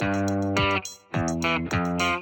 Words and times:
Thank 0.00 0.86
you. 1.12 2.19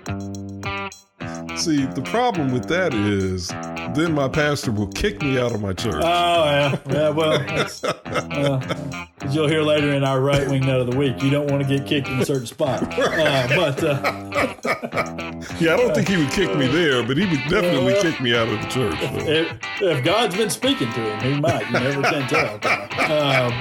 See, 1.59 1.87
the 1.87 2.03
problem 2.03 2.53
with 2.53 2.69
that 2.69 2.95
is 2.95 3.49
then 3.95 4.13
my 4.13 4.29
pastor 4.29 4.71
will 4.71 4.87
kick 4.87 5.21
me 5.21 5.41
out 5.41 5.53
of 5.53 5.61
my 5.61 5.73
church. 5.73 5.97
Oh, 5.97 6.45
yeah. 6.45 6.79
Yeah, 6.89 7.09
well, 7.09 7.33
uh, 7.85 8.87
as 9.23 9.35
you'll 9.35 9.49
hear 9.49 9.63
later 9.63 9.93
in 9.93 10.05
our 10.05 10.21
right 10.21 10.49
wing 10.49 10.65
note 10.65 10.83
of 10.83 10.91
the 10.91 10.97
week, 10.97 11.21
you 11.21 11.31
don't 11.31 11.51
want 11.51 11.67
to 11.67 11.69
get 11.69 11.85
kicked 11.85 12.07
in 12.07 12.21
a 12.21 12.25
certain 12.25 12.47
spot. 12.47 12.85
Uh, 12.97 13.49
but 13.57 13.83
uh, 13.83 14.01
yeah, 15.59 15.75
I 15.75 15.77
don't 15.77 15.93
think 15.97 16.09
he 16.09 16.17
would 16.17 16.31
kick 16.31 16.57
me 16.57 16.69
there, 16.69 17.03
but 17.03 17.17
he 17.17 17.27
would 17.27 17.43
definitely 17.51 17.93
well, 17.93 18.03
kick 18.03 18.21
me 18.21 18.37
out 18.37 18.49
of 18.49 18.61
the 18.63 18.69
church. 18.69 18.97
If, 19.01 19.59
if, 19.83 20.05
God's 20.05 20.37
been 20.37 20.51
speaking 20.51 20.93
to 20.93 21.01
him, 21.01 21.35
he 21.35 21.41
might. 21.41 21.67
You 21.67 21.73
never 21.73 22.03
can 22.03 22.29
tell. 22.29 22.61
Um, 23.09 23.53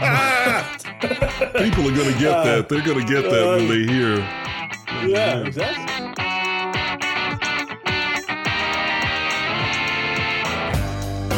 People 1.63 1.87
are 1.87 1.95
going 1.95 2.11
to 2.11 2.19
get 2.19 2.43
that. 2.43 2.67
They're 2.67 2.83
going 2.83 3.05
to 3.05 3.13
get 3.13 3.29
that 3.29 3.45
when 3.47 3.67
they 3.67 3.91
hear. 3.91 4.17
Yeah, 5.07 5.41
exactly. 5.41 6.06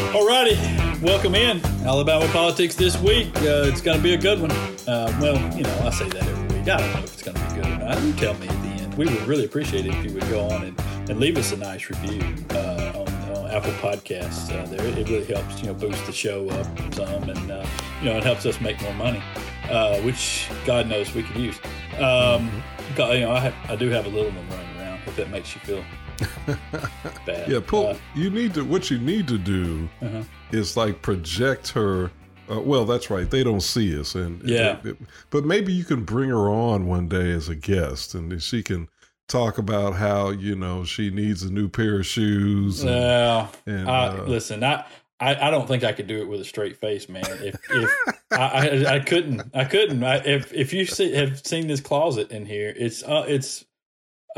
Alrighty, 0.10 1.02
welcome 1.04 1.36
in 1.36 1.64
Alabama 1.86 2.28
politics 2.30 2.74
this 2.74 3.00
week. 3.00 3.28
Uh, 3.38 3.70
it's 3.70 3.80
going 3.80 3.96
to 3.96 4.02
be 4.02 4.16
a 4.16 4.18
good 4.18 4.42
one. 4.42 4.50
Uh, 4.50 5.16
well, 5.22 5.36
you 5.56 5.62
know, 5.62 5.80
I 5.84 5.92
say 5.92 6.10
that 6.10 6.24
every 6.24 6.58
week. 6.58 6.68
I 6.68 6.78
don't 6.78 6.94
know 6.94 7.00
if 7.04 7.14
it's 7.14 7.22
going 7.22 7.38
to 7.38 7.44
be 7.48 7.62
good 7.62 7.66
or 7.68 7.78
not. 7.78 8.02
You 8.02 8.14
tell 8.14 8.34
me 8.34 8.48
at 8.48 8.62
the 8.64 8.70
end. 8.70 8.96
We 8.96 9.06
would 9.06 9.22
really 9.28 9.46
appreciate 9.46 9.86
it 9.86 9.94
if 9.94 10.04
you 10.04 10.14
would 10.14 10.28
go 10.30 10.50
on 10.50 10.64
and, 10.64 10.80
and 11.12 11.20
leave 11.20 11.38
us 11.38 11.52
a 11.52 11.58
nice 11.58 11.92
review 11.92 12.24
uh, 12.50 12.94
on, 12.96 13.52
Apple 13.52 13.72
Podcasts. 13.74 14.52
Uh, 14.52 14.66
there, 14.66 14.84
it 14.84 15.08
really 15.10 15.26
helps 15.26 15.62
you 15.62 15.68
know 15.68 15.74
boost 15.76 16.04
the 16.08 16.12
show 16.12 16.50
up 16.50 16.94
some, 16.94 17.30
and 17.30 17.52
uh, 17.52 17.66
you 18.00 18.10
know 18.10 18.18
it 18.18 18.24
helps 18.24 18.48
us 18.48 18.60
make 18.62 18.82
more 18.82 18.94
money, 18.96 19.22
uh, 19.70 20.00
which 20.02 20.50
God 20.66 20.88
knows 20.88 21.14
we 21.14 21.22
could 21.22 21.38
use. 21.38 21.60
Um. 22.00 22.50
You 22.98 23.06
know, 23.22 23.32
I, 23.32 23.40
have, 23.40 23.56
I 23.70 23.76
do 23.76 23.90
have 23.90 24.08
a 24.08 24.10
little 24.10 24.32
one 24.32 24.50
running 24.50 24.78
around. 24.78 25.00
If 25.06 25.16
that 25.18 25.30
makes 25.30 25.54
you 25.54 25.62
feel 25.62 25.84
Bad. 27.26 27.50
Yeah, 27.50 27.60
pull. 27.66 27.88
Uh, 27.88 27.98
you 28.16 28.30
need 28.30 28.54
to. 28.56 28.64
What 28.64 28.90
you 28.90 29.00
need 29.00 29.28
to 29.28 29.38
do 29.38 29.90
uh-huh. 30.02 30.24
is 30.52 30.76
like 30.78 31.02
project 31.02 31.70
her. 31.70 32.12
Uh, 32.52 32.60
well, 32.60 32.86
that's 32.86 33.10
right. 33.10 33.30
They 33.30 33.44
don't 33.44 33.62
see 33.62 34.00
us, 34.00 34.16
and 34.16 34.42
yeah. 34.44 34.80
It, 34.80 34.88
it, 34.88 34.98
but 35.30 35.46
maybe 35.46 35.72
you 35.72 35.84
can 35.84 36.04
bring 36.04 36.30
her 36.30 36.50
on 36.50 36.88
one 36.88 37.08
day 37.08 37.32
as 37.32 37.50
a 37.50 37.56
guest, 37.56 38.16
and 38.16 38.42
she 38.42 38.64
can 38.64 38.90
talk 39.28 39.58
about 39.58 39.94
how 39.94 40.30
you 40.32 40.56
know 40.56 40.84
she 40.84 41.12
needs 41.12 41.44
a 41.44 41.52
new 41.52 41.70
pair 41.70 42.00
of 42.00 42.06
shoes. 42.06 42.84
Yeah. 42.84 43.48
And, 43.66 43.88
uh, 43.88 44.24
listen, 44.28 44.64
I. 44.64 44.86
I, 45.22 45.48
I 45.48 45.52
don't 45.52 45.68
think 45.68 45.84
I 45.84 45.92
could 45.92 46.08
do 46.08 46.22
it 46.22 46.30
with 46.30 46.40
a 46.40 46.46
straight 46.46 46.78
face, 46.78 47.10
man. 47.10 47.26
If, 47.26 47.56
if 47.72 47.92
I, 48.32 48.86
I, 48.86 48.96
I 48.96 49.00
couldn't, 49.00 49.54
I 49.54 49.66
couldn't. 49.66 50.02
I, 50.02 50.16
if 50.20 50.54
if 50.54 50.72
you 50.72 50.86
see, 50.86 51.12
have 51.12 51.46
seen 51.46 51.68
this 51.68 51.82
closet 51.82 52.32
in 52.32 52.46
here, 52.46 52.74
it's 52.74 53.04
uh, 53.04 53.26
it's 53.28 53.66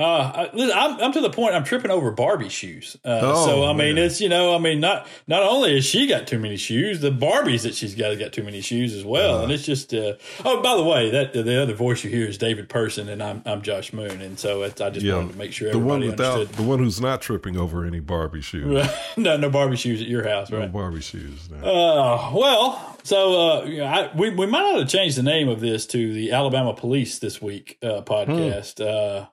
uh, 0.02 0.50
I, 0.54 0.72
I'm, 0.74 1.02
I'm 1.02 1.12
to 1.14 1.22
the 1.22 1.30
point 1.30 1.56
I'm 1.56 1.64
tripping 1.64 1.92
over 1.92 2.12
Barbie 2.12 2.50
shoes. 2.50 2.98
Uh, 3.06 3.20
oh, 3.22 3.46
so 3.46 3.66
I 3.66 3.74
mean, 3.74 3.98
it's 3.98 4.22
you 4.22 4.30
know, 4.30 4.56
I 4.56 4.60
mean, 4.60 4.80
not 4.80 5.08
not 5.28 5.44
only 5.44 5.76
has 5.76 5.86
she 5.86 6.08
got 6.08 6.28
too 6.28 6.40
many 6.40 6.58
shoes, 6.58 7.02
the 7.02 7.12
Barbies 7.12 7.64
that 7.64 7.76
she's 7.76 7.96
got 7.96 8.18
got 8.20 8.34
too 8.34 8.44
many 8.44 8.62
shoes 8.62 8.96
as 8.96 9.06
well, 9.06 9.40
uh, 9.40 9.44
and 9.44 9.52
it's 9.52 9.66
just. 9.66 9.94
Uh, 9.94 10.14
oh, 10.46 10.62
by 10.62 10.76
the 10.76 10.84
way, 10.84 11.10
that 11.12 11.34
the 11.34 11.62
other 11.62 11.74
voice 11.74 12.04
you 12.04 12.10
hear 12.10 12.28
is 12.28 12.38
David 12.38 12.70
Person, 12.70 13.10
and 13.10 13.22
I'm 13.22 13.42
I'm 13.46 13.62
Josh 13.62 13.94
Moon, 13.94 14.22
and 14.22 14.38
so 14.40 14.64
I 14.64 14.70
just 14.70 15.02
yeah, 15.02 15.16
wanted 15.16 15.34
to 15.34 15.38
make 15.38 15.54
sure 15.54 15.72
the 15.72 15.80
one 15.80 16.02
without 16.02 16.34
understood. 16.34 16.58
the 16.58 16.64
one 16.64 16.80
who's 16.80 17.02
not 17.02 17.22
tripping 17.22 17.58
over 17.58 17.86
any 17.86 18.00
Barbie 18.00 18.42
shoes. 18.42 18.88
no, 19.18 19.38
no 19.38 19.50
Barbie 19.50 19.78
shoes 19.78 20.02
at 20.02 20.08
your 20.08 20.28
house, 20.28 20.52
right? 20.52 20.62
No 20.62 20.68
Barbie 20.68 21.02
shoes. 21.02 21.50
No. 21.50 21.58
Uh, 21.58 22.32
well, 22.34 22.98
so 23.04 23.50
uh, 23.50 23.86
I, 23.86 24.12
we 24.16 24.30
we 24.30 24.46
might 24.46 24.78
have 24.78 24.88
changed 24.88 25.18
the 25.18 25.24
name 25.24 25.50
of 25.50 25.60
this 25.60 25.86
to 25.88 26.14
the 26.14 26.32
Alabama 26.32 26.74
Police 26.74 27.20
this 27.20 27.42
week 27.42 27.78
uh, 27.84 28.02
podcast. 28.02 28.78
Hmm. 28.78 29.24
Uh, 29.24 29.26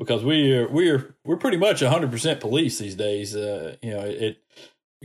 because 0.00 0.24
we 0.24 0.56
are 0.56 0.66
we're 0.68 1.14
we're 1.24 1.36
pretty 1.36 1.58
much 1.58 1.82
100% 1.82 2.40
police 2.40 2.78
these 2.78 2.96
days 2.96 3.36
uh, 3.36 3.76
you 3.82 3.90
know 3.90 4.00
it 4.00 4.42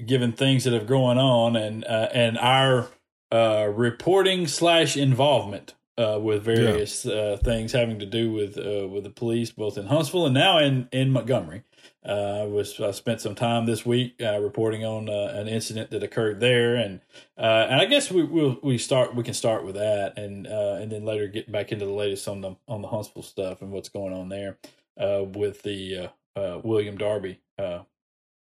given 0.04 0.32
things 0.32 0.64
that 0.64 0.74
have 0.74 0.88
going 0.88 1.18
on 1.18 1.56
and 1.56 1.84
uh, 1.86 2.08
and 2.14 2.38
our 2.40 2.88
uh, 3.32 3.70
reporting 3.74 4.48
slash 4.48 4.96
involvement 4.98 5.76
uh, 5.98 6.20
with 6.22 6.44
various 6.44 7.06
yeah. 7.06 7.14
Uh, 7.14 7.38
things 7.38 7.72
having 7.72 8.00
to 8.00 8.06
do 8.06 8.32
with 8.32 8.58
uh, 8.58 8.88
with 8.88 9.04
the 9.04 9.10
police 9.10 9.52
both 9.52 9.78
in 9.78 9.88
Huntsville 9.88 10.26
and 10.26 10.34
now 10.34 10.60
in 10.60 10.88
in 10.94 11.12
Montgomery 11.12 11.64
I 12.06 12.44
was 12.44 12.80
I 12.80 12.92
spent 12.92 13.20
some 13.20 13.36
time 13.36 13.66
this 13.66 13.86
week 13.86 14.16
reporting 14.20 14.86
on 14.86 15.10
an 15.10 15.48
incident 15.48 15.90
that 15.92 16.04
occurred 16.04 16.40
there 16.40 16.76
and 16.76 17.02
and 17.36 17.82
I 17.82 17.86
guess 17.86 18.12
we 18.12 18.24
we'll, 18.24 18.60
we 18.64 18.78
start 18.78 19.16
we 19.16 19.24
can 19.24 19.34
start 19.34 19.66
with 19.66 19.76
that 19.76 20.18
and 20.18 20.48
and 20.48 20.92
then 20.92 21.04
later 21.04 21.28
get 21.28 21.52
back 21.52 21.72
into 21.72 21.86
the 21.86 21.92
latest 21.92 22.28
on 22.28 22.42
the 22.42 22.56
on 22.68 22.82
the 22.82 22.90
Huntsville 22.90 23.24
stuff 23.24 23.62
and 23.62 23.72
what's 23.72 23.90
going 23.90 24.14
on 24.14 24.30
there 24.30 24.58
uh, 25.00 25.24
with 25.24 25.62
the 25.64 26.10
uh, 26.36 26.40
uh, 26.40 26.62
William 26.64 26.98
Darby, 26.98 27.40
uh, 27.58 27.80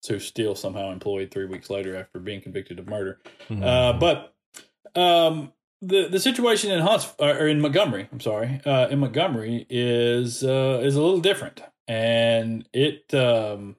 who's 0.07 0.27
still 0.27 0.55
somehow 0.55 0.93
employed 0.93 1.31
three 1.31 1.47
weeks 1.47 1.71
later 1.71 1.97
after 1.97 2.19
being 2.19 2.41
convicted 2.41 2.79
of 2.79 2.89
murder. 2.89 3.21
Mm-hmm. 3.49 3.63
Uh, 3.63 3.93
but 3.95 4.35
um, 4.95 5.53
the 5.81 6.09
the 6.09 6.21
situation 6.21 6.71
in 6.71 6.81
Hunts 6.81 7.13
or 7.19 7.47
in 7.47 7.61
Montgomery, 7.61 8.09
I'm 8.13 8.21
sorry, 8.21 8.61
uh, 8.65 8.89
in 8.91 8.99
Montgomery 8.99 9.67
is 9.71 10.43
uh, 10.43 10.81
is 10.83 10.97
a 10.97 11.03
little 11.03 11.21
different, 11.21 11.63
and 11.87 12.69
it 12.73 13.13
um, 13.15 13.77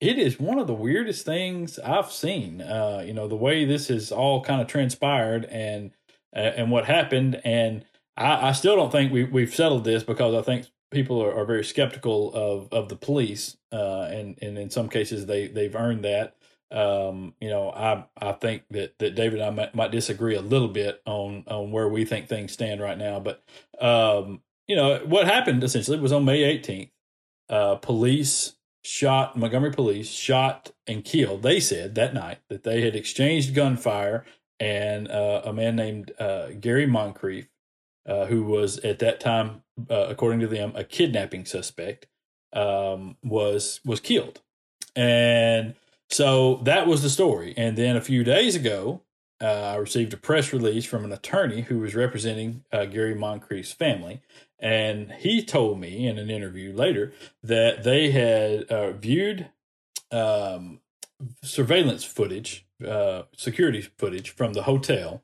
it 0.00 0.18
is 0.18 0.40
one 0.40 0.58
of 0.58 0.66
the 0.66 0.74
weirdest 0.74 1.24
things 1.24 1.78
I've 1.78 2.10
seen. 2.10 2.60
Uh, 2.60 3.04
you 3.06 3.12
know, 3.12 3.28
the 3.28 3.36
way 3.36 3.64
this 3.64 3.88
has 3.88 4.10
all 4.10 4.42
kind 4.42 4.60
of 4.60 4.66
transpired 4.66 5.44
and 5.46 5.92
uh, 6.34 6.38
and 6.38 6.70
what 6.70 6.86
happened, 6.86 7.40
and 7.44 7.84
I, 8.16 8.48
I 8.48 8.52
still 8.52 8.76
don't 8.76 8.90
think 8.90 9.12
we 9.12 9.24
we've 9.24 9.54
settled 9.54 9.84
this 9.84 10.02
because 10.02 10.34
I 10.34 10.42
think 10.42 10.66
people 10.92 11.22
are, 11.22 11.34
are 11.34 11.44
very 11.44 11.64
skeptical 11.64 12.32
of 12.34 12.68
of 12.72 12.88
the 12.88 12.96
police, 12.96 13.56
uh, 13.72 14.02
and 14.10 14.38
and 14.40 14.58
in 14.58 14.70
some 14.70 14.88
cases 14.88 15.26
they 15.26 15.48
they've 15.48 15.74
earned 15.74 16.04
that. 16.04 16.36
Um, 16.70 17.34
you 17.40 17.50
know, 17.50 17.70
I 17.70 18.04
I 18.16 18.32
think 18.32 18.62
that 18.70 18.98
that 18.98 19.14
David 19.14 19.40
and 19.40 19.44
I 19.44 19.50
might, 19.50 19.74
might, 19.74 19.90
disagree 19.90 20.36
a 20.36 20.40
little 20.40 20.68
bit 20.68 21.02
on 21.04 21.44
on 21.48 21.72
where 21.72 21.88
we 21.88 22.04
think 22.04 22.28
things 22.28 22.52
stand 22.52 22.80
right 22.80 22.96
now, 22.96 23.20
but 23.20 23.42
um, 23.80 24.42
you 24.68 24.76
know 24.76 25.00
what 25.04 25.26
happened 25.26 25.64
essentially 25.64 25.98
was 25.98 26.12
on 26.12 26.24
May 26.24 26.58
18th, 26.58 26.90
uh, 27.48 27.74
police 27.76 28.54
shot 28.84 29.36
Montgomery 29.36 29.72
police 29.72 30.08
shot 30.08 30.70
and 30.86 31.04
killed. 31.04 31.42
They 31.42 31.60
said 31.60 31.94
that 31.94 32.14
night 32.14 32.38
that 32.48 32.64
they 32.64 32.80
had 32.80 32.96
exchanged 32.96 33.54
gunfire, 33.54 34.24
and 34.58 35.08
uh, 35.08 35.42
a 35.44 35.52
man 35.52 35.76
named 35.76 36.12
uh, 36.18 36.48
Gary 36.60 36.86
Moncrief 36.86 37.48
uh, 38.06 38.26
who 38.26 38.44
was 38.44 38.78
at 38.78 38.98
that 39.00 39.20
time, 39.20 39.62
uh, 39.90 40.06
according 40.08 40.40
to 40.40 40.46
them, 40.46 40.72
a 40.74 40.84
kidnapping 40.84 41.44
suspect, 41.44 42.06
um, 42.52 43.16
was 43.22 43.80
was 43.84 44.00
killed, 44.00 44.40
and 44.94 45.74
so 46.10 46.56
that 46.64 46.86
was 46.86 47.02
the 47.02 47.10
story. 47.10 47.54
And 47.56 47.76
then 47.76 47.96
a 47.96 48.00
few 48.02 48.24
days 48.24 48.54
ago, 48.54 49.02
uh, 49.40 49.72
I 49.72 49.76
received 49.76 50.12
a 50.12 50.18
press 50.18 50.52
release 50.52 50.84
from 50.84 51.04
an 51.04 51.12
attorney 51.12 51.62
who 51.62 51.78
was 51.78 51.94
representing 51.94 52.64
uh, 52.72 52.84
Gary 52.84 53.14
Moncrief's 53.14 53.72
family, 53.72 54.20
and 54.58 55.10
he 55.18 55.44
told 55.44 55.80
me 55.80 56.06
in 56.06 56.18
an 56.18 56.30
interview 56.30 56.72
later 56.72 57.12
that 57.42 57.82
they 57.82 58.10
had 58.10 58.64
uh, 58.64 58.92
viewed 58.92 59.48
um, 60.12 60.80
surveillance 61.42 62.04
footage, 62.04 62.66
uh, 62.86 63.22
security 63.36 63.80
footage 63.80 64.30
from 64.30 64.52
the 64.52 64.62
hotel 64.62 65.22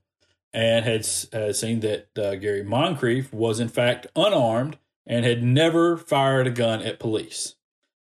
and 0.53 0.85
had 0.85 1.07
uh, 1.33 1.53
seen 1.53 1.81
that 1.81 2.09
uh, 2.19 2.35
Gary 2.37 2.63
Moncrief 2.63 3.33
was 3.33 3.61
in 3.61 3.69
fact 3.69 4.07
unarmed 4.17 4.79
and 5.07 5.25
had 5.25 5.43
never 5.43 5.97
fired 5.97 6.47
a 6.47 6.51
gun 6.51 6.83
at 6.83 6.99
police. 6.99 7.55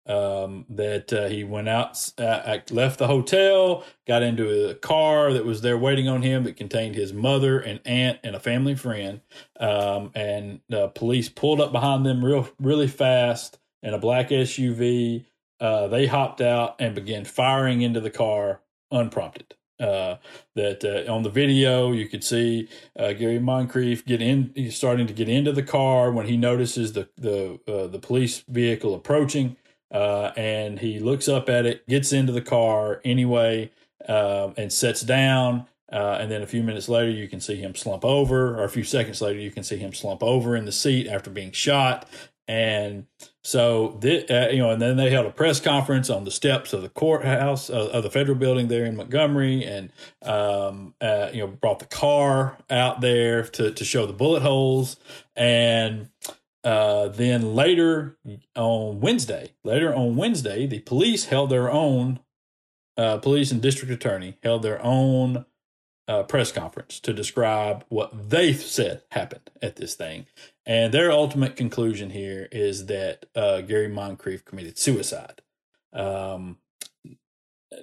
Um, 0.04 0.66
that 0.68 1.12
uh, 1.12 1.28
he 1.28 1.44
went 1.44 1.68
out, 1.68 1.96
uh, 2.18 2.58
left 2.70 2.98
the 2.98 3.06
hotel, 3.06 3.84
got 4.04 4.24
into 4.24 4.68
a 4.68 4.74
car 4.74 5.32
that 5.32 5.44
was 5.44 5.60
there 5.60 5.78
waiting 5.78 6.08
on 6.08 6.22
him 6.22 6.42
that 6.42 6.56
contained 6.56 6.96
his 6.96 7.12
mother 7.12 7.60
and 7.60 7.78
aunt 7.84 8.18
and 8.24 8.34
a 8.34 8.40
family 8.40 8.74
friend. 8.74 9.20
Um, 9.60 10.10
and 10.16 10.60
police 10.94 11.28
pulled 11.28 11.60
up 11.60 11.70
behind 11.70 12.04
them 12.04 12.24
real, 12.24 12.48
really 12.58 12.88
fast 12.88 13.60
in 13.80 13.94
a 13.94 13.98
black 13.98 14.30
SUV. 14.30 15.24
Uh, 15.60 15.86
they 15.86 16.06
hopped 16.06 16.40
out 16.40 16.74
and 16.80 16.96
began 16.96 17.24
firing 17.24 17.82
into 17.82 18.00
the 18.00 18.10
car 18.10 18.60
unprompted. 18.90 19.54
Uh, 19.82 20.16
that 20.54 20.84
uh, 20.84 21.12
on 21.12 21.24
the 21.24 21.30
video 21.30 21.90
you 21.90 22.08
could 22.08 22.22
see 22.22 22.68
uh, 22.98 23.12
Gary 23.12 23.40
Moncrief 23.40 24.04
get 24.04 24.22
in, 24.22 24.52
he's 24.54 24.76
starting 24.76 25.08
to 25.08 25.12
get 25.12 25.28
into 25.28 25.50
the 25.50 25.62
car 25.62 26.12
when 26.12 26.26
he 26.26 26.36
notices 26.36 26.92
the 26.92 27.08
the 27.16 27.58
uh, 27.66 27.88
the 27.88 27.98
police 27.98 28.44
vehicle 28.48 28.94
approaching, 28.94 29.56
uh, 29.90 30.30
and 30.36 30.78
he 30.78 31.00
looks 31.00 31.28
up 31.28 31.48
at 31.48 31.66
it, 31.66 31.86
gets 31.88 32.12
into 32.12 32.32
the 32.32 32.42
car 32.42 33.00
anyway, 33.04 33.70
um, 34.08 34.54
and 34.56 34.72
sets 34.72 35.00
down. 35.00 35.66
and 35.88 36.30
then 36.30 36.42
a 36.42 36.46
few 36.46 36.62
minutes 36.62 36.88
later, 36.88 37.10
you 37.10 37.26
can 37.26 37.40
see 37.40 37.56
him 37.56 37.74
slump 37.74 38.04
over, 38.04 38.56
or 38.56 38.64
a 38.64 38.68
few 38.68 38.84
seconds 38.84 39.20
later, 39.20 39.40
you 39.40 39.50
can 39.50 39.64
see 39.64 39.76
him 39.76 39.92
slump 39.92 40.22
over 40.22 40.54
in 40.54 40.64
the 40.64 40.72
seat 40.72 41.08
after 41.08 41.28
being 41.28 41.50
shot. 41.50 42.08
And 42.48 43.06
so, 43.44 43.98
th- 44.02 44.30
uh, 44.30 44.48
you 44.50 44.58
know, 44.58 44.70
and 44.70 44.82
then 44.82 44.96
they 44.96 45.10
held 45.10 45.26
a 45.26 45.30
press 45.30 45.60
conference 45.60 46.10
on 46.10 46.24
the 46.24 46.30
steps 46.30 46.72
of 46.72 46.82
the 46.82 46.88
courthouse 46.88 47.70
uh, 47.70 47.90
of 47.92 48.02
the 48.02 48.10
federal 48.10 48.36
building 48.36 48.68
there 48.68 48.84
in 48.84 48.96
Montgomery, 48.96 49.64
and 49.64 49.90
um, 50.22 50.94
uh, 51.00 51.30
you 51.32 51.40
know, 51.40 51.46
brought 51.46 51.78
the 51.78 51.86
car 51.86 52.58
out 52.68 53.00
there 53.00 53.44
to 53.44 53.70
to 53.72 53.84
show 53.84 54.06
the 54.06 54.12
bullet 54.12 54.42
holes, 54.42 54.96
and 55.36 56.08
uh, 56.64 57.08
then 57.08 57.54
later 57.54 58.18
on 58.56 59.00
Wednesday, 59.00 59.54
later 59.64 59.94
on 59.94 60.16
Wednesday, 60.16 60.66
the 60.66 60.80
police 60.80 61.26
held 61.26 61.50
their 61.50 61.70
own, 61.70 62.20
uh, 62.96 63.18
police 63.18 63.50
and 63.50 63.60
district 63.60 63.92
attorney 63.92 64.36
held 64.42 64.62
their 64.62 64.82
own 64.84 65.44
uh, 66.08 66.22
press 66.24 66.52
conference 66.52 67.00
to 67.00 67.12
describe 67.12 67.84
what 67.88 68.30
they 68.30 68.52
said 68.52 69.02
happened 69.10 69.50
at 69.60 69.76
this 69.76 69.94
thing. 69.94 70.26
And 70.64 70.94
their 70.94 71.10
ultimate 71.10 71.56
conclusion 71.56 72.10
here 72.10 72.48
is 72.52 72.86
that 72.86 73.26
uh, 73.34 73.62
Gary 73.62 73.88
Moncrief 73.88 74.44
committed 74.44 74.78
suicide. 74.78 75.42
Um, 75.92 76.58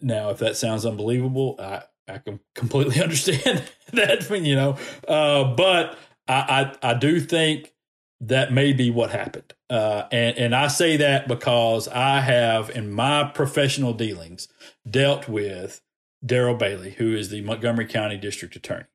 now, 0.02 0.30
if 0.30 0.40
that 0.40 0.56
sounds 0.56 0.86
unbelievable, 0.86 1.56
I, 1.60 1.84
I 2.08 2.20
can 2.20 2.40
completely 2.56 3.02
understand 3.04 3.64
that, 3.94 4.30
you 4.30 4.56
know, 4.56 4.78
uh, 5.08 5.44
but 5.56 5.98
I, 6.28 6.74
I, 6.82 6.92
I 6.92 6.94
do 6.94 7.20
think 7.20 7.74
that 8.22 8.52
may 8.52 8.74
be 8.74 8.92
what 8.92 9.12
happened. 9.12 9.54
Uh, 9.70 10.04
and, 10.12 10.38
and 10.38 10.56
I 10.56 10.68
say 10.68 10.98
that 10.98 11.28
because 11.28 11.88
I 11.88 12.22
have, 12.22 12.70
in 12.70 12.92
my 12.92 13.24
professional 13.24 13.94
dealings, 13.94 14.48
dealt 14.90 15.28
with 15.28 15.82
Daryl 16.26 16.58
Bailey, 16.58 16.92
who 16.92 17.16
is 17.16 17.30
the 17.30 17.42
Montgomery 17.42 17.86
County 17.86 18.18
District 18.18 18.56
Attorney. 18.56 18.86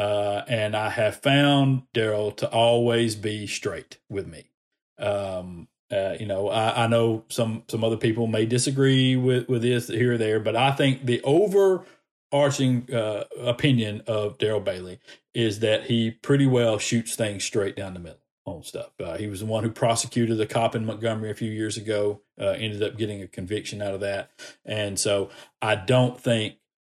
Uh, 0.00 0.44
and 0.48 0.74
I 0.74 0.88
have 0.88 1.16
found 1.16 1.82
Daryl 1.92 2.34
to 2.38 2.48
always 2.48 3.16
be 3.16 3.46
straight 3.46 3.98
with 4.08 4.26
me. 4.26 4.48
Um, 4.98 5.68
uh, 5.92 6.16
you 6.18 6.24
know, 6.24 6.48
I, 6.48 6.84
I, 6.84 6.86
know 6.86 7.26
some 7.28 7.64
some 7.68 7.84
other 7.84 7.98
people 7.98 8.26
may 8.26 8.46
disagree 8.46 9.14
with 9.14 9.46
with 9.50 9.60
this 9.60 9.88
here 9.88 10.14
or 10.14 10.16
there, 10.16 10.40
but 10.40 10.56
I 10.56 10.70
think 10.70 11.04
the 11.04 11.20
overarching 11.22 12.88
uh, 12.94 13.24
opinion 13.42 14.02
of 14.06 14.38
Daryl 14.38 14.64
Bailey 14.64 15.00
is 15.34 15.60
that 15.60 15.84
he 15.84 16.10
pretty 16.10 16.46
well 16.46 16.78
shoots 16.78 17.14
things 17.14 17.44
straight 17.44 17.76
down 17.76 17.92
the 17.92 18.00
middle 18.00 18.20
on 18.46 18.62
stuff. 18.62 18.92
Uh, 18.98 19.18
he 19.18 19.26
was 19.26 19.40
the 19.40 19.46
one 19.46 19.64
who 19.64 19.70
prosecuted 19.70 20.40
a 20.40 20.46
cop 20.46 20.74
in 20.74 20.86
Montgomery 20.86 21.30
a 21.30 21.34
few 21.34 21.50
years 21.50 21.76
ago. 21.76 22.22
Uh, 22.40 22.56
ended 22.56 22.82
up 22.82 22.96
getting 22.96 23.20
a 23.20 23.28
conviction 23.28 23.82
out 23.82 23.92
of 23.92 24.00
that, 24.00 24.30
and 24.64 24.98
so 24.98 25.28
I 25.60 25.74
don't 25.74 26.18
think 26.18 26.54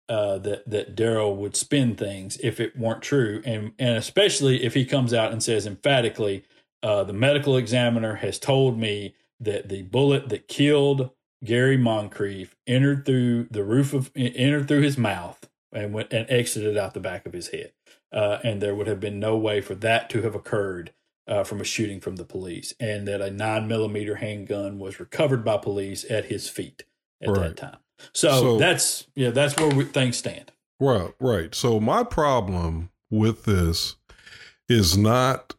uh, 0.10 0.38
that 0.40 0.70
that 0.70 0.96
Daryl 0.96 1.36
would 1.36 1.56
spin 1.56 1.96
things 1.96 2.38
if 2.38 2.60
it 2.60 2.78
weren't 2.78 3.02
true, 3.02 3.42
and 3.46 3.72
and 3.80 3.98
especially 3.98 4.64
if 4.64 4.74
he 4.74 4.86
comes 4.86 5.14
out 5.14 5.32
and 5.32 5.42
says 5.42 5.66
emphatically, 5.66 6.44
uh, 6.84 7.04
the 7.04 7.14
medical 7.14 7.58
examiner 7.58 8.16
has 8.16 8.38
told 8.40 8.78
me 8.78 9.16
that 9.40 9.70
the 9.70 9.82
bullet 9.84 10.30
that 10.30 10.48
killed 10.48 11.10
Gary 11.44 11.78
Moncrief 11.78 12.56
entered 12.68 13.06
through 13.06 13.48
the 13.52 13.64
roof 13.64 13.94
of 13.94 14.12
entered 14.16 14.68
through 14.68 14.82
his 14.82 14.98
mouth 14.98 15.50
and 15.72 15.94
went 15.94 16.14
and 16.14 16.30
exited 16.30 16.78
out 16.78 16.94
the 16.94 17.00
back 17.00 17.26
of 17.26 17.34
his 17.34 17.48
head, 17.48 17.72
uh, 18.14 18.40
and 18.44 18.62
there 18.62 18.76
would 18.76 18.88
have 18.88 19.00
been 19.00 19.20
no 19.20 19.36
way 19.38 19.62
for 19.62 19.76
that 19.76 20.10
to 20.12 20.22
have 20.22 20.36
occurred 20.36 20.94
uh, 21.28 21.44
from 21.44 21.60
a 21.60 21.66
shooting 21.66 22.00
from 22.00 22.18
the 22.18 22.26
police, 22.26 22.74
and 22.80 23.08
that 23.08 23.22
a 23.22 23.32
nine 23.32 23.68
millimeter 23.68 24.16
handgun 24.16 24.78
was 24.78 25.00
recovered 25.00 25.44
by 25.44 25.58
police 25.58 26.06
at 26.10 26.26
his 26.26 26.48
feet 26.50 26.84
at 27.22 27.30
right. 27.30 27.40
that 27.40 27.58
time. 27.58 27.78
So, 28.14 28.30
so, 28.30 28.58
that's 28.58 29.08
yeah, 29.16 29.30
that's 29.32 29.56
where 29.58 29.74
we, 29.74 29.86
things 29.86 30.18
stand. 30.18 30.52
Right, 30.80 31.14
right. 31.20 31.56
So 31.56 31.80
my 31.80 32.04
problem 32.04 32.90
with 33.10 33.46
this 33.46 33.96
is 34.68 34.98
not 34.98 35.56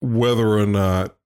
whether 0.00 0.58
or 0.58 0.66
not 0.66 1.16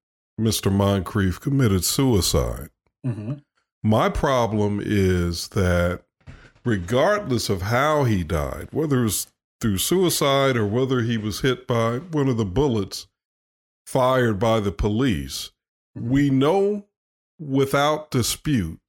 Mr. 0.40 0.72
Moncrief 0.72 1.40
committed 1.40 1.84
suicide. 1.84 2.70
Mm-hmm. 3.06 3.34
My 3.82 4.08
problem 4.08 4.80
is 4.82 5.48
that 5.48 6.02
regardless 6.64 7.50
of 7.50 7.62
how 7.62 8.04
he 8.04 8.24
died, 8.24 8.68
whether 8.72 9.00
it 9.00 9.04
was 9.04 9.26
through 9.60 9.78
suicide 9.78 10.56
or 10.56 10.66
whether 10.66 11.02
he 11.02 11.18
was 11.18 11.40
hit 11.40 11.66
by 11.66 11.98
one 11.98 12.28
of 12.28 12.36
the 12.36 12.44
bullets 12.44 13.06
fired 13.86 14.38
by 14.38 14.60
the 14.60 14.72
police, 14.72 15.50
we 15.94 16.30
know 16.30 16.86
without 17.38 18.10
dispute 18.10 18.80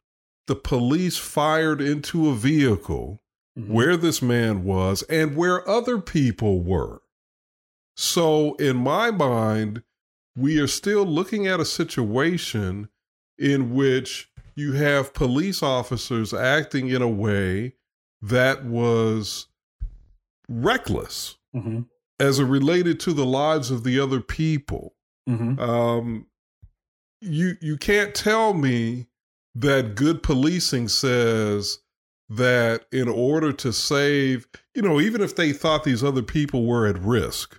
the 0.48 0.56
police 0.56 1.18
fired 1.18 1.82
into 1.82 2.30
a 2.30 2.36
vehicle 2.36 3.22
mm-hmm. 3.58 3.74
where 3.74 3.98
this 3.98 4.22
man 4.22 4.64
was 4.64 5.04
and 5.04 5.36
where 5.36 5.68
other 5.68 6.00
people 6.00 6.62
were. 6.62 7.02
So, 7.98 8.56
in 8.56 8.76
my 8.76 9.10
mind, 9.12 9.84
we 10.36 10.60
are 10.60 10.68
still 10.68 11.06
looking 11.06 11.48
at 11.48 11.60
a 11.60 11.66
situation 11.66 12.90
in 13.38 13.74
which 13.74 14.30
you 14.56 14.74
have 14.74 15.14
police 15.14 15.64
officers 15.64 16.34
acting 16.34 16.90
in 16.90 17.02
a 17.02 17.10
way 17.10 17.74
that 18.22 18.66
was 18.66 19.48
reckless 20.50 21.38
mm-hmm. 21.56 21.82
as 22.20 22.40
it 22.40 22.46
related 22.46 23.00
to 23.02 23.14
the 23.14 23.26
lives 23.26 23.72
of 23.72 23.84
the 23.84 24.00
other 24.00 24.22
people. 24.22 24.96
Mm-hmm. 25.30 25.60
Um, 25.60 26.28
you 27.22 27.56
you 27.62 27.78
can't 27.78 28.14
tell 28.14 28.54
me 28.54 29.08
that 29.56 29.96
good 29.96 30.22
policing 30.22 30.90
says 30.90 31.80
that 32.30 32.86
in 32.92 33.08
order 33.08 33.54
to 33.54 33.72
save, 33.72 34.48
you 34.74 34.82
know, 34.82 35.00
even 35.00 35.22
if 35.22 35.36
they 35.36 35.54
thought 35.54 35.84
these 35.84 36.04
other 36.04 36.22
people 36.22 36.66
were 36.66 36.86
at 36.88 37.00
risk, 37.00 37.58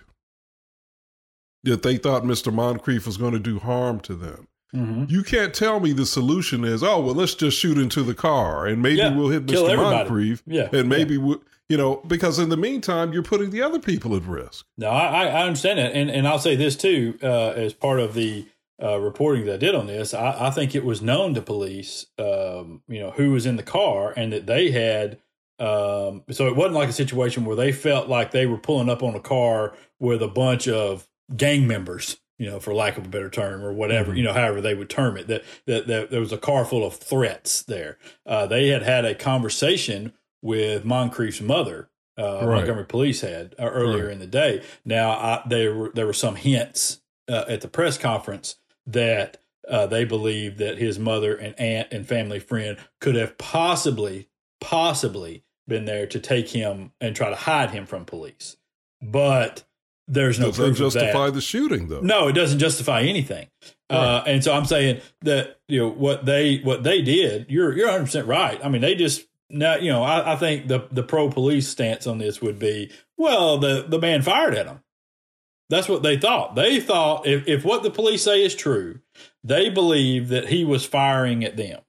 that 1.63 1.83
they 1.83 1.97
thought 1.97 2.23
Mr. 2.23 2.53
Moncrief 2.53 3.05
was 3.05 3.17
going 3.17 3.33
to 3.33 3.39
do 3.39 3.59
harm 3.59 3.99
to 4.01 4.13
them. 4.13 4.47
Mm-hmm. 4.75 5.05
You 5.07 5.23
can't 5.23 5.53
tell 5.53 5.79
me 5.79 5.93
the 5.93 6.05
solution 6.05 6.63
is, 6.63 6.83
oh, 6.83 6.99
well, 6.99 7.15
let's 7.15 7.35
just 7.35 7.57
shoot 7.57 7.77
into 7.77 8.03
the 8.03 8.13
car 8.13 8.67
and 8.67 8.81
maybe 8.81 8.97
yeah, 8.97 9.15
we'll 9.15 9.29
hit 9.29 9.45
Mr. 9.45 9.75
Moncrief. 9.77 10.43
Yeah. 10.45 10.69
And 10.73 10.89
maybe 10.89 11.15
yeah. 11.15 11.21
we'll, 11.21 11.43
you 11.69 11.77
know, 11.77 11.97
because 12.07 12.37
in 12.37 12.49
the 12.49 12.57
meantime, 12.57 13.13
you're 13.13 13.23
putting 13.23 13.49
the 13.49 13.61
other 13.61 13.79
people 13.79 14.15
at 14.15 14.23
risk. 14.23 14.65
No, 14.77 14.89
I, 14.89 15.25
I 15.25 15.43
understand 15.43 15.79
that. 15.79 15.93
And, 15.93 16.09
and 16.09 16.27
I'll 16.27 16.39
say 16.39 16.55
this 16.55 16.75
too, 16.75 17.17
uh, 17.23 17.49
as 17.51 17.73
part 17.73 17.99
of 17.99 18.13
the 18.13 18.45
uh, 18.81 18.99
reporting 18.99 19.45
that 19.45 19.55
I 19.55 19.57
did 19.57 19.75
on 19.75 19.87
this, 19.87 20.13
I, 20.13 20.47
I 20.47 20.49
think 20.51 20.75
it 20.75 20.85
was 20.85 21.01
known 21.01 21.33
to 21.33 21.41
police, 21.41 22.05
um, 22.19 22.81
you 22.87 22.99
know, 22.99 23.11
who 23.11 23.31
was 23.31 23.45
in 23.45 23.55
the 23.55 23.63
car 23.63 24.13
and 24.15 24.31
that 24.33 24.45
they 24.45 24.71
had. 24.71 25.19
Um, 25.59 26.23
so 26.29 26.45
it 26.47 26.55
wasn't 26.55 26.75
like 26.75 26.89
a 26.89 26.93
situation 26.93 27.43
where 27.43 27.55
they 27.55 27.71
felt 27.71 28.07
like 28.07 28.29
they 28.31 28.45
were 28.45 28.59
pulling 28.59 28.89
up 28.89 29.01
on 29.01 29.15
a 29.15 29.19
car 29.19 29.75
with 29.99 30.21
a 30.21 30.27
bunch 30.27 30.67
of 30.67 31.07
gang 31.35 31.65
members 31.65 32.17
you 32.37 32.49
know, 32.49 32.59
for 32.59 32.73
lack 32.73 32.97
of 32.97 33.05
a 33.05 33.09
better 33.09 33.29
term 33.29 33.63
or 33.63 33.73
whatever, 33.73 34.09
mm-hmm. 34.09 34.17
you 34.17 34.23
know, 34.23 34.33
however 34.33 34.61
they 34.61 34.75
would 34.75 34.89
term 34.89 35.17
it, 35.17 35.27
that, 35.27 35.43
that, 35.65 35.87
that 35.87 36.11
there 36.11 36.19
was 36.19 36.31
a 36.31 36.37
car 36.37 36.65
full 36.65 36.85
of 36.85 36.95
threats 36.95 37.63
there. 37.63 37.97
Uh, 38.25 38.45
they 38.45 38.67
had 38.67 38.83
had 38.83 39.05
a 39.05 39.15
conversation 39.15 40.13
with 40.41 40.85
Moncrief's 40.85 41.41
mother, 41.41 41.89
uh, 42.17 42.45
right. 42.45 42.57
Montgomery 42.57 42.85
police 42.85 43.21
had 43.21 43.55
uh, 43.59 43.63
earlier 43.63 44.05
right. 44.05 44.13
in 44.13 44.19
the 44.19 44.27
day. 44.27 44.63
Now, 44.85 45.11
I, 45.11 45.43
there 45.47 45.73
were, 45.73 45.91
there 45.93 46.05
were 46.05 46.13
some 46.13 46.35
hints 46.35 47.01
uh, 47.27 47.45
at 47.47 47.61
the 47.61 47.67
press 47.67 47.97
conference 47.97 48.55
that 48.87 49.37
uh, 49.69 49.85
they 49.85 50.05
believed 50.05 50.57
that 50.59 50.77
his 50.77 50.97
mother 50.97 51.35
and 51.35 51.59
aunt 51.59 51.89
and 51.91 52.07
family 52.07 52.39
friend 52.39 52.77
could 52.99 53.15
have 53.15 53.37
possibly, 53.37 54.29
possibly 54.59 55.43
been 55.67 55.85
there 55.85 56.07
to 56.07 56.19
take 56.19 56.49
him 56.49 56.91
and 57.01 57.15
try 57.15 57.29
to 57.29 57.35
hide 57.35 57.71
him 57.71 57.85
from 57.85 58.05
police. 58.05 58.55
But 59.01 59.63
there's 60.07 60.39
no 60.39 60.47
does 60.47 60.57
proof 60.57 60.77
justify 60.77 61.29
the 61.29 61.41
shooting 61.41 61.89
though. 61.89 61.99
No, 61.99 62.29
it 62.29 62.33
doesn't 62.33 62.59
justify 62.59 63.01
anything. 63.01 63.47
Right. 63.89 63.97
Uh, 63.97 64.23
and 64.25 64.43
so 64.43 64.53
I'm 64.53 64.65
saying 64.65 65.01
that 65.21 65.59
you 65.67 65.79
know 65.79 65.89
what 65.89 66.25
they 66.25 66.59
what 66.59 66.83
they 66.83 67.01
did. 67.01 67.47
You're 67.49 67.75
you're 67.75 67.87
100 67.87 68.05
percent 68.05 68.27
right. 68.27 68.59
I 68.63 68.69
mean, 68.69 68.81
they 68.81 68.95
just 68.95 69.27
now 69.49 69.75
you 69.75 69.91
know 69.91 70.03
I, 70.03 70.33
I 70.33 70.35
think 70.37 70.67
the 70.67 70.87
the 70.91 71.03
pro 71.03 71.29
police 71.29 71.67
stance 71.67 72.07
on 72.07 72.17
this 72.17 72.41
would 72.41 72.57
be 72.57 72.91
well 73.17 73.57
the 73.57 73.85
the 73.87 73.99
man 73.99 74.21
fired 74.21 74.55
at 74.55 74.65
them. 74.65 74.81
That's 75.69 75.89
what 75.89 76.03
they 76.03 76.17
thought. 76.17 76.55
They 76.55 76.79
thought 76.79 77.27
if 77.27 77.47
if 77.47 77.65
what 77.65 77.83
the 77.83 77.91
police 77.91 78.23
say 78.23 78.43
is 78.43 78.55
true, 78.55 78.99
they 79.43 79.69
believe 79.69 80.29
that 80.29 80.49
he 80.49 80.63
was 80.63 80.85
firing 80.85 81.43
at 81.43 81.57
them 81.57 81.81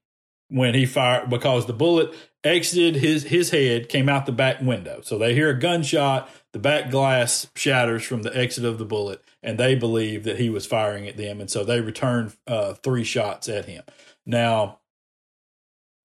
when 0.49 0.75
he 0.75 0.87
fired 0.87 1.30
because 1.30 1.66
the 1.66 1.73
bullet 1.73 2.12
exited 2.42 2.97
his 2.97 3.25
his 3.25 3.50
head, 3.50 3.88
came 3.88 4.08
out 4.08 4.26
the 4.26 4.32
back 4.32 4.61
window. 4.61 5.00
So 5.02 5.18
they 5.18 5.35
hear 5.35 5.50
a 5.50 5.58
gunshot 5.58 6.28
the 6.52 6.58
back 6.58 6.90
glass 6.90 7.47
shatters 7.54 8.04
from 8.04 8.23
the 8.23 8.37
exit 8.37 8.64
of 8.64 8.78
the 8.78 8.85
bullet, 8.85 9.23
and 9.42 9.58
they 9.58 9.75
believe 9.75 10.25
that 10.25 10.38
he 10.38 10.49
was 10.49 10.66
firing 10.66 11.06
at 11.06 11.16
them, 11.16 11.40
and 11.40 11.50
so 11.50 11.62
they 11.62 11.80
return 11.80 12.32
uh, 12.47 12.75
three 12.75 13.04
shots 13.04 13.49
at 13.49 13.66
him. 13.66 13.85
Now, 14.25 14.80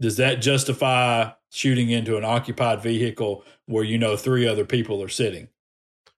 does 0.02 0.18
that 0.18 0.42
justify 0.42 1.32
shooting 1.50 1.90
into 1.90 2.18
an 2.18 2.26
occupied 2.26 2.82
vehicle 2.82 3.46
where 3.68 3.84
you 3.84 3.98
know 3.98 4.18
three 4.18 4.46
other 4.46 4.66
people 4.66 5.02
are 5.02 5.10
sitting? 5.10 5.48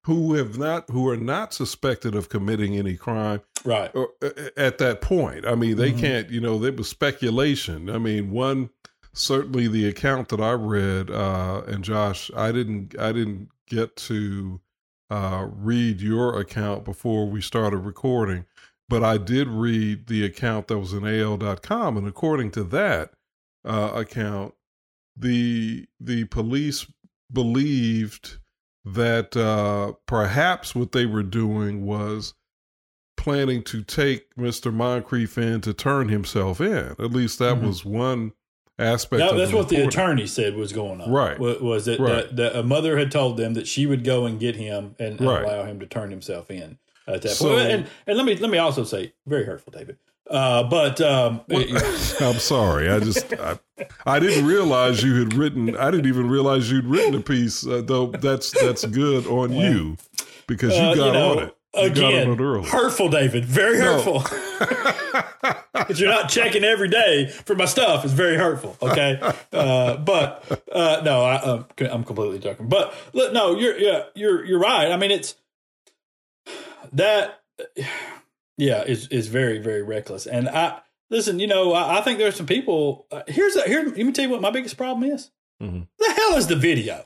Who 0.05 0.35
have 0.35 0.57
not, 0.57 0.89
who 0.89 1.09
are 1.09 1.17
not 1.17 1.53
suspected 1.53 2.15
of 2.15 2.29
committing 2.29 2.77
any 2.77 2.95
crime, 2.95 3.41
right? 3.63 3.89
Or, 3.95 4.09
uh, 4.21 4.29
at 4.55 4.77
that 4.77 5.01
point, 5.01 5.47
I 5.47 5.55
mean, 5.55 5.77
they 5.77 5.91
mm-hmm. 5.91 6.00
can't. 6.00 6.29
You 6.29 6.41
know, 6.41 6.59
there 6.59 6.74
was 6.74 6.88
speculation. 6.88 7.89
I 7.89 7.97
mean, 7.97 8.31
one 8.31 8.69
certainly 9.13 9.67
the 9.67 9.88
account 9.88 10.29
that 10.29 10.41
I 10.41 10.51
read, 10.51 11.09
uh, 11.09 11.63
and 11.67 11.83
Josh, 11.83 12.29
I 12.35 12.51
didn't, 12.51 13.00
I 13.00 13.12
didn't 13.13 13.50
get 13.67 13.95
to 13.95 14.59
uh, 15.09 15.47
read 15.50 16.01
your 16.01 16.39
account 16.39 16.83
before 16.83 17.27
we 17.27 17.41
started 17.41 17.77
recording, 17.77 18.45
but 18.89 19.03
I 19.03 19.17
did 19.17 19.47
read 19.47 20.07
the 20.07 20.25
account 20.25 20.67
that 20.67 20.77
was 20.77 20.93
in 20.93 21.07
AL.com, 21.07 21.97
and 21.97 22.07
according 22.07 22.51
to 22.51 22.63
that 22.65 23.13
uh, 23.63 23.91
account, 23.95 24.53
the 25.17 25.88
the 26.00 26.25
police 26.25 26.85
believed 27.31 28.38
that 28.85 29.35
uh, 29.35 29.93
perhaps 30.05 30.75
what 30.75 30.91
they 30.91 31.05
were 31.05 31.23
doing 31.23 31.85
was 31.85 32.33
planning 33.17 33.63
to 33.63 33.81
take 33.81 34.33
Mr. 34.35 34.71
Moncrief 34.71 35.37
in 35.37 35.61
to 35.61 35.73
turn 35.73 36.09
himself 36.09 36.61
in. 36.61 36.95
At 36.99 37.11
least 37.11 37.39
that 37.39 37.55
mm-hmm. 37.55 37.67
was 37.67 37.83
one 37.83 38.33
aspect. 38.77 39.19
That, 39.19 39.35
that's 39.35 39.51
the 39.51 39.57
what 39.57 39.69
the 39.69 39.87
attorney 39.87 40.27
said 40.27 40.55
was 40.55 40.71
going 40.71 41.01
on. 41.01 41.11
Right. 41.11 41.39
Was, 41.39 41.59
was 41.61 41.85
that, 41.85 41.99
right. 41.99 42.27
that, 42.27 42.35
that, 42.35 42.55
a 42.55 42.63
mother 42.63 42.97
had 42.97 43.11
told 43.11 43.37
them 43.37 43.55
that 43.55 43.67
she 43.67 43.85
would 43.85 44.03
go 44.03 44.25
and 44.25 44.39
get 44.39 44.55
him 44.55 44.95
and, 44.99 45.19
and 45.19 45.27
right. 45.27 45.43
allow 45.43 45.65
him 45.65 45.79
to 45.79 45.87
turn 45.87 46.11
himself 46.11 46.51
in 46.51 46.77
at 47.07 47.21
that 47.23 47.29
so, 47.29 47.49
point. 47.49 47.71
And, 47.71 47.87
and 48.05 48.17
let 48.17 48.25
me 48.25 48.35
let 48.35 48.51
me 48.51 48.57
also 48.57 48.83
say, 48.83 49.13
very 49.25 49.45
hurtful, 49.45 49.71
David. 49.71 49.97
Uh, 50.29 50.63
but 50.63 51.00
um, 51.01 51.41
I'm 51.50 52.39
sorry. 52.39 52.89
I 52.89 53.00
just 53.00 53.32
I, 53.34 53.60
I, 54.05 54.20
didn't 54.20 54.46
realize 54.46 55.03
you 55.03 55.15
had 55.20 55.34
written. 55.36 55.77
I 55.77 55.91
didn't 55.91 56.08
even 56.08 56.29
realize 56.29 56.72
you'd 56.72 56.86
written 56.86 57.13
a 57.13 57.22
piece. 57.22 57.65
Uh, 57.65 57.84
though 57.86 58.08
that's 58.08 58.51
that's 58.51 58.86
good 58.86 59.27
on 59.27 59.53
yeah. 59.53 59.70
you 59.70 59.98
because 60.48 60.75
you 60.75 60.82
uh, 60.82 60.96
got 60.96 61.05
you 61.05 61.13
know, 61.13 61.32
on 61.32 61.39
it. 61.44 61.58
You 61.75 61.82
again, 61.82 62.63
hurtful, 62.63 63.10
David. 63.10 63.46
Very 63.46 63.79
hurtful. 63.79 64.24
Because 65.74 66.00
you're 66.00 66.10
not 66.10 66.29
checking 66.29 66.63
every 66.63 66.88
day 66.88 67.27
for 67.27 67.53
my 67.53 67.65
stuff. 67.65 68.05
It's 68.05 68.13
very 68.13 68.38
hurtful. 68.38 68.77
Okay, 68.82 69.20
uh, 69.51 69.98
but 69.98 70.63
uh, 70.72 71.01
no, 71.03 71.22
I, 71.22 71.53
am 71.53 71.91
um, 71.91 72.03
completely 72.03 72.39
joking. 72.39 72.70
But 72.70 72.96
look, 73.13 73.34
no, 73.34 73.55
you're 73.55 73.77
yeah, 73.77 74.03
you're 74.15 74.44
you're 74.46 74.60
right. 74.60 74.91
I 74.91 74.98
mean, 74.98 75.12
it's 75.12 75.36
that. 76.94 77.41
Yeah, 78.57 78.83
is 78.83 79.07
is 79.09 79.27
very 79.27 79.59
very 79.59 79.81
reckless. 79.81 80.27
And 80.27 80.47
I 80.47 80.79
listen. 81.09 81.39
You 81.39 81.47
know, 81.47 81.74
I, 81.74 82.00
I 82.00 82.01
think 82.01 82.19
there's 82.19 82.35
some 82.35 82.45
people. 82.45 83.07
Uh, 83.12 83.24
here's 83.27 83.55
a, 83.55 83.63
here. 83.63 83.83
Let 83.83 83.97
me 83.97 84.12
tell 84.12 84.25
you 84.25 84.31
what 84.31 84.41
my 84.41 84.51
biggest 84.51 84.77
problem 84.77 85.09
is. 85.09 85.31
Mm-hmm. 85.62 85.81
The 86.00 86.13
hell 86.13 86.35
is 86.38 86.47
the 86.47 86.55
video? 86.55 87.05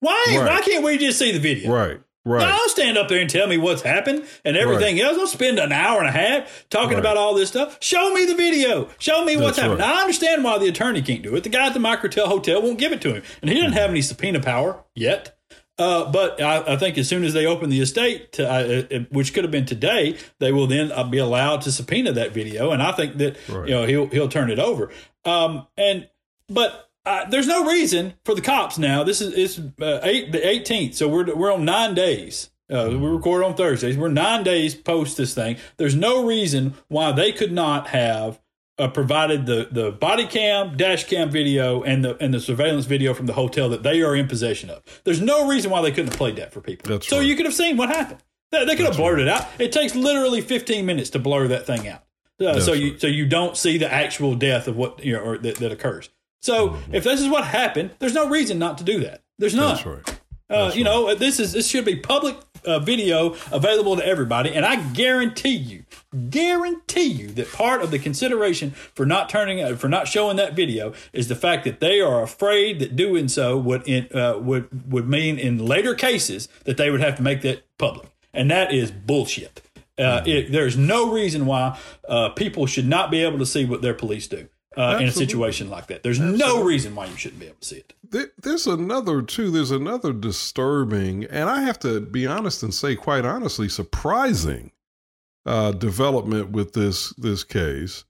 Why 0.00 0.24
right. 0.28 0.46
why 0.46 0.60
can't 0.62 0.84
we 0.84 0.98
just 0.98 1.18
see 1.18 1.32
the 1.32 1.40
video? 1.40 1.72
Right. 1.72 2.00
Right. 2.24 2.40
Now, 2.40 2.58
I'll 2.60 2.68
stand 2.68 2.98
up 2.98 3.08
there 3.08 3.20
and 3.20 3.30
tell 3.30 3.46
me 3.46 3.56
what's 3.56 3.80
happened 3.80 4.26
and 4.44 4.54
everything 4.54 4.96
right. 4.96 5.04
else. 5.04 5.16
I'll 5.18 5.26
spend 5.26 5.58
an 5.58 5.72
hour 5.72 6.00
and 6.00 6.08
a 6.08 6.12
half 6.12 6.66
talking 6.68 6.90
right. 6.90 6.98
about 6.98 7.16
all 7.16 7.32
this 7.32 7.48
stuff. 7.48 7.78
Show 7.80 8.12
me 8.12 8.26
the 8.26 8.34
video. 8.34 8.90
Show 8.98 9.24
me 9.24 9.36
what's 9.36 9.56
That's 9.56 9.60
happened. 9.60 9.78
Now, 9.78 9.96
I 9.96 10.00
understand 10.00 10.44
why 10.44 10.58
the 10.58 10.68
attorney 10.68 11.00
can't 11.00 11.22
do 11.22 11.34
it. 11.36 11.44
The 11.44 11.48
guy 11.48 11.68
at 11.68 11.72
the 11.72 11.80
Microtel 11.80 12.26
Hotel 12.26 12.60
won't 12.60 12.78
give 12.78 12.92
it 12.92 13.00
to 13.02 13.14
him. 13.14 13.22
And 13.40 13.48
he 13.48 13.54
doesn't 13.54 13.70
mm-hmm. 13.70 13.78
have 13.78 13.90
any 13.90 14.02
subpoena 14.02 14.40
power 14.40 14.84
yet. 14.94 15.37
Uh, 15.78 16.10
but 16.10 16.42
I, 16.42 16.74
I, 16.74 16.76
think 16.76 16.98
as 16.98 17.08
soon 17.08 17.22
as 17.22 17.32
they 17.34 17.46
open 17.46 17.70
the 17.70 17.80
estate, 17.80 18.32
to, 18.32 18.50
uh, 18.50 19.04
which 19.10 19.32
could 19.32 19.44
have 19.44 19.52
been 19.52 19.64
today, 19.64 20.18
they 20.40 20.50
will 20.50 20.66
then 20.66 20.90
uh, 20.90 21.04
be 21.04 21.18
allowed 21.18 21.60
to 21.62 21.72
subpoena 21.72 22.12
that 22.12 22.32
video, 22.32 22.72
and 22.72 22.82
I 22.82 22.90
think 22.90 23.16
that 23.18 23.36
right. 23.48 23.68
you 23.68 23.74
know 23.74 23.86
he'll 23.86 24.08
he'll 24.08 24.28
turn 24.28 24.50
it 24.50 24.58
over. 24.58 24.90
Um, 25.24 25.68
and 25.76 26.08
but 26.48 26.90
uh, 27.06 27.26
there's 27.30 27.46
no 27.46 27.64
reason 27.64 28.14
for 28.24 28.34
the 28.34 28.40
cops 28.40 28.76
now. 28.76 29.04
This 29.04 29.20
is 29.20 29.34
it's 29.34 29.58
uh, 29.80 30.00
eight 30.02 30.32
the 30.32 30.38
18th, 30.38 30.94
so 30.94 31.06
we're 31.06 31.32
we're 31.34 31.52
on 31.52 31.64
nine 31.64 31.94
days. 31.94 32.50
Uh, 32.70 32.88
we 32.90 32.96
record 32.96 33.44
on 33.44 33.54
Thursdays. 33.54 33.96
We're 33.96 34.08
nine 34.08 34.42
days 34.42 34.74
post 34.74 35.16
this 35.16 35.32
thing. 35.32 35.56
There's 35.76 35.94
no 35.94 36.26
reason 36.26 36.74
why 36.88 37.12
they 37.12 37.32
could 37.32 37.52
not 37.52 37.88
have 37.88 38.40
uh, 38.78 38.88
provided 38.88 39.46
the 39.46 39.68
the 39.70 39.90
body 39.90 40.26
cam, 40.26 40.76
dash 40.76 41.04
cam 41.04 41.30
video, 41.30 41.82
and 41.82 42.04
the 42.04 42.16
and 42.22 42.32
the 42.32 42.40
surveillance 42.40 42.86
video 42.86 43.14
from 43.14 43.26
the 43.26 43.32
hotel 43.32 43.68
that 43.68 43.82
they 43.82 44.02
are 44.02 44.14
in 44.14 44.28
possession 44.28 44.70
of. 44.70 44.82
There's 45.04 45.20
no 45.20 45.48
reason 45.48 45.70
why 45.70 45.82
they 45.82 45.90
couldn't 45.90 46.08
have 46.08 46.16
played 46.18 46.36
that 46.36 46.52
for 46.52 46.60
people. 46.60 46.90
That's 46.90 47.08
so 47.08 47.18
right. 47.18 47.26
you 47.26 47.36
could 47.36 47.46
have 47.46 47.54
seen 47.54 47.76
what 47.76 47.88
happened. 47.88 48.22
They, 48.50 48.64
they 48.64 48.76
could 48.76 48.86
That's 48.86 48.96
have 48.96 49.04
blurred 49.04 49.18
right. 49.18 49.26
it 49.26 49.28
out. 49.28 49.46
It 49.58 49.72
takes 49.72 49.94
literally 49.94 50.40
15 50.40 50.86
minutes 50.86 51.10
to 51.10 51.18
blur 51.18 51.48
that 51.48 51.66
thing 51.66 51.86
out. 51.88 52.04
Uh, 52.40 52.60
so 52.60 52.72
you 52.72 52.92
right. 52.92 53.00
so 53.00 53.06
you 53.08 53.26
don't 53.26 53.56
see 53.56 53.78
the 53.78 53.92
actual 53.92 54.34
death 54.34 54.68
of 54.68 54.76
what 54.76 55.04
you 55.04 55.12
know 55.12 55.20
or 55.20 55.38
that, 55.38 55.56
that 55.56 55.72
occurs. 55.72 56.08
So 56.40 56.70
mm-hmm. 56.70 56.94
if 56.94 57.04
this 57.04 57.20
is 57.20 57.28
what 57.28 57.44
happened, 57.44 57.90
there's 57.98 58.14
no 58.14 58.28
reason 58.28 58.58
not 58.58 58.78
to 58.78 58.84
do 58.84 59.00
that. 59.00 59.22
There's 59.38 59.54
none. 59.54 59.74
That's 59.74 59.86
right. 59.86 60.20
Uh, 60.50 60.72
you 60.74 60.84
know, 60.84 61.14
this 61.14 61.40
is 61.40 61.52
this 61.52 61.68
should 61.68 61.84
be 61.84 61.96
public 61.96 62.36
uh, 62.64 62.78
video 62.78 63.34
available 63.52 63.96
to 63.96 64.06
everybody, 64.06 64.54
and 64.54 64.64
I 64.64 64.76
guarantee 64.92 65.56
you, 65.56 65.84
guarantee 66.30 67.02
you 67.02 67.28
that 67.28 67.52
part 67.52 67.82
of 67.82 67.90
the 67.90 67.98
consideration 67.98 68.70
for 68.70 69.04
not 69.04 69.28
turning 69.28 69.62
uh, 69.62 69.76
for 69.76 69.88
not 69.88 70.08
showing 70.08 70.36
that 70.36 70.54
video 70.54 70.92
is 71.12 71.28
the 71.28 71.36
fact 71.36 71.64
that 71.64 71.80
they 71.80 72.00
are 72.00 72.22
afraid 72.22 72.78
that 72.78 72.96
doing 72.96 73.28
so 73.28 73.58
would 73.58 73.88
uh, 74.14 74.38
would 74.40 74.90
would 74.90 75.08
mean 75.08 75.38
in 75.38 75.58
later 75.58 75.94
cases 75.94 76.48
that 76.64 76.76
they 76.76 76.90
would 76.90 77.00
have 77.00 77.16
to 77.16 77.22
make 77.22 77.42
that 77.42 77.64
public, 77.76 78.08
and 78.32 78.50
that 78.50 78.72
is 78.72 78.90
bullshit. 78.90 79.62
Uh, 79.98 80.20
mm-hmm. 80.20 80.28
It, 80.28 80.52
there's 80.52 80.76
no 80.76 81.12
reason 81.12 81.44
why 81.44 81.78
uh, 82.08 82.30
people 82.30 82.66
should 82.66 82.86
not 82.86 83.10
be 83.10 83.22
able 83.22 83.38
to 83.38 83.46
see 83.46 83.64
what 83.64 83.82
their 83.82 83.94
police 83.94 84.28
do 84.28 84.48
uh, 84.76 84.98
in 85.00 85.08
a 85.08 85.12
situation 85.12 85.68
like 85.68 85.88
that. 85.88 86.02
There's 86.02 86.20
Absolutely. 86.20 86.38
no 86.38 86.62
reason 86.62 86.94
why 86.94 87.06
you 87.06 87.16
shouldn't 87.16 87.40
be 87.40 87.46
able 87.46 87.58
to 87.60 87.66
see 87.66 87.82
it. 88.10 88.32
There's 88.40 88.66
another 88.66 89.22
too. 89.22 89.50
There's 89.50 89.72
another 89.72 90.12
disturbing, 90.12 91.24
and 91.24 91.50
I 91.50 91.62
have 91.62 91.78
to 91.80 92.00
be 92.00 92.26
honest 92.26 92.62
and 92.62 92.72
say, 92.72 92.94
quite 92.94 93.24
honestly, 93.24 93.68
surprising 93.68 94.70
uh, 95.48 95.72
development 95.72 96.50
with 96.50 96.74
this 96.74 97.14
this 97.14 97.42
case, 97.42 98.04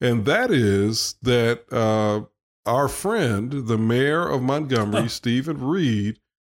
and 0.00 0.26
that 0.26 0.50
is 0.50 1.14
that 1.22 1.64
uh, 1.72 2.26
our 2.66 2.86
friend, 2.86 3.66
the 3.66 3.78
mayor 3.78 4.28
of 4.28 4.42
Montgomery, 4.42 5.08
Steven 5.08 5.58
Reed, 5.58 6.18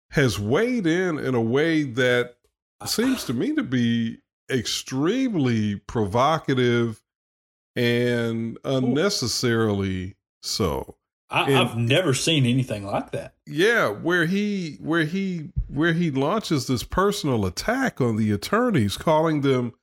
has 0.09 0.39
weighed 0.39 0.87
in 0.87 1.19
in 1.19 1.35
a 1.35 1.41
way 1.41 1.83
that 1.83 2.35
seems 2.85 3.25
to 3.25 3.33
me 3.33 3.53
to 3.53 3.63
be 3.63 4.17
extremely 4.49 5.75
provocative 5.75 7.01
and 7.75 8.57
unnecessarily 8.65 10.15
so. 10.41 10.95
I, 11.29 11.49
have 11.51 11.75
never 11.75 12.13
seen 12.13 12.45
anything 12.45 12.85
like 12.85 13.11
that. 13.11 13.33
Yeah, 13.47 13.89
where 13.89 14.25
he 14.25 14.77
where 14.79 15.03
he 15.03 15.49
where 15.67 15.93
he 15.93 16.11
launches 16.11 16.67
this 16.67 16.83
personal 16.83 17.45
attack 17.45 17.99
on 17.99 18.17
the 18.17 18.31
attorneys, 18.31 18.97
calling 18.97 19.41
them 19.41 19.73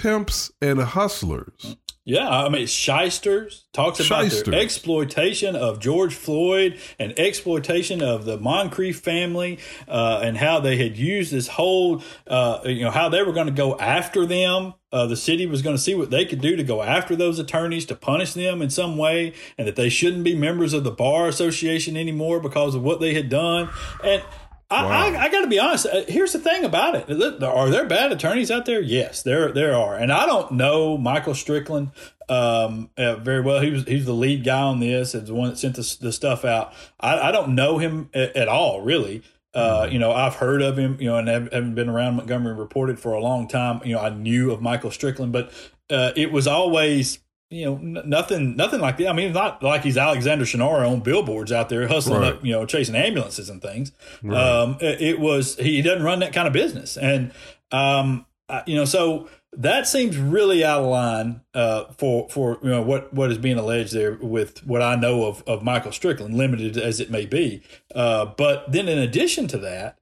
pimps 0.00 0.50
and 0.60 0.80
hustlers. 0.80 1.76
Yeah, 2.08 2.28
I 2.28 2.48
mean, 2.50 2.68
shysters 2.68 3.66
talks 3.72 3.98
about 3.98 4.26
shysters. 4.26 4.44
their 4.44 4.60
exploitation 4.60 5.56
of 5.56 5.80
George 5.80 6.14
Floyd 6.14 6.78
and 7.00 7.18
exploitation 7.18 8.00
of 8.00 8.24
the 8.24 8.38
Moncrief 8.38 9.00
family, 9.00 9.58
uh, 9.88 10.20
and 10.22 10.36
how 10.36 10.60
they 10.60 10.76
had 10.76 10.96
used 10.96 11.32
this 11.32 11.48
whole, 11.48 12.04
uh, 12.28 12.60
you 12.64 12.84
know, 12.84 12.92
how 12.92 13.08
they 13.08 13.24
were 13.24 13.32
going 13.32 13.48
to 13.48 13.52
go 13.52 13.76
after 13.78 14.24
them. 14.24 14.74
Uh, 14.92 15.06
the 15.06 15.16
city 15.16 15.46
was 15.46 15.62
going 15.62 15.74
to 15.74 15.82
see 15.82 15.96
what 15.96 16.10
they 16.10 16.24
could 16.24 16.40
do 16.40 16.54
to 16.54 16.62
go 16.62 16.80
after 16.80 17.16
those 17.16 17.40
attorneys 17.40 17.84
to 17.86 17.96
punish 17.96 18.34
them 18.34 18.62
in 18.62 18.70
some 18.70 18.96
way, 18.96 19.34
and 19.58 19.66
that 19.66 19.74
they 19.74 19.88
shouldn't 19.88 20.22
be 20.22 20.36
members 20.36 20.72
of 20.72 20.84
the 20.84 20.92
bar 20.92 21.26
association 21.26 21.96
anymore 21.96 22.38
because 22.38 22.76
of 22.76 22.84
what 22.84 23.00
they 23.00 23.14
had 23.14 23.28
done. 23.28 23.68
And 24.04 24.22
wow. 24.70 24.88
I, 24.88 25.24
I 25.24 25.28
got 25.30 25.42
to 25.42 25.46
be 25.46 25.58
honest. 25.58 25.86
Uh, 25.86 26.02
here's 26.08 26.32
the 26.32 26.38
thing 26.38 26.64
about 26.64 26.94
it: 26.96 27.42
are 27.42 27.70
there 27.70 27.86
bad 27.86 28.12
attorneys 28.12 28.50
out 28.50 28.66
there? 28.66 28.80
Yes, 28.80 29.22
there 29.22 29.52
there 29.52 29.74
are, 29.74 29.96
and 29.96 30.12
I 30.12 30.26
don't 30.26 30.52
know 30.52 30.98
Michael 30.98 31.34
Strickland 31.34 31.92
um, 32.28 32.90
uh, 32.96 33.16
very 33.16 33.40
well. 33.40 33.60
He 33.60 33.70
was 33.70 33.84
he's 33.84 34.06
the 34.06 34.12
lead 34.12 34.44
guy 34.44 34.62
on 34.62 34.80
this, 34.80 35.14
and 35.14 35.26
the 35.26 35.34
one 35.34 35.50
that 35.50 35.58
sent 35.58 35.76
the, 35.76 35.96
the 36.00 36.12
stuff 36.12 36.44
out. 36.44 36.72
I, 36.98 37.28
I 37.28 37.32
don't 37.32 37.54
know 37.54 37.78
him 37.78 38.10
at, 38.14 38.34
at 38.36 38.48
all, 38.48 38.80
really. 38.80 39.22
Uh, 39.54 39.84
mm-hmm. 39.84 39.92
you 39.92 39.98
know, 39.98 40.12
I've 40.12 40.34
heard 40.34 40.60
of 40.60 40.76
him, 40.76 40.98
you 41.00 41.06
know, 41.06 41.16
and 41.16 41.28
haven't 41.28 41.74
been 41.74 41.88
around 41.88 42.16
Montgomery 42.16 42.54
reported 42.54 43.00
for 43.00 43.12
a 43.12 43.20
long 43.20 43.48
time. 43.48 43.80
You 43.84 43.94
know, 43.94 44.00
I 44.00 44.10
knew 44.10 44.50
of 44.50 44.60
Michael 44.60 44.90
Strickland, 44.90 45.32
but 45.32 45.50
uh, 45.88 46.12
it 46.16 46.32
was 46.32 46.46
always 46.46 47.20
you 47.50 47.64
know, 47.64 47.76
n- 47.76 48.08
nothing, 48.08 48.56
nothing 48.56 48.80
like 48.80 48.96
that. 48.98 49.08
I 49.08 49.12
mean, 49.12 49.26
it's 49.26 49.34
not 49.34 49.62
like 49.62 49.82
he's 49.82 49.96
Alexander 49.96 50.44
Shunnarah 50.44 50.90
on 50.90 51.00
billboards 51.00 51.52
out 51.52 51.68
there 51.68 51.86
hustling 51.88 52.22
right. 52.22 52.34
up, 52.34 52.44
you 52.44 52.52
know, 52.52 52.66
chasing 52.66 52.94
ambulances 52.94 53.48
and 53.48 53.62
things. 53.62 53.92
Right. 54.22 54.36
Um, 54.36 54.78
it, 54.80 55.00
it, 55.00 55.20
was 55.20 55.56
he 55.56 55.82
doesn't 55.82 56.02
run 56.02 56.20
that 56.20 56.32
kind 56.32 56.46
of 56.46 56.52
business, 56.52 56.96
and 56.96 57.32
um, 57.70 58.26
you 58.66 58.76
know, 58.76 58.84
so 58.84 59.28
that 59.52 59.86
seems 59.86 60.16
really 60.18 60.64
out 60.64 60.82
of 60.82 60.86
line 60.86 61.40
uh, 61.54 61.84
for 61.96 62.28
for 62.28 62.58
you 62.62 62.70
know 62.70 62.82
what 62.82 63.12
what 63.12 63.30
is 63.30 63.38
being 63.38 63.58
alleged 63.58 63.92
there 63.92 64.12
with 64.14 64.66
what 64.66 64.82
I 64.82 64.96
know 64.96 65.24
of 65.24 65.42
of 65.46 65.62
Michael 65.62 65.92
Strickland, 65.92 66.36
limited 66.36 66.76
as 66.76 67.00
it 67.00 67.10
may 67.10 67.26
be. 67.26 67.62
Uh, 67.94 68.26
but 68.26 68.70
then, 68.70 68.88
in 68.88 68.98
addition 68.98 69.46
to 69.48 69.58
that, 69.58 69.98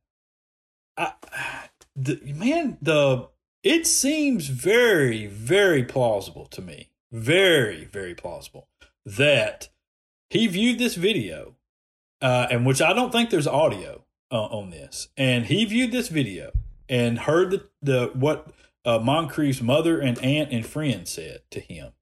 I, 0.96 1.12
the, 1.94 2.20
man, 2.34 2.78
the 2.82 3.28
it 3.62 3.86
seems 3.86 4.48
very 4.48 5.26
very 5.26 5.84
plausible 5.84 6.46
to 6.46 6.60
me 6.60 6.90
very, 7.14 7.84
very 7.84 8.14
plausible 8.14 8.68
that 9.06 9.68
he 10.30 10.48
viewed 10.48 10.80
this 10.80 10.96
video, 10.96 11.54
uh, 12.20 12.48
and 12.50 12.66
which 12.66 12.82
I 12.82 12.92
don't 12.92 13.12
think 13.12 13.30
there's 13.30 13.46
audio 13.46 14.04
uh, 14.32 14.46
on 14.46 14.70
this, 14.70 15.08
and 15.16 15.46
he 15.46 15.64
viewed 15.64 15.92
this 15.92 16.08
video 16.08 16.50
and 16.88 17.20
heard 17.20 17.50
the, 17.52 17.68
the 17.80 18.10
what 18.14 18.48
uh, 18.84 18.98
Moncrief's 18.98 19.62
mother 19.62 20.00
and 20.00 20.18
aunt 20.18 20.50
and 20.50 20.66
friend 20.66 21.06
said 21.06 21.42
to 21.52 21.60
him, 21.60 21.92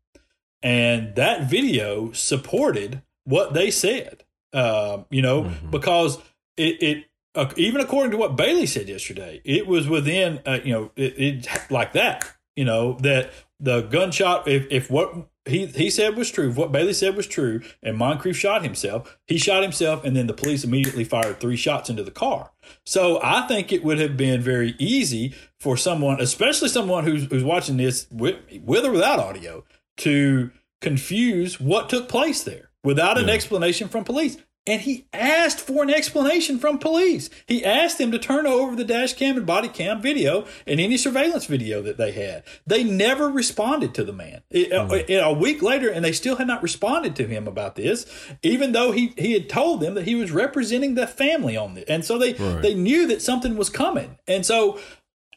and 0.63 1.15
that 1.17 1.49
video 1.49 2.11
supported 2.13 3.03
what 3.25 3.53
they 3.53 3.71
said. 3.71 4.25
Uh, 4.55 5.05
you 5.11 5.23
know, 5.23 5.45
mm-hmm. 5.45 5.71
because 5.71 6.19
it, 6.57 6.83
it 6.83 7.05
uh, 7.35 7.51
even 7.57 7.81
according 7.81 8.11
to 8.13 8.17
what 8.17 8.37
Bailey 8.37 8.67
said 8.67 8.89
yesterday, 8.89 9.41
it 9.45 9.67
was 9.67 9.89
within, 9.89 10.41
uh, 10.47 10.59
you 10.65 10.73
know, 10.73 10.91
it, 10.97 11.19
it, 11.19 11.71
like 11.71 11.93
that, 11.95 12.31
you 12.57 12.65
know, 12.65 12.95
that 13.01 13.33
the 13.63 13.83
gunshot, 13.83 14.49
if, 14.49 14.67
if 14.71 14.91
what 14.91 15.15
he 15.45 15.67
he 15.67 15.89
said 15.89 16.17
was 16.17 16.31
true, 16.31 16.53
what 16.53 16.73
Bailey 16.73 16.93
said 16.93 17.17
was 17.17 17.29
true, 17.29 17.61
and 17.83 17.97
Moncrief 17.97 18.37
shot 18.37 18.63
himself. 18.63 19.19
He 19.27 19.39
shot 19.39 19.63
himself, 19.63 20.05
and 20.05 20.17
then 20.17 20.27
the 20.27 20.35
police 20.35 20.65
immediately 20.65 21.05
fired 21.05 21.41
three 21.41 21.57
shots 21.57 21.89
into 21.89 22.03
the 22.03 22.11
car. 22.11 22.51
So 22.85 23.21
I 23.23 23.47
think 23.47 23.73
it 23.73 23.85
would 23.85 24.01
have 24.01 24.17
been 24.17 24.43
very 24.43 24.75
easy 24.79 25.35
for 25.61 25.77
someone, 25.77 26.21
especially 26.21 26.69
someone 26.69 27.05
who's 27.05 27.25
who's 27.27 27.45
watching 27.45 27.77
this 27.77 28.09
with, 28.11 28.37
with 28.65 28.85
or 28.85 28.91
without 28.91 29.21
audio, 29.21 29.65
to 29.99 30.51
confuse 30.81 31.61
what 31.61 31.89
took 31.89 32.09
place 32.09 32.43
there 32.43 32.71
without 32.83 33.17
an 33.17 33.29
yeah. 33.29 33.35
explanation 33.35 33.89
from 33.89 34.03
police. 34.03 34.37
And 34.65 34.83
he 34.83 35.07
asked 35.13 35.61
for 35.61 35.83
an 35.83 35.91
explanation 35.91 36.61
from 36.61 36.79
police. 36.79 37.29
He 37.47 37.65
asked 37.65 37.99
them 37.99 38.13
to 38.13 38.19
turn 38.19 38.47
over 38.47 38.77
the 38.77 38.85
dash 38.85 39.15
cam 39.15 39.37
and 39.37 39.45
body 39.45 39.69
cam 39.69 40.01
video 40.01 40.47
and 40.69 40.79
any 40.79 40.97
surveillance 40.97 41.47
video 41.47 41.83
that 41.83 41.97
they 41.97 42.13
had. 42.13 42.45
They 42.65 42.85
never 42.85 43.29
responded 43.29 43.93
to 43.95 44.05
the 44.05 44.13
man. 44.13 44.43
Mm-hmm. 44.55 45.13
A, 45.13 45.33
week 45.33 45.63
later, 45.63 45.91
and 45.91 46.05
they 46.05 46.13
still 46.13 46.37
had 46.37 46.47
not 46.47 46.63
responded 46.63 47.17
to 47.17 47.27
him 47.27 47.49
about 47.49 47.75
this, 47.75 48.07
even 48.45 48.71
though 48.71 48.93
he, 48.93 49.15
he 49.19 49.33
had 49.33 49.49
told 49.49 49.81
them 49.81 49.95
that 49.95 50.05
he 50.05 50.15
was 50.15 50.31
representing 50.31 50.95
the 50.95 51.09
family 51.09 51.57
on 51.57 51.75
this. 51.75 51.85
And 51.89 52.05
so 52.05 52.17
they, 52.17 52.35
right. 52.35 52.63
they 52.63 52.75
knew 52.75 53.09
that 53.09 53.21
something 53.21 53.57
was 53.57 53.69
coming. 53.69 54.19
And 54.29 54.47
so 54.47 54.79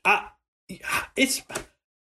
I, 0.04 0.28
it's, 1.16 1.42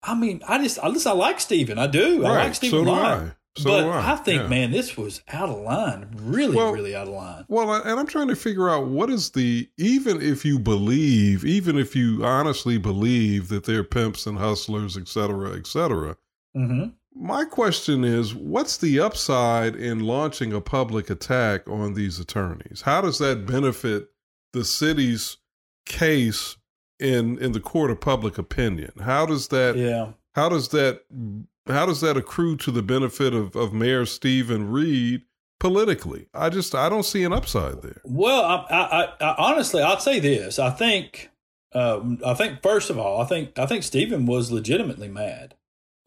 I 0.03 0.15
mean, 0.15 0.41
I 0.45 0.62
just, 0.62 0.79
I 0.79 0.91
just, 0.91 1.07
I 1.07 1.13
like 1.13 1.39
Steven. 1.39 1.79
I 1.79 1.88
do. 1.88 2.24
Right. 2.24 2.31
I 2.31 2.43
like 2.43 2.55
Steven 2.55 2.86
so 2.86 2.91
I. 2.93 3.31
So 3.57 3.69
but 3.69 3.88
I. 3.88 4.13
I 4.13 4.15
think, 4.17 4.43
yeah. 4.43 4.47
man, 4.47 4.71
this 4.71 4.97
was 4.97 5.21
out 5.29 5.50
of 5.50 5.59
line. 5.59 6.07
Really, 6.17 6.57
well, 6.57 6.74
really 6.74 6.95
out 6.95 7.07
of 7.07 7.13
line. 7.13 7.45
Well, 7.47 7.71
and 7.71 8.00
I'm 8.00 8.07
trying 8.07 8.27
to 8.27 8.35
figure 8.35 8.69
out 8.69 8.88
what 8.88 9.09
is 9.09 9.31
the 9.31 9.69
even 9.77 10.21
if 10.21 10.43
you 10.43 10.59
believe, 10.59 11.45
even 11.45 11.77
if 11.77 11.95
you 11.95 12.25
honestly 12.25 12.77
believe 12.77 13.47
that 13.50 13.63
they're 13.63 13.83
pimps 13.83 14.27
and 14.27 14.38
hustlers, 14.38 14.97
et 14.97 15.07
cetera, 15.07 15.55
et 15.55 15.67
cetera. 15.67 16.17
Mm-hmm. 16.55 16.89
My 17.17 17.45
question 17.45 18.03
is, 18.03 18.35
what's 18.35 18.75
the 18.75 19.00
upside 19.00 19.74
in 19.75 20.01
launching 20.01 20.51
a 20.51 20.59
public 20.59 21.09
attack 21.09 21.65
on 21.69 21.93
these 21.93 22.19
attorneys? 22.19 22.81
How 22.81 23.00
does 23.00 23.19
that 23.19 23.45
benefit 23.45 24.09
the 24.51 24.65
city's 24.65 25.38
case 25.85 26.57
in 27.00 27.38
in 27.38 27.53
the 27.53 27.62
court 27.62 27.89
of 27.89 28.01
public 28.01 28.38
opinion? 28.38 28.91
How 29.01 29.25
does 29.25 29.47
that? 29.47 29.77
Yeah. 29.77 30.12
How 30.33 30.50
does 30.50 30.67
that 30.69 31.03
how 31.67 31.86
does 31.86 32.01
that 32.01 32.17
accrue 32.17 32.57
to 32.57 32.72
the 32.72 32.84
benefit 32.84 33.34
of, 33.34 33.55
of 33.55 33.74
Mayor 33.74 34.05
Steven 34.05 34.69
Reed 34.69 35.24
politically? 35.60 36.27
I 36.34 36.50
just 36.50 36.75
I 36.75 36.89
don't 36.89 37.03
see 37.03 37.24
an 37.24 37.34
upside 37.34 37.81
there. 37.81 38.01
Well, 38.03 38.43
I, 38.43 38.65
I, 38.69 39.25
I 39.25 39.36
honestly 39.38 39.81
I'd 39.81 40.01
say 40.01 40.19
this. 40.19 40.60
I 40.60 40.69
think 40.69 41.29
uh, 41.74 42.01
I 42.25 42.34
think 42.34 42.62
first 42.62 42.89
of 42.89 42.98
all, 42.98 43.22
I 43.22 43.25
think 43.25 43.57
I 43.57 43.65
think 43.65 43.84
Steven 43.84 44.25
was 44.25 44.51
legitimately 44.51 45.07
mad 45.07 45.55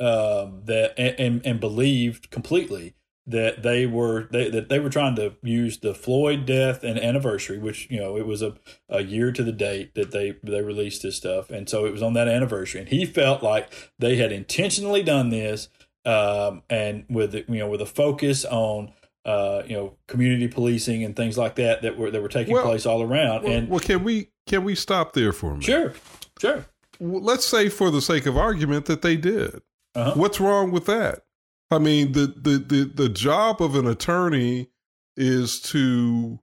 uh, 0.01 0.47
that 0.65 0.99
and, 0.99 1.45
and 1.45 1.61
believed 1.61 2.31
completely 2.31 2.95
that 3.29 3.63
they 3.63 3.87
were 3.87 4.27
they, 4.33 4.49
that 4.49 4.71
they 4.71 4.79
were 4.79 4.89
trying 4.89 5.15
to 5.17 5.35
use 5.43 5.79
the 5.79 5.95
Floyd 5.95 6.47
death 6.47 6.83
and 6.83 6.99
anniversary, 6.99 7.59
which 7.59 7.89
you 7.91 8.01
know 8.01 8.17
it 8.17 8.27
was 8.27 8.41
a, 8.41 8.55
a 8.89 9.03
year 9.03 9.31
to 9.33 9.45
the 9.45 9.53
date 9.53 9.95
that 9.95 10.11
they 10.13 10.37
they 10.43 10.63
released 10.63 11.03
this 11.03 11.17
stuff, 11.17 11.51
and 11.51 11.69
so 11.69 11.85
it 11.85 11.93
was 11.93 12.03
on 12.03 12.15
that 12.15 12.27
anniversary, 12.27 12.81
and 12.81 12.89
he 12.89 13.05
felt 13.05 13.43
like 13.43 13.71
they 13.99 14.17
had 14.17 14.33
intentionally 14.33 15.03
done 15.03 15.29
this, 15.29 15.69
um, 16.07 16.63
and 16.71 17.05
with 17.11 17.35
you 17.35 17.45
know 17.59 17.69
with 17.69 17.83
a 17.83 17.87
focus 17.87 18.47
on 18.47 18.93
uh, 19.27 19.63
you 19.67 19.77
know 19.77 19.95
community 20.07 20.49
policing 20.49 21.05
and 21.05 21.15
things 21.15 21.37
like 21.37 21.57
that 21.57 21.83
that 21.83 21.99
were 21.99 22.11
that 22.11 22.23
were 22.23 22.29
taking 22.29 22.55
well, 22.55 22.65
place 22.65 22.87
all 22.87 23.03
around. 23.03 23.45
Well, 23.45 23.53
and 23.53 23.69
well, 23.69 23.81
can 23.81 24.05
we 24.05 24.31
can 24.47 24.65
we 24.65 24.75
stop 24.75 25.13
there 25.13 25.35
for 25.35 25.49
a 25.49 25.51
minute? 25.51 25.65
Sure, 25.65 25.93
sure. 26.41 26.67
let's 26.99 27.45
say 27.45 27.69
for 27.69 27.91
the 27.91 28.01
sake 28.01 28.25
of 28.25 28.39
argument 28.39 28.87
that 28.87 29.03
they 29.03 29.19
did. 29.19 29.61
Uh-huh. 29.95 30.15
What's 30.15 30.41
wrong 30.41 30.71
with 30.71 30.87
that? 30.87 31.25
I 31.71 31.79
mean, 31.79 32.13
the, 32.13 32.27
the, 32.27 32.59
the, 32.59 32.91
the 32.95 33.09
job 33.09 33.61
of 33.61 33.75
an 33.75 33.87
attorney 33.87 34.69
is 35.17 35.61
to 35.61 36.39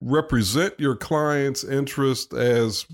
represent 0.00 0.74
your 0.78 0.96
client's 0.96 1.62
interest 1.62 2.32
as 2.32 2.86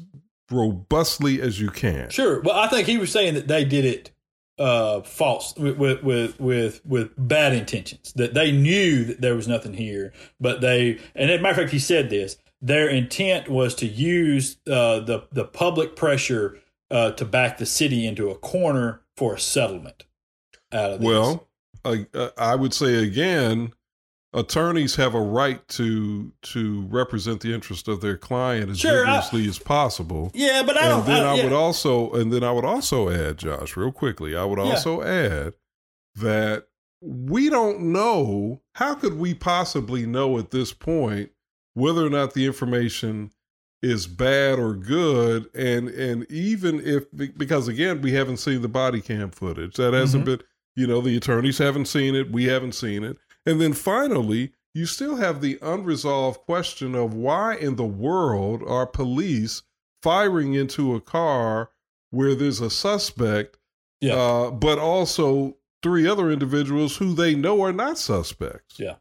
robustly 0.50 1.40
as 1.40 1.60
you 1.60 1.70
can. 1.70 2.10
Sure. 2.10 2.40
Well, 2.42 2.56
I 2.56 2.68
think 2.68 2.86
he 2.86 2.98
was 2.98 3.10
saying 3.10 3.34
that 3.34 3.48
they 3.48 3.64
did 3.64 3.84
it 3.84 4.10
uh, 4.58 5.02
false 5.02 5.56
with, 5.56 5.78
with 5.78 6.40
with 6.40 6.84
with 6.84 7.10
bad 7.16 7.54
intentions. 7.54 8.12
That 8.14 8.34
they 8.34 8.50
knew 8.50 9.04
that 9.04 9.20
there 9.20 9.36
was 9.36 9.46
nothing 9.46 9.74
here, 9.74 10.12
but 10.40 10.60
they 10.60 10.98
and 11.14 11.30
as 11.30 11.38
a 11.38 11.42
matter 11.42 11.52
of 11.52 11.56
fact, 11.58 11.72
he 11.72 11.78
said 11.78 12.10
this. 12.10 12.36
Their 12.60 12.88
intent 12.88 13.48
was 13.48 13.74
to 13.76 13.86
use 13.86 14.56
uh, 14.66 15.00
the 15.00 15.28
the 15.30 15.44
public 15.44 15.94
pressure 15.94 16.58
uh, 16.90 17.12
to 17.12 17.24
back 17.24 17.58
the 17.58 17.66
city 17.66 18.04
into 18.04 18.30
a 18.30 18.34
corner 18.34 19.02
for 19.16 19.34
a 19.34 19.40
settlement 19.40 20.04
out 20.72 20.92
of 20.92 21.00
this. 21.00 21.06
Well, 21.06 21.48
I, 21.84 22.06
I 22.36 22.54
would 22.54 22.74
say 22.74 23.02
again, 23.02 23.72
attorneys 24.32 24.96
have 24.96 25.14
a 25.14 25.20
right 25.20 25.66
to 25.68 26.32
to 26.42 26.82
represent 26.88 27.40
the 27.40 27.54
interest 27.54 27.88
of 27.88 28.00
their 28.00 28.16
client 28.16 28.70
as 28.70 28.78
sure, 28.78 29.04
vigorously 29.04 29.44
I, 29.44 29.48
as 29.48 29.58
possible. 29.58 30.30
Yeah, 30.34 30.62
but 30.64 30.76
I 30.76 30.98
and 30.98 31.06
then 31.06 31.24
I, 31.24 31.36
I 31.38 31.44
would 31.44 31.52
also 31.52 32.12
and 32.12 32.32
then 32.32 32.44
I 32.44 32.52
would 32.52 32.64
also 32.64 33.10
add, 33.10 33.38
Josh, 33.38 33.76
real 33.76 33.92
quickly, 33.92 34.36
I 34.36 34.44
would 34.44 34.58
also 34.58 35.02
yeah. 35.02 35.08
add 35.08 35.54
that 36.16 36.68
we 37.00 37.48
don't 37.48 37.80
know 37.80 38.60
how 38.74 38.94
could 38.94 39.18
we 39.18 39.34
possibly 39.34 40.04
know 40.04 40.38
at 40.38 40.50
this 40.50 40.72
point 40.72 41.30
whether 41.74 42.04
or 42.04 42.10
not 42.10 42.34
the 42.34 42.44
information 42.44 43.30
is 43.80 44.08
bad 44.08 44.58
or 44.58 44.74
good 44.74 45.48
and 45.54 45.88
and 45.88 46.28
even 46.30 46.80
if 46.84 47.04
because 47.36 47.68
again 47.68 48.02
we 48.02 48.12
haven't 48.12 48.38
seen 48.38 48.60
the 48.60 48.68
body 48.68 49.00
cam 49.00 49.30
footage 49.30 49.76
that 49.76 49.94
hasn't 49.94 50.24
mm-hmm. 50.24 50.36
been 50.36 50.46
you 50.78 50.86
know, 50.86 51.00
the 51.00 51.16
attorneys 51.16 51.58
haven't 51.58 51.86
seen 51.86 52.14
it, 52.14 52.30
we 52.30 52.44
haven't 52.44 52.72
seen 52.72 53.02
it. 53.02 53.16
And 53.44 53.60
then 53.60 53.72
finally, 53.72 54.52
you 54.74 54.86
still 54.86 55.16
have 55.16 55.40
the 55.40 55.58
unresolved 55.60 56.40
question 56.42 56.94
of 56.94 57.12
why 57.12 57.56
in 57.56 57.74
the 57.74 57.84
world 57.84 58.62
are 58.64 58.86
police 58.86 59.64
firing 60.04 60.54
into 60.54 60.94
a 60.94 61.00
car 61.00 61.70
where 62.10 62.36
there's 62.36 62.60
a 62.60 62.70
suspect, 62.70 63.58
yeah. 64.00 64.14
uh, 64.14 64.50
but 64.52 64.78
also 64.78 65.56
three 65.82 66.06
other 66.06 66.30
individuals 66.30 66.98
who 66.98 67.12
they 67.12 67.34
know 67.34 67.60
are 67.60 67.72
not 67.72 67.98
suspects. 67.98 68.78
Yeah. 68.78 68.94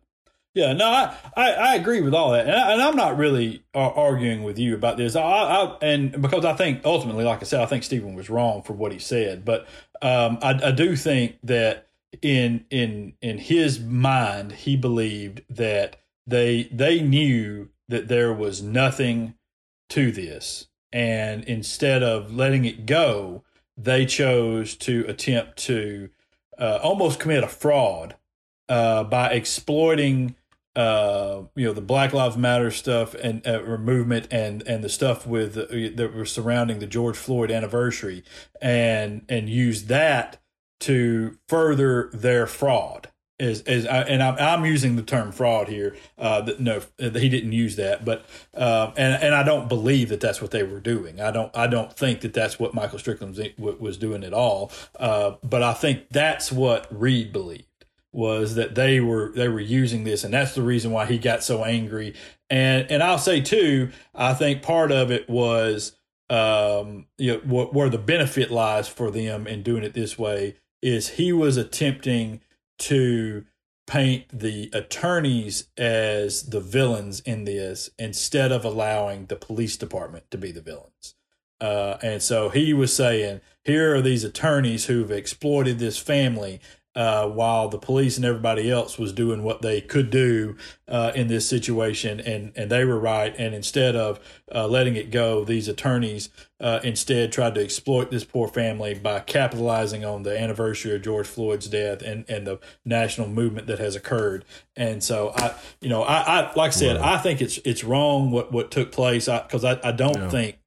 Yeah, 0.58 0.74
no, 0.74 0.88
I, 0.88 1.16
I, 1.36 1.52
I, 1.52 1.76
agree 1.76 2.02
with 2.02 2.16
all 2.16 2.32
that, 2.32 2.48
and, 2.48 2.56
I, 2.56 2.88
am 2.88 2.96
not 2.96 3.16
really 3.16 3.64
arguing 3.76 4.42
with 4.42 4.58
you 4.58 4.74
about 4.74 4.98
this. 4.98 5.16
I, 5.16 5.22
I, 5.22 5.78
and 5.84 6.20
because 6.20 6.46
I 6.46 6.54
think 6.54 6.82
ultimately, 6.84 7.24
like 7.24 7.42
I 7.42 7.44
said, 7.44 7.62
I 7.62 7.68
think 7.68 7.84
Steven 7.84 8.16
was 8.16 8.28
wrong 8.28 8.64
for 8.64 8.74
what 8.74 8.92
he 8.92 8.98
said, 8.98 9.46
but 9.46 9.68
um, 10.02 10.40
I, 10.42 10.60
I 10.64 10.72
do 10.72 10.96
think 10.96 11.38
that 11.44 11.90
in 12.24 12.66
in 12.72 13.14
in 13.22 13.38
his 13.38 13.80
mind, 13.80 14.54
he 14.54 14.76
believed 14.76 15.44
that 15.48 15.98
they 16.26 16.64
they 16.72 17.02
knew 17.02 17.70
that 17.88 18.08
there 18.08 18.34
was 18.34 18.64
nothing 18.64 19.36
to 19.90 20.12
this, 20.12 20.70
and 20.92 21.44
instead 21.44 22.02
of 22.02 22.34
letting 22.34 22.66
it 22.66 22.88
go, 22.88 23.44
they 23.78 24.08
chose 24.08 24.76
to 24.78 25.06
attempt 25.08 25.58
to 25.66 26.10
uh, 26.58 26.80
almost 26.82 27.20
commit 27.20 27.44
a 27.44 27.48
fraud 27.48 28.16
uh, 28.68 29.04
by 29.04 29.30
exploiting 29.30 30.36
uh, 30.78 31.44
you 31.56 31.66
know 31.66 31.74
the 31.74 31.82
Black 31.82 32.14
Lives 32.14 32.38
Matter 32.38 32.70
stuff 32.70 33.16
and 33.16 33.46
uh, 33.48 33.78
movement 33.80 34.28
and 34.30 34.62
and 34.68 34.84
the 34.84 34.90
stuff 34.90 35.26
with 35.26 35.58
uh, 35.58 35.66
that 35.96 36.12
were 36.16 36.26
surrounding 36.26 36.78
the 36.78 36.86
George 36.86 37.18
Floyd 37.18 37.50
anniversary 37.50 38.24
and 38.62 39.26
and 39.28 39.50
use 39.50 39.86
that 39.86 40.40
to 40.82 41.38
further 41.50 42.10
their 42.14 42.46
fraud. 42.46 43.10
Is, 43.40 43.62
is 43.62 43.86
and 43.86 44.24
I'm, 44.24 44.36
I'm 44.40 44.66
using 44.66 44.96
the 44.96 45.04
term 45.04 45.32
fraud 45.32 45.68
here. 45.68 45.96
Uh, 46.18 46.42
that, 46.42 46.60
no, 46.60 46.82
he 46.98 47.30
didn't 47.30 47.52
use 47.52 47.76
that, 47.76 48.04
but 48.04 48.26
um, 48.56 48.94
and 48.98 49.22
and 49.22 49.36
I 49.36 49.44
don't 49.44 49.68
believe 49.68 50.10
that 50.10 50.20
that's 50.20 50.42
what 50.42 50.52
they 50.52 50.64
were 50.64 50.80
doing. 50.80 51.22
I 51.22 51.32
don't 51.32 51.56
I 51.56 51.68
don't 51.68 51.94
think 51.94 52.22
that 52.22 52.34
that's 52.34 52.60
what 52.60 52.74
Michael 52.74 53.00
Strickland 53.00 53.38
was 53.58 53.98
doing 53.98 54.24
at 54.24 54.34
all. 54.34 54.72
Uh, 55.00 55.34
but 55.44 55.62
I 55.62 55.74
think 55.74 56.10
that's 56.10 56.52
what 56.52 56.88
Reed 56.92 57.32
believed 57.32 57.67
was 58.18 58.56
that 58.56 58.74
they 58.74 59.00
were 59.00 59.32
they 59.36 59.48
were 59.48 59.60
using 59.60 60.04
this 60.04 60.24
and 60.24 60.34
that's 60.34 60.56
the 60.56 60.62
reason 60.64 60.90
why 60.90 61.06
he 61.06 61.20
got 61.20 61.44
so 61.44 61.64
angry. 61.64 62.16
And 62.50 62.90
and 62.90 63.04
I'll 63.04 63.20
say 63.20 63.42
too 63.42 63.92
I 64.16 64.34
think 64.34 64.64
part 64.64 64.92
of 64.92 65.12
it 65.12 65.30
was 65.30 65.96
um 66.28 67.06
you 67.20 67.34
know 67.34 67.40
wh- 67.42 67.74
where 67.74 67.90
the 67.90 68.00
benefit 68.00 68.50
lies 68.50 68.88
for 68.88 69.12
them 69.12 69.46
in 69.46 69.62
doing 69.62 69.84
it 69.84 69.94
this 69.94 70.18
way 70.18 70.56
is 70.82 71.10
he 71.10 71.32
was 71.32 71.58
attempting 71.58 72.42
to 72.80 73.46
paint 73.86 74.26
the 74.34 74.72
attorneys 74.74 75.68
as 75.78 76.50
the 76.50 76.60
villains 76.60 77.20
in 77.20 77.46
this 77.46 77.92
instead 78.00 78.52
of 78.52 78.66
allowing 78.66 79.28
the 79.28 79.36
police 79.36 79.78
department 79.78 80.30
to 80.32 80.40
be 80.40 80.52
the 80.52 80.62
villains. 80.62 81.14
Uh, 81.62 81.98
and 82.02 82.22
so 82.24 82.50
he 82.50 82.74
was 82.74 82.96
saying 82.96 83.42
here 83.64 83.96
are 83.96 84.02
these 84.02 84.24
attorneys 84.24 84.86
who've 84.86 85.12
exploited 85.12 85.78
this 85.78 86.00
family 86.00 86.60
uh, 86.98 87.30
while 87.30 87.70
the 87.70 87.78
police 87.78 88.18
and 88.18 88.26
everybody 88.26 88.72
else 88.72 88.98
was 88.98 89.14
doing 89.14 89.44
what 89.44 89.62
they 89.62 89.80
could 89.80 90.10
do 90.10 90.56
uh, 90.88 91.12
in 91.14 91.28
this 91.28 91.48
situation, 91.48 92.20
and 92.20 92.52
and 92.56 92.72
they 92.72 92.84
were 92.84 93.00
right. 93.00 93.36
And 93.38 93.54
instead 93.54 93.96
of 93.96 94.20
uh, 94.54 94.68
letting 94.68 94.96
it 94.96 95.12
go, 95.12 95.46
these 95.46 95.68
attorneys 95.68 96.30
uh, 96.60 96.80
instead 96.84 97.32
tried 97.32 97.54
to 97.54 97.64
exploit 97.64 98.10
this 98.10 98.24
poor 98.24 98.48
family 98.48 98.96
by 98.96 99.20
capitalizing 99.20 100.04
on 100.04 100.24
the 100.24 100.36
anniversary 100.40 100.96
of 100.96 101.04
George 101.04 101.28
Floyd's 101.28 101.68
death 101.68 102.02
and 102.02 102.26
and 102.28 102.48
the 102.48 102.60
national 102.84 103.28
movement 103.28 103.68
that 103.68 103.78
has 103.78 103.96
occurred. 103.96 104.44
And 104.76 105.04
so 105.04 105.34
I, 105.36 105.54
you 105.80 105.90
know, 105.90 106.02
I, 106.02 106.22
I 106.22 106.54
like 106.56 106.70
I 106.70 106.72
said, 106.72 106.98
right. 106.98 107.14
I 107.14 107.18
think 107.20 107.44
it's 107.44 107.60
it's 107.64 107.84
wrong 107.84 108.32
what 108.32 108.52
what 108.52 108.72
took 108.72 108.92
place 108.92 109.28
because 109.28 109.64
I, 109.64 109.74
I, 109.74 109.90
I 109.90 109.92
don't 109.92 110.16
yeah. 110.16 110.30
think 110.30 110.58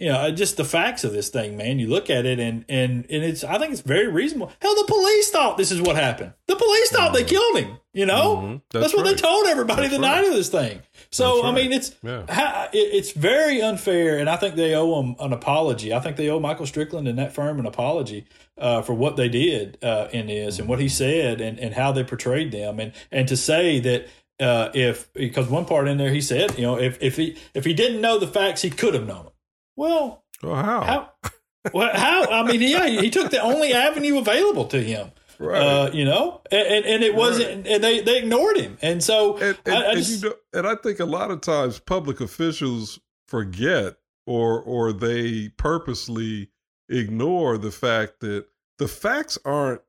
you 0.00 0.08
know, 0.08 0.30
just 0.30 0.56
the 0.56 0.64
facts 0.64 1.04
of 1.04 1.12
this 1.12 1.28
thing, 1.28 1.58
man. 1.58 1.78
You 1.78 1.86
look 1.86 2.08
at 2.08 2.24
it 2.24 2.40
and 2.40 2.64
and 2.70 3.04
and 3.10 3.22
it's 3.22 3.44
I 3.44 3.58
think 3.58 3.72
it's 3.72 3.82
very 3.82 4.08
reasonable. 4.08 4.50
Hell, 4.60 4.74
the 4.74 4.86
police 4.88 5.30
thought 5.30 5.58
this 5.58 5.70
is 5.70 5.80
what 5.82 5.94
happened. 5.94 6.32
The 6.46 6.56
police 6.56 6.90
thought 6.90 7.12
mm-hmm. 7.12 7.14
they 7.16 7.24
killed 7.24 7.58
him. 7.58 7.76
You 7.92 8.06
know, 8.06 8.36
mm-hmm. 8.36 8.56
that's, 8.70 8.84
that's, 8.84 8.94
what 8.94 9.04
right. 9.04 9.16
they 9.16 9.20
told 9.20 9.46
everybody 9.48 9.82
that's 9.82 9.94
the 9.94 10.00
right. 10.00 10.22
night 10.22 10.28
of 10.28 10.32
this 10.32 10.48
thing. 10.48 10.80
So 11.10 11.42
right. 11.42 11.50
I 11.50 11.54
mean, 11.54 11.72
it's 11.72 11.94
yeah. 12.02 12.68
it's 12.72 13.10
very 13.10 13.60
unfair, 13.60 14.18
and 14.18 14.30
I 14.30 14.36
think 14.36 14.54
they 14.54 14.74
owe 14.74 15.02
him 15.02 15.16
an 15.20 15.34
apology. 15.34 15.92
I 15.92 16.00
think 16.00 16.16
they 16.16 16.30
owe 16.30 16.40
Michael 16.40 16.66
Strickland 16.66 17.06
and 17.06 17.18
that 17.18 17.34
firm 17.34 17.58
an 17.58 17.66
apology 17.66 18.26
uh, 18.56 18.80
for 18.80 18.94
what 18.94 19.16
they 19.16 19.28
did 19.28 19.76
uh, 19.82 20.08
in 20.12 20.28
this 20.28 20.58
and 20.58 20.66
what 20.66 20.80
he 20.80 20.88
said 20.88 21.42
and, 21.42 21.58
and 21.58 21.74
how 21.74 21.92
they 21.92 22.04
portrayed 22.04 22.52
them, 22.52 22.80
and 22.80 22.92
and 23.12 23.28
to 23.28 23.36
say 23.36 23.78
that. 23.80 24.08
Uh, 24.38 24.70
if 24.72 25.12
because 25.12 25.50
one 25.50 25.66
part 25.66 25.86
in 25.86 25.98
there 25.98 26.10
he 26.10 26.22
said, 26.22 26.56
you 26.56 26.62
know, 26.62 26.78
if 26.78 26.96
if 27.02 27.16
he 27.16 27.36
if 27.52 27.66
he 27.66 27.74
didn't 27.74 28.00
know 28.00 28.18
the 28.18 28.26
facts, 28.26 28.62
he 28.62 28.70
could 28.70 28.94
have 28.94 29.06
known 29.06 29.24
them. 29.24 29.32
Well, 29.76 30.24
well 30.42 30.56
how? 30.56 30.82
How? 30.82 31.30
well, 31.74 31.90
how? 31.94 32.24
I 32.24 32.44
mean, 32.44 32.60
yeah, 32.60 32.86
he 32.86 33.10
took 33.10 33.30
the 33.30 33.40
only 33.40 33.72
avenue 33.72 34.18
available 34.18 34.66
to 34.66 34.82
him. 34.82 35.12
Right. 35.38 35.62
Uh, 35.62 35.90
you 35.94 36.04
know, 36.04 36.42
and, 36.50 36.66
and, 36.66 36.84
and 36.84 37.02
it 37.02 37.14
wasn't, 37.14 37.64
right. 37.64 37.66
and 37.66 37.82
they, 37.82 38.00
they 38.00 38.18
ignored 38.18 38.58
him. 38.58 38.76
And 38.82 39.02
so, 39.02 39.38
and, 39.38 39.56
and, 39.64 39.74
I, 39.74 39.90
I 39.92 39.94
just, 39.94 40.22
you 40.22 40.28
know, 40.28 40.34
and 40.52 40.66
I 40.66 40.74
think 40.74 41.00
a 41.00 41.06
lot 41.06 41.30
of 41.30 41.40
times 41.40 41.78
public 41.78 42.20
officials 42.20 43.00
forget 43.26 43.96
or, 44.26 44.60
or 44.60 44.92
they 44.92 45.48
purposely 45.48 46.50
ignore 46.90 47.56
the 47.56 47.70
fact 47.70 48.20
that 48.20 48.48
the 48.78 48.86
facts 48.86 49.38
aren't 49.46 49.80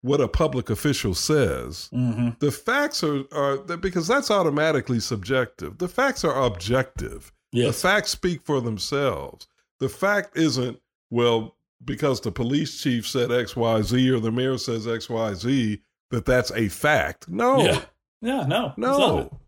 what 0.00 0.20
a 0.22 0.28
public 0.28 0.70
official 0.70 1.14
says. 1.14 1.90
Mm-hmm. 1.92 2.30
The 2.38 2.50
facts 2.50 3.04
are, 3.04 3.24
are 3.32 3.58
because 3.58 4.06
that's 4.06 4.30
automatically 4.30 5.00
subjective. 5.00 5.78
The 5.78 5.88
facts 5.88 6.24
are 6.24 6.44
objective. 6.44 7.32
Yes. 7.54 7.68
The 7.68 7.88
facts 7.88 8.10
speak 8.10 8.42
for 8.42 8.60
themselves. 8.60 9.46
The 9.78 9.88
fact 9.88 10.36
isn't, 10.36 10.80
well, 11.10 11.54
because 11.84 12.20
the 12.20 12.32
police 12.32 12.80
chief 12.82 13.06
said 13.06 13.30
XYZ 13.30 14.12
or 14.12 14.18
the 14.18 14.32
mayor 14.32 14.58
says 14.58 14.86
XYZ, 14.86 15.80
that 16.10 16.24
that's 16.24 16.50
a 16.50 16.68
fact. 16.68 17.28
No. 17.28 17.62
Yeah. 17.62 17.80
Yeah, 18.20 18.46
no. 18.46 18.72
No. 18.76 19.38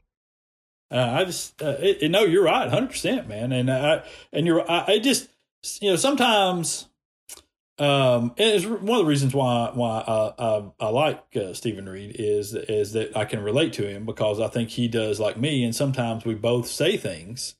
Uh, 0.88 0.96
I 0.98 1.24
just, 1.24 1.60
uh, 1.60 1.76
it, 1.80 2.02
it, 2.02 2.10
no, 2.10 2.20
you're 2.22 2.44
right, 2.44 2.70
100%, 2.70 3.26
man. 3.26 3.50
And 3.50 3.68
I, 3.70 4.04
and 4.32 4.46
you're, 4.46 4.70
I, 4.70 4.84
I 4.86 4.98
just, 5.00 5.28
you 5.80 5.90
know, 5.90 5.96
sometimes, 5.96 6.86
um, 7.78 8.34
it's 8.36 8.64
one 8.64 9.00
of 9.00 9.04
the 9.04 9.10
reasons 9.10 9.34
why 9.34 9.70
why 9.74 10.02
I, 10.06 10.32
I, 10.38 10.64
I 10.80 10.88
like 10.88 11.22
uh, 11.36 11.52
Steven 11.52 11.86
Reed 11.86 12.16
is 12.18 12.54
is 12.54 12.92
that 12.92 13.14
I 13.14 13.26
can 13.26 13.42
relate 13.42 13.74
to 13.74 13.86
him 13.86 14.06
because 14.06 14.40
I 14.40 14.48
think 14.48 14.70
he 14.70 14.88
does 14.88 15.20
like 15.20 15.36
me, 15.36 15.62
and 15.62 15.76
sometimes 15.76 16.24
we 16.24 16.32
both 16.34 16.68
say 16.68 16.96
things 16.96 17.56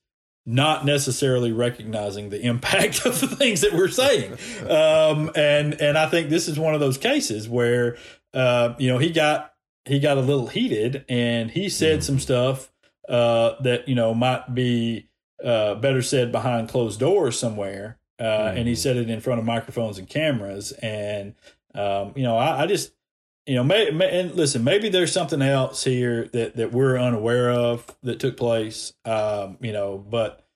not 0.46 0.87
necessarily 0.87 1.50
recognizing 1.50 2.30
the 2.30 2.40
impact 2.40 3.00
of 3.04 3.20
the 3.20 3.26
things 3.26 3.61
that 3.62 3.74
we're 3.74 3.88
saying. 3.88 4.32
Um, 4.62 5.30
and 5.35 5.74
and 5.80 5.98
I 5.98 6.06
think 6.06 6.30
this 6.30 6.48
is 6.48 6.59
one 6.59 6.74
of 6.74 6.80
those 6.80 6.96
cases 6.96 7.48
where 7.48 7.96
uh, 8.32 8.74
you 8.78 8.88
know 8.88 8.98
he 8.98 9.11
got 9.11 9.52
he 9.85 9.98
got 9.98 10.16
a 10.16 10.22
little 10.22 10.46
heated 10.46 11.04
and 11.09 11.50
he 11.50 11.68
said 11.68 12.02
some 12.04 12.18
stuff 12.18 12.72
uh, 13.09 13.54
that 13.62 13.88
you 13.88 13.94
know 13.94 14.14
might 14.14 14.54
be 14.54 15.09
uh, 15.44 15.74
better 15.74 16.02
said 16.02 16.32
behind 16.32 16.68
closed 16.68 17.00
doors 17.00 17.38
somewhere. 17.38 17.98
mm 18.20 18.56
And 18.56 18.68
he 18.68 18.74
said 18.74 18.96
it 18.96 19.11
in 19.11 19.20
front 19.20 19.40
of 19.40 19.44
microphones 19.44 19.98
and 19.98 20.09
cameras. 20.09 20.72
And 20.72 21.35
um, 21.74 22.12
you 22.14 22.22
know, 22.22 22.37
I, 22.37 22.62
I 22.62 22.66
just 22.66 22.92
you 23.46 23.54
know, 23.54 23.64
may, 23.64 23.90
may, 23.90 24.20
and 24.20 24.35
listen, 24.35 24.64
maybe 24.64 24.88
there's 24.88 25.12
something 25.12 25.40
else 25.40 25.85
here 25.85 26.28
that, 26.32 26.56
that 26.56 26.72
we're 26.72 26.98
unaware 26.98 27.50
of 27.50 27.87
that 28.02 28.18
took 28.18 28.37
place. 28.37 28.92
Um, 29.04 29.56
you 29.61 29.72
know, 29.72 29.98
but 29.98 30.46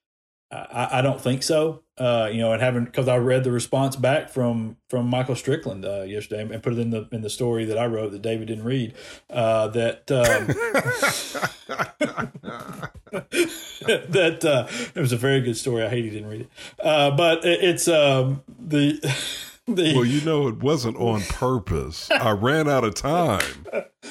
I, 0.51 0.99
I 0.99 1.01
don't 1.01 1.19
think 1.19 1.43
so. 1.43 1.83
Uh, 1.97 2.29
you 2.31 2.39
know, 2.39 2.51
and 2.51 2.61
having 2.61 2.85
because 2.85 3.07
I 3.07 3.17
read 3.17 3.43
the 3.43 3.51
response 3.51 3.95
back 3.95 4.29
from 4.29 4.77
from 4.89 5.07
Michael 5.07 5.35
Strickland 5.35 5.85
uh, 5.85 6.01
yesterday 6.01 6.41
and 6.41 6.63
put 6.63 6.73
it 6.73 6.79
in 6.79 6.89
the 6.89 7.07
in 7.11 7.21
the 7.21 7.29
story 7.29 7.65
that 7.65 7.77
I 7.77 7.85
wrote 7.85 8.11
that 8.11 8.21
David 8.21 8.47
didn't 8.47 8.63
read. 8.63 8.95
Uh, 9.29 9.67
that 9.67 10.11
um, 10.11 10.47
that 14.09 14.43
uh, 14.43 14.67
it 14.95 14.99
was 14.99 15.13
a 15.13 15.17
very 15.17 15.41
good 15.41 15.57
story. 15.57 15.83
I 15.83 15.89
hate 15.89 16.05
he 16.05 16.09
didn't 16.09 16.29
read 16.29 16.41
it, 16.41 16.49
uh, 16.83 17.11
but 17.11 17.45
it, 17.45 17.63
it's 17.63 17.87
um, 17.87 18.43
the. 18.59 18.99
The, 19.67 19.93
well, 19.95 20.03
you 20.03 20.21
know, 20.21 20.47
it 20.47 20.57
wasn't 20.57 20.97
on 20.97 21.21
purpose. 21.21 22.09
I 22.09 22.31
ran 22.31 22.67
out 22.67 22.83
of 22.83 22.95
time. 22.95 23.65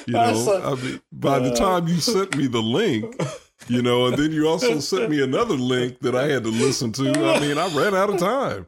You 0.07 0.13
know, 0.13 0.61
I 0.63 0.75
mean, 0.81 1.01
by 1.11 1.39
the 1.39 1.53
time 1.53 1.87
you 1.87 1.99
sent 1.99 2.35
me 2.37 2.47
the 2.47 2.61
link, 2.61 3.21
you 3.67 3.81
know, 3.81 4.07
and 4.07 4.17
then 4.17 4.31
you 4.31 4.47
also 4.47 4.79
sent 4.79 5.09
me 5.09 5.21
another 5.21 5.55
link 5.55 5.99
that 5.99 6.15
I 6.15 6.27
had 6.27 6.43
to 6.45 6.49
listen 6.49 6.93
to. 6.93 7.11
I 7.11 7.39
mean, 7.41 7.57
I 7.57 7.67
ran 7.75 7.93
out 7.93 8.09
of 8.09 8.17
time. 8.17 8.67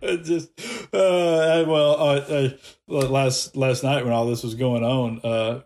It 0.00 0.24
just, 0.24 0.48
uh, 0.92 1.64
well, 1.68 2.00
uh, 2.00 2.50
uh, 2.88 3.08
last 3.08 3.54
last 3.54 3.84
night 3.84 4.02
when 4.02 4.12
all 4.12 4.26
this 4.26 4.42
was 4.42 4.54
going 4.54 4.82
on, 4.82 5.20
uh, 5.22 5.60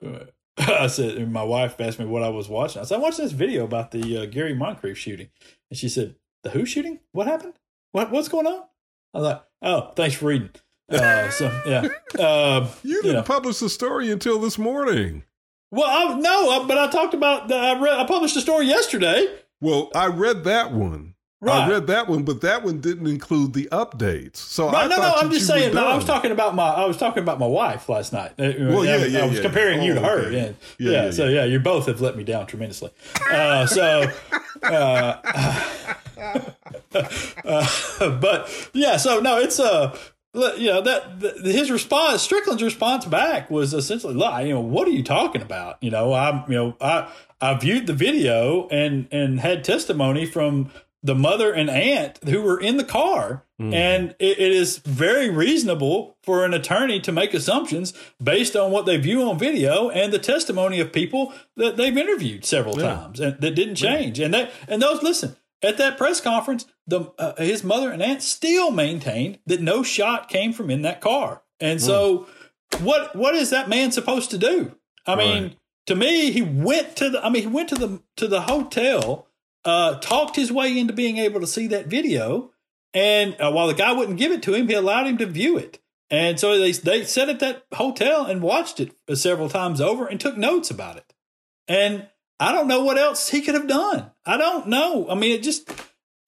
I 0.59 0.89
said, 0.89 1.17
and 1.17 1.33
my 1.33 1.45
wife 1.45 1.81
asked 1.81 1.99
me 1.99 2.07
what 2.07 2.23
I 2.23 2.29
was 2.29 2.49
watching. 2.49 2.83
I 2.83 2.85
said, 2.85 2.97
I'm 2.97 3.03
watching 3.03 3.25
this 3.25 3.33
video 3.33 3.65
about 3.65 3.93
the 3.93 4.19
uh, 4.19 4.27
Gary 4.27 4.55
Moncrief 4.55 4.99
shooting, 4.99 5.29
and 5.71 5.79
she 5.79 5.89
said, 5.89 6.17
"The 6.43 6.51
who 6.51 6.67
shooting? 6.67 7.01
What 7.13 7.27
happened? 7.27 7.55
What 7.93 8.11
what's 8.11 8.29
going 8.29 8.47
on?" 8.47 8.65
I 9.15 9.19
was 9.19 9.25
like, 9.29 9.43
"Oh, 9.63 9.93
thanks 9.97 10.17
for 10.17 10.27
reading." 10.27 10.51
Uh, 10.91 11.29
so 11.31 11.63
yeah, 11.67 11.89
uh, 12.19 12.69
you 12.83 13.03
didn't 13.03 13.07
you 13.07 13.13
know. 13.15 13.23
publish 13.23 13.59
the 13.59 13.69
story 13.69 14.11
until 14.11 14.39
this 14.39 14.59
morning. 14.59 15.25
Well, 15.71 15.87
I, 15.87 16.19
no, 16.19 16.65
but 16.67 16.79
I 16.79 16.89
talked 16.89 17.15
about. 17.15 17.51
I 17.53 17.81
read. 17.81 17.99
I 17.99 18.07
published 18.07 18.37
a 18.37 18.41
story 18.41 18.67
yesterday. 18.67 19.29
Well, 19.61 19.91
I 19.95 20.07
read 20.07 20.45
that 20.45 20.73
one. 20.73 21.15
Right. 21.41 21.65
I 21.65 21.69
read 21.69 21.87
that 21.89 22.09
one, 22.09 22.23
but 22.23 22.41
that 22.41 22.63
one 22.63 22.81
didn't 22.81 23.07
include 23.07 23.53
the 23.53 23.69
updates. 23.71 24.37
So 24.37 24.71
right, 24.71 24.87
I 24.87 24.89
no, 24.89 24.97
no, 24.97 25.13
I'm 25.17 25.31
just 25.31 25.47
saying. 25.47 25.75
No, 25.75 25.87
I 25.87 25.95
was 25.95 26.07
talking 26.07 26.31
about 26.31 26.55
my. 26.55 26.67
I 26.67 26.87
was 26.87 26.97
talking 26.97 27.23
about 27.23 27.39
my 27.39 27.47
wife 27.47 27.91
last 27.91 28.13
night. 28.15 28.33
Uh, 28.39 28.53
well, 28.59 28.85
yeah, 28.87 29.05
yeah, 29.05 29.21
I 29.21 29.27
was 29.27 29.37
yeah, 29.37 29.43
comparing 29.43 29.81
yeah. 29.81 29.85
you 29.85 29.95
to 29.95 30.01
oh, 30.01 30.05
her. 30.05 30.19
Okay. 30.27 30.39
And, 30.39 30.57
yeah, 30.79 30.91
yeah, 31.05 31.11
So 31.11 31.29
yeah, 31.29 31.45
you 31.45 31.61
both 31.61 31.87
have 31.87 32.01
let 32.01 32.17
me 32.17 32.25
down 32.25 32.47
tremendously. 32.47 32.91
Uh, 33.31 33.67
so, 33.67 34.11
uh, 36.19 37.67
but 38.21 38.71
yeah, 38.73 38.97
so 38.97 39.21
no, 39.21 39.39
it's 39.39 39.61
uh 39.61 39.97
you 40.57 40.67
know 40.67 40.83
that 40.83 41.21
the, 41.21 41.53
his 41.53 41.71
response 41.71 42.23
strickland's 42.23 42.63
response 42.63 43.05
back 43.05 43.51
was 43.51 43.73
essentially 43.73 44.15
lie, 44.15 44.43
you 44.43 44.53
know 44.53 44.61
what 44.61 44.87
are 44.87 44.93
you 44.93 45.03
talking 45.03 45.43
about 45.43 45.83
you 45.83 45.91
know 45.91 46.13
i 46.13 46.45
you 46.49 46.55
know 46.55 46.77
i 46.81 47.11
i 47.41 47.55
viewed 47.55 47.87
the 47.87 47.95
video 47.95 48.69
and 48.69 49.09
and 49.11 49.41
had 49.41 49.65
testimony 49.65 50.27
from 50.27 50.71
the 51.03 51.15
mother 51.15 51.53
and 51.53 51.71
aunt 51.71 52.19
who 52.25 52.43
were 52.43 52.59
in 52.59 52.77
the 52.79 52.85
car 52.85 53.45
mm. 53.61 53.73
and 53.73 54.11
it, 54.19 54.39
it 54.39 54.53
is 54.53 54.79
very 54.79 55.31
reasonable 55.31 56.17
for 56.23 56.45
an 56.45 56.53
attorney 56.53 56.99
to 57.01 57.13
make 57.13 57.33
assumptions 57.33 57.93
based 58.23 58.57
on 58.57 58.73
what 58.73 58.87
they 58.87 58.97
view 58.97 59.23
on 59.23 59.39
video 59.39 59.89
and 59.89 60.13
the 60.13 60.19
testimony 60.19 60.81
of 60.81 60.93
people 60.93 61.33
that 61.57 61.77
they've 61.77 61.97
interviewed 61.97 62.45
several 62.45 62.79
yeah. 62.81 62.95
times 62.95 63.21
and 63.21 63.41
that 63.41 63.53
didn't 63.53 63.77
change 63.77 64.19
yeah. 64.19 64.25
and 64.25 64.35
that 64.35 64.51
and 64.69 64.83
those 64.83 65.03
listen 65.03 65.37
at 65.63 65.79
that 65.79 65.97
press 65.97 66.21
conference, 66.21 66.67
the 66.87 67.13
uh, 67.19 67.35
his 67.37 67.65
mother 67.65 67.91
and 67.91 68.03
aunt 68.03 68.23
still 68.23 68.71
maintained 68.71 69.39
that 69.47 69.61
no 69.61 69.83
shot 69.83 70.29
came 70.29 70.53
from 70.53 70.71
in 70.71 70.83
that 70.83 71.01
car. 71.01 71.43
And 71.61 71.81
so, 71.81 72.27
mm. 72.73 72.83
what 72.83 73.17
what 73.17 73.35
is 73.35 73.51
that 73.51 73.69
man 73.69 73.93
supposed 73.93 74.31
to 74.31 74.39
do? 74.39 74.77
I 75.07 75.15
right. 75.15 75.19
mean, 75.19 75.57
to 75.87 75.95
me, 75.95 76.31
he 76.31 76.43
went 76.43 76.97
to 76.97 77.11
the. 77.11 77.25
I 77.25 77.31
mean, 77.31 77.43
he 77.43 77.49
went 77.49 77.69
to 77.71 77.75
the 77.75 78.03
to 78.17 78.29
the 78.29 78.43
hotel, 78.43 79.29
uh, 79.65 79.99
talked 79.99 80.37
his 80.37 80.53
way 80.53 80.79
into 80.79 80.93
being 80.93 81.19
able 81.19 81.41
to 81.41 81.47
see 81.47 81.67
that 81.69 81.87
video, 81.87 82.51
and 82.93 83.37
uh, 83.41 83.51
while 83.51 83.67
the 83.67 83.75
guy 83.75 83.93
wouldn't 83.93 84.19
give 84.19 84.33
it 84.33 84.43
to 84.45 84.55
him, 84.55 84.69
he 84.69 84.75
allowed 84.75 85.07
him 85.07 85.19
to 85.19 85.27
view 85.27 85.57
it. 85.57 85.81
And 86.11 86.39
so 86.39 86.59
they 86.59 86.73
they 86.73 87.05
sat 87.05 87.29
at 87.29 87.41
that 87.41 87.65
hotel 87.75 88.27
and 88.27 88.43
watched 88.43 88.81
it 88.81 88.95
several 89.15 89.49
times 89.49 89.81
over 89.81 90.07
and 90.07 90.21
took 90.21 90.37
notes 90.37 90.71
about 90.71 90.97
it. 90.97 91.15
And 91.67 92.09
I 92.39 92.53
don't 92.53 92.69
know 92.69 92.85
what 92.85 92.99
else 92.99 93.29
he 93.29 93.43
could 93.43 93.55
have 93.55 93.69
done. 93.69 94.11
I 94.25 94.37
don't 94.37 94.69
know. 94.69 95.09
I 95.09 95.15
mean, 95.15 95.33
it 95.33 95.43
just 95.43 95.71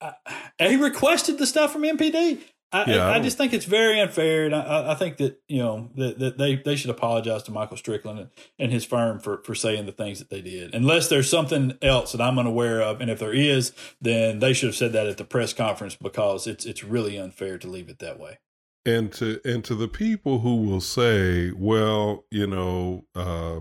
uh, 0.00 0.12
he 0.58 0.76
requested 0.76 1.38
the 1.38 1.46
stuff 1.46 1.72
from 1.72 1.82
MPD. 1.82 2.40
I, 2.70 2.90
yeah, 2.90 3.06
I, 3.06 3.14
I, 3.14 3.20
just 3.20 3.38
think 3.38 3.54
it's 3.54 3.64
very 3.64 3.98
unfair, 3.98 4.44
and 4.44 4.54
I, 4.54 4.92
I 4.92 4.94
think 4.94 5.16
that 5.18 5.40
you 5.48 5.60
know 5.60 5.88
that, 5.96 6.18
that, 6.18 6.36
they 6.36 6.56
they 6.56 6.76
should 6.76 6.90
apologize 6.90 7.42
to 7.44 7.50
Michael 7.50 7.78
Strickland 7.78 8.18
and, 8.18 8.30
and, 8.58 8.70
his 8.70 8.84
firm 8.84 9.20
for 9.20 9.42
for 9.42 9.54
saying 9.54 9.86
the 9.86 9.92
things 9.92 10.18
that 10.18 10.28
they 10.28 10.42
did. 10.42 10.74
Unless 10.74 11.08
there's 11.08 11.30
something 11.30 11.78
else 11.80 12.12
that 12.12 12.20
I'm 12.20 12.38
unaware 12.38 12.82
of, 12.82 13.00
and 13.00 13.10
if 13.10 13.20
there 13.20 13.32
is, 13.32 13.72
then 14.02 14.40
they 14.40 14.52
should 14.52 14.68
have 14.68 14.76
said 14.76 14.92
that 14.92 15.06
at 15.06 15.16
the 15.16 15.24
press 15.24 15.54
conference 15.54 15.96
because 15.96 16.46
it's 16.46 16.66
it's 16.66 16.84
really 16.84 17.16
unfair 17.16 17.56
to 17.56 17.68
leave 17.68 17.88
it 17.88 18.00
that 18.00 18.20
way. 18.20 18.38
and 18.84 19.12
to 19.12 19.40
and 19.46 19.64
to 19.64 19.74
the 19.74 19.88
people 19.88 20.40
who 20.40 20.56
will 20.56 20.82
say, 20.82 21.50
well, 21.52 22.26
you 22.30 22.46
know, 22.46 23.06
uh, 23.14 23.60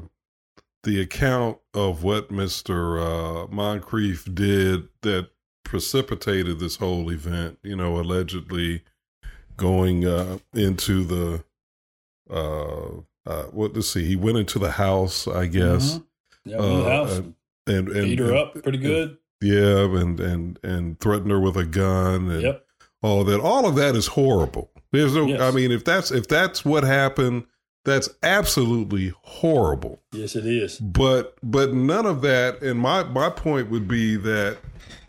the 0.84 1.02
account 1.02 1.58
of 1.74 2.04
what 2.04 2.32
Mister 2.32 3.00
uh, 3.00 3.48
Moncrief 3.48 4.28
did 4.34 4.88
that 5.02 5.30
precipitated 5.63 6.60
this 6.60 6.78
whole 6.78 7.12
event, 7.12 7.60
you 7.62 7.76
know, 7.76 8.00
allegedly 8.00 8.84
going 9.58 10.06
uh, 10.06 10.38
into 10.54 11.04
the 11.04 11.44
uh, 12.30 13.02
uh, 13.26 13.44
what 13.52 13.74
let's 13.74 13.90
see, 13.90 14.06
he 14.06 14.16
went 14.16 14.38
into 14.38 14.60
the 14.60 14.72
house, 14.72 15.28
I 15.28 15.48
guess. 15.48 15.96
Mm-hmm. 15.96 16.50
Yeah, 16.50 16.58
uh, 16.58 16.78
the 16.78 16.90
house 16.90 17.18
and, 17.18 17.34
and, 17.68 17.88
and 17.90 18.04
beat 18.06 18.20
her 18.20 18.30
and, 18.30 18.38
up 18.38 18.63
pretty 18.63 18.78
good. 18.78 19.18
yeah, 19.42 19.84
and 19.84 20.20
and 20.20 20.60
and 20.63 21.00
threatened 21.00 21.32
her 21.32 21.40
with 21.40 21.58
a 21.58 21.66
gun 21.66 22.30
and 22.30 22.42
yep. 22.42 22.66
all 23.02 23.22
of 23.22 23.28
that. 23.28 23.42
All 23.42 23.68
of 23.68 23.76
that 23.76 23.96
is 23.96 24.08
horrible. 24.08 24.72
There's 24.94 25.13
no. 25.13 25.26
Yes. 25.26 25.42
I 25.42 25.52
mean, 25.52 25.72
if 25.72 25.84
that's 25.84 26.12
if 26.12 26.30
that's 26.30 26.63
what 26.63 26.86
happened, 26.86 27.46
that's 27.88 28.10
absolutely 28.21 29.13
horrible. 29.21 30.02
Yes, 30.12 30.36
it 30.36 30.45
is. 30.45 30.78
But 30.78 31.38
but 31.41 31.73
none 31.73 32.06
of 32.06 32.21
that. 32.21 32.62
And 32.62 32.80
my 32.80 33.04
my 33.04 33.30
point 33.30 33.71
would 33.71 33.88
be 33.88 34.17
that 34.17 34.58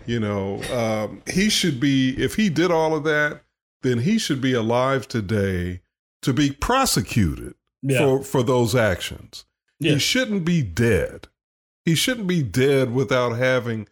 you 0.07 0.21
know 0.21 0.63
um, 0.73 1.21
he 1.29 1.51
should 1.51 1.81
be 1.81 2.15
if 2.17 2.37
he 2.37 2.49
did 2.49 2.71
all 2.71 2.95
of 2.95 3.03
that, 3.03 3.43
then 3.83 3.99
he 3.99 4.17
should 4.17 4.41
be 4.41 4.53
alive 4.53 5.09
today 5.09 5.81
to 6.23 6.33
be 6.33 6.53
prosecuted 6.53 7.57
yeah. 7.83 7.99
for 7.99 8.23
for 8.23 8.43
those 8.45 8.77
actions. 8.77 9.45
Yeah. 9.81 9.95
He 9.95 9.99
shouldn't 9.99 10.45
be 10.45 10.63
dead. 10.63 11.27
He 11.85 11.97
shouldn't 11.97 12.29
be 12.29 12.45
dead 12.45 12.95
without 12.95 13.31
having 13.31 13.89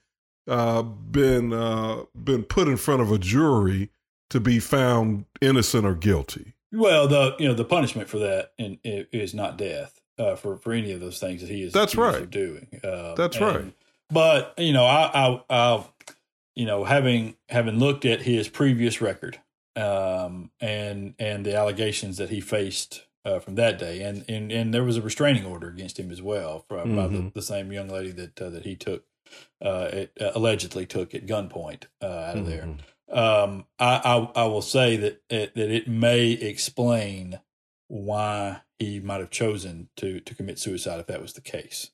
uh, 0.46 0.83
been 0.83 1.53
uh, 1.53 2.05
been 2.14 2.44
put 2.44 2.68
in 2.68 2.77
front 2.77 3.03
of 3.03 3.11
a 3.11 3.18
jury 3.18 3.90
to 4.31 4.38
be 4.38 4.61
found 4.61 5.25
innocent 5.40 5.85
or 5.85 5.94
guilty. 5.96 6.56
Well, 6.77 7.09
the 7.09 7.37
you 7.39 7.49
know 7.49 7.55
the 7.55 7.65
punishment 7.65 8.09
for 8.09 8.19
that 8.19 8.53
in, 8.59 8.79
is 8.85 9.35
not 9.35 9.57
death 9.57 10.01
uh, 10.19 10.37
for 10.37 10.57
for 10.57 10.73
any 10.73 10.93
of 10.93 11.01
those 11.01 11.19
things 11.19 11.41
that 11.41 11.51
he 11.51 11.62
is. 11.62 11.73
That's 11.73 11.97
right. 11.97 12.29
Doing. 12.29 12.69
Um, 12.85 13.15
That's 13.17 13.37
and, 13.37 13.47
right. 13.47 13.73
But 14.11 14.55
you 14.59 14.73
know, 14.73 14.85
I, 14.85 15.11
I, 15.12 15.43
I, 15.51 15.85
you 16.55 16.67
know, 16.67 16.85
having 16.85 17.37
having 17.49 17.79
looked 17.79 18.05
at 18.05 18.23
his 18.23 18.49
previous 18.49 19.01
record, 19.01 19.41
um, 19.75 20.51
and 20.61 21.15
and 21.19 21.45
the 21.45 21.57
allegations 21.57 22.19
that 22.19 22.31
he 22.31 22.41
faced 22.41 23.05
uh, 23.25 23.41
from 23.41 23.57
that 23.57 23.79
day, 23.79 24.03
and, 24.03 24.25
and 24.29 24.53
and 24.53 24.73
there 24.73 24.85
was 24.85 24.97
a 24.97 25.03
restraining 25.03 25.45
order 25.45 25.69
against 25.69 25.99
him 25.99 26.11
as 26.11 26.23
well 26.23 26.61
from 26.69 26.91
mm-hmm. 26.91 26.97
by 26.97 27.07
the, 27.09 27.31
the, 27.35 27.43
same 27.43 27.73
young 27.73 27.89
lady 27.89 28.12
that 28.12 28.41
uh, 28.41 28.51
that 28.51 28.65
he 28.65 28.77
took, 28.77 29.05
uh, 29.61 29.89
it, 29.93 30.12
uh, 30.21 30.31
allegedly 30.35 30.87
took 30.87 31.15
at 31.15 31.27
gunpoint 31.27 31.85
uh, 32.01 32.07
out 32.07 32.37
of 32.37 32.45
mm-hmm. 32.45 32.51
there. 32.51 32.69
Um, 33.11 33.66
I, 33.79 34.01
I, 34.05 34.42
I 34.42 34.45
will 34.47 34.62
say 34.62 34.97
that 34.97 35.23
it, 35.31 35.55
that 35.55 35.71
it 35.71 35.88
may 35.88 36.31
explain 36.31 37.40
why 37.88 38.62
he 38.79 39.01
might 39.01 39.21
have 39.21 39.31
chosen 39.31 39.88
to 39.97 40.21
to 40.21 40.35
commit 40.35 40.59
suicide 40.59 41.01
if 41.01 41.07
that 41.07 41.23
was 41.23 41.35
the 41.35 41.40
case. 41.40 41.90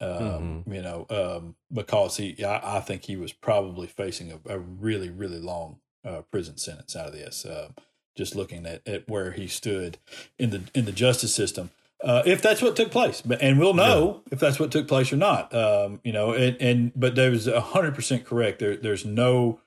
Um, 0.00 0.08
mm-hmm. 0.10 0.72
You 0.72 0.82
know, 0.82 1.06
um, 1.10 1.54
because 1.72 2.16
he, 2.16 2.44
I, 2.44 2.78
I, 2.78 2.80
think 2.80 3.04
he 3.04 3.14
was 3.14 3.32
probably 3.32 3.86
facing 3.86 4.32
a, 4.32 4.54
a 4.54 4.58
really, 4.58 5.10
really 5.10 5.38
long 5.38 5.78
uh, 6.04 6.22
prison 6.22 6.58
sentence 6.58 6.96
out 6.96 7.06
of 7.06 7.12
this. 7.12 7.44
Uh, 7.44 7.68
just 8.16 8.34
looking 8.34 8.66
at, 8.66 8.86
at 8.86 9.08
where 9.08 9.30
he 9.30 9.46
stood 9.46 9.98
in 10.38 10.50
the 10.50 10.62
in 10.74 10.84
the 10.86 10.92
justice 10.92 11.34
system. 11.34 11.70
Uh, 12.02 12.20
if 12.26 12.42
that's 12.42 12.60
what 12.60 12.74
took 12.74 12.90
place, 12.90 13.22
but 13.22 13.40
and 13.40 13.60
we'll 13.60 13.74
know 13.74 14.22
yeah. 14.26 14.32
if 14.32 14.40
that's 14.40 14.58
what 14.58 14.72
took 14.72 14.88
place 14.88 15.12
or 15.12 15.16
not. 15.16 15.54
Um, 15.54 16.00
you 16.02 16.12
know, 16.12 16.32
and, 16.32 16.56
and 16.60 16.92
but 16.96 17.16
was 17.16 17.46
hundred 17.46 17.94
percent 17.94 18.24
correct. 18.24 18.58
There, 18.58 18.76
there's 18.76 19.04
no 19.04 19.60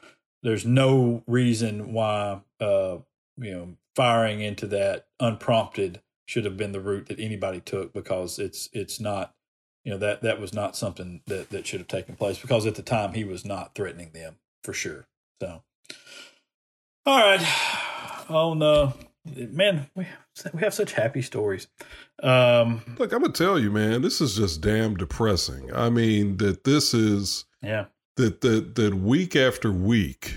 there's 0.46 0.66
no 0.66 1.24
reason 1.26 1.92
why 1.92 2.40
uh, 2.62 2.98
you 3.38 3.52
know 3.52 3.68
firing 3.96 4.42
into 4.42 4.68
that 4.68 5.08
unprompted 5.20 6.02
should 6.28 6.46
have 6.46 6.56
been 6.56 6.72
the 6.72 6.80
route 6.80 7.08
that 7.08 7.20
anybody 7.20 7.60
took 7.60 7.92
because 7.94 8.38
it's 8.38 8.70
it's 8.72 9.00
not 9.00 9.34
you 9.84 9.92
know 9.92 9.98
that 9.98 10.22
that 10.22 10.40
was 10.40 10.54
not 10.54 10.78
something 10.78 11.22
that 11.26 11.50
that 11.50 11.66
should 11.66 11.80
have 11.80 11.88
taken 11.88 12.16
place 12.16 12.40
because 12.40 12.66
at 12.68 12.76
the 12.76 12.84
time 12.84 13.14
he 13.14 13.24
was 13.24 13.44
not 13.44 13.74
threatening 13.74 14.12
them 14.14 14.36
for 14.64 14.74
sure. 14.74 15.08
So, 15.42 15.64
all 17.06 17.20
right 17.20 17.42
on 18.30 18.62
uh 18.62 18.92
man, 19.26 19.90
we 19.96 20.08
we 20.54 20.60
have 20.62 20.74
such 20.74 20.94
happy 20.94 21.24
stories. 21.24 21.68
Um 22.22 22.82
Look, 23.00 23.14
I'm 23.14 23.22
gonna 23.22 23.34
tell 23.34 23.58
you, 23.58 23.72
man, 23.72 24.04
this 24.04 24.22
is 24.22 24.36
just 24.36 24.62
damn 24.62 24.96
depressing. 24.96 25.74
I 25.74 25.90
mean, 25.90 26.38
that 26.38 26.66
this 26.66 26.94
is 26.94 27.46
yeah 27.64 27.86
that 28.18 28.42
that 28.42 28.76
that 28.76 28.96
week 28.96 29.36
after 29.36 29.72
week, 29.72 30.36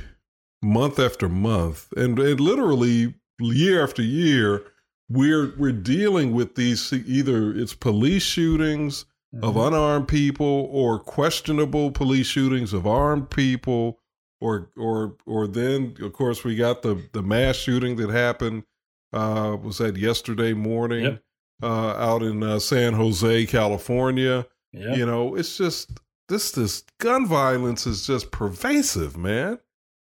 month 0.62 0.98
after 0.98 1.28
month, 1.28 1.92
and, 1.96 2.18
and 2.18 2.40
literally 2.40 3.14
year 3.40 3.82
after 3.82 4.02
year, 4.02 4.64
we're 5.08 5.54
we're 5.56 5.72
dealing 5.72 6.32
with 6.32 6.54
these 6.54 6.92
either 6.92 7.52
it's 7.52 7.74
police 7.74 8.22
shootings 8.22 9.04
mm-hmm. 9.34 9.44
of 9.44 9.56
unarmed 9.56 10.08
people 10.08 10.68
or 10.70 10.98
questionable 10.98 11.90
police 11.90 12.26
shootings 12.26 12.72
of 12.72 12.86
armed 12.86 13.30
people 13.30 13.98
or 14.40 14.70
or 14.76 15.16
or 15.26 15.46
then 15.46 15.96
of 16.00 16.12
course 16.12 16.44
we 16.44 16.54
got 16.54 16.82
the 16.82 17.02
the 17.12 17.22
mass 17.22 17.56
shooting 17.56 17.96
that 17.96 18.10
happened 18.10 18.64
uh 19.12 19.56
was 19.62 19.78
that 19.78 19.96
yesterday 19.96 20.52
morning 20.52 21.04
yep. 21.04 21.22
uh 21.62 21.94
out 21.96 22.22
in 22.22 22.42
uh, 22.42 22.58
San 22.58 22.92
Jose 22.92 23.46
California 23.46 24.46
yep. 24.72 24.96
you 24.96 25.06
know 25.06 25.34
it's 25.34 25.56
just 25.56 26.00
this 26.28 26.50
this 26.52 26.84
gun 26.98 27.26
violence 27.26 27.86
is 27.86 28.06
just 28.06 28.30
pervasive 28.30 29.16
man 29.16 29.58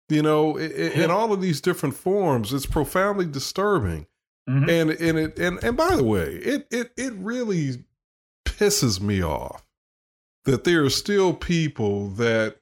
you 0.10 0.22
know 0.22 0.58
it, 0.58 0.72
it, 0.72 0.94
in 0.94 1.12
all 1.12 1.34
of 1.34 1.42
these 1.42 1.62
different 1.62 1.96
forms 1.96 2.54
it's 2.54 2.66
profoundly 2.66 3.26
disturbing 3.26 4.08
mm-hmm. 4.50 4.70
and 4.70 4.92
and 4.92 5.18
it 5.18 5.40
and 5.40 5.64
and 5.64 5.78
by 5.78 5.96
the 5.96 6.04
way 6.04 6.36
it 6.36 6.68
it 6.72 6.92
it 6.98 7.14
really 7.14 7.84
pisses 8.46 9.00
me 9.00 9.22
off 9.24 9.68
that 10.46 10.64
there 10.64 10.84
are 10.84 10.90
still 10.90 11.34
people 11.34 12.08
that 12.08 12.58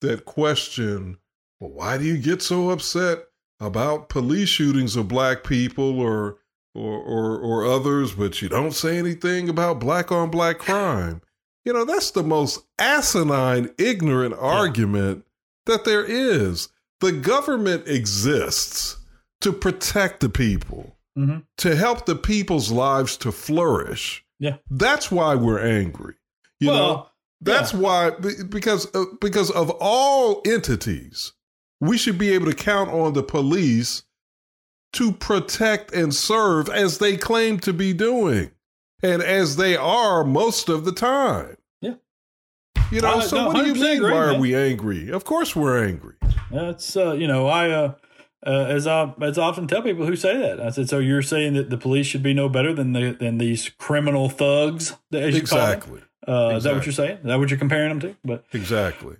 that 0.00 0.24
question, 0.24 1.18
well, 1.60 1.70
why 1.70 1.98
do 1.98 2.04
you 2.04 2.18
get 2.18 2.42
so 2.42 2.70
upset 2.70 3.24
about 3.60 4.08
police 4.08 4.48
shootings 4.48 4.96
of 4.96 5.08
black 5.08 5.44
people 5.44 6.00
or 6.00 6.38
or 6.74 6.98
or, 6.98 7.38
or 7.38 7.66
others, 7.66 8.12
but 8.12 8.42
you 8.42 8.48
don't 8.48 8.72
say 8.72 8.98
anything 8.98 9.48
about 9.48 9.80
black 9.80 10.10
on 10.10 10.30
black 10.30 10.58
crime? 10.58 11.20
You 11.66 11.72
know, 11.72 11.84
that's 11.84 12.12
the 12.12 12.22
most 12.22 12.64
asinine, 12.78 13.70
ignorant 13.76 14.36
yeah. 14.36 14.40
argument 14.40 15.24
that 15.66 15.84
there 15.84 16.04
is. 16.04 16.68
The 17.00 17.10
government 17.10 17.88
exists 17.88 18.98
to 19.40 19.52
protect 19.52 20.20
the 20.20 20.28
people, 20.28 20.96
mm-hmm. 21.18 21.40
to 21.58 21.76
help 21.76 22.06
the 22.06 22.14
people's 22.14 22.70
lives 22.70 23.16
to 23.18 23.32
flourish. 23.32 24.24
Yeah. 24.38 24.58
That's 24.70 25.10
why 25.10 25.34
we're 25.34 25.58
angry. 25.58 26.14
You 26.60 26.68
well, 26.68 26.78
know, 26.78 27.06
that's 27.40 27.72
yeah. 27.72 27.80
why 27.80 28.10
because 28.10 28.86
uh, 28.94 29.04
because 29.20 29.50
of 29.50 29.70
all 29.80 30.42
entities, 30.46 31.32
we 31.80 31.98
should 31.98 32.16
be 32.16 32.30
able 32.30 32.46
to 32.46 32.54
count 32.54 32.90
on 32.90 33.12
the 33.12 33.24
police 33.24 34.04
to 34.92 35.10
protect 35.10 35.92
and 35.92 36.14
serve 36.14 36.68
as 36.68 36.98
they 36.98 37.16
claim 37.16 37.58
to 37.60 37.72
be 37.72 37.92
doing 37.92 38.52
and 39.02 39.22
as 39.22 39.56
they 39.56 39.76
are 39.76 40.24
most 40.24 40.68
of 40.68 40.84
the 40.84 40.92
time. 40.92 41.55
You 42.92 43.00
know, 43.00 43.20
so 43.20 43.36
no, 43.36 43.48
what 43.48 43.64
do 43.64 43.68
you 43.68 43.74
mean 43.74 43.96
agree, 43.96 44.12
why 44.12 44.26
man. 44.26 44.36
are 44.36 44.38
we 44.38 44.54
angry? 44.54 45.10
Of 45.10 45.24
course 45.24 45.56
we're 45.56 45.84
angry. 45.84 46.14
That's 46.52 46.96
uh, 46.96 47.12
you 47.12 47.26
know, 47.26 47.48
I 47.48 47.70
uh, 47.70 47.94
uh, 48.46 48.66
as 48.68 48.86
I 48.86 49.12
as 49.20 49.38
I 49.38 49.42
often 49.42 49.66
tell 49.66 49.82
people 49.82 50.06
who 50.06 50.14
say 50.14 50.36
that, 50.36 50.60
I 50.60 50.70
said, 50.70 50.88
so 50.88 51.00
you're 51.00 51.22
saying 51.22 51.54
that 51.54 51.68
the 51.68 51.78
police 51.78 52.06
should 52.06 52.22
be 52.22 52.32
no 52.32 52.48
better 52.48 52.72
than 52.72 52.92
the 52.92 53.10
than 53.10 53.38
these 53.38 53.70
criminal 53.70 54.28
thugs? 54.28 54.94
exactly. 55.10 56.02
Uh, 56.28 56.54
exactly. 56.54 56.56
Is 56.56 56.64
that 56.64 56.74
what 56.74 56.86
you're 56.86 56.92
saying? 56.92 57.18
Is 57.18 57.24
that 57.24 57.38
what 57.38 57.50
you're 57.50 57.58
comparing 57.58 57.88
them 57.88 58.00
to? 58.00 58.16
But 58.24 58.44
exactly. 58.52 59.16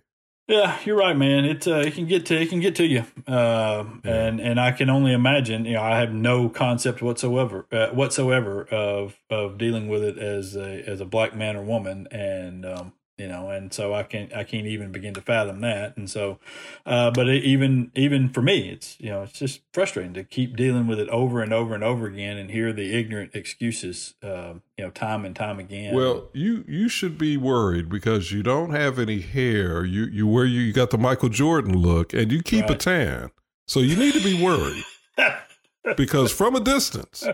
Yeah, 0.48 0.78
you're 0.84 0.96
right, 0.96 1.16
man. 1.16 1.44
It 1.44 1.66
uh, 1.66 1.78
it 1.78 1.94
can 1.94 2.06
get 2.06 2.26
to 2.26 2.40
it 2.40 2.50
can 2.50 2.60
get 2.60 2.76
to 2.76 2.86
you, 2.86 3.04
uh, 3.26 3.84
yeah. 4.04 4.26
and 4.26 4.40
and 4.40 4.60
I 4.60 4.70
can 4.70 4.88
only 4.88 5.12
imagine. 5.12 5.64
You 5.64 5.74
know, 5.74 5.82
I 5.82 5.98
have 5.98 6.12
no 6.12 6.48
concept 6.48 7.02
whatsoever 7.02 7.66
uh, 7.72 7.88
whatsoever 7.88 8.62
of 8.62 9.18
of 9.28 9.58
dealing 9.58 9.88
with 9.88 10.04
it 10.04 10.18
as 10.18 10.54
a 10.54 10.88
as 10.88 11.00
a 11.00 11.04
black 11.04 11.34
man 11.34 11.56
or 11.56 11.64
woman, 11.64 12.06
and 12.12 12.64
um, 12.64 12.92
you 13.18 13.26
know 13.26 13.48
and 13.48 13.72
so 13.72 13.94
i 13.94 14.02
can't 14.02 14.32
i 14.34 14.44
can't 14.44 14.66
even 14.66 14.92
begin 14.92 15.14
to 15.14 15.20
fathom 15.20 15.60
that. 15.60 15.96
And 15.96 16.08
so 16.08 16.38
uh, 16.84 17.10
but 17.10 17.28
it, 17.28 17.44
even 17.44 17.90
even 17.94 18.28
for 18.28 18.42
me 18.42 18.68
it's 18.68 18.96
you 19.00 19.10
know 19.10 19.22
it's 19.22 19.38
just 19.38 19.60
frustrating 19.72 20.14
to 20.14 20.24
keep 20.24 20.56
dealing 20.56 20.86
with 20.86 20.98
it 20.98 21.08
over 21.08 21.42
and 21.42 21.52
over 21.52 21.74
and 21.74 21.82
over 21.82 22.06
again 22.06 22.36
and 22.36 22.50
hear 22.50 22.72
the 22.72 22.96
ignorant 22.96 23.34
excuses 23.34 24.14
uh, 24.22 24.54
you 24.76 24.84
know 24.84 24.90
time 24.90 25.24
and 25.24 25.34
time 25.34 25.58
again. 25.58 25.94
Well 25.94 26.28
you 26.32 26.64
you 26.68 26.88
should 26.88 27.16
be 27.16 27.36
worried 27.36 27.88
because 27.88 28.32
you 28.32 28.42
don't 28.42 28.70
have 28.70 28.98
any 28.98 29.20
hair. 29.20 29.84
You 29.84 30.04
you 30.04 30.26
wear 30.26 30.44
you, 30.44 30.60
you 30.60 30.72
got 30.72 30.90
the 30.90 30.98
michael 30.98 31.28
jordan 31.28 31.76
look 31.76 32.12
and 32.12 32.30
you 32.30 32.42
keep 32.42 32.66
right. 32.66 32.72
a 32.72 32.76
tan. 32.76 33.30
So 33.66 33.80
you 33.80 33.96
need 33.96 34.14
to 34.14 34.22
be 34.22 34.42
worried 34.42 34.84
because 35.96 36.32
from 36.32 36.54
a 36.54 36.60
distance 36.60 37.26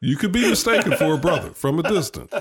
you 0.00 0.16
could 0.16 0.32
be 0.32 0.48
mistaken 0.48 0.96
for 0.96 1.14
a 1.14 1.18
brother 1.18 1.50
from 1.50 1.78
a 1.78 1.82
distance 1.82 2.32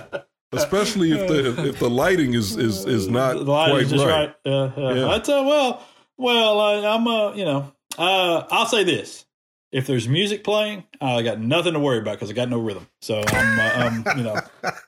especially 0.54 1.12
if 1.12 1.28
the 1.28 1.70
if 1.70 1.80
the 1.80 1.90
lighting 1.90 2.34
is 2.34 2.56
is 2.56 2.86
is 2.86 3.08
not 3.08 3.38
the 3.38 3.46
quite 3.46 3.82
is 3.82 3.94
right. 3.94 4.08
right. 4.08 4.36
Uh, 4.46 4.72
uh, 4.78 4.94
yeah. 4.94 5.10
I 5.10 5.20
tell 5.20 5.46
well, 5.46 5.86
well, 6.18 6.60
I, 6.60 6.96
am 6.96 7.08
uh, 7.08 7.34
you 7.34 7.46
know, 7.46 7.72
uh, 7.98 8.44
I'll 8.50 8.66
say 8.66 8.84
this: 8.84 9.26
if 9.72 9.88
there's 9.88 10.08
music 10.08 10.44
playing, 10.44 10.84
I 11.02 11.22
got 11.24 11.40
nothing 11.40 11.74
to 11.74 11.80
worry 11.80 12.00
about 12.00 12.14
because 12.14 12.30
I 12.30 12.34
got 12.34 12.50
no 12.50 12.60
rhythm. 12.60 12.88
So 13.02 13.24
I'm, 13.28 13.60
uh, 13.60 13.72
I'm 13.76 14.18
you 14.18 14.24
know, 14.24 14.40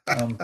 um, 0.08 0.38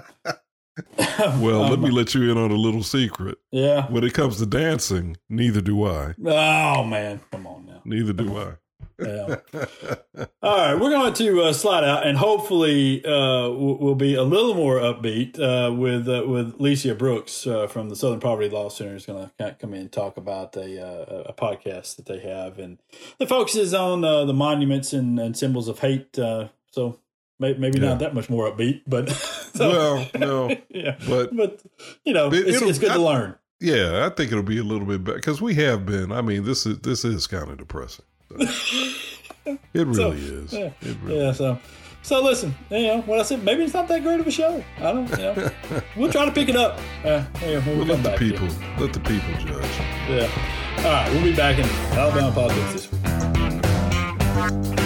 well, 1.41 1.69
let 1.69 1.79
me 1.79 1.91
let 1.91 2.13
you 2.15 2.29
in 2.31 2.37
on 2.37 2.51
a 2.51 2.55
little 2.55 2.83
secret. 2.83 3.37
Yeah. 3.51 3.85
When 3.87 4.03
it 4.03 4.13
comes 4.13 4.37
to 4.37 4.45
dancing, 4.45 5.17
neither 5.29 5.61
do 5.61 5.85
I. 5.85 6.15
Oh 6.25 6.83
man, 6.83 7.21
come 7.31 7.45
on 7.47 7.65
now. 7.67 7.81
Neither 7.85 8.13
do 8.13 8.37
I. 8.37 8.53
Yeah. 9.01 10.25
All 10.43 10.57
right, 10.57 10.75
we're 10.75 10.89
going 10.89 11.13
to 11.13 11.41
uh, 11.41 11.53
slide 11.53 11.83
out, 11.83 12.05
and 12.05 12.17
hopefully, 12.17 13.03
uh, 13.05 13.49
we'll 13.49 13.95
be 13.95 14.15
a 14.15 14.23
little 14.23 14.53
more 14.53 14.77
upbeat 14.77 15.39
uh, 15.39 15.73
with 15.73 16.07
uh, 16.07 16.23
with 16.27 16.59
Lecia 16.59 16.95
Brooks 16.97 17.45
uh, 17.47 17.67
from 17.67 17.89
the 17.89 17.95
Southern 17.95 18.19
Poverty 18.19 18.49
Law 18.49 18.69
Center 18.69 18.95
is 18.95 19.05
going 19.05 19.29
to 19.39 19.55
come 19.59 19.73
in 19.73 19.81
and 19.81 19.91
talk 19.91 20.17
about 20.17 20.55
a, 20.55 20.81
uh, 20.81 21.23
a 21.27 21.33
podcast 21.33 21.95
that 21.97 22.05
they 22.05 22.19
have, 22.19 22.59
and 22.59 22.79
the 23.17 23.27
focus 23.27 23.55
is 23.55 23.73
on 23.73 24.01
the 24.01 24.33
monuments 24.33 24.93
and, 24.93 25.19
and, 25.19 25.37
symbols 25.37 25.67
of 25.67 25.79
hate. 25.79 26.15
so 26.15 26.99
maybe 27.39 27.79
yeah. 27.79 27.89
not 27.89 27.99
that 27.99 28.13
much 28.13 28.29
more 28.29 28.51
upbeat, 28.51 28.81
but 28.87 29.09
so, 29.55 29.69
well, 29.69 30.09
no, 30.17 30.55
yeah, 30.69 30.97
but 31.07 31.35
but 31.35 31.61
you 32.05 32.13
know, 32.13 32.27
it, 32.27 32.47
it's, 32.47 32.61
it's, 32.61 32.79
good 32.79 32.91
I, 32.91 32.95
to 32.95 33.01
learn. 33.01 33.35
Yeah, 33.59 34.05
I 34.05 34.09
think 34.09 34.31
it'll 34.31 34.43
be 34.43 34.57
a 34.57 34.63
little 34.63 34.87
bit 34.87 35.03
better 35.03 35.17
because 35.17 35.41
we 35.41 35.55
have 35.55 35.85
been. 35.85 36.11
I 36.11 36.21
mean, 36.21 36.43
this 36.43 36.65
is 36.65 36.79
this 36.79 37.05
is 37.05 37.27
kind 37.27 37.49
of 37.49 37.57
depressing. 37.57 38.05
It 38.39 39.59
really 39.73 39.93
so, 39.95 40.11
is. 40.11 40.53
Yeah, 40.53 40.71
really 40.81 41.19
yeah. 41.19 41.31
So, 41.31 41.57
so 42.01 42.21
listen. 42.23 42.55
You 42.69 42.87
know 42.87 43.01
what 43.01 43.19
I 43.19 43.23
said? 43.23 43.43
Maybe 43.43 43.63
it's 43.63 43.73
not 43.73 43.87
that 43.87 44.03
great 44.03 44.19
of 44.19 44.27
a 44.27 44.31
show. 44.31 44.63
I 44.77 44.91
don't. 44.91 45.09
You 45.09 45.17
know, 45.17 45.51
we'll 45.95 46.11
try 46.11 46.25
to 46.25 46.31
pick 46.31 46.49
it 46.49 46.55
up. 46.55 46.79
Uh, 47.03 47.23
when 47.41 47.77
we'll 47.77 47.85
let 47.85 48.03
the 48.03 48.15
people 48.17 48.47
here. 48.47 48.75
let 48.79 48.93
the 48.93 48.99
people 48.99 49.33
judge. 49.45 49.65
Yeah. 50.09 50.29
All 50.77 50.83
right. 50.83 51.11
We'll 51.11 51.23
be 51.23 51.35
back 51.35 51.59
in 51.59 51.65
Alabama 51.97 52.31
politics 52.31 52.73
this 52.73 52.91
week. 52.91 54.80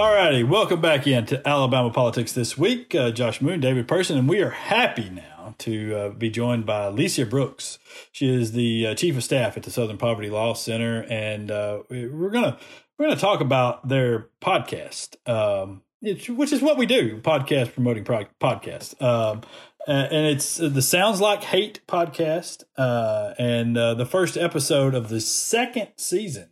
All 0.00 0.14
righty, 0.14 0.42
welcome 0.44 0.80
back 0.80 1.06
into 1.06 1.46
Alabama 1.46 1.90
politics 1.90 2.32
this 2.32 2.56
week. 2.56 2.94
Uh, 2.94 3.10
Josh 3.10 3.42
Moon, 3.42 3.60
David 3.60 3.86
Person, 3.86 4.16
and 4.16 4.26
we 4.26 4.40
are 4.40 4.48
happy 4.48 5.10
now 5.10 5.54
to 5.58 5.94
uh, 5.94 6.08
be 6.08 6.30
joined 6.30 6.64
by 6.64 6.86
Lecia 6.86 7.26
Brooks. 7.26 7.78
She 8.10 8.26
is 8.26 8.52
the 8.52 8.86
uh, 8.86 8.94
chief 8.94 9.18
of 9.18 9.22
staff 9.22 9.58
at 9.58 9.62
the 9.62 9.70
Southern 9.70 9.98
Poverty 9.98 10.30
Law 10.30 10.54
Center, 10.54 11.04
and 11.10 11.50
uh, 11.50 11.82
we're 11.90 12.30
gonna 12.30 12.56
we're 12.96 13.08
gonna 13.08 13.20
talk 13.20 13.42
about 13.42 13.88
their 13.88 14.30
podcast, 14.40 15.16
um, 15.28 15.82
which 16.00 16.50
is 16.50 16.62
what 16.62 16.78
we 16.78 16.86
do: 16.86 17.18
podcast 17.18 17.74
promoting 17.74 18.04
pro- 18.04 18.24
podcast. 18.40 19.02
Um, 19.02 19.42
and 19.86 20.26
it's 20.28 20.56
the 20.56 20.80
Sounds 20.80 21.20
Like 21.20 21.44
Hate 21.44 21.82
podcast, 21.86 22.64
uh, 22.78 23.34
and 23.38 23.76
uh, 23.76 23.92
the 23.92 24.06
first 24.06 24.38
episode 24.38 24.94
of 24.94 25.10
the 25.10 25.20
second 25.20 25.88
season 25.96 26.48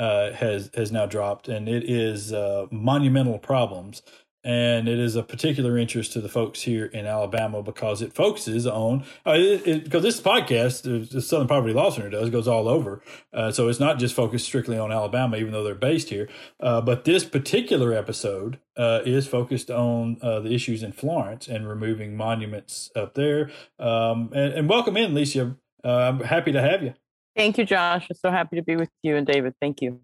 uh, 0.00 0.32
has 0.32 0.70
has 0.74 0.90
now 0.90 1.04
dropped, 1.04 1.46
and 1.46 1.68
it 1.68 1.88
is 1.88 2.32
uh, 2.32 2.66
monumental 2.70 3.38
problems, 3.38 4.02
and 4.42 4.88
it 4.88 4.98
is 4.98 5.14
a 5.14 5.22
particular 5.22 5.76
interest 5.76 6.14
to 6.14 6.22
the 6.22 6.28
folks 6.28 6.62
here 6.62 6.86
in 6.86 7.04
Alabama 7.04 7.62
because 7.62 8.00
it 8.00 8.14
focuses 8.14 8.66
on 8.66 9.04
uh, 9.26 9.36
because 9.36 10.02
this 10.02 10.18
podcast, 10.18 11.10
the 11.10 11.20
Southern 11.20 11.48
Poverty 11.48 11.74
Law 11.74 11.90
Center 11.90 12.08
does 12.08 12.30
goes 12.30 12.48
all 12.48 12.66
over, 12.66 13.02
uh, 13.34 13.52
so 13.52 13.68
it's 13.68 13.78
not 13.78 13.98
just 13.98 14.14
focused 14.14 14.46
strictly 14.46 14.78
on 14.78 14.90
Alabama, 14.90 15.36
even 15.36 15.52
though 15.52 15.64
they're 15.64 15.74
based 15.74 16.08
here. 16.08 16.30
Uh, 16.58 16.80
but 16.80 17.04
this 17.04 17.22
particular 17.22 17.92
episode 17.92 18.58
uh, 18.78 19.00
is 19.04 19.28
focused 19.28 19.70
on 19.70 20.16
the 20.22 20.50
issues 20.50 20.82
in 20.82 20.92
Florence 20.92 21.46
and 21.46 21.68
removing 21.68 22.16
monuments 22.16 22.90
up 22.96 23.12
there. 23.12 23.50
Um, 23.78 24.30
and, 24.34 24.54
and 24.54 24.68
welcome 24.68 24.96
in, 24.96 25.12
Lecia. 25.12 25.56
I'm 25.84 26.20
happy 26.20 26.52
to 26.52 26.62
have 26.62 26.82
you. 26.82 26.94
Thank 27.36 27.58
you, 27.58 27.64
Josh. 27.64 28.06
I'm 28.10 28.16
so 28.16 28.30
happy 28.30 28.56
to 28.56 28.62
be 28.62 28.76
with 28.76 28.90
you 29.02 29.16
and 29.16 29.26
David. 29.26 29.54
Thank 29.60 29.80
you. 29.82 30.00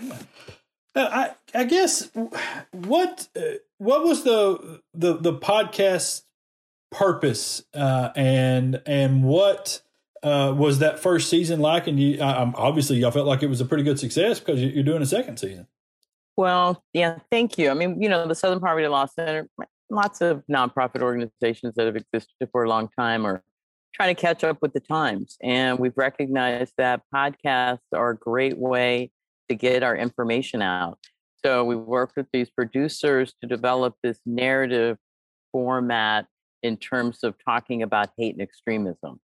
Uh, 0.00 0.16
I 0.96 1.30
I 1.54 1.64
guess 1.64 2.10
what 2.72 3.28
uh, 3.36 3.40
what 3.78 4.04
was 4.04 4.24
the 4.24 4.80
the 4.94 5.14
the 5.18 5.34
podcast 5.34 6.22
purpose 6.90 7.64
uh, 7.74 8.10
and 8.16 8.80
and 8.86 9.24
what 9.24 9.82
uh, 10.22 10.54
was 10.56 10.78
that 10.78 10.98
first 11.00 11.28
season 11.28 11.60
like? 11.60 11.86
And 11.86 11.98
you 12.00 12.20
um, 12.22 12.54
obviously 12.56 12.96
y'all 12.98 13.10
felt 13.10 13.26
like 13.26 13.42
it 13.42 13.48
was 13.48 13.60
a 13.60 13.64
pretty 13.64 13.82
good 13.84 13.98
success 13.98 14.40
because 14.40 14.62
you're 14.62 14.84
doing 14.84 15.02
a 15.02 15.06
second 15.06 15.38
season. 15.38 15.66
Well, 16.36 16.82
yeah, 16.92 17.18
thank 17.30 17.58
you. 17.58 17.70
I 17.70 17.74
mean, 17.74 18.02
you 18.02 18.08
know, 18.08 18.26
the 18.26 18.34
Southern 18.34 18.60
Poverty 18.60 18.88
Law 18.88 19.06
Center, 19.06 19.48
lots 19.90 20.20
of 20.20 20.42
nonprofit 20.50 21.00
organizations 21.00 21.74
that 21.76 21.86
have 21.86 21.96
existed 21.96 22.48
for 22.50 22.64
a 22.64 22.68
long 22.68 22.88
time 22.98 23.24
are 23.26 23.42
trying 23.94 24.14
to 24.14 24.20
catch 24.20 24.42
up 24.42 24.58
with 24.60 24.72
the 24.72 24.80
times. 24.80 25.36
And 25.42 25.78
we've 25.78 25.96
recognized 25.96 26.74
that 26.78 27.02
podcasts 27.14 27.78
are 27.92 28.10
a 28.10 28.16
great 28.16 28.58
way 28.58 29.12
to 29.48 29.54
get 29.54 29.82
our 29.82 29.96
information 29.96 30.62
out. 30.62 30.98
So 31.44 31.64
we 31.64 31.76
worked 31.76 32.16
with 32.16 32.26
these 32.32 32.50
producers 32.50 33.34
to 33.40 33.46
develop 33.46 33.94
this 34.02 34.18
narrative 34.26 34.98
format 35.52 36.26
in 36.62 36.76
terms 36.76 37.18
of 37.22 37.34
talking 37.44 37.82
about 37.82 38.10
hate 38.16 38.34
and 38.34 38.42
extremism. 38.42 39.20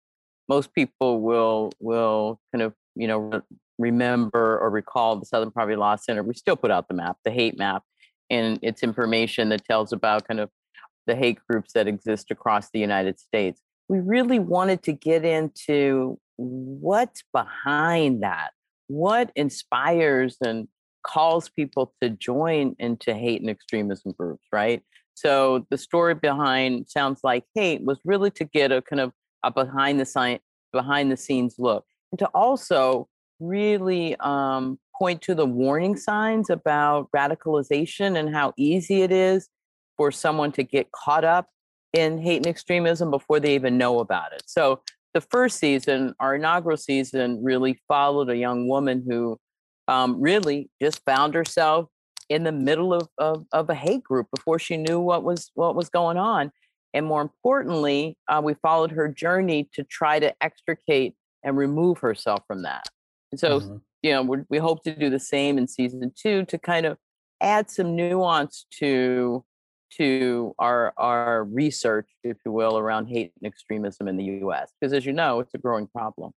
Most 0.49 0.75
people 0.75 1.21
will 1.21 1.73
will 1.81 2.39
kind 2.53 2.63
of 2.63 2.75
you 2.95 3.09
know 3.09 3.43
remember 3.79 4.59
or 4.59 4.69
recall 4.69 5.17
the 5.17 5.25
Southern 5.25 5.51
Poverty 5.51 5.77
Law 5.77 5.97
Center. 5.97 6.23
We 6.23 6.35
still 6.35 6.57
put 6.57 6.71
out 6.71 6.89
the 6.89 6.95
map, 6.95 7.17
the 7.25 7.31
hate 7.31 7.59
map, 7.59 7.83
and 8.29 8.59
it's 8.63 8.83
information 8.83 9.49
that 9.49 9.65
tells 9.65 9.93
about 9.93 10.29
kind 10.29 10.39
of 10.39 10.51
the 11.07 11.17
hate 11.17 11.39
groups 11.49 11.73
that 11.73 11.89
exist 11.89 12.31
across 12.31 12.69
the 12.71 12.79
United 12.79 13.19
States 13.19 13.63
we 13.91 13.99
really 13.99 14.39
wanted 14.39 14.85
to 14.85 14.93
get 14.93 15.25
into 15.25 16.17
what's 16.37 17.25
behind 17.33 18.23
that, 18.23 18.51
what 18.87 19.33
inspires 19.35 20.37
and 20.47 20.69
calls 21.05 21.49
people 21.49 21.93
to 22.01 22.09
join 22.09 22.77
into 22.79 23.13
hate 23.13 23.41
and 23.41 23.51
extremism 23.51 24.15
groups, 24.17 24.47
right? 24.53 24.81
So 25.15 25.67
the 25.71 25.77
story 25.77 26.15
behind 26.15 26.89
Sounds 26.89 27.23
Like 27.25 27.43
Hate 27.57 27.83
was 27.83 27.99
really 28.05 28.31
to 28.31 28.45
get 28.45 28.71
a 28.71 28.81
kind 28.81 29.01
of 29.01 29.13
a 29.43 29.51
behind 29.51 29.99
the 29.99 30.07
science, 30.07 30.43
behind 30.73 31.11
the 31.11 31.17
scenes 31.17 31.57
look, 31.59 31.85
and 32.13 32.19
to 32.21 32.27
also 32.27 33.09
really 33.41 34.15
um, 34.21 34.79
point 34.97 35.21
to 35.23 35.35
the 35.35 35.47
warning 35.47 35.97
signs 35.97 36.49
about 36.49 37.11
radicalization 37.11 38.17
and 38.17 38.33
how 38.33 38.53
easy 38.57 39.03
it 39.03 39.11
is 39.11 39.49
for 39.97 40.13
someone 40.13 40.53
to 40.53 40.63
get 40.63 40.93
caught 40.93 41.25
up 41.25 41.49
in 41.93 42.19
hate 42.19 42.37
and 42.37 42.47
extremism 42.47 43.11
before 43.11 43.41
they 43.41 43.55
even 43.55 43.79
know 43.79 44.01
about 44.01 44.33
it. 44.33 44.43
So 44.47 44.81
the 45.15 45.21
first 45.21 45.59
season, 45.59 46.15
our 46.21 46.37
inaugural 46.37 46.77
season, 46.77 47.43
really 47.43 47.81
followed 47.89 48.31
a 48.31 48.37
young 48.37 48.69
woman 48.69 49.05
who 49.07 49.39
um, 49.89 50.21
really 50.21 50.71
just 50.81 51.05
found 51.05 51.35
herself 51.35 51.89
in 52.29 52.45
the 52.45 52.53
middle 52.53 52.95
of, 52.95 53.09
of, 53.19 53.45
of, 53.51 53.69
a 53.71 53.75
hate 53.75 54.05
group 54.05 54.29
before 54.33 54.59
she 54.59 54.77
knew 54.77 55.01
what 55.01 55.25
was 55.25 55.51
what 55.55 55.75
was 55.75 55.89
going 55.89 56.17
on. 56.17 56.53
And 56.95 57.07
more 57.07 57.23
importantly, 57.23 58.17
uh, 58.29 58.41
we 58.43 58.55
followed 58.55 58.93
her 58.93 59.09
journey 59.09 59.69
to 59.75 59.83
try 59.83 60.21
to 60.21 60.33
extricate 60.41 61.15
and 61.43 61.57
remove 61.57 61.99
herself 61.99 62.41
from 62.47 62.63
that. 62.63 62.85
And 63.33 63.41
so, 63.41 63.61
mm-hmm. 63.61 63.77
you 64.03 64.13
know, 64.13 64.45
we 64.49 64.59
hope 64.59 64.85
to 64.85 64.95
do 64.95 65.11
the 65.11 65.19
same 65.19 65.59
in 65.59 65.67
season 65.67 66.13
two 66.17 66.45
to 66.47 66.59
kind 66.59 66.87
of 66.87 66.99
add 67.41 67.71
some 67.71 67.97
nuance 67.97 68.67
to 68.79 69.45
to 69.99 70.55
our 70.59 70.93
our 70.97 71.45
research, 71.45 72.09
if 72.23 72.37
you 72.45 72.53
will, 72.53 72.79
around 72.79 73.07
hate 73.07 73.33
and 73.41 73.51
extremism 73.51 74.09
in 74.09 74.17
the 74.17 74.25
U.S. 74.25 74.73
Because 74.81 74.93
as 74.93 75.07
you 75.07 75.13
know, 75.13 75.41
it's 75.41 75.55
a 75.55 75.59
growing 75.59 75.87
problem. 75.87 76.33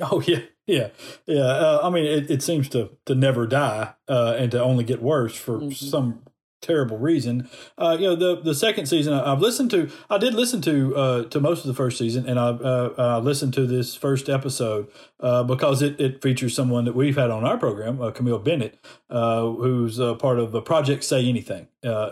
Oh 0.00 0.22
yeah, 0.26 0.40
yeah, 0.66 0.88
yeah. 1.26 1.40
Uh, 1.40 1.80
I 1.82 1.90
mean, 1.90 2.04
it, 2.04 2.30
it 2.30 2.42
seems 2.42 2.68
to 2.70 2.90
to 3.06 3.14
never 3.14 3.46
die 3.46 3.94
uh, 4.08 4.36
and 4.38 4.50
to 4.52 4.62
only 4.62 4.84
get 4.84 5.02
worse 5.02 5.34
for 5.34 5.58
mm-hmm. 5.58 5.72
some 5.72 6.22
terrible 6.60 6.98
reason. 6.98 7.48
Uh, 7.78 7.96
you 7.98 8.06
know, 8.06 8.16
the 8.16 8.40
the 8.40 8.54
second 8.54 8.86
season 8.86 9.12
I've 9.12 9.40
listened 9.40 9.70
to. 9.72 9.90
I 10.08 10.18
did 10.18 10.34
listen 10.34 10.60
to 10.62 10.96
uh, 10.96 11.24
to 11.24 11.40
most 11.40 11.60
of 11.60 11.66
the 11.66 11.74
first 11.74 11.98
season, 11.98 12.28
and 12.28 12.38
I 12.38 12.48
uh, 12.48 12.94
uh 12.98 13.20
listened 13.20 13.54
to 13.54 13.66
this 13.66 13.94
first 13.94 14.28
episode 14.28 14.88
uh, 15.20 15.42
because 15.42 15.82
it, 15.82 16.00
it 16.00 16.22
features 16.22 16.54
someone 16.54 16.84
that 16.84 16.94
we've 16.94 17.16
had 17.16 17.30
on 17.30 17.44
our 17.44 17.58
program, 17.58 18.00
uh, 18.00 18.10
Camille 18.10 18.38
Bennett, 18.38 18.78
who's 19.08 19.98
part 20.18 20.38
of 20.38 20.52
the 20.52 20.62
Project 20.62 21.04
Say 21.04 21.28
Anything. 21.28 21.68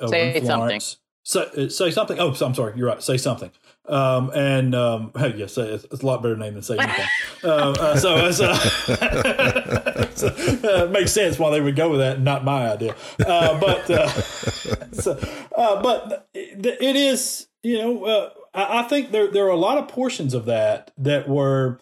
Say 0.08 0.40
something. 0.44 0.80
Say, 1.24 1.68
say 1.68 1.90
something. 1.90 2.18
Oh, 2.18 2.34
I'm 2.40 2.54
sorry. 2.54 2.72
You're 2.76 2.88
right. 2.88 3.02
Say 3.02 3.18
something. 3.18 3.50
Um, 3.88 4.31
and 4.35 4.74
um, 4.74 5.12
yes, 5.16 5.57
it's, 5.57 5.85
it's, 5.85 6.03
a 6.03 6.07
lot 6.07 6.22
better 6.22 6.37
name 6.37 6.55
than 6.55 6.62
say 6.62 6.77
anything. 6.79 7.07
uh, 7.42 7.46
uh, 7.46 7.96
so 7.96 8.16
uh, 8.16 8.33
so, 10.14 10.27
uh, 10.29 10.85
it 10.85 10.90
makes 10.90 11.12
sense 11.12 11.38
why 11.38 11.51
they 11.51 11.61
would 11.61 11.77
go 11.77 11.90
with 11.90 12.01
that, 12.01 12.20
not 12.20 12.44
my 12.44 12.71
idea. 12.71 12.94
Uh, 13.27 13.58
but 13.58 13.90
uh, 13.90 14.08
so, 14.92 15.19
but 15.54 16.29
it 16.35 16.96
is, 16.96 17.48
you 17.62 17.79
know, 17.79 18.31
I, 18.52 18.81
I, 18.81 18.83
think 18.85 19.10
there 19.10 19.31
there 19.31 19.46
are 19.46 19.50
a 19.50 19.56
lot 19.56 19.79
of 19.79 19.88
portions 19.88 20.35
of 20.35 20.44
that 20.44 20.92
that 20.98 21.29
were 21.29 21.81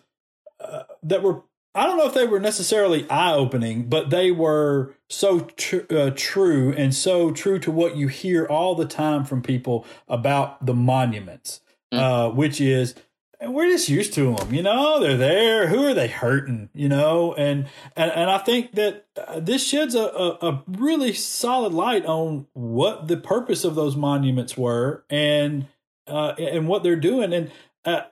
that 1.03 1.23
were 1.23 1.43
I 1.77 1.85
don't 1.85 1.99
know 1.99 2.07
if 2.07 2.15
they 2.15 2.27
were 2.27 2.41
necessarily 2.41 3.09
eye 3.11 3.35
opening, 3.35 3.91
but 3.91 4.09
they 4.09 4.31
were 4.31 4.95
so 5.11 5.41
tr- 5.41 5.85
uh, 5.91 6.11
true 6.17 6.73
and 6.73 6.95
so 6.95 7.31
true 7.31 7.59
to 7.59 7.71
what 7.71 7.97
you 7.97 8.09
hear 8.09 8.47
all 8.47 8.75
the 8.75 8.87
time 8.87 9.27
from 9.27 9.43
people 9.43 9.85
about 10.09 10.65
the 10.65 10.73
monuments, 10.73 11.61
mm. 11.97 12.31
uh, 12.31 12.31
which 12.31 12.61
is 12.61 12.95
we're 13.43 13.69
just 13.69 13.89
used 13.89 14.15
to 14.15 14.35
them, 14.35 14.55
you 14.55 14.63
know. 14.63 15.01
They're 15.01 15.17
there. 15.17 15.67
Who 15.69 15.85
are 15.87 15.95
they 15.95 16.09
hurting, 16.09 16.71
you 16.75 16.89
know? 16.89 17.35
And 17.35 17.69
and 17.95 18.11
and 18.11 18.31
I 18.31 18.39
think 18.39 18.73
that 18.73 19.07
uh, 19.17 19.41
this 19.41 19.67
sheds 19.67 19.95
a, 19.95 20.05
a, 20.05 20.39
a 20.49 20.65
really 20.67 21.13
solid 21.13 21.73
light 21.73 22.07
on 22.07 22.47
what 22.55 23.09
the 23.09 23.17
purpose 23.17 23.65
of 23.65 23.75
those 23.75 23.97
monuments 23.97 24.57
were 24.57 25.05
and 25.11 25.67
uh, 26.07 26.35
and 26.39 26.67
what 26.67 26.83
they're 26.83 26.97
doing. 26.97 27.33
And 27.33 27.51
uh, 27.85 28.03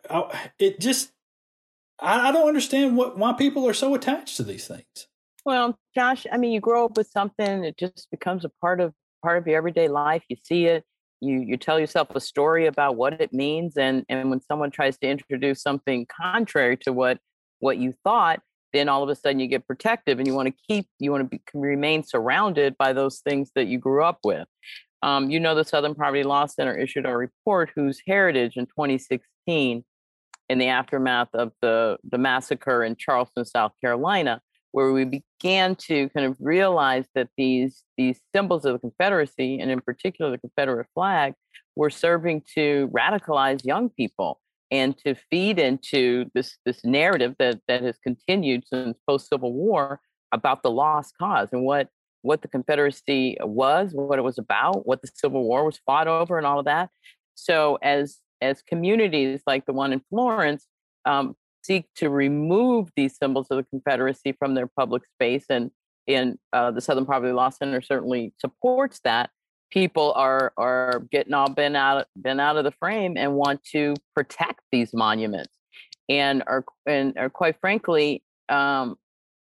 it 0.59 0.79
just 0.79 1.13
I, 1.99 2.29
I 2.29 2.33
don't 2.33 2.49
understand 2.49 2.97
what 2.97 3.17
why 3.17 3.33
people 3.33 3.67
are 3.67 3.75
so 3.75 3.95
attached 3.95 4.37
to 4.37 4.43
these 4.43 4.67
things. 4.67 5.09
Well, 5.45 5.79
Josh, 5.95 6.27
I 6.33 6.37
mean, 6.37 6.53
you 6.53 6.61
grow 6.61 6.87
up 6.87 6.97
with 6.97 7.09
something; 7.09 7.65
it 7.65 7.79
just 7.79 8.09
becomes 8.11 8.45
a 8.45 8.51
part 8.61 8.81
of 8.81 8.93
part 9.23 9.39
of 9.39 9.47
your 9.47 9.57
everyday 9.57 9.89
life. 9.89 10.23
You 10.29 10.37
see 10.43 10.67
it, 10.67 10.85
you 11.21 11.41
you 11.41 11.57
tell 11.57 11.79
yourself 11.79 12.09
a 12.15 12.21
story 12.21 12.67
about 12.67 12.97
what 12.97 13.21
it 13.21 13.33
means, 13.33 13.77
and 13.77 14.05
and 14.09 14.31
when 14.31 14.41
someone 14.41 14.71
tries 14.71 14.99
to 14.99 15.09
introduce 15.09 15.63
something 15.63 16.07
contrary 16.07 16.77
to 16.79 16.93
what 16.93 17.19
what 17.61 17.79
you 17.79 17.95
thought, 18.05 18.41
then 18.73 18.89
all 18.89 19.03
of 19.03 19.09
a 19.09 19.15
sudden 19.15 19.41
you 19.41 19.47
get 19.47 19.67
protective, 19.67 20.19
and 20.19 20.27
you 20.27 20.35
want 20.35 20.49
to 20.49 20.55
keep 20.69 20.87
you 20.99 21.11
want 21.11 21.31
to 21.31 21.39
be, 21.39 21.43
remain 21.55 22.03
surrounded 22.03 22.77
by 22.79 22.93
those 22.93 23.21
things 23.21 23.51
that 23.55 23.67
you 23.67 23.79
grew 23.79 24.05
up 24.05 24.19
with. 24.25 24.47
Um, 25.03 25.31
you 25.31 25.39
know, 25.39 25.55
the 25.55 25.65
Southern 25.65 25.95
Poverty 25.95 26.23
Law 26.23 26.47
Center 26.47 26.75
issued 26.75 27.05
a 27.05 27.15
report 27.15 27.71
whose 27.77 28.01
heritage 28.07 28.57
in 28.57 28.65
2016 28.65 29.85
in 30.49 30.59
the 30.59 30.69
aftermath 30.69 31.29
of 31.35 31.53
the, 31.61 31.99
the 32.11 32.17
massacre 32.17 32.83
in 32.83 32.97
Charleston, 32.97 33.45
South 33.45 33.73
Carolina, 33.83 34.41
where 34.75 34.93
we 34.93 35.05
began 35.05 35.77
to 35.77 36.09
kind 36.09 36.27
of 36.27 36.37
realize 36.41 37.05
that 37.15 37.29
these, 37.37 37.85
these 37.97 38.19
symbols 38.35 38.65
of 38.65 38.73
the 38.73 38.81
Confederacy, 38.81 39.61
and 39.61 39.71
in 39.71 39.81
particular 39.81 40.33
the 40.33 40.39
Confederate 40.39 40.89
flag, 40.95 41.35
were 41.77 41.91
serving 41.91 42.43
to 42.57 42.91
radicalize 42.93 43.65
young 43.65 43.89
people 43.89 44.41
and 44.73 44.99
to 44.99 45.15
feed 45.31 45.61
into 45.61 46.25
this, 46.35 46.57
this 46.67 46.85
narrative 46.85 47.37
that, 47.39 47.61
that 47.69 47.83
has 47.83 47.97
continued 48.03 48.65
since 48.67 48.99
post 49.09 49.29
Civil 49.29 49.53
War 49.53 50.01
about 50.33 50.65
the 50.65 50.73
lost 50.73 51.15
cause 51.19 51.51
and 51.53 51.63
what, 51.63 51.87
what 52.23 52.43
the 52.43 52.49
Confederacy 52.49 53.37
was, 53.43 53.93
what 53.93 54.19
it 54.19 54.23
was 54.23 54.39
about, 54.39 54.89
what 54.89 55.03
the 55.03 55.09
Civil 55.15 55.45
War 55.45 55.65
was 55.65 55.79
fought 55.87 56.09
over, 56.09 56.37
and 56.37 56.45
all 56.45 56.59
of 56.59 56.65
that. 56.65 56.91
So, 57.37 57.79
as 57.81 58.19
as 58.43 58.61
communities 58.61 59.41
like 59.47 59.67
the 59.67 59.73
one 59.73 59.93
in 59.93 60.03
Florence 60.11 60.67
um, 61.05 61.37
seek 61.65 61.87
to 61.97 62.11
remove 62.11 62.91
these 62.97 63.17
symbols 63.17 63.47
of 63.51 63.57
the 63.57 63.65
Confederacy 63.65 64.33
from 64.33 64.55
their 64.55 64.67
public 64.67 65.03
space, 65.15 65.47
and 65.49 65.71
and 66.07 66.39
uh, 66.53 66.71
the 66.71 66.81
Southern 66.81 67.07
Poverty 67.07 67.33
Law 67.33 67.51
Center 67.51 67.81
certainly 67.81 68.33
supports 68.39 69.01
that. 69.05 69.31
People 69.71 70.13
are 70.13 70.53
are 70.57 71.05
getting 71.11 71.35
all 71.35 71.51
been 71.51 71.75
out 71.75 72.07
been 72.21 72.39
out 72.39 72.57
of 72.57 72.65
the 72.65 72.71
frame 72.73 73.17
and 73.17 73.35
want 73.35 73.65
to 73.73 73.95
protect 74.15 74.61
these 74.71 74.93
monuments, 74.93 75.53
and 76.09 76.45
are 76.47 76.65
and 76.87 77.17
are 77.19 77.31
quite 77.31 77.57
frankly 77.61 78.23
um, 78.49 78.97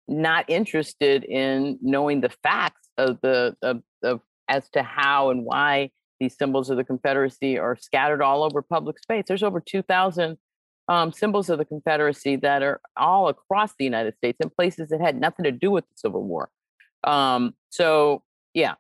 not 0.07 0.49
interested 0.49 1.23
in 1.23 1.79
knowing 1.81 2.21
the 2.21 2.29
facts 2.43 2.89
of 2.97 3.19
the 3.21 3.55
of, 3.63 3.81
of 4.03 4.21
as 4.47 4.69
to 4.71 4.83
how 4.83 5.29
and 5.29 5.45
why 5.45 5.89
these 6.19 6.37
symbols 6.37 6.69
of 6.69 6.77
the 6.77 6.83
Confederacy 6.83 7.57
are 7.57 7.75
scattered 7.75 8.21
all 8.21 8.43
over 8.43 8.61
public 8.61 8.99
space. 8.99 9.23
There's 9.27 9.41
over 9.41 9.59
2,000 9.59 10.37
um, 10.91 11.13
symbols 11.13 11.49
of 11.49 11.57
the 11.57 11.63
Confederacy 11.63 12.35
that 12.35 12.61
are 12.61 12.81
all 12.97 13.29
across 13.29 13.73
the 13.79 13.85
United 13.85 14.13
States 14.17 14.37
in 14.41 14.49
places 14.49 14.89
that 14.89 14.99
had 14.99 15.17
nothing 15.17 15.45
to 15.45 15.51
do 15.51 15.71
with 15.71 15.85
the 15.85 15.95
Civil 15.95 16.23
War. 16.23 16.49
Um, 17.05 17.53
so 17.69 18.23
yeah, 18.53 18.73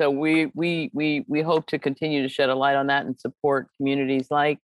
so 0.00 0.10
we 0.10 0.46
we 0.54 0.90
we 0.94 1.26
we 1.28 1.42
hope 1.42 1.66
to 1.66 1.78
continue 1.78 2.22
to 2.22 2.30
shed 2.30 2.48
a 2.48 2.54
light 2.54 2.76
on 2.76 2.86
that 2.86 3.04
and 3.04 3.20
support 3.20 3.68
communities 3.76 4.28
like 4.30 4.58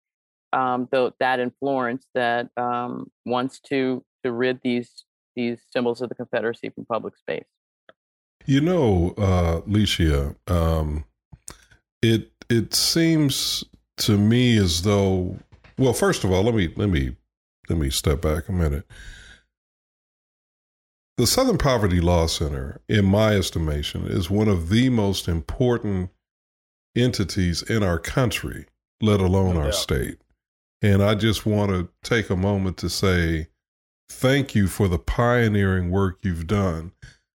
um, 0.53 0.87
the, 0.89 1.11
that 1.19 1.41
in 1.41 1.51
Florence 1.59 2.05
that 2.15 2.47
um, 2.55 3.11
wants 3.25 3.59
to 3.67 4.01
to 4.23 4.31
rid 4.31 4.61
these 4.63 5.03
these 5.35 5.59
symbols 5.71 6.01
of 6.01 6.07
the 6.07 6.15
Confederacy 6.15 6.69
from 6.69 6.85
public 6.85 7.17
space. 7.17 7.43
You 8.45 8.61
know, 8.61 9.13
uh, 9.17 9.59
Lecia, 9.67 10.33
um, 10.47 11.03
it 12.01 12.31
it 12.49 12.73
seems 12.73 13.65
to 13.97 14.17
me 14.17 14.55
as 14.55 14.83
though 14.83 15.37
well 15.79 15.93
first 15.93 16.23
of 16.23 16.31
all 16.31 16.43
let 16.43 16.53
me 16.53 16.71
let 16.75 16.89
me 16.89 17.15
let 17.69 17.77
me 17.77 17.89
step 17.89 18.21
back 18.21 18.49
a 18.49 18.51
minute. 18.51 18.85
The 21.17 21.27
southern 21.27 21.57
poverty 21.57 21.99
law 22.01 22.27
center 22.27 22.81
in 22.87 23.05
my 23.05 23.35
estimation 23.35 24.05
is 24.05 24.29
one 24.29 24.47
of 24.47 24.69
the 24.69 24.89
most 24.89 25.27
important 25.27 26.09
entities 26.95 27.61
in 27.61 27.83
our 27.83 27.99
country 27.99 28.65
let 29.01 29.19
alone 29.19 29.55
our 29.55 29.71
state. 29.71 30.17
And 30.81 31.03
i 31.03 31.15
just 31.15 31.45
want 31.45 31.71
to 31.71 31.89
take 32.03 32.29
a 32.29 32.35
moment 32.35 32.77
to 32.77 32.89
say 32.89 33.47
thank 34.09 34.55
you 34.55 34.67
for 34.67 34.87
the 34.87 34.97
pioneering 34.97 35.91
work 35.91 36.19
you've 36.23 36.47
done. 36.47 36.93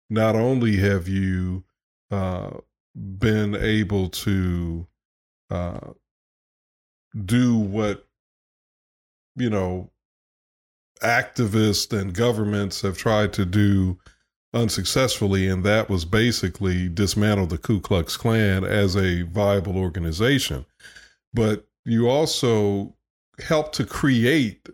Not 0.09 0.34
only 0.36 0.76
have 0.76 1.09
you 1.09 1.64
uh, 2.11 2.59
been 2.95 3.55
able 3.55 4.09
to 4.09 4.86
uh, 5.51 5.93
do 7.24 7.57
what 7.57 8.07
you 9.37 9.51
know 9.51 9.91
activists 11.03 11.99
and 11.99 12.14
governments 12.14 12.80
have 12.83 12.97
tried 12.97 13.33
to 13.35 13.45
do 13.45 13.99
unsuccessfully, 14.55 15.49
and 15.49 15.64
that 15.64 15.89
was 15.89 16.05
basically 16.05 16.89
dismantle 16.89 17.47
the 17.47 17.59
Ku 17.59 17.80
Klux 17.80 18.16
Klan 18.16 18.64
as 18.64 18.97
a 18.97 19.22
viable 19.22 19.76
organization. 19.76 20.66
But 21.33 21.66
you 21.85 22.09
also 22.09 22.95
helped 23.41 23.74
to 23.76 23.85
create, 23.85 24.68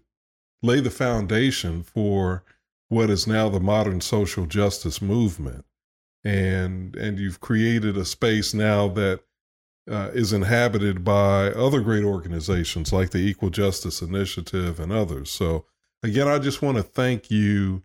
lay 0.63 0.81
the 0.81 0.91
foundation 0.91 1.83
for 1.83 2.45
what 2.89 3.11
is 3.11 3.27
now 3.27 3.49
the 3.49 3.61
modern 3.61 4.01
social 4.01 4.47
justice 4.47 5.01
movement 5.01 5.65
and 6.25 6.97
and 6.97 7.19
you've 7.19 7.41
created 7.41 7.97
a 7.97 8.05
space 8.05 8.53
now 8.53 8.89
that 8.89 9.21
uh, 9.89 10.11
is 10.13 10.33
inhabited 10.33 11.05
by 11.05 11.49
other 11.49 11.81
great 11.81 12.05
organizations 12.05 12.93
like 12.93 13.11
the 13.11 13.19
Equal 13.19 13.51
Justice 13.51 14.03
Initiative 14.03 14.79
and 14.81 14.93
others. 14.93 15.31
So 15.31 15.65
again, 16.03 16.29
I 16.29 16.39
just 16.39 16.63
want 16.63 16.77
to 16.77 16.83
thank 16.83 17.31
you 17.31 17.83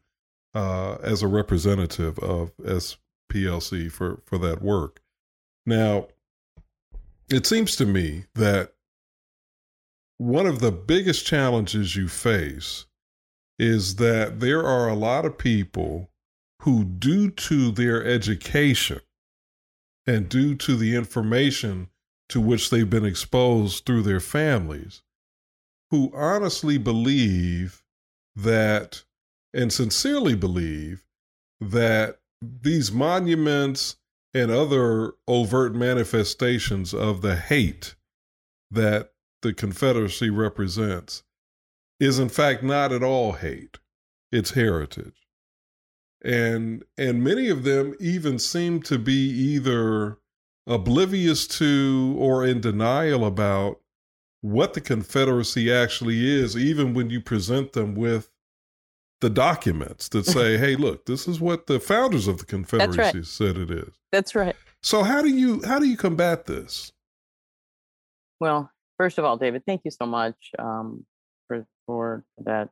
uh, 0.53 0.95
as 1.01 1.23
a 1.23 1.27
representative 1.27 2.19
of 2.19 2.55
SPLC 2.57 3.91
for 3.91 4.21
for 4.25 4.37
that 4.37 4.61
work. 4.61 5.01
Now, 5.65 6.07
it 7.29 7.45
seems 7.45 7.75
to 7.77 7.85
me 7.85 8.25
that 8.35 8.73
one 10.17 10.45
of 10.45 10.59
the 10.59 10.71
biggest 10.71 11.25
challenges 11.25 11.95
you 11.95 12.07
face 12.07 12.85
is 13.57 13.95
that 13.95 14.39
there 14.39 14.63
are 14.65 14.89
a 14.89 14.95
lot 14.95 15.25
of 15.25 15.37
people 15.37 16.09
who, 16.61 16.83
due 16.83 17.29
to 17.29 17.71
their 17.71 18.03
education 18.05 19.01
and 20.05 20.29
due 20.29 20.55
to 20.55 20.75
the 20.75 20.95
information 20.95 21.89
to 22.29 22.39
which 22.39 22.69
they've 22.69 22.89
been 22.89 23.05
exposed 23.05 23.85
through 23.85 24.01
their 24.01 24.19
families, 24.19 25.01
who 25.91 26.11
honestly 26.13 26.77
believe 26.77 27.83
that 28.35 29.03
and 29.53 29.71
sincerely 29.71 30.35
believe 30.35 31.05
that 31.61 32.19
these 32.41 32.91
monuments 32.91 33.97
and 34.33 34.51
other 34.51 35.13
overt 35.27 35.75
manifestations 35.75 36.93
of 36.93 37.21
the 37.21 37.35
hate 37.35 37.95
that 38.71 39.11
the 39.43 39.53
Confederacy 39.53 40.29
represents 40.29 41.23
is, 41.99 42.17
in 42.17 42.29
fact, 42.29 42.63
not 42.63 42.91
at 42.91 43.03
all 43.03 43.33
hate, 43.33 43.77
it's 44.31 44.51
heritage. 44.51 45.27
And 46.23 46.83
and 46.97 47.23
many 47.23 47.49
of 47.49 47.63
them 47.63 47.93
even 47.99 48.39
seem 48.39 48.81
to 48.83 48.97
be 48.97 49.29
either 49.29 50.17
oblivious 50.67 51.47
to 51.47 52.15
or 52.17 52.45
in 52.45 52.61
denial 52.61 53.25
about 53.25 53.79
what 54.41 54.73
the 54.73 54.81
confederacy 54.81 55.71
actually 55.71 56.29
is 56.29 56.55
even 56.57 56.93
when 56.93 57.09
you 57.09 57.21
present 57.21 57.73
them 57.73 57.95
with 57.95 58.29
the 59.21 59.29
documents 59.29 60.09
that 60.09 60.25
say 60.25 60.57
hey 60.65 60.75
look 60.75 61.05
this 61.05 61.27
is 61.27 61.39
what 61.39 61.67
the 61.67 61.79
founders 61.79 62.27
of 62.27 62.37
the 62.37 62.45
confederacy 62.45 62.99
right. 62.99 63.25
said 63.25 63.57
it 63.57 63.71
is. 63.71 63.93
That's 64.11 64.35
right. 64.35 64.55
So 64.81 65.03
how 65.03 65.21
do 65.21 65.29
you 65.29 65.61
how 65.63 65.79
do 65.79 65.87
you 65.87 65.97
combat 65.97 66.45
this? 66.45 66.91
Well 68.39 68.69
first 68.97 69.17
of 69.17 69.25
all 69.25 69.37
david 69.37 69.63
thank 69.65 69.81
you 69.85 69.91
so 69.91 70.05
much 70.05 70.35
um, 70.59 71.05
for 71.47 71.65
for 71.85 72.23
that 72.45 72.69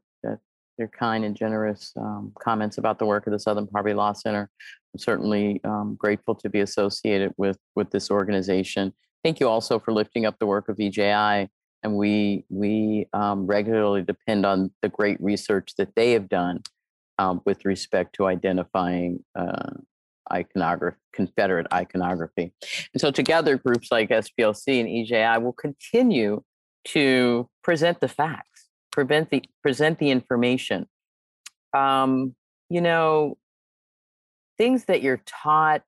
your 0.82 0.90
kind 0.90 1.24
and 1.24 1.36
generous 1.36 1.94
um, 1.96 2.34
comments 2.42 2.78
about 2.78 3.00
the 3.00 3.06
work 3.06 3.28
of 3.28 3.32
the 3.32 3.40
Southern 3.40 3.68
Poverty 3.68 3.94
Law 3.94 4.14
Center. 4.14 4.50
I'm 4.94 5.00
certainly 5.00 5.62
um, 5.64 5.96
grateful 5.98 6.36
to 6.36 6.50
be 6.50 6.60
associated 6.60 7.34
with 7.38 7.58
with 7.76 7.92
this 7.92 8.10
organization. 8.12 8.94
Thank 9.24 9.40
you 9.40 9.48
also 9.48 9.80
for 9.80 9.94
lifting 9.94 10.26
up 10.26 10.40
the 10.40 10.48
work 10.48 10.68
of 10.68 10.80
EJI, 10.80 11.50
and 11.84 11.96
we 11.96 12.46
we 12.50 13.08
um, 13.14 13.46
regularly 13.46 14.02
depend 14.02 14.46
on 14.46 14.72
the 14.82 14.90
great 14.90 15.22
research 15.22 15.74
that 15.78 15.96
they 15.96 16.14
have 16.14 16.28
done 16.28 16.62
um, 17.20 17.42
with 17.46 17.64
respect 17.64 18.16
to 18.16 18.26
identifying 18.26 19.24
uh, 19.36 19.74
iconography, 20.34 20.98
Confederate 21.14 21.68
iconography. 21.72 22.54
And 22.94 23.00
so 23.00 23.12
together, 23.12 23.58
groups 23.58 23.90
like 23.92 24.10
SPLC 24.10 24.80
and 24.80 24.90
EJI 24.90 25.44
will 25.44 25.54
continue 25.54 26.44
to 26.84 27.48
present 27.64 28.00
the 28.00 28.08
facts, 28.08 28.51
prevent 28.92 29.30
the, 29.30 29.44
present 29.62 30.00
the 30.00 30.12
information. 30.12 30.88
Um, 31.74 32.36
you 32.70 32.82
know, 32.82 33.38
things 34.58 34.86
that 34.86 35.02
you're 35.02 35.22
taught 35.26 35.84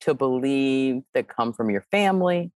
to 0.00 0.14
believe 0.14 1.02
that 1.14 1.28
come 1.28 1.52
from 1.52 1.70
your 1.70 1.84
family, 1.90 2.50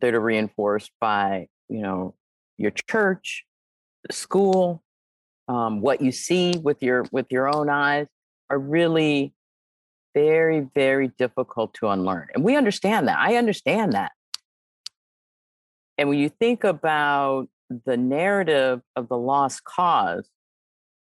that 0.00 0.14
are 0.14 0.20
reinforced 0.20 0.90
by, 1.00 1.48
you 1.68 1.82
know, 1.82 2.14
your 2.56 2.72
church, 2.88 3.44
the 4.06 4.12
school, 4.12 4.82
um, 5.48 5.80
what 5.80 6.00
you 6.00 6.12
see 6.12 6.54
with 6.62 6.82
your 6.82 7.06
with 7.10 7.26
your 7.30 7.54
own 7.54 7.68
eyes 7.70 8.06
are 8.50 8.58
really 8.58 9.32
very, 10.14 10.66
very 10.74 11.08
difficult 11.18 11.74
to 11.74 11.88
unlearn. 11.88 12.28
And 12.34 12.42
we 12.44 12.56
understand 12.56 13.08
that. 13.08 13.18
I 13.18 13.36
understand 13.36 13.92
that. 13.92 14.12
And 15.96 16.08
when 16.08 16.18
you 16.18 16.28
think 16.28 16.64
about 16.64 17.48
the 17.84 17.96
narrative 17.96 18.80
of 18.96 19.08
the 19.08 19.18
lost 19.18 19.64
cause 19.64 20.28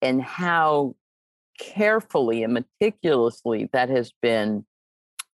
and 0.02 0.22
how 0.22 0.96
carefully 1.60 2.44
and 2.44 2.54
meticulously 2.54 3.70
that 3.74 3.90
has 3.90 4.12
been 4.22 4.66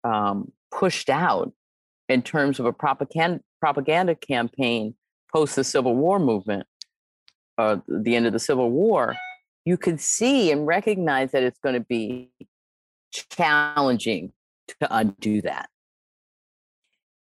um, 0.04 0.52
pushed 0.72 1.10
out 1.10 1.52
in 2.08 2.22
terms 2.22 2.60
of 2.60 2.66
a 2.66 2.74
propaganda, 2.74 3.42
propaganda 3.60 4.16
campaign 4.16 4.96
post 5.34 5.56
the 5.56 5.64
Civil 5.64 5.96
War 5.96 6.20
movement, 6.20 6.68
uh, 7.58 7.78
the 7.88 8.16
end 8.16 8.26
of 8.26 8.34
the 8.34 8.40
Civil 8.40 8.72
War, 8.72 9.16
you 9.66 9.78
could 9.78 10.00
see 10.00 10.52
and 10.52 10.66
recognize 10.66 11.32
that 11.32 11.44
it's 11.44 11.60
going 11.60 11.76
to 11.76 11.86
be 11.88 12.32
challenging 13.12 14.32
to 14.68 14.76
undo 14.90 15.42
that. 15.42 15.70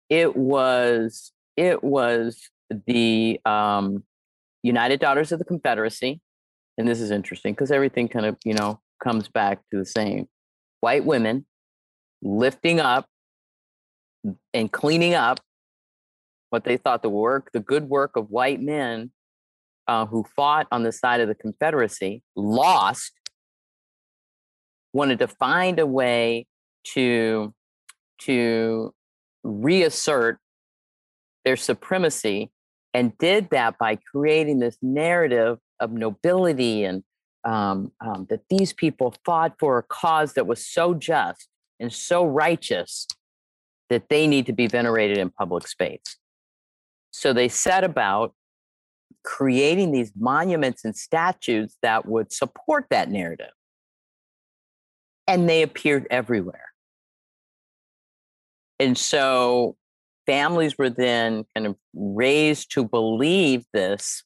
It 0.09 0.36
was 0.36 1.32
it 1.55 1.84
was 1.84 2.49
the 2.86 3.39
um, 3.45 4.03
United 4.61 4.99
Daughters 4.99 5.32
of 5.32 5.39
the 5.39 5.45
Confederacy, 5.45 6.21
and 6.78 6.88
this 6.88 6.99
is 7.01 7.11
interesting 7.11 7.53
because 7.53 7.71
everything 7.71 8.07
kind 8.07 8.26
of 8.26 8.38
you 8.43 8.53
know 8.53 8.80
comes 9.03 9.28
back 9.28 9.59
to 9.71 9.78
the 9.78 9.86
same. 9.86 10.28
White 10.82 11.05
women 11.05 11.45
lifting 12.21 12.80
up 12.80 13.05
and 14.53 14.71
cleaning 14.71 15.13
up 15.13 15.39
what 16.49 16.63
they 16.63 16.78
thought 16.78 17.01
the 17.01 17.09
work, 17.09 17.49
the 17.51 17.59
good 17.59 17.89
work 17.89 18.15
of 18.15 18.30
white 18.30 18.61
men 18.61 19.11
uh, 19.88 20.05
who 20.05 20.24
fought 20.36 20.67
on 20.71 20.84
the 20.84 20.91
side 20.91 21.19
of 21.19 21.28
the 21.28 21.36
Confederacy, 21.36 22.21
lost, 22.36 23.11
wanted 24.93 25.19
to 25.19 25.28
find 25.28 25.80
a 25.80 25.88
way 25.88 26.45
to 26.93 27.53
to 28.19 28.93
reassert 29.43 30.39
their 31.43 31.57
supremacy 31.57 32.51
and 32.93 33.17
did 33.17 33.49
that 33.49 33.77
by 33.77 33.97
creating 34.11 34.59
this 34.59 34.77
narrative 34.81 35.57
of 35.79 35.91
nobility 35.91 36.83
and 36.83 37.03
um, 37.43 37.91
um, 37.99 38.25
that 38.29 38.41
these 38.49 38.71
people 38.71 39.13
fought 39.25 39.55
for 39.59 39.77
a 39.77 39.83
cause 39.83 40.33
that 40.33 40.47
was 40.47 40.65
so 40.65 40.93
just 40.93 41.49
and 41.79 41.91
so 41.91 42.25
righteous 42.25 43.07
that 43.89 44.09
they 44.09 44.27
need 44.27 44.45
to 44.45 44.53
be 44.53 44.67
venerated 44.67 45.17
in 45.17 45.29
public 45.29 45.67
space. 45.67 46.17
So 47.11 47.33
they 47.33 47.49
set 47.49 47.83
about 47.83 48.33
creating 49.23 49.91
these 49.91 50.11
monuments 50.17 50.83
and 50.85 50.95
statues 50.95 51.77
that 51.81 52.05
would 52.05 52.31
support 52.31 52.87
that 52.89 53.09
narrative. 53.09 53.51
And 55.27 55.49
they 55.49 55.61
appeared 55.61 56.07
everywhere. 56.09 56.71
And 58.79 58.97
so 58.97 59.77
families 60.26 60.78
were 60.78 60.89
then 60.89 61.45
kind 61.55 61.67
of 61.67 61.76
raised 61.93 62.71
to 62.74 62.86
believe 62.86 63.65
this. 63.74 64.24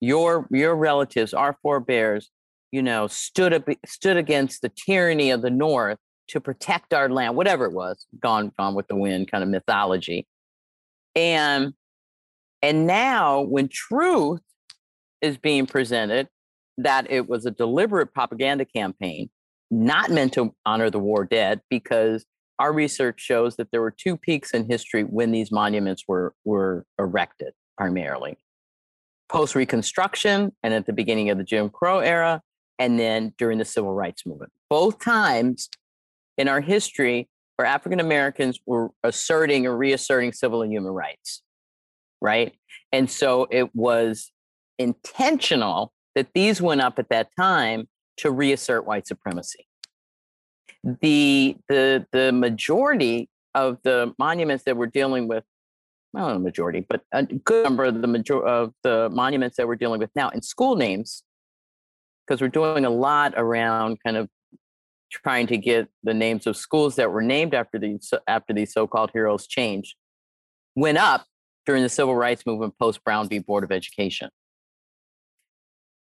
Your, 0.00 0.46
your 0.50 0.76
relatives, 0.76 1.34
our 1.34 1.56
forebears, 1.62 2.30
you 2.70 2.82
know, 2.82 3.06
stood 3.08 3.52
up, 3.52 3.64
stood 3.86 4.16
against 4.16 4.62
the 4.62 4.68
tyranny 4.68 5.30
of 5.30 5.42
the 5.42 5.50
North 5.50 5.98
to 6.28 6.40
protect 6.40 6.94
our 6.94 7.08
land, 7.08 7.34
whatever 7.34 7.64
it 7.64 7.72
was, 7.72 8.06
gone, 8.20 8.52
gone 8.58 8.74
with 8.74 8.86
the 8.88 8.96
wind 8.96 9.30
kind 9.30 9.42
of 9.42 9.50
mythology. 9.50 10.26
And 11.16 11.72
and 12.62 12.86
now 12.86 13.40
when 13.40 13.68
truth 13.68 14.40
is 15.20 15.36
being 15.36 15.66
presented 15.66 16.28
that 16.76 17.10
it 17.10 17.28
was 17.28 17.46
a 17.46 17.50
deliberate 17.50 18.12
propaganda 18.12 18.64
campaign, 18.64 19.30
not 19.70 20.10
meant 20.10 20.32
to 20.34 20.54
honor 20.64 20.90
the 20.90 20.98
war 20.98 21.24
dead, 21.24 21.60
because 21.70 22.24
our 22.58 22.72
research 22.72 23.20
shows 23.20 23.56
that 23.56 23.70
there 23.70 23.80
were 23.80 23.90
two 23.90 24.16
peaks 24.16 24.52
in 24.52 24.68
history 24.68 25.02
when 25.02 25.30
these 25.32 25.52
monuments 25.52 26.04
were, 26.08 26.34
were 26.44 26.84
erected 26.98 27.52
primarily 27.76 28.36
post 29.28 29.54
Reconstruction 29.54 30.52
and 30.62 30.74
at 30.74 30.86
the 30.86 30.92
beginning 30.92 31.30
of 31.30 31.38
the 31.38 31.44
Jim 31.44 31.68
Crow 31.68 31.98
era, 32.00 32.42
and 32.78 32.98
then 32.98 33.34
during 33.38 33.58
the 33.58 33.64
Civil 33.64 33.92
Rights 33.92 34.26
Movement. 34.26 34.52
Both 34.70 35.00
times 35.00 35.68
in 36.36 36.48
our 36.48 36.60
history 36.60 37.28
where 37.56 37.66
African 37.66 38.00
Americans 38.00 38.58
were 38.66 38.90
asserting 39.02 39.66
or 39.66 39.76
reasserting 39.76 40.32
civil 40.32 40.62
and 40.62 40.72
human 40.72 40.92
rights, 40.92 41.42
right? 42.20 42.54
And 42.92 43.10
so 43.10 43.48
it 43.50 43.74
was 43.74 44.30
intentional 44.78 45.92
that 46.14 46.28
these 46.34 46.62
went 46.62 46.80
up 46.80 46.98
at 46.98 47.08
that 47.08 47.28
time 47.38 47.88
to 48.18 48.30
reassert 48.30 48.86
white 48.86 49.06
supremacy. 49.06 49.66
The 50.84 51.56
the 51.68 52.06
the 52.12 52.32
majority 52.32 53.28
of 53.54 53.78
the 53.82 54.14
monuments 54.18 54.64
that 54.64 54.76
we're 54.76 54.86
dealing 54.86 55.28
with, 55.28 55.44
well, 56.12 56.28
not 56.28 56.36
a 56.36 56.38
majority, 56.38 56.84
but 56.88 57.02
a 57.12 57.24
good 57.24 57.64
number 57.64 57.84
of 57.84 58.00
the 58.00 58.06
major 58.06 58.42
of 58.42 58.72
the 58.82 59.10
monuments 59.10 59.56
that 59.56 59.66
we're 59.66 59.76
dealing 59.76 60.00
with 60.00 60.10
now 60.14 60.28
in 60.30 60.42
school 60.42 60.76
names, 60.76 61.22
because 62.26 62.40
we're 62.40 62.48
doing 62.48 62.84
a 62.84 62.90
lot 62.90 63.34
around 63.36 63.98
kind 64.04 64.16
of 64.16 64.28
trying 65.10 65.46
to 65.46 65.56
get 65.56 65.88
the 66.04 66.14
names 66.14 66.46
of 66.46 66.56
schools 66.56 66.96
that 66.96 67.10
were 67.10 67.22
named 67.22 67.54
after 67.54 67.78
these 67.78 68.12
after 68.26 68.52
these 68.52 68.72
so-called 68.72 69.10
heroes 69.12 69.46
changed 69.46 69.96
went 70.76 70.98
up 70.98 71.26
during 71.66 71.82
the 71.82 71.88
civil 71.88 72.14
rights 72.14 72.46
movement 72.46 72.74
post 72.78 73.02
Brown 73.04 73.28
v. 73.28 73.40
Board 73.40 73.64
of 73.64 73.72
Education. 73.72 74.30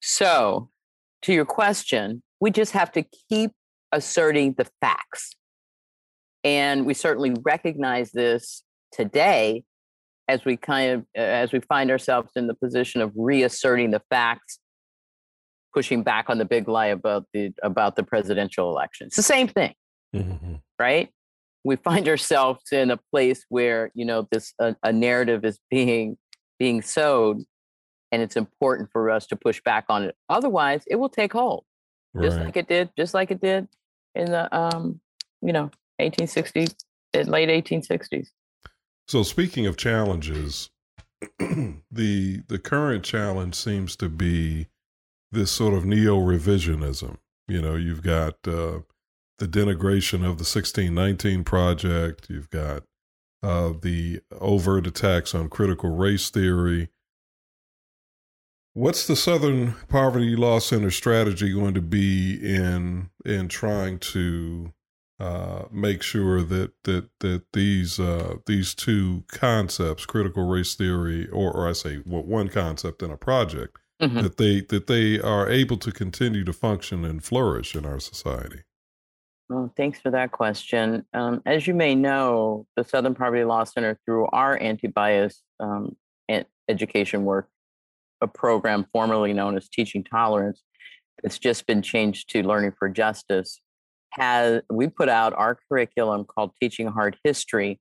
So, 0.01 0.71
to 1.23 1.33
your 1.33 1.45
question, 1.45 2.23
we 2.41 2.51
just 2.51 2.73
have 2.73 2.91
to 2.93 3.05
keep 3.29 3.53
asserting 3.93 4.55
the 4.57 4.67
facts. 4.81 5.35
And 6.45 6.87
we 6.87 6.95
certainly 6.95 7.35
recognize 7.45 8.11
this 8.13 8.65
today 8.91 9.65
as 10.29 10.45
we 10.45 10.57
kind 10.57 10.93
of 10.93 11.07
as 11.15 11.53
we 11.53 11.61
find 11.61 11.91
ourselves 11.91 12.31
in 12.37 12.47
the 12.47 12.55
position 12.55 13.01
of 13.01 13.13
reasserting 13.15 13.91
the 13.91 14.03
facts 14.11 14.59
pushing 15.73 16.03
back 16.03 16.29
on 16.29 16.39
the 16.39 16.45
big 16.45 16.69
lie 16.69 16.87
about 16.87 17.27
the 17.33 17.53
about 17.63 17.97
the 17.97 18.03
presidential 18.03 18.71
election. 18.71 19.07
It's 19.07 19.17
the 19.17 19.23
same 19.23 19.49
thing, 19.49 19.75
mm-hmm. 20.15 20.55
right? 20.79 21.11
We 21.65 21.77
find 21.77 22.09
ourselves 22.09 22.73
in 22.73 22.91
a 22.91 22.97
place 22.97 23.45
where 23.49 23.91
you 23.95 24.05
know 24.05 24.27
this 24.31 24.53
a, 24.59 24.77
a 24.83 24.93
narrative 24.93 25.45
is 25.45 25.59
being 25.71 26.17
being 26.59 26.83
sowed, 26.83 27.43
and 28.11 28.23
it's 28.23 28.37
important 28.37 28.91
for 28.93 29.11
us 29.11 29.27
to 29.29 29.37
push 29.37 29.61
back 29.65 29.85
on 29.89 30.03
it. 30.03 30.17
Otherwise, 30.29 30.83
it 30.87 30.97
will 30.97 31.09
take 31.09 31.33
hold, 31.33 31.65
right. 32.15 32.25
just 32.25 32.39
like 32.39 32.57
it 32.57 32.69
did, 32.69 32.91
just 32.97 33.15
like 33.15 33.31
it 33.31 33.41
did 33.41 33.69
in 34.15 34.27
the 34.27 34.55
um, 34.57 35.01
you 35.41 35.53
know 35.53 35.71
1860 35.99 36.69
late 37.25 37.49
1860s. 37.49 38.29
So 39.09 39.23
speaking 39.23 39.67
of 39.67 39.77
challenges, 39.77 40.71
the 41.39 42.43
the 42.49 42.59
current 42.59 43.05
challenge 43.05 43.55
seems 43.55 43.97
to 43.97 44.09
be 44.09 44.69
this 45.31 45.51
sort 45.51 45.75
of 45.75 45.85
neo 45.85 46.19
revisionism. 46.19 47.17
You 47.49 47.61
know, 47.61 47.75
you've 47.75 48.03
got 48.03 48.35
uh, 48.47 48.81
the 49.39 49.49
denigration 49.49 50.21
of 50.21 50.39
the 50.39 50.47
1619 50.47 51.45
Project, 51.45 52.29
you've 52.31 52.51
got 52.51 52.85
uh, 53.43 53.73
the 53.81 54.21
overt 54.41 54.87
attacks 54.87 55.35
on 55.35 55.49
critical 55.49 55.91
race 55.91 56.31
theory. 56.31 56.89
What's 58.75 59.07
the 59.07 59.17
Southern 59.17 59.75
Poverty 59.89 60.35
Law 60.35 60.59
Center 60.59 60.91
strategy 60.91 61.53
going 61.53 61.75
to 61.75 61.83
be 61.83 62.39
in 62.43 63.11
in 63.25 63.49
trying 63.49 63.99
to 63.99 64.73
uh, 65.21 65.65
make 65.71 66.03
sure 66.03 66.43
that 66.43 66.73
that 66.85 67.11
that 67.21 67.45
these 67.53 68.01
uh, 68.01 68.37
these 68.47 68.75
two 68.75 69.25
concepts, 69.29 70.07
critical 70.07 70.49
race 70.49 70.75
theory, 70.75 71.29
or, 71.29 71.53
or 71.53 71.69
I 71.69 71.73
say 71.73 72.03
well, 72.07 72.23
one 72.23 72.49
concept 72.49 73.03
in 73.03 73.11
a 73.11 73.17
project, 73.19 73.77
mm-hmm. 74.01 74.23
that 74.23 74.39
they 74.39 74.63
that 74.63 74.87
they 74.87 75.21
are 75.21 75.51
able 75.51 75.77
to 75.77 75.93
continue 75.93 76.43
to 76.45 76.53
function 76.55 77.05
and 77.05 77.23
flourish 77.23 77.77
in 77.77 77.85
our 77.85 78.01
society? 78.01 78.63
Well, 79.51 79.71
thanks 79.77 80.01
for 80.01 80.11
that 80.13 80.33
question. 80.33 81.05
Um, 81.13 81.43
as 81.45 81.67
you 81.67 81.75
may 81.75 81.95
know, 81.95 82.67
the 82.75 82.85
Southern 82.85 83.15
Poverty 83.15 83.45
Law 83.45 83.65
Center, 83.65 83.99
through 84.07 84.29
our 84.29 84.59
anti-bias 84.59 85.43
um, 85.61 85.95
education 86.69 87.25
work, 87.25 87.49
a 88.23 88.29
program 88.29 88.87
formerly 88.93 89.33
known 89.33 89.57
as 89.57 89.69
Teaching 89.69 90.05
Tolerance, 90.05 90.63
it's 91.23 91.39
just 91.39 91.67
been 91.67 91.83
changed 91.83 92.31
to 92.31 92.43
Learning 92.43 92.73
for 92.79 92.89
Justice, 92.89 93.61
has 94.11 94.63
we 94.71 94.89
put 94.89 95.09
out 95.09 95.35
our 95.35 95.59
curriculum 95.69 96.25
called 96.25 96.53
Teaching 96.61 96.87
Hard 96.87 97.17
History 97.25 97.81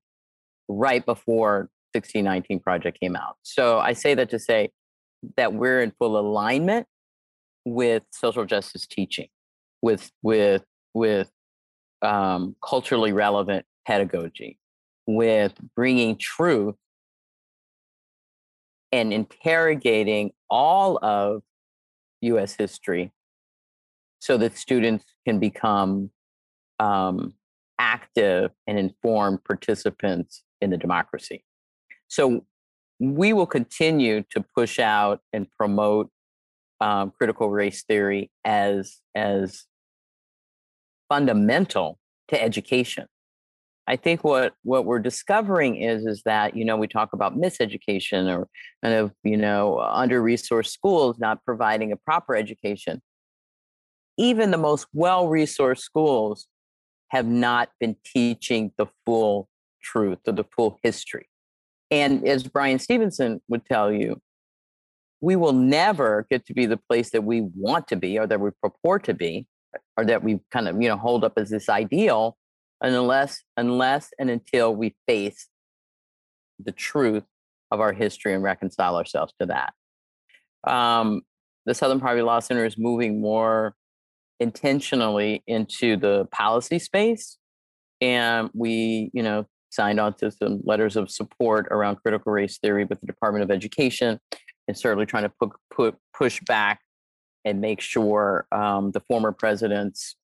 right 0.67 1.05
before 1.05 1.69
1619 1.93 2.59
project 2.59 2.99
came 2.99 3.15
out. 3.15 3.35
So 3.43 3.79
I 3.79 3.93
say 3.93 4.13
that 4.15 4.29
to 4.29 4.39
say 4.39 4.71
that 5.37 5.53
we're 5.53 5.81
in 5.81 5.91
full 5.99 6.17
alignment 6.17 6.87
with 7.65 8.03
social 8.11 8.45
justice 8.45 8.87
teaching, 8.87 9.27
with 9.81 10.09
with 10.23 10.63
with 10.93 11.29
um, 12.01 12.55
culturally 12.63 13.13
relevant 13.13 13.65
pedagogy, 13.85 14.57
with 15.05 15.53
bringing 15.75 16.17
truth 16.17 16.75
and 18.91 19.13
interrogating 19.13 20.31
all 20.49 20.97
of 21.03 21.43
U.S. 22.21 22.55
history, 22.55 23.11
so 24.19 24.37
that 24.37 24.57
students 24.57 25.05
can 25.25 25.39
become 25.39 26.11
um, 26.79 27.33
active 27.79 28.51
and 28.67 28.77
informed 28.77 29.43
participants 29.43 30.43
in 30.61 30.69
the 30.69 30.77
democracy. 30.77 31.43
So 32.07 32.45
we 32.99 33.33
will 33.33 33.47
continue 33.47 34.23
to 34.29 34.45
push 34.55 34.77
out 34.77 35.21
and 35.33 35.49
promote 35.49 36.11
um, 36.79 37.11
critical 37.17 37.49
race 37.49 37.83
theory 37.83 38.31
as 38.45 38.99
as 39.15 39.65
fundamental 41.09 41.99
to 42.27 42.41
education. 42.41 43.07
I 43.91 43.97
think 43.97 44.23
what 44.23 44.53
what 44.63 44.85
we're 44.85 44.99
discovering 44.99 45.75
is 45.75 46.05
is 46.05 46.23
that 46.23 46.55
you 46.55 46.63
know 46.63 46.77
we 46.77 46.87
talk 46.87 47.11
about 47.11 47.37
miseducation 47.37 48.33
or 48.33 48.47
kind 48.81 48.95
of 48.95 49.11
you 49.25 49.35
know 49.35 49.79
under 49.79 50.23
resourced 50.23 50.69
schools 50.69 51.19
not 51.19 51.43
providing 51.43 51.91
a 51.91 51.97
proper 51.97 52.33
education. 52.33 53.01
Even 54.17 54.49
the 54.49 54.57
most 54.57 54.87
well 54.93 55.25
resourced 55.25 55.79
schools 55.79 56.47
have 57.09 57.25
not 57.25 57.69
been 57.81 57.97
teaching 58.05 58.71
the 58.77 58.87
full 59.05 59.49
truth 59.83 60.19
or 60.25 60.31
the 60.31 60.45
full 60.55 60.79
history. 60.81 61.27
And 61.89 62.25
as 62.25 62.43
Bryan 62.43 62.79
Stevenson 62.79 63.41
would 63.49 63.65
tell 63.65 63.91
you, 63.91 64.21
we 65.19 65.35
will 65.35 65.51
never 65.51 66.25
get 66.31 66.45
to 66.45 66.53
be 66.53 66.65
the 66.65 66.77
place 66.77 67.09
that 67.09 67.25
we 67.25 67.41
want 67.41 67.89
to 67.89 67.97
be 67.97 68.17
or 68.17 68.25
that 68.25 68.39
we 68.39 68.51
purport 68.63 69.03
to 69.03 69.13
be 69.13 69.47
or 69.97 70.05
that 70.05 70.23
we 70.23 70.39
kind 70.49 70.69
of 70.69 70.81
you 70.81 70.87
know 70.87 70.95
hold 70.95 71.25
up 71.25 71.33
as 71.35 71.49
this 71.49 71.67
ideal 71.67 72.37
unless 72.81 73.43
unless 73.57 74.09
and 74.19 74.29
until 74.29 74.75
we 74.75 74.95
face 75.07 75.47
the 76.59 76.71
truth 76.71 77.23
of 77.71 77.79
our 77.79 77.93
history 77.93 78.33
and 78.33 78.43
reconcile 78.43 78.95
ourselves 78.95 79.33
to 79.39 79.47
that. 79.47 79.73
Um, 80.69 81.21
the 81.65 81.73
southern 81.73 81.99
poverty 81.99 82.21
law 82.21 82.39
center 82.39 82.65
is 82.65 82.77
moving 82.77 83.21
more 83.21 83.75
intentionally 84.39 85.43
into 85.47 85.95
the 85.95 86.27
policy 86.31 86.79
space 86.79 87.37
and 88.01 88.49
we 88.53 89.11
you 89.13 89.21
know 89.21 89.45
signed 89.69 89.99
on 89.99 90.13
to 90.15 90.31
some 90.31 90.59
letters 90.63 90.95
of 90.95 91.09
support 91.09 91.67
around 91.71 91.95
critical 91.97 92.31
race 92.31 92.57
theory 92.57 92.83
with 92.83 92.99
the 92.99 93.05
department 93.05 93.43
of 93.43 93.51
education 93.51 94.19
and 94.67 94.77
certainly 94.77 95.05
trying 95.05 95.23
to 95.23 95.31
put, 95.39 95.51
put 95.73 95.95
push 96.13 96.41
back 96.41 96.81
and 97.45 97.61
make 97.61 97.81
sure 97.81 98.45
um, 98.51 98.91
the 98.91 98.99
former 99.01 99.31
president's 99.31 100.15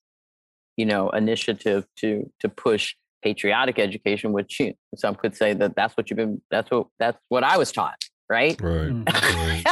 you 0.78 0.86
know 0.86 1.10
initiative 1.10 1.84
to 1.96 2.30
to 2.40 2.48
push 2.48 2.94
patriotic 3.22 3.78
education 3.78 4.32
which 4.32 4.60
you, 4.60 4.72
some 4.96 5.14
could 5.14 5.36
say 5.36 5.52
that 5.52 5.74
that's 5.76 5.96
what 5.96 6.08
you've 6.08 6.16
been 6.16 6.40
that's 6.50 6.70
what 6.70 6.86
that's 6.98 7.18
what 7.28 7.44
i 7.44 7.58
was 7.58 7.70
taught 7.70 8.02
right? 8.30 8.60
Right 8.60 9.64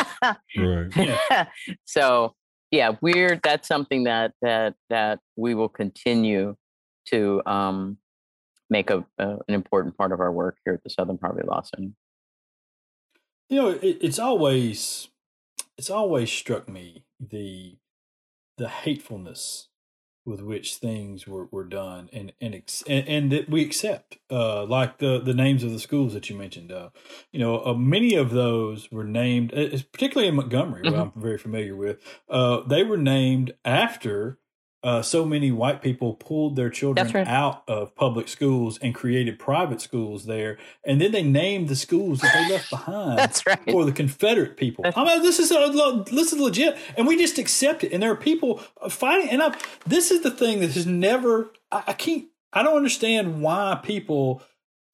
right, 0.57 0.96
right. 0.96 1.48
so 1.86 2.34
yeah 2.70 2.96
we're 3.00 3.40
that's 3.42 3.68
something 3.68 4.04
that 4.04 4.32
that 4.42 4.74
that 4.90 5.20
we 5.36 5.54
will 5.54 5.68
continue 5.68 6.57
to 7.11 7.42
um 7.46 7.98
make 8.68 8.90
a, 8.90 9.04
a 9.18 9.36
an 9.48 9.54
important 9.54 9.96
part 9.96 10.12
of 10.12 10.20
our 10.20 10.32
work 10.32 10.59
here 10.64 10.74
at 10.74 10.82
the 10.82 10.90
southern 10.90 11.18
poverty 11.18 11.46
law 11.46 11.62
center. 11.62 11.92
You 13.48 13.62
know, 13.62 13.68
it, 13.70 13.98
it's 14.00 14.18
always 14.18 15.09
it's 15.78 15.90
always 15.90 16.30
struck 16.30 16.68
me 16.68 17.04
the 17.20 17.76
the 18.59 18.68
hatefulness 18.68 19.68
with 20.26 20.40
which 20.40 20.76
things 20.76 21.26
were, 21.26 21.46
were 21.46 21.64
done 21.64 22.10
and 22.12 22.32
and, 22.40 22.54
and, 22.86 23.08
and 23.08 23.32
that 23.32 23.48
we 23.48 23.64
accept 23.64 24.18
uh, 24.30 24.64
like 24.64 24.98
the 24.98 25.20
the 25.20 25.34
names 25.34 25.62
of 25.62 25.70
the 25.70 25.78
schools 25.78 26.12
that 26.12 26.28
you 26.28 26.36
mentioned 26.36 26.72
uh, 26.72 26.90
you 27.32 27.38
know 27.38 27.64
uh, 27.64 27.74
many 27.74 28.14
of 28.14 28.30
those 28.30 28.90
were 28.90 29.04
named 29.04 29.50
particularly 29.92 30.28
in 30.28 30.34
Montgomery 30.34 30.82
mm-hmm. 30.82 30.92
where 30.92 31.02
I'm 31.02 31.12
very 31.16 31.38
familiar 31.38 31.76
with 31.76 31.98
uh, 32.28 32.60
they 32.66 32.82
were 32.82 32.98
named 32.98 33.54
after 33.64 34.38
uh, 34.82 35.02
so 35.02 35.24
many 35.24 35.50
white 35.50 35.82
people 35.82 36.14
pulled 36.14 36.54
their 36.54 36.70
children 36.70 37.10
right. 37.10 37.26
out 37.26 37.64
of 37.66 37.94
public 37.94 38.28
schools 38.28 38.78
and 38.78 38.94
created 38.94 39.38
private 39.38 39.80
schools 39.80 40.26
there, 40.26 40.58
and 40.84 41.00
then 41.00 41.12
they 41.12 41.22
named 41.22 41.68
the 41.68 41.76
schools 41.76 42.20
that 42.20 42.32
they 42.34 42.52
left 42.52 42.70
behind. 42.70 43.18
That's 43.18 43.44
right. 43.46 43.58
for 43.64 43.84
the 43.84 43.92
Confederate 43.92 44.56
people. 44.56 44.84
That's 44.84 44.96
I 44.96 45.04
mean, 45.04 45.22
this 45.22 45.38
is 45.38 45.50
a, 45.50 46.04
this 46.10 46.32
is 46.32 46.38
legit, 46.38 46.76
and 46.96 47.06
we 47.06 47.16
just 47.16 47.38
accept 47.38 47.84
it. 47.84 47.92
And 47.92 48.02
there 48.02 48.12
are 48.12 48.16
people 48.16 48.58
fighting, 48.88 49.30
and 49.30 49.42
I, 49.42 49.56
this 49.86 50.10
is 50.10 50.22
the 50.22 50.30
thing 50.30 50.60
that 50.60 50.72
has 50.72 50.86
never. 50.86 51.50
I, 51.72 51.84
I 51.88 51.92
can't. 51.92 52.26
I 52.52 52.62
don't 52.62 52.76
understand 52.76 53.42
why 53.42 53.80
people 53.82 54.42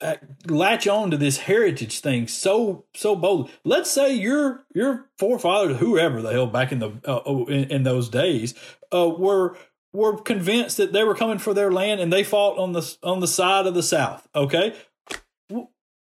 uh, 0.02 0.16
latch 0.46 0.88
on 0.88 1.10
to 1.12 1.16
this 1.16 1.38
heritage 1.38 2.00
thing 2.00 2.26
so 2.26 2.84
so 2.94 3.14
boldly. 3.14 3.52
Let's 3.64 3.90
say 3.90 4.12
your 4.14 4.64
your 4.74 5.08
forefathers, 5.16 5.78
whoever 5.78 6.20
the 6.20 6.32
hell 6.32 6.48
back 6.48 6.72
in 6.72 6.80
the 6.80 6.88
uh, 7.04 7.20
oh, 7.24 7.46
in, 7.46 7.70
in, 7.70 7.82
those 7.84 8.08
days, 8.08 8.54
uh, 8.92 9.08
were 9.08 9.56
were 9.92 10.16
convinced 10.16 10.76
that 10.78 10.92
they 10.92 11.04
were 11.04 11.14
coming 11.14 11.38
for 11.38 11.54
their 11.54 11.70
land 11.70 12.00
and 12.00 12.12
they 12.12 12.24
fought 12.24 12.58
on 12.58 12.72
the 12.72 12.96
on 13.02 13.20
the 13.20 13.28
side 13.28 13.66
of 13.66 13.74
the 13.74 13.82
South. 13.82 14.26
Okay, 14.34 14.74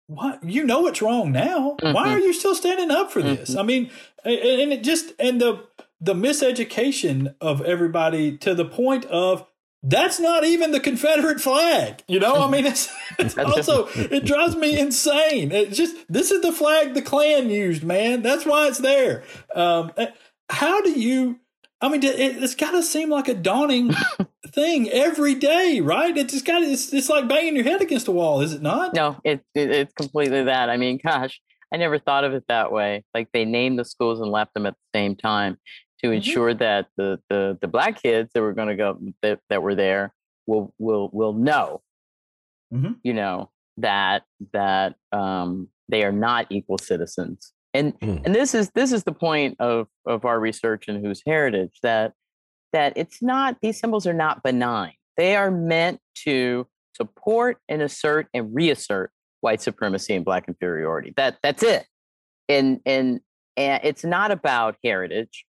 what 0.08 0.42
you 0.42 0.64
know 0.64 0.86
it's 0.86 1.02
wrong 1.02 1.32
now. 1.32 1.76
Mm-hmm. 1.80 1.94
Why 1.94 2.12
are 2.12 2.18
you 2.18 2.32
still 2.32 2.54
standing 2.54 2.90
up 2.90 3.12
for 3.12 3.22
this? 3.22 3.50
Mm-hmm. 3.50 3.58
I 3.58 3.62
mean, 3.62 3.90
and 4.24 4.72
it 4.72 4.82
just 4.82 5.12
and 5.18 5.40
the 5.40 5.64
the 6.00 6.14
miseducation 6.14 7.34
of 7.40 7.60
everybody 7.62 8.36
to 8.38 8.54
the 8.54 8.64
point 8.64 9.04
of 9.06 9.46
that's 9.82 10.18
not 10.18 10.44
even 10.44 10.72
the 10.72 10.80
Confederate 10.80 11.40
flag. 11.40 12.02
You 12.08 12.18
know, 12.18 12.42
I 12.42 12.50
mean, 12.50 12.66
it's, 12.66 12.92
it's 13.18 13.38
also 13.38 13.86
it 13.94 14.24
drives 14.24 14.56
me 14.56 14.78
insane. 14.78 15.52
It's 15.52 15.76
just 15.76 15.94
this 16.08 16.30
is 16.30 16.40
the 16.40 16.52
flag 16.52 16.94
the 16.94 17.02
Klan 17.02 17.50
used, 17.50 17.84
man. 17.84 18.22
That's 18.22 18.44
why 18.44 18.68
it's 18.68 18.78
there. 18.78 19.24
Um, 19.54 19.92
eh, 19.96 20.08
how 20.48 20.80
do 20.80 20.90
you? 20.98 21.38
I 21.80 21.88
mean, 21.88 22.02
it, 22.02 22.36
has 22.36 22.54
got 22.54 22.72
to 22.72 22.82
seem 22.82 23.08
like 23.08 23.28
a 23.28 23.34
daunting 23.34 23.92
thing 24.48 24.90
every 24.90 25.34
day, 25.34 25.80
right? 25.80 26.16
It's 26.16 26.32
just 26.32 26.44
got 26.44 26.62
it's 26.62 26.92
it's 26.92 27.08
like 27.08 27.28
banging 27.28 27.54
your 27.54 27.64
head 27.64 27.80
against 27.80 28.08
a 28.08 28.12
wall, 28.12 28.40
is 28.40 28.52
it 28.52 28.62
not? 28.62 28.94
No, 28.94 29.16
it, 29.24 29.44
it, 29.54 29.70
it's 29.70 29.94
completely 29.94 30.44
that. 30.44 30.70
I 30.70 30.76
mean, 30.76 30.98
gosh, 31.02 31.40
I 31.72 31.76
never 31.76 31.98
thought 31.98 32.24
of 32.24 32.34
it 32.34 32.44
that 32.48 32.72
way. 32.72 33.04
Like 33.14 33.28
they 33.32 33.44
named 33.44 33.78
the 33.78 33.84
schools 33.84 34.20
and 34.20 34.30
left 34.30 34.54
them 34.54 34.66
at 34.66 34.74
the 34.74 34.98
same 34.98 35.14
time 35.14 35.58
to 36.00 36.08
mm-hmm. 36.08 36.14
ensure 36.14 36.54
that 36.54 36.88
the 36.96 37.20
the 37.28 37.56
the 37.60 37.68
black 37.68 38.02
kids 38.02 38.30
that 38.34 38.42
were 38.42 38.54
going 38.54 38.68
to 38.68 38.76
go 38.76 38.98
that, 39.22 39.38
that 39.48 39.62
were 39.62 39.76
there 39.76 40.12
will 40.46 40.74
will 40.78 41.10
will 41.12 41.32
know, 41.32 41.82
mm-hmm. 42.74 42.94
you 43.04 43.14
know, 43.14 43.50
that 43.76 44.24
that 44.52 44.96
um, 45.12 45.68
they 45.88 46.02
are 46.02 46.12
not 46.12 46.46
equal 46.50 46.78
citizens 46.78 47.52
and 47.74 47.98
mm. 48.00 48.24
and 48.24 48.34
this 48.34 48.54
is 48.54 48.70
this 48.74 48.92
is 48.92 49.04
the 49.04 49.12
point 49.12 49.56
of 49.60 49.88
of 50.06 50.24
our 50.24 50.40
research 50.40 50.88
and 50.88 51.04
whose 51.04 51.22
heritage 51.26 51.78
that 51.82 52.12
that 52.72 52.92
it's 52.96 53.22
not 53.22 53.56
these 53.62 53.78
symbols 53.78 54.06
are 54.06 54.14
not 54.14 54.42
benign. 54.42 54.92
They 55.16 55.36
are 55.36 55.50
meant 55.50 56.00
to 56.24 56.66
support 56.96 57.58
and 57.68 57.82
assert 57.82 58.28
and 58.34 58.54
reassert 58.54 59.10
white 59.40 59.60
supremacy 59.60 60.14
and 60.14 60.24
black 60.24 60.48
inferiority. 60.48 61.14
That 61.16 61.38
that's 61.42 61.62
it. 61.62 61.86
And 62.48 62.80
and 62.86 63.20
and 63.56 63.80
it's 63.84 64.04
not 64.04 64.30
about 64.30 64.76
heritage. 64.84 65.44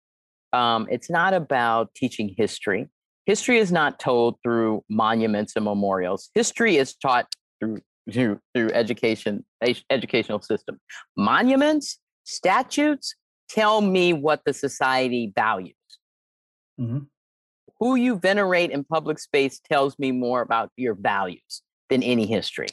Um, 0.53 0.89
it's 0.91 1.11
not 1.11 1.35
about 1.35 1.95
teaching 1.95 2.35
history. 2.37 2.89
History 3.27 3.59
is 3.59 3.71
not 3.71 4.01
told 4.01 4.37
through 4.43 4.83
monuments 4.89 5.55
and 5.55 5.65
memorials. 5.65 6.31
History 6.35 6.77
is 6.77 6.95
taught 6.95 7.27
through 7.61 7.81
through, 8.11 8.41
through 8.55 8.71
education 8.71 9.45
educational 9.91 10.41
system. 10.41 10.81
Monuments 11.17 11.99
Statutes 12.29 13.15
tell 13.49 13.81
me 13.81 14.13
what 14.13 14.43
the 14.45 14.53
society 14.53 15.33
values. 15.35 15.75
Mm-hmm. 16.79 16.99
Who 17.81 17.95
you 17.95 18.19
venerate 18.19 18.71
in 18.71 18.85
public 18.85 19.19
space 19.19 19.61
tells 19.61 19.99
me 19.99 20.13
more 20.13 20.43
about 20.43 20.71
your 20.77 20.95
values 20.95 21.63
than 21.89 22.03
any 22.03 22.27
history. 22.27 22.67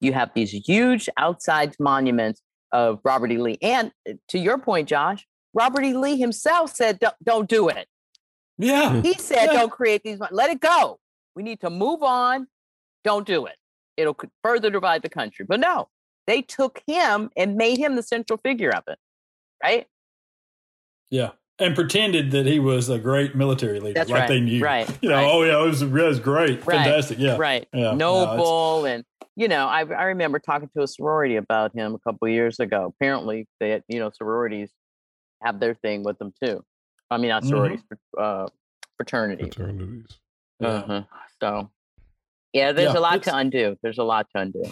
You 0.00 0.12
have 0.12 0.30
these 0.34 0.50
huge 0.50 1.08
outside 1.16 1.74
monuments 1.80 2.42
of 2.70 3.00
Robert 3.02 3.32
E. 3.32 3.38
Lee. 3.38 3.56
And 3.62 3.92
uh, 4.06 4.12
to 4.28 4.38
your 4.38 4.58
point, 4.58 4.90
Josh, 4.90 5.26
Robert 5.54 5.84
E. 5.84 5.94
Lee 5.94 6.18
himself 6.18 6.74
said, 6.74 6.98
don't, 6.98 7.14
don't 7.24 7.48
do 7.48 7.70
it. 7.70 7.88
Yeah. 8.58 9.00
He 9.00 9.14
said, 9.14 9.46
yeah. 9.46 9.52
don't 9.54 9.72
create 9.72 10.02
these, 10.02 10.18
let 10.30 10.50
it 10.50 10.60
go. 10.60 11.00
We 11.34 11.42
need 11.42 11.60
to 11.60 11.70
move 11.70 12.02
on. 12.02 12.46
Don't 13.04 13.26
do 13.26 13.46
it. 13.46 13.56
It'll 13.96 14.18
further 14.44 14.68
divide 14.68 15.00
the 15.00 15.08
country. 15.08 15.46
But 15.48 15.60
no, 15.60 15.88
they 16.28 16.42
took 16.42 16.80
him 16.86 17.30
and 17.36 17.56
made 17.56 17.78
him 17.78 17.96
the 17.96 18.02
central 18.04 18.38
figure 18.44 18.70
of 18.70 18.84
it, 18.86 18.98
right? 19.62 19.86
Yeah. 21.10 21.30
and 21.58 21.74
pretended 21.74 22.30
that 22.30 22.46
he 22.46 22.60
was 22.60 22.88
a 22.88 22.98
great 23.00 23.34
military 23.34 23.80
leader, 23.80 23.94
That's 23.94 24.10
like 24.10 24.20
right. 24.20 24.28
they 24.28 24.40
knew. 24.40 24.62
Right. 24.62 24.88
You 25.02 25.08
know, 25.08 25.16
right. 25.16 25.28
oh 25.28 25.42
yeah, 25.42 25.60
it 25.60 25.66
was, 25.66 25.82
it 25.82 25.90
was 25.90 26.20
great, 26.20 26.64
Right. 26.64 26.76
fantastic. 26.76 27.18
Yeah, 27.18 27.36
right 27.36 27.66
Yeah, 27.74 27.94
no, 27.94 28.24
noble 28.36 28.84
and 28.84 29.04
you 29.34 29.48
know 29.48 29.66
I, 29.66 29.80
I 29.80 30.04
remember 30.04 30.38
talking 30.38 30.68
to 30.76 30.82
a 30.82 30.86
sorority 30.86 31.34
about 31.36 31.74
him 31.74 31.94
a 31.94 31.98
couple 32.00 32.28
of 32.28 32.32
years 32.32 32.60
ago 32.60 32.92
apparently 32.94 33.46
they 33.60 33.70
had, 33.70 33.82
you 33.88 33.98
know 34.00 34.10
sororities 34.14 34.70
have 35.42 35.58
their 35.60 35.74
thing 35.74 36.02
with 36.04 36.18
them 36.18 36.32
too 36.42 36.62
i 37.10 37.16
mean 37.18 37.28
not 37.28 37.44
Mhm. 37.44 37.48
sororities 37.48 37.80
fr- 37.88 38.20
uh 38.20 38.46
fraternities 38.96 39.54
Fraternities. 39.54 40.06
Yeah. 40.60 40.68
uh-huh. 40.68 41.02
so 41.40 41.70
yeah 42.52 42.72
there's 42.72 42.92
Yeah, 42.94 42.98
a 42.98 43.06
lot 43.08 43.22
to 43.22 43.36
undo 43.36 43.76
there's 43.82 43.98
a 43.98 44.02
lot 44.04 44.26
to 44.34 44.40
undo 44.42 44.64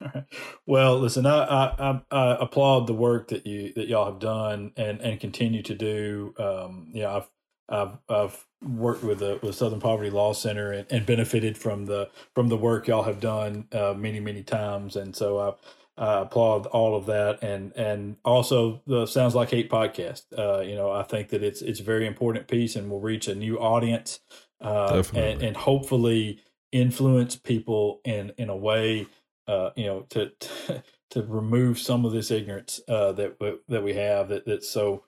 well, 0.66 0.98
listen, 0.98 1.26
I, 1.26 1.44
I, 1.44 2.00
I, 2.10 2.36
applaud 2.40 2.86
the 2.86 2.94
work 2.94 3.28
that 3.28 3.46
you 3.46 3.72
that 3.74 3.88
y'all 3.88 4.06
have 4.06 4.18
done 4.18 4.72
and, 4.76 5.00
and 5.00 5.20
continue 5.20 5.62
to 5.62 5.74
do. 5.74 6.34
Um, 6.38 6.88
you 6.92 7.02
know, 7.02 7.16
I've 7.16 7.30
I've 7.68 7.98
I've 8.08 8.46
worked 8.62 9.02
with 9.02 9.20
the 9.20 9.38
with 9.42 9.54
Southern 9.54 9.80
Poverty 9.80 10.10
Law 10.10 10.32
Center 10.32 10.72
and, 10.72 10.86
and 10.90 11.06
benefited 11.06 11.56
from 11.56 11.86
the 11.86 12.10
from 12.34 12.48
the 12.48 12.56
work 12.56 12.86
y'all 12.86 13.04
have 13.04 13.20
done 13.20 13.68
uh, 13.72 13.94
many 13.96 14.20
many 14.20 14.42
times, 14.42 14.96
and 14.96 15.14
so 15.14 15.38
I. 15.38 15.52
I 15.98 16.20
applaud 16.20 16.66
all 16.66 16.94
of 16.94 17.06
that, 17.06 17.42
and 17.42 17.72
and 17.74 18.16
also 18.22 18.82
the 18.86 19.06
Sounds 19.06 19.34
Like 19.34 19.48
Hate 19.48 19.70
podcast. 19.70 20.24
Uh, 20.36 20.60
you 20.60 20.74
know, 20.74 20.90
I 20.90 21.02
think 21.02 21.30
that 21.30 21.42
it's 21.42 21.62
it's 21.62 21.80
a 21.80 21.82
very 21.82 22.06
important 22.06 22.48
piece, 22.48 22.76
and 22.76 22.90
will 22.90 23.00
reach 23.00 23.28
a 23.28 23.34
new 23.34 23.58
audience, 23.58 24.20
uh, 24.60 25.02
and, 25.14 25.40
and 25.40 25.56
hopefully 25.56 26.42
influence 26.70 27.36
people 27.36 28.02
in 28.04 28.32
in 28.36 28.50
a 28.50 28.56
way 28.56 29.06
uh, 29.46 29.70
you 29.76 29.86
know, 29.86 30.00
to, 30.10 30.30
to 30.30 30.82
to 31.10 31.22
remove 31.22 31.78
some 31.78 32.04
of 32.04 32.12
this 32.12 32.30
ignorance 32.30 32.80
uh, 32.88 33.12
that 33.12 33.38
that 33.68 33.82
we 33.82 33.94
have 33.94 34.28
that 34.28 34.44
that's 34.46 34.68
so 34.68 35.04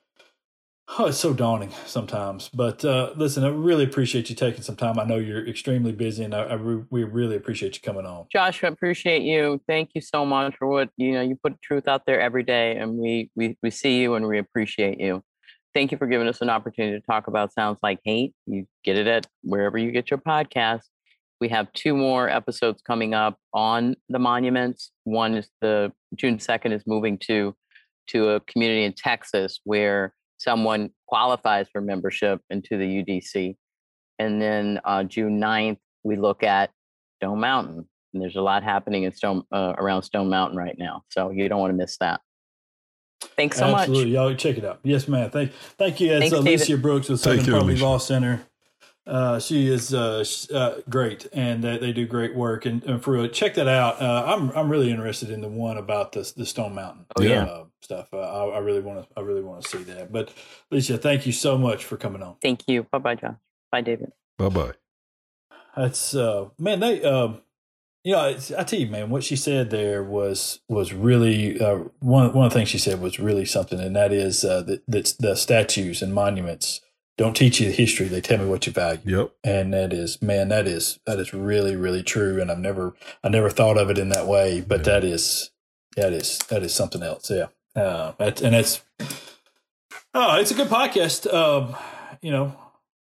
oh, 0.98 1.06
it's 1.06 1.18
so 1.18 1.32
daunting 1.34 1.72
sometimes. 1.86 2.48
But 2.48 2.84
uh, 2.84 3.12
listen, 3.16 3.44
I 3.44 3.48
really 3.48 3.84
appreciate 3.84 4.30
you 4.30 4.36
taking 4.36 4.62
some 4.62 4.76
time. 4.76 4.98
I 4.98 5.04
know 5.04 5.16
you're 5.16 5.46
extremely 5.46 5.92
busy, 5.92 6.24
and 6.24 6.34
I, 6.34 6.44
I 6.44 6.54
re- 6.54 6.84
we 6.90 7.04
really 7.04 7.36
appreciate 7.36 7.74
you 7.74 7.82
coming 7.82 8.06
on. 8.06 8.26
josh 8.32 8.62
i 8.64 8.68
appreciate 8.68 9.22
you 9.22 9.60
thank 9.66 9.90
you 9.94 10.00
so 10.00 10.24
much 10.24 10.54
for 10.56 10.66
what 10.66 10.90
you 10.96 11.12
know 11.12 11.20
you 11.20 11.36
put 11.42 11.60
truth 11.62 11.88
out 11.88 12.06
there 12.06 12.20
every 12.20 12.42
day 12.42 12.76
and 12.76 12.96
we 12.96 13.30
we, 13.34 13.56
we 13.62 13.70
see 13.70 14.00
you 14.00 14.14
and 14.14 14.26
we 14.26 14.38
appreciate 14.38 14.98
you 15.00 15.22
thank 15.74 15.92
you 15.92 15.98
for 15.98 16.06
giving 16.06 16.28
us 16.28 16.40
an 16.40 16.50
opportunity 16.50 16.98
to 16.98 17.06
talk 17.06 17.26
about 17.26 17.52
sounds 17.52 17.78
like 17.82 17.98
hate 18.04 18.34
you 18.46 18.66
get 18.84 18.96
it 18.96 19.06
at 19.06 19.26
wherever 19.42 19.78
you 19.78 19.90
get 19.90 20.10
your 20.10 20.18
podcast 20.18 20.82
we 21.40 21.48
have 21.48 21.72
two 21.72 21.96
more 21.96 22.28
episodes 22.28 22.82
coming 22.82 23.14
up 23.14 23.38
on 23.52 23.94
the 24.08 24.18
monuments 24.18 24.90
one 25.04 25.34
is 25.34 25.48
the 25.60 25.92
june 26.14 26.38
2nd 26.38 26.72
is 26.72 26.82
moving 26.86 27.18
to 27.18 27.54
to 28.08 28.30
a 28.30 28.40
community 28.40 28.84
in 28.84 28.92
texas 28.92 29.60
where 29.64 30.14
someone 30.38 30.90
qualifies 31.06 31.66
for 31.72 31.80
membership 31.80 32.40
into 32.50 32.76
the 32.76 33.02
udc 33.02 33.56
and 34.18 34.40
then 34.40 34.80
uh, 34.84 35.02
june 35.02 35.40
9th 35.40 35.78
we 36.04 36.16
look 36.16 36.42
at 36.42 36.70
stone 37.16 37.40
mountain 37.40 37.88
and 38.14 38.22
there's 38.22 38.36
a 38.36 38.42
lot 38.42 38.62
happening 38.62 39.04
in 39.04 39.12
stone 39.12 39.42
uh, 39.52 39.74
around 39.78 40.02
stone 40.02 40.28
mountain 40.28 40.56
right 40.56 40.76
now 40.78 41.02
so 41.10 41.30
you 41.30 41.48
don't 41.48 41.60
want 41.60 41.72
to 41.72 41.76
miss 41.76 41.96
that 41.98 42.20
thanks 43.36 43.56
so 43.58 43.64
Absolutely, 43.64 43.72
much 43.72 43.88
Absolutely. 43.88 44.12
y'all 44.12 44.34
check 44.34 44.58
it 44.58 44.64
out. 44.64 44.78
Yes, 44.84 45.08
ma'am. 45.08 45.28
Thank 45.28 45.52
thank 45.52 46.00
you. 46.00 46.12
It's 46.12 46.20
Thanks, 46.20 46.36
Alicia 46.36 46.66
David. 46.66 46.82
Brooks 46.82 47.08
with 47.08 47.20
Thank 47.20 47.40
Southern 47.40 47.54
you, 47.54 47.60
Poverty 47.60 47.80
Law 47.80 47.98
Center. 47.98 48.46
Uh, 49.08 49.40
she 49.40 49.68
is 49.68 49.94
uh, 49.94 50.22
sh- 50.22 50.50
uh, 50.52 50.82
great, 50.90 51.26
and 51.32 51.64
they, 51.64 51.78
they 51.78 51.92
do 51.94 52.06
great 52.06 52.36
work. 52.36 52.66
And, 52.66 52.84
and 52.84 53.02
for 53.02 53.12
real, 53.14 53.26
check 53.28 53.54
that 53.54 53.66
out. 53.66 54.02
Uh, 54.02 54.24
I'm 54.26 54.50
I'm 54.50 54.68
really 54.68 54.90
interested 54.90 55.30
in 55.30 55.40
the 55.40 55.48
one 55.48 55.78
about 55.78 56.12
the 56.12 56.30
the 56.36 56.44
Stone 56.44 56.74
Mountain 56.74 57.06
Oh, 57.16 57.22
yeah. 57.22 57.44
uh, 57.44 57.64
stuff. 57.80 58.08
Uh, 58.12 58.18
I, 58.18 58.56
I 58.56 58.58
really 58.58 58.80
want 58.80 59.02
to 59.02 59.08
I 59.16 59.22
really 59.22 59.40
want 59.42 59.62
to 59.62 59.68
see 59.68 59.82
that. 59.84 60.12
But 60.12 60.30
Alicia, 60.70 60.98
thank 60.98 61.24
you 61.24 61.32
so 61.32 61.56
much 61.56 61.84
for 61.86 61.96
coming 61.96 62.22
on. 62.22 62.36
thank 62.42 62.64
you 62.68 62.82
bye 62.92 62.98
bye 62.98 63.14
John. 63.14 63.38
bye 63.72 63.80
david 63.80 64.12
Bye 64.36 64.50
bye. 64.50 64.72
That's 65.76 66.14
uh, 66.14 66.48
man. 66.58 66.80
They 66.80 67.02
um, 67.02 67.40
you 68.04 68.12
know, 68.12 68.28
it's, 68.28 68.52
I 68.52 68.62
tell 68.64 68.78
you, 68.78 68.86
man, 68.88 69.10
what 69.10 69.24
she 69.24 69.36
said 69.36 69.70
there 69.70 70.02
was 70.02 70.60
was 70.68 70.92
really 70.92 71.60
uh, 71.60 71.78
one 72.00 72.32
one 72.32 72.46
of 72.46 72.52
the 72.52 72.58
things 72.58 72.68
she 72.68 72.78
said 72.78 73.00
was 73.00 73.18
really 73.18 73.44
something, 73.44 73.80
and 73.80 73.96
that 73.96 74.12
is 74.12 74.44
uh, 74.44 74.62
that 74.62 74.82
that 74.88 75.14
the 75.18 75.34
statues 75.34 76.02
and 76.02 76.12
monuments 76.14 76.80
don't 77.18 77.34
teach 77.36 77.60
you 77.60 77.66
the 77.66 77.72
history; 77.74 78.06
they 78.08 78.22
tell 78.22 78.38
me 78.38 78.46
what 78.46 78.66
you 78.66 78.72
value. 78.72 79.00
Yep. 79.04 79.32
And 79.44 79.74
that 79.74 79.92
is, 79.92 80.22
man, 80.22 80.48
that 80.48 80.66
is 80.66 80.98
that 81.04 81.18
is 81.18 81.34
really 81.34 81.76
really 81.76 82.02
true. 82.02 82.40
And 82.40 82.50
I've 82.50 82.58
never 82.58 82.94
I 83.22 83.28
never 83.28 83.50
thought 83.50 83.76
of 83.76 83.90
it 83.90 83.98
in 83.98 84.08
that 84.08 84.26
way, 84.26 84.60
but 84.62 84.78
Yeah. 84.86 84.92
that 84.94 85.04
is 85.04 85.50
that 85.96 86.12
is 86.14 86.38
that 86.48 86.62
is 86.62 86.74
something 86.74 87.02
else. 87.02 87.30
Yeah, 87.30 87.46
uh, 87.76 88.12
that's, 88.18 88.40
and 88.40 88.54
that's 88.54 88.80
oh, 90.14 90.40
it's 90.40 90.50
a 90.50 90.54
good 90.54 90.68
podcast. 90.68 91.32
Um, 91.32 91.76
you 92.22 92.30
know, 92.30 92.56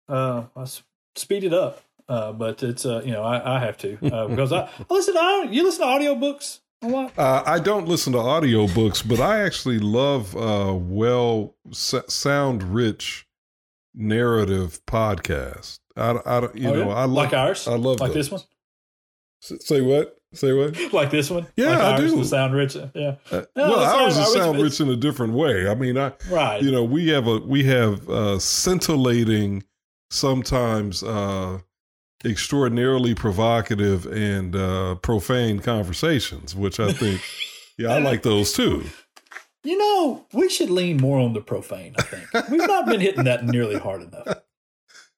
uh, 0.08 0.44
let's 0.56 0.82
speed 1.16 1.44
it 1.44 1.52
up. 1.54 1.82
Uh, 2.08 2.32
but 2.32 2.62
it's 2.62 2.86
uh, 2.86 3.02
you 3.04 3.12
know, 3.12 3.22
I, 3.22 3.56
I 3.56 3.60
have 3.60 3.76
to 3.78 3.98
uh, 4.10 4.26
because 4.28 4.52
I, 4.52 4.60
I 4.62 4.70
listen. 4.88 5.14
To, 5.14 5.20
I, 5.20 5.48
you 5.50 5.62
listen 5.62 5.82
to 5.82 5.86
audiobooks 5.86 6.60
a 6.80 6.88
lot. 6.88 7.12
Uh, 7.18 7.42
I 7.44 7.58
don't 7.58 7.86
listen 7.86 8.14
to 8.14 8.18
audiobooks, 8.18 9.06
but 9.06 9.20
I 9.20 9.40
actually 9.42 9.78
love 9.78 10.34
uh, 10.34 10.72
well 10.74 11.54
s- 11.70 11.94
sound 12.08 12.62
rich 12.74 13.26
narrative 13.98 14.80
podcast. 14.86 15.80
I, 15.96 16.18
I 16.24 16.40
don't- 16.40 16.56
you 16.56 16.68
Oh, 16.70 16.74
know 16.74 16.88
yeah? 16.88 16.94
I 16.94 17.04
like 17.04 17.32
ours. 17.34 17.66
I 17.68 17.74
love 17.74 18.00
like 18.00 18.12
those. 18.14 18.28
this 18.28 18.30
one. 18.30 18.40
S- 19.42 19.66
Say 19.66 19.80
what? 19.80 20.14
Say 20.34 20.52
what? 20.52 20.76
Like 20.92 21.10
this 21.10 21.30
one. 21.30 21.46
Yeah, 21.56 21.70
like 21.70 21.78
I 21.78 22.02
ours, 22.02 22.12
do. 22.12 22.24
sound 22.24 22.54
rich. 22.54 22.76
Yeah, 22.94 23.16
Uh, 23.30 23.42
No, 23.56 23.68
well, 23.70 23.78
ours 24.04 24.16
is 24.16 24.32
sound 24.32 24.60
rich 24.62 24.80
in 24.80 24.88
a 24.88 24.96
different 24.96 25.32
way. 25.34 25.68
I 25.68 25.74
mean, 25.74 25.96
I 25.98 26.12
right. 26.30 26.62
you 26.62 26.70
know 26.70 26.84
we 26.84 27.08
have 27.08 27.26
a 27.26 27.38
we 27.38 27.64
have 27.64 28.08
uh, 28.08 28.38
scintillating, 28.38 29.64
sometimes 30.10 31.02
uh, 31.02 31.58
extraordinarily 32.24 33.14
provocative 33.14 34.06
and 34.06 34.54
uh, 34.54 34.96
profane 34.96 35.60
conversations, 35.60 36.54
which 36.54 36.78
I 36.80 36.92
think 36.92 37.20
yeah 37.78 37.88
I 37.94 37.98
like 37.98 38.22
those 38.22 38.52
too. 38.52 38.84
You 39.68 39.76
know, 39.76 40.24
we 40.32 40.48
should 40.48 40.70
lean 40.70 40.96
more 40.96 41.20
on 41.20 41.34
the 41.34 41.42
profane. 41.42 41.94
I 41.98 42.02
think 42.02 42.48
we've 42.48 42.66
not 42.66 42.86
been 42.86 43.00
hitting 43.00 43.24
that 43.24 43.44
nearly 43.44 43.76
hard 43.78 44.00
enough. 44.00 44.40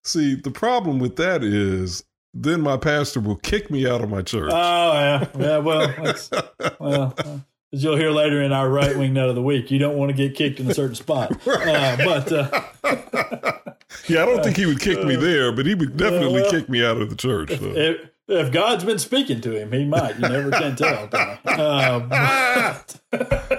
See, 0.02 0.34
the 0.34 0.50
problem 0.50 0.98
with 0.98 1.14
that 1.16 1.44
is 1.44 2.02
then 2.34 2.60
my 2.60 2.76
pastor 2.76 3.20
will 3.20 3.36
kick 3.36 3.70
me 3.70 3.88
out 3.88 4.02
of 4.02 4.10
my 4.10 4.22
church. 4.22 4.50
Oh 4.52 4.92
yeah, 4.92 5.28
yeah. 5.38 5.58
Well, 5.58 5.94
that's, 6.02 6.30
well, 6.80 7.14
uh, 7.16 7.38
as 7.72 7.84
you'll 7.84 7.96
hear 7.96 8.10
later 8.10 8.42
in 8.42 8.50
our 8.50 8.68
right 8.68 8.98
wing 8.98 9.12
note 9.12 9.28
of 9.28 9.36
the 9.36 9.42
week, 9.42 9.70
you 9.70 9.78
don't 9.78 9.96
want 9.96 10.10
to 10.10 10.16
get 10.16 10.34
kicked 10.34 10.58
in 10.58 10.68
a 10.68 10.74
certain 10.74 10.96
spot. 10.96 11.30
Uh, 11.46 11.96
but 11.98 12.32
uh, 12.32 12.50
yeah, 14.08 14.24
I 14.24 14.26
don't 14.26 14.42
think 14.42 14.56
he 14.56 14.66
would 14.66 14.80
kick 14.80 15.04
me 15.04 15.14
there, 15.14 15.52
but 15.52 15.64
he 15.64 15.76
would 15.76 15.96
definitely 15.96 16.42
well, 16.42 16.50
kick 16.50 16.68
me 16.68 16.84
out 16.84 17.00
of 17.00 17.08
the 17.08 17.14
church. 17.14 17.50
so. 17.50 17.66
if, 17.66 18.09
if 18.30 18.52
God's 18.52 18.84
been 18.84 18.98
speaking 18.98 19.40
to 19.42 19.52
him, 19.60 19.72
he 19.72 19.84
might. 19.84 20.14
You 20.18 20.28
never 20.28 20.50
can 20.50 20.76
tell. 20.76 21.08
Uh, 21.44 22.00
but- 22.00 23.00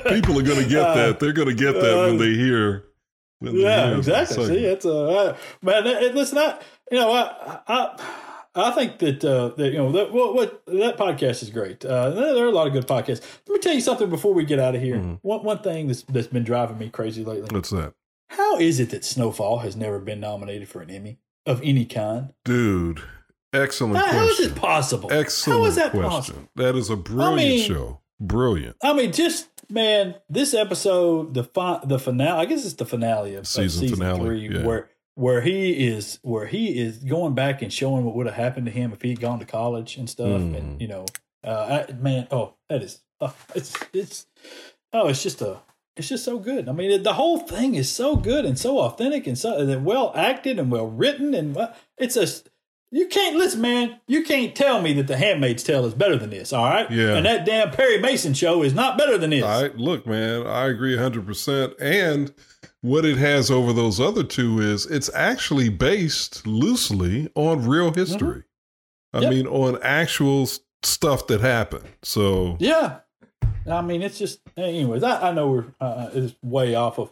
People 0.09 0.39
are 0.39 0.43
going 0.43 0.63
to 0.63 0.69
get 0.69 0.82
Uh, 0.84 0.95
that. 0.95 1.19
They're 1.19 1.34
going 1.34 1.49
to 1.49 1.53
get 1.53 1.74
that 1.74 1.97
when 1.97 2.15
uh, 2.15 2.19
they 2.19 2.34
hear. 2.34 2.86
When 3.39 3.55
they 3.55 3.61
yeah, 3.63 3.82
hear 3.86 3.91
the 3.93 3.97
exactly. 3.97 4.47
See, 4.47 4.65
it's 4.65 4.86
a 4.86 4.93
uh, 4.93 5.38
man. 5.61 5.86
It, 5.88 6.15
listen, 6.15 6.38
I 6.38 6.59
you 6.91 6.97
know 6.99 7.11
I 7.11 7.59
I. 7.67 8.17
I 8.53 8.72
think 8.72 8.99
that 8.99 9.24
uh, 9.24 9.49
that 9.55 9.72
you 9.72 9.78
know 9.78 9.91
that 9.93 10.11
what, 10.11 10.34
what 10.36 10.65
that 10.65 10.97
podcast 10.97 11.41
is 11.41 11.49
great. 11.49 11.86
Uh, 11.86 12.09
there 12.09 12.43
are 12.43 12.47
a 12.49 12.51
lot 12.51 12.67
of 12.67 12.74
good 12.74 12.86
podcasts. 12.86 13.22
Let 13.47 13.53
me 13.55 13.59
tell 13.59 13.74
you 13.74 13.80
something 13.80 14.09
before 14.09 14.34
we 14.34 14.43
get 14.43 14.59
out 14.59 14.76
of 14.76 14.82
here. 14.82 14.97
Mhm. 14.97 15.19
One 15.22 15.43
one 15.43 15.59
thing 15.59 15.88
that's 15.88 16.01
that's 16.03 16.28
been 16.28 16.43
driving 16.43 16.78
me 16.78 16.89
crazy 16.89 17.24
lately. 17.24 17.47
What's 17.49 17.69
that, 17.69 17.93
How 18.30 18.57
is 18.57 18.82
it 18.82 18.89
that 18.89 19.05
Snowfall 19.05 19.59
has 19.59 19.78
never 19.78 19.99
been 19.99 20.19
nominated 20.19 20.67
for 20.67 20.82
an 20.82 20.89
Emmy 20.89 21.19
of 21.45 21.61
any 21.63 21.86
kind? 21.86 22.34
dude? 22.43 23.01
Excellent 23.54 23.97
How, 23.97 24.06
how 24.06 24.28
is 24.28 24.39
it 24.39 24.56
possible? 24.56 25.12
Excellent 25.12 25.60
How 25.60 25.66
is 25.66 25.76
that 25.76 25.91
question. 25.91 26.10
possible? 26.10 26.49
That 26.56 26.76
is 26.76 26.89
a 26.89 26.95
brilliant 26.95 27.38
mean- 27.38 27.68
show. 27.68 27.99
Brilliant. 28.20 28.78
I 28.84 28.93
mean, 28.93 29.12
just 29.12 29.49
man, 29.68 30.14
this 30.30 30.54
episode, 30.54 31.34
the 31.34 31.43
fi- 31.43 31.82
the 31.84 31.97
finale. 31.97 32.39
I 32.39 32.45
guess 32.45 32.64
it's 32.66 32.76
the 32.76 32.86
finale 32.86 33.34
of 33.34 33.41
of 33.41 33.47
Season 33.47 33.82
season, 33.82 33.97
finale, 33.97 34.20
three, 34.20 34.49
yeah. 34.60 34.64
where 34.64 34.89
where 35.16 35.41
he 35.41 35.88
is 35.88 36.20
where 36.22 36.45
he 36.45 36.80
is 36.80 36.97
going 36.99 37.34
back 37.34 37.64
and 37.64 37.74
showing 37.74 38.06
what 38.06 38.16
would 38.16 38.28
have 38.28 38.36
happened 38.36 38.68
to 38.68 38.72
him 38.72 38.93
if 38.93 39.02
he'd 39.02 39.20
gone 39.20 39.39
to 39.39 39.45
college 39.45 39.97
and 39.97 40.08
stuff. 40.08 40.28
Mhm. 40.39 40.56
And 40.56 40.82
you 40.82 40.88
know, 40.88 41.06
uh, 41.43 41.84
I, 41.89 41.93
man, 41.93 42.28
oh, 42.30 42.54
that 42.70 42.84
is, 42.84 43.02
oh, 43.20 43.34
it's 43.56 43.74
it's 43.91 44.28
oh, 44.93 45.08
it's 45.08 45.24
just 45.24 45.41
a. 45.41 45.58
It's 45.97 46.08
just 46.08 46.24
so 46.24 46.39
good. 46.39 46.70
I 46.70 46.72
mean, 46.72 46.89
it, 46.89 47.04
the 47.04 47.14
whole 47.14 47.39
thing 47.39 47.76
is 47.76 47.91
so 47.91 48.16
good 48.16 48.45
and 48.45 48.58
so 48.58 48.80
authentic 48.80 49.28
and 49.28 49.38
so 49.38 49.58
and 49.58 49.84
well 49.84 50.14
acted 50.16 50.58
and 50.58 50.72
well 50.72 50.88
written 50.88 51.34
and 51.34 51.58
uh, 51.58 51.74
it's 51.97 52.16
a. 52.16 52.28
You 52.94 53.08
can't 53.08 53.38
listen, 53.38 53.62
man. 53.62 54.00
You 54.08 54.24
can't 54.24 54.54
tell 54.54 54.82
me 54.82 54.92
that 54.94 55.08
The 55.08 55.16
Handmaid's 55.16 55.64
Tale 55.64 55.86
is 55.86 55.94
better 55.94 56.18
than 56.18 56.30
this. 56.30 56.52
All 56.52 56.66
right, 56.66 56.89
Yeah. 56.92 57.16
And 57.16 57.26
that 57.26 57.46
damn 57.46 57.72
Perry 57.72 58.00
Mason 58.00 58.34
show 58.34 58.64
is 58.64 58.74
not 58.74 58.98
better 58.98 59.18
than 59.18 59.30
this. 59.30 59.44
I 59.44 59.68
look, 59.76 60.06
man, 60.06 60.46
I 60.46 60.66
agree 60.68 60.98
100%. 60.98 61.74
And 61.80 62.34
what 62.82 63.06
it 63.06 63.16
has 63.18 63.50
over 63.50 63.72
those 63.72 64.00
other 64.02 64.24
two 64.24 64.60
is 64.60 64.86
it's 64.88 65.10
actually 65.14 65.70
based 65.70 66.46
loosely 66.46 67.30
on 67.36 67.66
real 67.66 67.94
history. 67.94 68.44
I 69.14 69.20
Yep. 69.22 69.30
mean, 69.30 69.48
on 69.48 69.82
actual 69.82 70.50
stuff 70.84 71.28
that 71.28 71.39
happened. 71.42 71.86
So, 72.04 72.58
Yeah. 72.60 72.98
I 73.70 73.82
mean, 73.82 74.02
it's 74.02 74.18
just, 74.18 74.39
anyways, 74.58 75.04
I, 75.04 75.30
I 75.30 75.32
know 75.34 75.48
we're 75.50 75.66
uh, 75.80 76.10
it's 76.14 76.34
way 76.42 76.74
off 76.76 76.98
of 77.00 77.12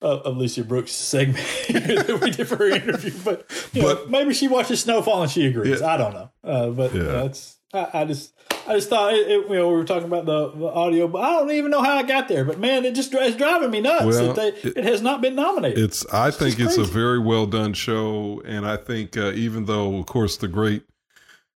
of 0.00 0.22
Alicia 0.24 0.64
Brooks 0.64 0.92
segment 0.92 1.38
that 1.68 2.20
we 2.22 2.30
did 2.30 2.46
for 2.46 2.56
her 2.56 2.68
interview, 2.68 3.12
but, 3.24 3.48
but 3.74 3.82
know, 3.82 4.06
maybe 4.06 4.32
she 4.32 4.48
watches 4.48 4.80
Snowfall 4.80 5.22
and 5.22 5.30
she 5.30 5.46
agrees. 5.46 5.80
Yeah. 5.80 5.86
I 5.86 5.96
don't 5.96 6.14
know, 6.14 6.30
uh, 6.44 6.70
but 6.70 6.94
yeah. 6.94 7.02
that's 7.02 7.58
I, 7.74 7.88
I, 7.92 8.04
just 8.06 8.32
I 8.66 8.74
just 8.74 8.88
thought 8.88 9.12
it, 9.12 9.28
it, 9.28 9.48
you 9.48 9.56
know 9.56 9.68
we 9.68 9.74
were 9.74 9.84
talking 9.84 10.06
about 10.06 10.24
the, 10.24 10.50
the, 10.52 10.66
audio, 10.66 11.06
but 11.06 11.22
I 11.22 11.30
don't 11.32 11.50
even 11.50 11.70
know 11.70 11.82
how 11.82 11.96
I 11.96 12.02
got 12.02 12.28
there. 12.28 12.44
But 12.44 12.58
man, 12.58 12.84
it 12.84 12.94
just 12.94 13.12
it's 13.12 13.36
driving 13.36 13.70
me 13.70 13.80
nuts 13.80 14.04
well, 14.04 14.32
that 14.32 14.36
they, 14.36 14.68
it, 14.68 14.78
it, 14.78 14.84
has 14.84 15.02
not 15.02 15.20
been 15.20 15.34
nominated. 15.34 15.78
It's 15.78 16.06
I 16.12 16.28
it's 16.28 16.36
think 16.38 16.58
it's 16.58 16.78
a 16.78 16.84
very 16.84 17.18
well 17.18 17.46
done 17.46 17.74
show, 17.74 18.40
and 18.44 18.66
I 18.66 18.76
think 18.76 19.16
uh, 19.16 19.32
even 19.32 19.66
though 19.66 19.96
of 19.96 20.06
course 20.06 20.36
the 20.36 20.48
great 20.48 20.84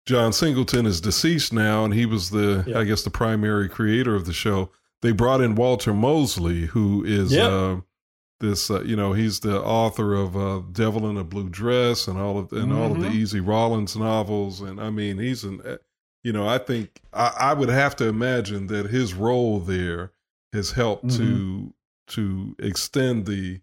John 0.06 0.32
Singleton 0.32 0.86
is 0.86 1.02
deceased 1.02 1.52
now, 1.52 1.84
and 1.84 1.92
he 1.92 2.06
was 2.06 2.30
the 2.30 2.64
yeah. 2.66 2.78
I 2.78 2.84
guess 2.84 3.02
the 3.02 3.10
primary 3.10 3.68
creator 3.68 4.14
of 4.14 4.24
the 4.24 4.32
show. 4.32 4.70
They 5.00 5.12
brought 5.12 5.42
in 5.42 5.54
Walter 5.54 5.92
Mosley, 5.92 6.66
who 6.66 7.04
is. 7.04 7.32
Yep. 7.32 7.50
Uh, 7.50 7.76
this 8.40 8.70
uh, 8.70 8.82
you 8.82 8.96
know 8.96 9.12
he's 9.12 9.40
the 9.40 9.60
author 9.62 10.14
of 10.14 10.36
uh, 10.36 10.62
Devil 10.72 11.08
in 11.08 11.16
a 11.16 11.24
Blue 11.24 11.48
Dress 11.48 12.06
and 12.06 12.18
all 12.18 12.38
of 12.38 12.52
and 12.52 12.68
mm-hmm. 12.68 12.78
all 12.78 12.92
of 12.92 13.00
the 13.00 13.06
mm-hmm. 13.06 13.16
Easy 13.16 13.40
Rawlins 13.40 13.96
novels 13.96 14.60
and 14.60 14.80
I 14.80 14.90
mean 14.90 15.18
he's 15.18 15.44
an 15.44 15.60
uh, 15.64 15.78
you 16.22 16.32
know 16.32 16.48
I 16.48 16.58
think 16.58 17.00
I, 17.12 17.32
I 17.38 17.54
would 17.54 17.68
have 17.68 17.96
to 17.96 18.06
imagine 18.06 18.68
that 18.68 18.86
his 18.86 19.14
role 19.14 19.58
there 19.60 20.12
has 20.52 20.70
helped 20.70 21.06
mm-hmm. 21.06 21.24
to 21.24 21.74
to 22.08 22.56
extend 22.58 23.26
the 23.26 23.60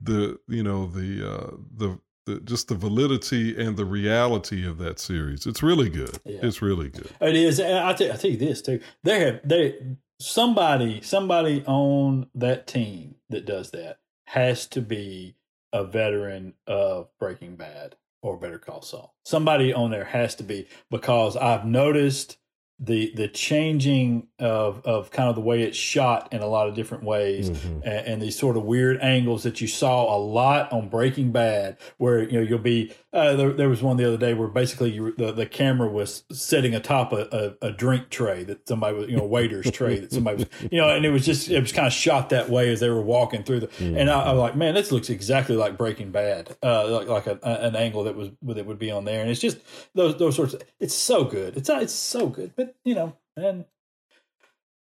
the 0.00 0.38
you 0.48 0.62
know 0.62 0.86
the 0.86 1.28
uh 1.28 1.56
the 1.76 1.98
the, 2.26 2.40
just 2.40 2.68
the 2.68 2.76
validity 2.76 3.60
and 3.60 3.76
the 3.76 3.84
reality 3.84 4.64
of 4.64 4.78
that 4.78 5.00
series. 5.00 5.44
It's 5.44 5.60
really 5.60 5.90
good. 5.90 6.20
Yeah. 6.24 6.38
It's 6.42 6.62
really 6.62 6.88
good. 6.88 7.10
It 7.20 7.34
is. 7.34 7.58
I 7.58 7.92
tell, 7.94 8.12
I 8.12 8.16
tell 8.16 8.30
you 8.30 8.36
this 8.36 8.62
too. 8.62 8.80
They 9.02 9.18
have 9.20 9.40
they 9.44 9.96
somebody 10.20 11.00
somebody 11.00 11.64
on 11.66 12.28
that 12.36 12.68
team 12.68 13.16
that 13.30 13.44
does 13.44 13.72
that 13.72 13.98
has 14.32 14.66
to 14.66 14.80
be 14.80 15.36
a 15.74 15.84
veteran 15.84 16.54
of 16.66 17.06
Breaking 17.18 17.54
Bad 17.54 17.96
or 18.22 18.38
Better 18.38 18.58
Call 18.58 18.80
Saul. 18.80 19.14
Somebody 19.26 19.74
on 19.74 19.90
there 19.90 20.06
has 20.06 20.34
to 20.36 20.42
be 20.42 20.68
because 20.90 21.36
I've 21.36 21.66
noticed 21.66 22.38
the 22.84 23.12
the 23.14 23.28
changing 23.28 24.26
of 24.40 24.84
of 24.84 25.12
kind 25.12 25.28
of 25.28 25.36
the 25.36 25.40
way 25.40 25.62
it's 25.62 25.76
shot 25.76 26.32
in 26.32 26.42
a 26.42 26.46
lot 26.46 26.68
of 26.68 26.74
different 26.74 27.04
ways 27.04 27.48
mm-hmm. 27.48 27.80
and, 27.84 28.06
and, 28.06 28.22
these 28.22 28.36
sort 28.36 28.56
of 28.56 28.64
weird 28.64 29.00
angles 29.00 29.44
that 29.44 29.60
you 29.60 29.68
saw 29.68 30.16
a 30.16 30.18
lot 30.18 30.72
on 30.72 30.88
Breaking 30.88 31.30
Bad 31.30 31.76
where 31.98 32.24
you 32.24 32.32
know 32.32 32.40
you'll 32.40 32.58
be 32.58 32.92
uh, 33.12 33.36
there, 33.36 33.52
there, 33.52 33.68
was 33.68 33.82
one 33.82 33.98
the 33.98 34.06
other 34.06 34.16
day 34.16 34.34
where 34.34 34.48
basically 34.48 34.90
you, 34.90 35.14
the 35.16 35.30
the 35.30 35.46
camera 35.46 35.88
was 35.88 36.24
sitting 36.32 36.74
atop 36.74 37.12
a, 37.12 37.54
a, 37.62 37.68
a, 37.68 37.70
drink 37.70 38.08
tray 38.08 38.42
that 38.42 38.66
somebody 38.66 38.96
was 38.96 39.08
you 39.08 39.16
know 39.16 39.24
waiter's 39.24 39.70
tray 39.70 40.00
that 40.00 40.10
somebody 40.10 40.38
was 40.38 40.46
you 40.72 40.80
know 40.80 40.88
and 40.88 41.04
it 41.04 41.10
was 41.10 41.24
just 41.24 41.48
it 41.48 41.60
was 41.60 41.70
kind 41.70 41.86
of 41.86 41.92
shot 41.92 42.30
that 42.30 42.50
way 42.50 42.72
as 42.72 42.80
they 42.80 42.90
were 42.90 43.02
walking 43.02 43.44
through 43.44 43.60
the 43.60 43.68
mm-hmm. 43.68 43.96
and 43.96 44.10
I, 44.10 44.22
I, 44.22 44.32
was 44.32 44.40
like 44.40 44.56
man 44.56 44.74
this 44.74 44.90
looks 44.90 45.08
exactly 45.08 45.54
like 45.54 45.78
Breaking 45.78 46.10
Bad 46.10 46.56
uh, 46.64 46.90
like 46.90 47.06
like 47.06 47.26
a, 47.28 47.38
an 47.44 47.76
angle 47.76 48.04
that 48.04 48.16
was 48.16 48.30
that 48.42 48.66
would 48.66 48.78
be 48.78 48.90
on 48.90 49.04
there 49.04 49.20
and 49.20 49.30
it's 49.30 49.40
just 49.40 49.58
those 49.94 50.18
those 50.18 50.34
sorts 50.34 50.54
of, 50.54 50.62
it's 50.80 50.94
so 50.94 51.24
good 51.24 51.56
it's 51.56 51.68
it's 51.68 51.92
so 51.92 52.28
good 52.28 52.52
but 52.56 52.71
you 52.84 52.94
know 52.94 53.16
and 53.36 53.64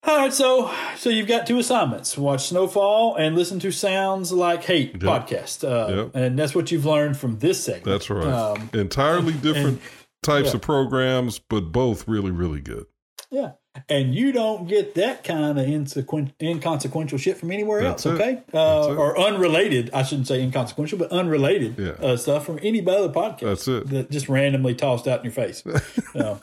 all 0.03 0.17
right, 0.17 0.33
so 0.33 0.71
so 0.97 1.11
you've 1.11 1.27
got 1.27 1.45
two 1.45 1.59
assignments: 1.59 2.17
watch 2.17 2.47
Snowfall 2.47 3.15
and 3.17 3.35
listen 3.35 3.59
to 3.59 3.71
Sounds 3.71 4.31
Like 4.31 4.63
Hate 4.63 4.93
yep. 4.93 5.01
podcast, 5.01 5.63
uh, 5.63 5.95
yep. 5.95 6.15
and 6.15 6.39
that's 6.39 6.55
what 6.55 6.71
you've 6.71 6.85
learned 6.85 7.17
from 7.17 7.37
this 7.37 7.63
segment. 7.63 7.85
That's 7.85 8.09
right. 8.09 8.25
Um, 8.25 8.71
Entirely 8.73 9.33
different 9.33 9.67
and, 9.67 9.81
types 10.23 10.49
yeah. 10.49 10.55
of 10.55 10.61
programs, 10.61 11.37
but 11.37 11.71
both 11.71 12.07
really, 12.07 12.31
really 12.31 12.61
good. 12.61 12.85
Yeah, 13.31 13.51
and 13.87 14.13
you 14.13 14.33
don't 14.33 14.67
get 14.67 14.95
that 14.95 15.23
kind 15.23 15.57
of 15.57 15.65
insequen- 15.65 16.33
inconsequential 16.41 17.17
shit 17.17 17.37
from 17.37 17.51
anywhere 17.51 17.81
that's 17.81 18.05
else. 18.05 18.19
Okay, 18.19 18.41
uh, 18.53 18.93
or 18.93 19.17
unrelated. 19.17 19.89
I 19.93 20.03
shouldn't 20.03 20.27
say 20.27 20.41
inconsequential, 20.41 20.99
but 20.99 21.11
unrelated 21.11 21.79
yeah. 21.79 21.91
uh, 21.91 22.17
stuff 22.17 22.45
from 22.45 22.59
any 22.61 22.85
other 22.85 23.09
podcast. 23.09 23.39
That's 23.39 23.67
it. 23.67 23.87
That 23.87 24.11
just 24.11 24.27
randomly 24.27 24.75
tossed 24.75 25.07
out 25.07 25.19
in 25.19 25.25
your 25.25 25.33
face. 25.33 25.63
All 26.15 26.39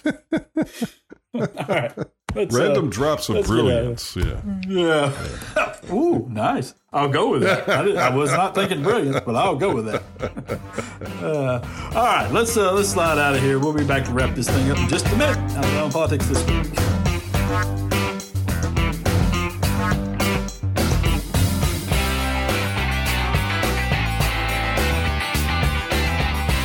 right. 1.68 1.93
Let's, 2.39 2.55
Random 2.55 2.86
uh, 2.86 2.91
drops 2.91 3.28
of 3.30 3.45
brilliance. 3.47 4.14
Yeah. 4.14 4.41
Yeah. 4.68 5.12
yeah. 5.57 5.93
Ooh, 5.93 6.28
nice. 6.30 6.72
I'll 6.93 7.09
go 7.09 7.30
with 7.30 7.43
that. 7.43 7.68
I, 7.68 8.07
I, 8.07 8.14
was 8.14 8.30
not 8.30 8.55
thinking 8.55 8.80
brilliance, 8.80 9.18
but 9.26 9.34
I'll 9.34 9.57
go 9.57 9.74
with 9.74 9.86
that. 9.86 10.03
Uh, 11.18 11.61
all 11.97 12.05
right, 12.05 12.30
let's 12.30 12.57
uh, 12.57 12.72
let's 12.72 12.91
slide 12.91 13.18
out 13.18 13.34
of 13.34 13.41
here. 13.43 13.59
We'll 13.59 13.72
be 13.72 13.84
back 13.84 14.05
to 14.05 14.12
wrap 14.12 14.36
this 14.36 14.49
thing 14.49 14.70
up 14.70 14.78
in 14.78 14.89
just 14.89 15.05
a 15.07 15.16
minute. 15.16 15.36
On 15.82 15.91
politics 15.91 16.26
this 16.26 16.39
week. 16.47 16.64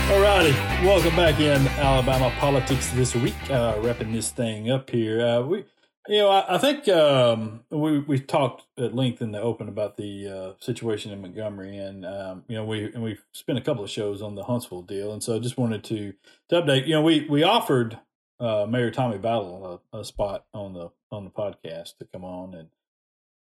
Alrighty, 0.08 0.73
welcome 0.84 1.16
back 1.16 1.40
in 1.40 1.66
Alabama 1.80 2.30
politics 2.40 2.90
this 2.92 3.16
week. 3.16 3.36
Uh, 3.50 3.80
wrapping 3.80 4.12
this 4.12 4.32
thing 4.32 4.70
up 4.70 4.90
here. 4.90 5.26
Uh, 5.26 5.42
we, 5.42 5.64
you 6.10 6.18
know, 6.18 6.30
I, 6.30 6.56
I 6.56 6.58
think 6.58 6.90
um, 6.90 7.64
we 7.70 8.00
we 8.00 8.20
talked 8.20 8.64
at 8.78 8.94
length 8.94 9.22
in 9.22 9.32
the 9.32 9.40
open 9.40 9.70
about 9.70 9.96
the 9.96 10.28
uh, 10.28 10.54
situation 10.60 11.14
in 11.14 11.22
Montgomery, 11.22 11.78
and 11.78 12.06
um, 12.06 12.44
you 12.50 12.58
know, 12.58 12.66
we 12.66 12.86
and 12.86 13.02
we've 13.02 13.24
spent 13.32 13.58
a 13.58 13.62
couple 13.62 13.84
of 13.84 13.90
shows 13.90 14.22
on 14.22 14.36
the 14.36 14.44
Huntsville 14.44 14.82
deal, 14.82 15.14
and 15.14 15.24
so 15.24 15.38
I 15.38 15.40
just 15.40 15.58
wanted 15.58 15.86
to 15.86 16.14
to 16.50 16.62
update. 16.62 16.86
You 16.86 16.96
know, 16.96 17.02
we 17.02 17.28
we 17.30 17.44
offered 17.44 18.00
uh, 18.42 18.66
Mayor 18.70 18.92
Tommy 18.92 19.18
Battle 19.18 19.82
a, 19.94 20.00
a, 20.00 20.04
spot 20.04 20.46
on 20.54 20.74
the 20.74 20.90
on 21.12 21.24
the 21.24 21.32
podcast 21.32 21.98
to 22.00 22.06
come 22.12 22.26
on, 22.26 22.54
and 22.56 22.68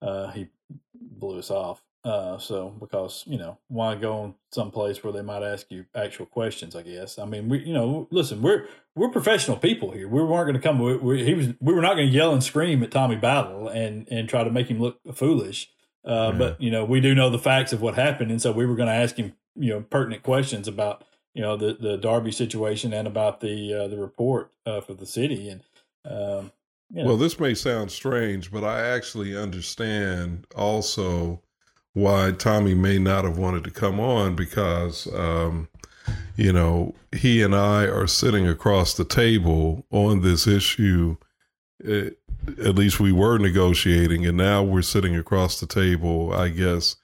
uh, 0.01 0.31
he 0.31 0.47
blew 0.93 1.39
us 1.39 1.51
off. 1.51 1.83
Uh, 2.04 2.38
so 2.38 2.70
because 2.82 3.24
you 3.26 3.38
know 3.38 3.58
why 3.70 3.95
go 3.95 4.36
someplace 4.51 5.01
where 5.04 5.14
they 5.14 5.22
might 5.22 5.41
ask 5.41 5.72
you 5.72 5.86
actual 5.95 6.26
questions? 6.26 6.76
I 6.76 6.82
guess. 6.82 7.18
I 7.18 7.24
mean, 7.24 7.47
we 7.47 7.60
you 7.60 7.74
know 7.74 8.08
listen, 8.12 8.41
we're 8.41 8.68
we're 8.93 9.10
professional 9.10 9.56
people 9.56 9.91
here. 9.91 10.10
We 10.10 10.22
weren't 10.22 10.45
going 10.45 10.54
to 10.54 10.60
come. 10.60 10.80
We, 10.80 10.97
we, 10.97 11.24
he 11.24 11.34
was. 11.34 11.47
We 11.62 11.74
were 11.74 11.82
not 11.82 11.95
going 11.95 12.10
to 12.10 12.14
yell 12.14 12.34
and 12.34 12.43
scream 12.43 12.84
at 12.84 12.91
Tommy 12.91 13.16
Battle 13.16 13.70
and 13.70 14.06
and 14.12 14.28
try 14.28 14.43
to 14.43 14.51
make 14.51 14.68
him 14.68 14.82
look 14.82 14.99
foolish. 15.16 15.70
Uh, 16.06 16.32
yeah. 16.32 16.38
But 16.38 16.62
you 16.62 16.72
know 16.72 16.84
we 16.84 16.99
do 16.99 17.16
know 17.16 17.30
the 17.30 17.39
facts 17.39 17.72
of 17.72 17.82
what 17.82 17.95
happened, 17.95 18.32
and 18.32 18.41
so 18.41 18.51
we 18.51 18.66
were 18.66 18.76
going 18.76 18.89
to 18.89 18.93
ask 18.93 19.16
him 19.16 19.34
you 19.56 19.70
know 19.70 19.82
pertinent 19.82 20.24
questions 20.24 20.68
about 20.68 21.06
you 21.34 21.41
know 21.41 21.56
the 21.56 21.78
the 21.80 21.95
Darby 21.95 22.34
situation 22.34 22.91
and 22.91 23.08
about 23.08 23.39
the 23.39 23.74
uh, 23.74 23.88
the 23.88 23.97
report 23.97 24.51
uh, 24.66 24.82
for 24.82 24.93
the 24.93 25.06
city 25.06 25.49
and. 25.49 25.62
Um, 26.06 26.51
you 26.91 27.01
know. 27.01 27.08
Well, 27.08 27.18
this 27.18 27.39
may 27.39 27.56
sound 27.56 27.91
strange, 27.91 28.51
but 28.51 28.64
I 28.64 28.82
actually 28.82 29.36
understand 29.36 30.45
also 30.56 31.41
why 31.93 32.31
Tommy 32.31 32.73
may 32.73 32.97
not 32.97 33.23
have 33.23 33.37
wanted 33.37 33.63
to 33.65 33.71
come 33.71 33.99
on 33.99 34.35
because, 34.35 35.07
um, 35.13 35.67
you 36.35 36.51
know, 36.51 36.95
he 37.11 37.41
and 37.43 37.55
I 37.55 37.83
are 37.85 38.07
sitting 38.07 38.47
across 38.47 38.95
the 38.95 39.05
table 39.05 39.85
on 39.91 40.21
this 40.21 40.47
issue. 40.47 41.17
It, 41.79 42.17
eh, 42.47 42.63
at 42.65 42.75
least 42.75 42.99
we 42.99 43.13
were 43.13 43.37
negotiating, 43.37 44.25
and 44.25 44.35
now 44.37 44.63
we're 44.63 44.81
sitting 44.81 45.15
across 45.15 45.61
the 45.61 45.65
table. 45.65 46.33
I 46.33 46.49
guess 46.49 46.97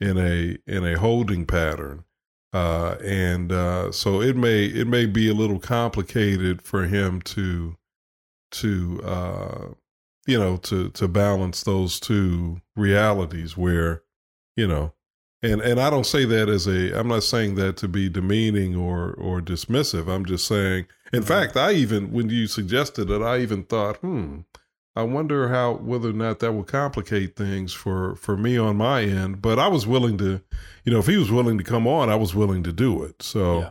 in 0.00 0.18
a 0.18 0.58
in 0.66 0.84
a 0.84 0.98
holding 0.98 1.46
pattern, 1.46 2.04
uh, 2.52 2.96
and 3.02 3.52
uh, 3.52 3.90
so 3.90 4.20
it 4.20 4.36
may 4.36 4.64
it 4.64 4.86
may 4.86 5.06
be 5.06 5.30
a 5.30 5.34
little 5.34 5.58
complicated 5.58 6.60
for 6.60 6.86
him 6.86 7.22
to 7.22 7.76
to 8.50 9.00
uh, 9.02 9.68
you 10.26 10.38
know 10.38 10.58
to 10.58 10.90
to 10.90 11.08
balance 11.08 11.62
those 11.62 11.98
two 11.98 12.60
realities 12.76 13.56
where 13.56 14.02
you 14.56 14.66
know 14.66 14.92
and 15.42 15.60
and 15.60 15.80
I 15.80 15.90
don't 15.90 16.06
say 16.06 16.24
that 16.24 16.48
as 16.48 16.66
a 16.66 16.98
I'm 16.98 17.08
not 17.08 17.24
saying 17.24 17.56
that 17.56 17.76
to 17.78 17.88
be 17.88 18.08
demeaning 18.08 18.76
or 18.76 19.12
or 19.14 19.40
dismissive. 19.40 20.08
I'm 20.08 20.24
just 20.24 20.46
saying 20.46 20.86
in 21.12 21.20
mm-hmm. 21.20 21.28
fact 21.28 21.56
I 21.56 21.72
even 21.72 22.12
when 22.12 22.28
you 22.28 22.46
suggested 22.46 23.10
it 23.10 23.22
I 23.22 23.40
even 23.40 23.64
thought, 23.64 23.96
hmm, 23.96 24.40
I 24.94 25.02
wonder 25.02 25.48
how 25.48 25.74
whether 25.74 26.10
or 26.10 26.14
not 26.14 26.38
that 26.40 26.52
would 26.52 26.68
complicate 26.68 27.34
things 27.34 27.72
for 27.72 28.14
for 28.14 28.36
me 28.36 28.56
on 28.56 28.76
my 28.76 29.02
end, 29.02 29.42
but 29.42 29.58
I 29.58 29.68
was 29.68 29.86
willing 29.86 30.16
to 30.18 30.42
you 30.84 30.92
know, 30.92 30.98
if 30.98 31.06
he 31.06 31.16
was 31.16 31.30
willing 31.30 31.58
to 31.58 31.64
come 31.64 31.86
on, 31.86 32.08
I 32.08 32.16
was 32.16 32.34
willing 32.34 32.62
to 32.64 32.72
do 32.72 33.02
it. 33.02 33.22
So, 33.22 33.60
yeah. 33.60 33.70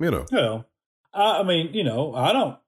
you 0.00 0.10
know. 0.10 0.26
Well, 0.30 0.66
I 1.14 1.42
mean, 1.42 1.72
you 1.72 1.84
know, 1.84 2.14
I 2.14 2.32
don't 2.32 2.58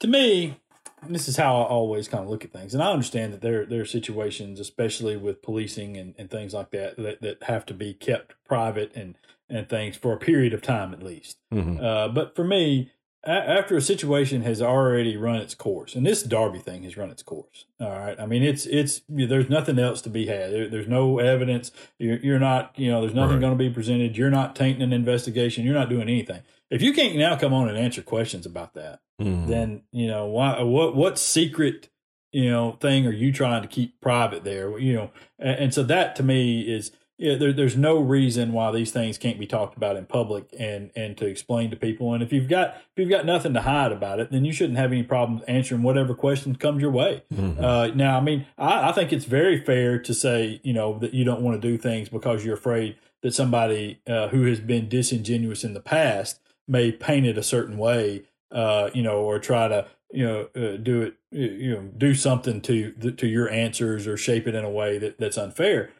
to 0.00 0.06
me 0.06 0.60
this 1.08 1.28
is 1.28 1.36
how 1.36 1.56
I 1.56 1.64
always 1.64 2.08
kind 2.08 2.24
of 2.24 2.30
look 2.30 2.44
at 2.44 2.52
things. 2.52 2.74
And 2.74 2.82
I 2.82 2.90
understand 2.90 3.32
that 3.32 3.40
there 3.40 3.64
there 3.64 3.80
are 3.80 3.86
situations, 3.86 4.60
especially 4.60 5.16
with 5.16 5.42
policing 5.42 5.96
and, 5.96 6.14
and 6.18 6.30
things 6.30 6.54
like 6.54 6.70
that, 6.70 6.96
that, 6.96 7.22
that 7.22 7.42
have 7.44 7.66
to 7.66 7.74
be 7.74 7.94
kept 7.94 8.34
private 8.44 8.92
and, 8.94 9.16
and 9.48 9.68
things 9.68 9.96
for 9.96 10.12
a 10.12 10.18
period 10.18 10.52
of 10.52 10.62
time 10.62 10.92
at 10.92 11.02
least. 11.02 11.38
Mm-hmm. 11.52 11.82
Uh, 11.82 12.08
but 12.08 12.36
for 12.36 12.44
me, 12.44 12.90
a- 13.24 13.30
after 13.30 13.76
a 13.76 13.82
situation 13.82 14.42
has 14.42 14.62
already 14.62 15.16
run 15.16 15.36
its 15.36 15.54
course, 15.54 15.94
and 15.94 16.06
this 16.06 16.22
Darby 16.22 16.58
thing 16.58 16.82
has 16.84 16.96
run 16.96 17.10
its 17.10 17.22
course. 17.22 17.66
All 17.80 17.90
right, 17.90 18.18
I 18.18 18.26
mean 18.26 18.42
it's 18.42 18.66
it's 18.66 19.02
there's 19.08 19.50
nothing 19.50 19.78
else 19.78 20.00
to 20.02 20.10
be 20.10 20.26
had. 20.26 20.52
There, 20.52 20.68
there's 20.68 20.88
no 20.88 21.18
evidence. 21.18 21.72
You're, 21.98 22.18
you're 22.18 22.38
not 22.38 22.78
you 22.78 22.90
know 22.90 23.00
there's 23.00 23.14
nothing 23.14 23.36
right. 23.36 23.40
going 23.40 23.58
to 23.58 23.64
be 23.64 23.70
presented. 23.70 24.16
You're 24.16 24.30
not 24.30 24.54
tainting 24.56 24.82
an 24.82 24.92
investigation. 24.92 25.64
You're 25.64 25.74
not 25.74 25.88
doing 25.88 26.02
anything. 26.02 26.42
If 26.70 26.82
you 26.82 26.92
can't 26.92 27.16
now 27.16 27.36
come 27.36 27.52
on 27.52 27.68
and 27.68 27.76
answer 27.76 28.02
questions 28.02 28.46
about 28.46 28.74
that, 28.74 29.00
mm-hmm. 29.20 29.48
then 29.48 29.82
you 29.92 30.06
know 30.06 30.26
why 30.26 30.62
what 30.62 30.94
what 30.94 31.18
secret 31.18 31.88
you 32.32 32.50
know 32.50 32.72
thing 32.80 33.06
are 33.06 33.12
you 33.12 33.32
trying 33.32 33.62
to 33.62 33.68
keep 33.68 34.00
private 34.00 34.44
there? 34.44 34.78
You 34.78 34.94
know, 34.94 35.10
and, 35.38 35.58
and 35.58 35.74
so 35.74 35.82
that 35.84 36.16
to 36.16 36.22
me 36.22 36.62
is 36.62 36.92
yeah, 37.20 37.36
there, 37.36 37.52
there's 37.52 37.76
no 37.76 37.98
reason 37.98 38.52
why 38.52 38.72
these 38.72 38.92
things 38.92 39.18
can't 39.18 39.38
be 39.38 39.46
talked 39.46 39.76
about 39.76 39.96
in 39.96 40.06
public 40.06 40.46
and 40.58 40.90
and 40.96 41.18
to 41.18 41.26
explain 41.26 41.70
to 41.70 41.76
people. 41.76 42.14
And 42.14 42.22
if 42.22 42.32
you've 42.32 42.48
got 42.48 42.76
if 42.76 42.92
you've 42.96 43.10
got 43.10 43.26
nothing 43.26 43.52
to 43.52 43.60
hide 43.60 43.92
about 43.92 44.20
it, 44.20 44.30
then 44.30 44.46
you 44.46 44.54
shouldn't 44.54 44.78
have 44.78 44.90
any 44.90 45.02
problems 45.02 45.42
answering 45.46 45.82
whatever 45.82 46.14
questions 46.14 46.56
comes 46.56 46.80
your 46.80 46.90
way. 46.90 47.22
Mm-hmm. 47.32 47.62
Uh, 47.62 47.88
now, 47.88 48.16
I 48.16 48.22
mean, 48.22 48.46
I, 48.56 48.88
I 48.88 48.92
think 48.92 49.12
it's 49.12 49.26
very 49.26 49.62
fair 49.62 49.98
to 49.98 50.14
say 50.14 50.62
you 50.64 50.72
know 50.72 50.98
that 51.00 51.12
you 51.12 51.24
don't 51.24 51.42
want 51.42 51.60
to 51.60 51.68
do 51.68 51.76
things 51.76 52.08
because 52.08 52.42
you're 52.42 52.54
afraid 52.54 52.96
that 53.20 53.34
somebody 53.34 54.00
uh, 54.06 54.28
who 54.28 54.46
has 54.46 54.58
been 54.58 54.88
disingenuous 54.88 55.62
in 55.62 55.74
the 55.74 55.80
past 55.80 56.40
may 56.70 56.92
paint 56.92 57.26
it 57.26 57.36
a 57.36 57.42
certain 57.42 57.76
way, 57.76 58.22
uh, 58.52 58.90
you 58.94 59.02
know, 59.02 59.18
or 59.18 59.38
try 59.38 59.68
to 59.68 59.86
you 60.12 60.26
know 60.26 60.48
uh, 60.56 60.76
do 60.76 61.02
it 61.02 61.14
you 61.30 61.74
know 61.74 61.82
do 61.96 62.14
something 62.14 62.60
to 62.62 62.92
to 62.92 63.26
your 63.26 63.48
answers 63.50 64.06
or 64.06 64.16
shape 64.16 64.46
it 64.48 64.54
in 64.54 64.64
a 64.64 64.70
way 64.70 64.98
that 64.98 65.18
that's 65.18 65.36
unfair 65.36 65.92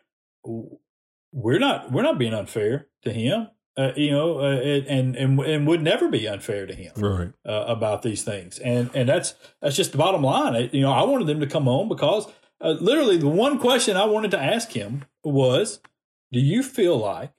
we're 1.33 1.59
not 1.59 1.91
we're 1.93 2.03
not 2.03 2.19
being 2.19 2.35
unfair 2.35 2.87
to 3.03 3.13
him. 3.13 3.49
Uh, 3.77 3.93
you 3.97 4.11
know, 4.11 4.41
uh, 4.41 4.61
and 4.61 5.17
and 5.17 5.41
and 5.41 5.67
would 5.67 5.81
never 5.81 6.09
be 6.09 6.27
unfair 6.27 6.67
to 6.67 6.75
him, 6.75 6.93
right? 6.97 7.33
Uh, 7.47 7.65
about 7.67 8.03
these 8.03 8.23
things, 8.25 8.59
and 8.59 8.91
and 8.95 9.09
that's 9.09 9.35
that's 9.63 9.77
just 9.77 9.93
the 9.93 9.99
bottom 9.99 10.23
line. 10.23 10.69
You 10.73 10.83
know, 10.83 10.93
I 10.93 11.05
wanted 11.05 11.29
them 11.29 11.41
to 11.41 11.47
come 11.47 11.69
on 11.69 11.89
because 11.89 12.27
uh, 12.61 12.71
literally 12.81 13.17
the 13.17 13.29
one 13.29 13.59
question 13.59 13.97
I 13.97 14.05
wanted 14.05 14.33
to 14.33 14.43
ask 14.43 14.73
him 14.73 15.05
was, 15.23 15.81
"Do 16.33 16.41
you 16.41 16.63
feel 16.63 16.99
like 16.99 17.33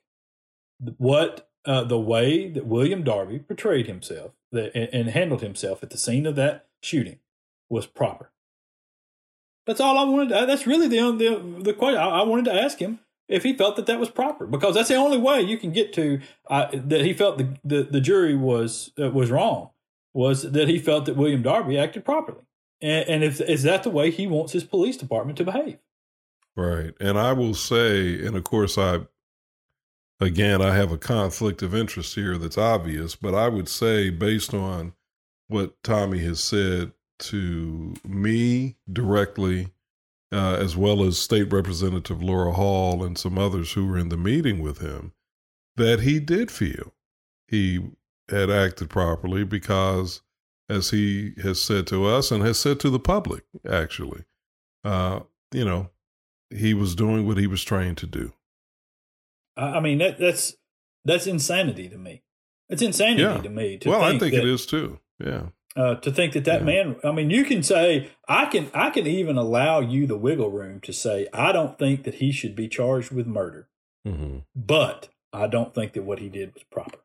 what 0.96 1.50
uh, 1.64 1.84
the 1.84 1.98
way 1.98 2.48
that 2.48 2.66
William 2.66 3.02
Darby 3.02 3.38
portrayed 3.38 3.86
himself 3.86 4.32
that, 4.50 4.72
and, 4.74 4.88
and 4.92 5.08
handled 5.10 5.42
himself 5.42 5.82
at 5.82 5.90
the 5.90 5.98
scene 5.98 6.26
of 6.26 6.36
that 6.36 6.66
shooting 6.82 7.18
was 7.68 7.86
proper?" 7.86 8.30
That's 9.66 9.80
all 9.80 9.98
I 9.98 10.04
wanted. 10.04 10.28
To, 10.30 10.46
that's 10.46 10.66
really 10.66 10.88
the 10.88 11.12
the 11.12 11.62
the 11.62 11.74
question 11.74 12.00
I, 12.00 12.20
I 12.20 12.22
wanted 12.22 12.46
to 12.46 12.54
ask 12.54 12.78
him 12.78 13.00
if 13.28 13.44
he 13.44 13.56
felt 13.56 13.76
that 13.76 13.86
that 13.86 14.00
was 14.00 14.10
proper, 14.10 14.46
because 14.46 14.74
that's 14.74 14.88
the 14.88 14.96
only 14.96 15.18
way 15.18 15.40
you 15.40 15.56
can 15.56 15.72
get 15.72 15.92
to 15.94 16.20
uh, 16.48 16.66
that 16.72 17.00
he 17.02 17.14
felt 17.14 17.38
the, 17.38 17.56
the, 17.64 17.82
the 17.84 18.00
jury 18.00 18.34
was 18.34 18.90
uh, 19.00 19.10
was 19.10 19.30
wrong 19.30 19.70
was 20.14 20.42
that 20.42 20.68
he 20.68 20.78
felt 20.78 21.06
that 21.06 21.16
William 21.16 21.42
Darby 21.42 21.78
acted 21.78 22.04
properly, 22.04 22.42
and, 22.80 23.08
and 23.08 23.24
if 23.24 23.40
is 23.40 23.62
that 23.62 23.82
the 23.82 23.90
way 23.90 24.10
he 24.10 24.26
wants 24.26 24.52
his 24.52 24.64
police 24.64 24.96
department 24.96 25.38
to 25.38 25.44
behave? 25.44 25.78
Right, 26.54 26.92
and 27.00 27.18
I 27.18 27.32
will 27.32 27.54
say, 27.54 28.24
and 28.26 28.36
of 28.36 28.44
course, 28.44 28.76
I 28.76 29.06
again 30.22 30.62
I 30.62 30.74
have 30.74 30.92
a 30.92 30.98
conflict 30.98 31.62
of 31.62 31.74
interest 31.74 32.14
here 32.14 32.38
that's 32.38 32.58
obvious, 32.58 33.14
but 33.16 33.34
I 33.34 33.48
would 33.48 33.68
say 33.68 34.10
based 34.10 34.54
on 34.54 34.94
what 35.48 35.82
Tommy 35.82 36.20
has 36.20 36.42
said 36.42 36.92
to 37.20 37.94
me 38.04 38.76
directly 38.90 39.68
uh, 40.32 40.56
as 40.58 40.76
well 40.76 41.04
as 41.04 41.18
State 41.18 41.52
Representative 41.52 42.22
Laura 42.22 42.52
Hall 42.52 43.04
and 43.04 43.18
some 43.18 43.38
others 43.38 43.72
who 43.72 43.86
were 43.86 43.98
in 43.98 44.08
the 44.08 44.16
meeting 44.16 44.60
with 44.60 44.78
him, 44.78 45.12
that 45.76 46.00
he 46.00 46.18
did 46.18 46.50
feel 46.50 46.94
he 47.46 47.90
had 48.30 48.50
acted 48.50 48.88
properly 48.88 49.44
because, 49.44 50.22
as 50.70 50.90
he 50.90 51.34
has 51.42 51.60
said 51.60 51.86
to 51.88 52.06
us 52.06 52.30
and 52.30 52.42
has 52.42 52.58
said 52.58 52.80
to 52.80 52.88
the 52.88 52.98
public, 52.98 53.44
actually, 53.68 54.24
uh, 54.84 55.20
you 55.52 55.66
know, 55.66 55.90
he 56.48 56.72
was 56.72 56.94
doing 56.94 57.26
what 57.26 57.36
he 57.36 57.46
was 57.46 57.62
trained 57.62 57.98
to 57.98 58.06
do. 58.06 58.32
I 59.56 59.80
mean, 59.80 59.98
that, 59.98 60.18
that's 60.18 60.54
that's 61.04 61.26
insanity 61.26 61.88
to 61.88 61.98
me. 61.98 62.22
It's 62.68 62.82
insanity 62.82 63.22
yeah. 63.22 63.38
to 63.38 63.48
me. 63.48 63.78
To 63.78 63.90
well, 63.90 64.02
I 64.02 64.18
think 64.18 64.34
that, 64.34 64.44
it 64.44 64.48
is 64.48 64.66
too. 64.66 64.98
Yeah. 65.22 65.46
Uh, 65.74 65.94
to 65.96 66.12
think 66.12 66.34
that 66.34 66.44
that 66.44 66.60
yeah. 66.60 66.66
man 66.66 66.96
i 67.02 67.10
mean 67.10 67.30
you 67.30 67.46
can 67.46 67.62
say 67.62 68.10
i 68.28 68.44
can 68.44 68.70
i 68.74 68.90
can 68.90 69.06
even 69.06 69.38
allow 69.38 69.80
you 69.80 70.06
the 70.06 70.18
wiggle 70.18 70.50
room 70.50 70.78
to 70.78 70.92
say 70.92 71.26
i 71.32 71.50
don't 71.50 71.78
think 71.78 72.04
that 72.04 72.16
he 72.16 72.30
should 72.30 72.54
be 72.54 72.68
charged 72.68 73.10
with 73.10 73.26
murder 73.26 73.70
mm-hmm. 74.06 74.40
but 74.54 75.08
i 75.32 75.46
don't 75.46 75.74
think 75.74 75.94
that 75.94 76.02
what 76.02 76.18
he 76.18 76.28
did 76.28 76.52
was 76.52 76.62
proper 76.64 76.98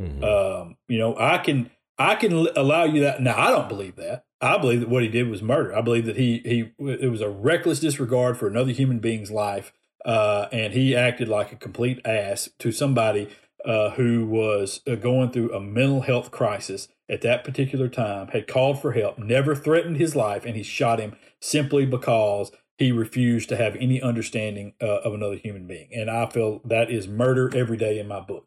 mm-hmm. 0.00 0.24
um, 0.24 0.78
you 0.88 0.96
know 0.96 1.14
i 1.18 1.36
can 1.36 1.70
i 1.98 2.14
can 2.14 2.32
allow 2.56 2.84
you 2.84 3.02
that 3.02 3.20
now 3.20 3.36
i 3.36 3.50
don't 3.50 3.68
believe 3.68 3.96
that 3.96 4.24
i 4.40 4.56
believe 4.56 4.80
that 4.80 4.88
what 4.88 5.02
he 5.02 5.08
did 5.10 5.28
was 5.28 5.42
murder 5.42 5.76
i 5.76 5.82
believe 5.82 6.06
that 6.06 6.16
he 6.16 6.38
he 6.46 6.72
it 6.90 7.10
was 7.10 7.20
a 7.20 7.28
reckless 7.28 7.80
disregard 7.80 8.38
for 8.38 8.46
another 8.46 8.72
human 8.72 9.00
being's 9.00 9.30
life 9.30 9.74
uh, 10.06 10.46
and 10.52 10.72
he 10.72 10.96
acted 10.96 11.28
like 11.28 11.52
a 11.52 11.56
complete 11.56 12.00
ass 12.06 12.48
to 12.60 12.72
somebody 12.72 13.28
uh, 13.64 13.90
who 13.90 14.24
was 14.24 14.80
uh, 14.86 14.94
going 14.94 15.30
through 15.30 15.52
a 15.52 15.60
mental 15.60 16.02
health 16.02 16.30
crisis 16.30 16.88
at 17.08 17.22
that 17.22 17.44
particular 17.44 17.88
time, 17.88 18.28
had 18.28 18.46
called 18.46 18.80
for 18.80 18.92
help, 18.92 19.18
never 19.18 19.54
threatened 19.54 19.96
his 19.96 20.16
life, 20.16 20.44
and 20.44 20.56
he 20.56 20.62
shot 20.62 21.00
him 21.00 21.16
simply 21.40 21.84
because 21.84 22.52
he 22.78 22.92
refused 22.92 23.48
to 23.48 23.56
have 23.56 23.74
any 23.76 24.00
understanding 24.00 24.74
uh, 24.80 25.00
of 25.00 25.14
another 25.14 25.36
human 25.36 25.66
being. 25.66 25.88
And 25.94 26.10
I 26.10 26.26
feel 26.26 26.60
that 26.64 26.90
is 26.90 27.08
murder 27.08 27.50
every 27.54 27.76
day 27.76 27.98
in 27.98 28.06
my 28.06 28.20
book. 28.20 28.46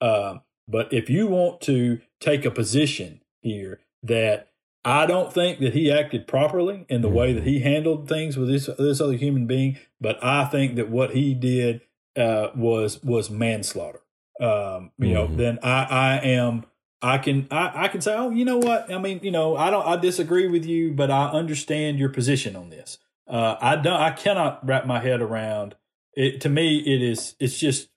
Uh, 0.00 0.38
but 0.66 0.92
if 0.92 1.08
you 1.08 1.26
want 1.26 1.60
to 1.62 2.00
take 2.20 2.44
a 2.44 2.50
position 2.50 3.20
here 3.40 3.80
that 4.02 4.48
I 4.88 5.04
don't 5.04 5.30
think 5.30 5.60
that 5.60 5.74
he 5.74 5.92
acted 5.92 6.26
properly 6.26 6.86
in 6.88 7.02
the 7.02 7.10
way 7.10 7.34
that 7.34 7.44
he 7.44 7.60
handled 7.60 8.08
things 8.08 8.38
with 8.38 8.48
this 8.48 8.70
this 8.78 9.02
other 9.02 9.12
human 9.12 9.46
being, 9.46 9.78
but 10.00 10.18
I 10.24 10.46
think 10.46 10.76
that 10.76 10.88
what 10.88 11.10
he 11.10 11.34
did 11.34 11.82
uh, 12.16 12.48
was 12.56 13.02
was 13.02 13.28
manslaughter. 13.28 14.00
Um, 14.40 14.92
you 14.98 15.08
mm-hmm. 15.08 15.12
know, 15.12 15.26
then 15.26 15.58
I 15.62 15.84
I 15.84 16.16
am 16.24 16.64
I 17.02 17.18
can 17.18 17.48
I, 17.50 17.84
I 17.84 17.88
can 17.88 18.00
say, 18.00 18.14
oh, 18.14 18.30
you 18.30 18.46
know 18.46 18.56
what? 18.56 18.90
I 18.90 18.96
mean, 18.96 19.20
you 19.22 19.30
know, 19.30 19.58
I 19.58 19.68
don't 19.68 19.86
I 19.86 19.96
disagree 19.96 20.48
with 20.48 20.64
you, 20.64 20.94
but 20.94 21.10
I 21.10 21.26
understand 21.26 21.98
your 21.98 22.08
position 22.08 22.56
on 22.56 22.70
this. 22.70 22.96
Uh, 23.26 23.56
I 23.60 23.76
don't 23.76 24.00
I 24.00 24.12
cannot 24.12 24.66
wrap 24.66 24.86
my 24.86 25.00
head 25.00 25.20
around 25.20 25.74
it. 26.14 26.40
To 26.40 26.48
me, 26.48 26.78
it 26.78 27.02
is 27.02 27.34
it's 27.38 27.58
just 27.58 27.90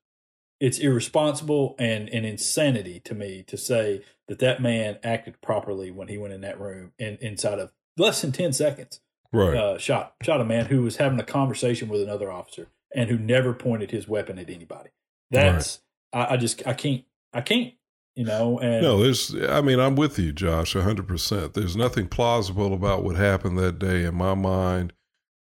it's 0.61 0.77
irresponsible 0.77 1.75
and 1.79 2.07
an 2.09 2.23
insanity 2.23 3.01
to 3.01 3.15
me 3.15 3.43
to 3.47 3.57
say 3.57 4.03
that 4.27 4.37
that 4.39 4.61
man 4.61 4.99
acted 5.03 5.41
properly 5.41 5.89
when 5.89 6.07
he 6.07 6.17
went 6.17 6.33
in 6.33 6.41
that 6.41 6.59
room 6.59 6.93
and 6.99 7.17
inside 7.19 7.57
of 7.57 7.73
less 7.97 8.21
than 8.21 8.31
ten 8.31 8.53
seconds, 8.53 9.01
right? 9.33 9.57
Uh, 9.57 9.77
shot 9.79 10.13
shot 10.21 10.39
a 10.39 10.45
man 10.45 10.67
who 10.67 10.83
was 10.83 10.97
having 10.97 11.19
a 11.19 11.23
conversation 11.23 11.89
with 11.89 12.01
another 12.01 12.31
officer 12.31 12.67
and 12.95 13.09
who 13.09 13.17
never 13.17 13.53
pointed 13.53 13.89
his 13.89 14.07
weapon 14.07 14.37
at 14.37 14.49
anybody. 14.49 14.91
That's 15.31 15.81
right. 16.13 16.29
I, 16.29 16.33
I 16.35 16.37
just 16.37 16.65
I 16.67 16.73
can't 16.73 17.03
I 17.33 17.41
can't 17.41 17.73
you 18.15 18.25
know 18.25 18.59
and 18.59 18.81
no 18.81 19.01
there's 19.01 19.33
i 19.47 19.61
mean 19.61 19.79
i'm 19.79 19.95
with 19.95 20.19
you 20.19 20.33
josh 20.33 20.73
100% 20.73 21.53
there's 21.53 21.77
nothing 21.77 22.09
plausible 22.09 22.73
about 22.73 23.05
what 23.05 23.15
happened 23.15 23.57
that 23.57 23.79
day 23.79 24.03
in 24.03 24.13
my 24.13 24.33
mind 24.33 24.91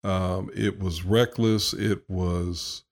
um, 0.05 0.51
it 0.55 0.79
was 0.79 1.03
reckless 1.03 1.73
it 1.73 2.03
was 2.11 2.85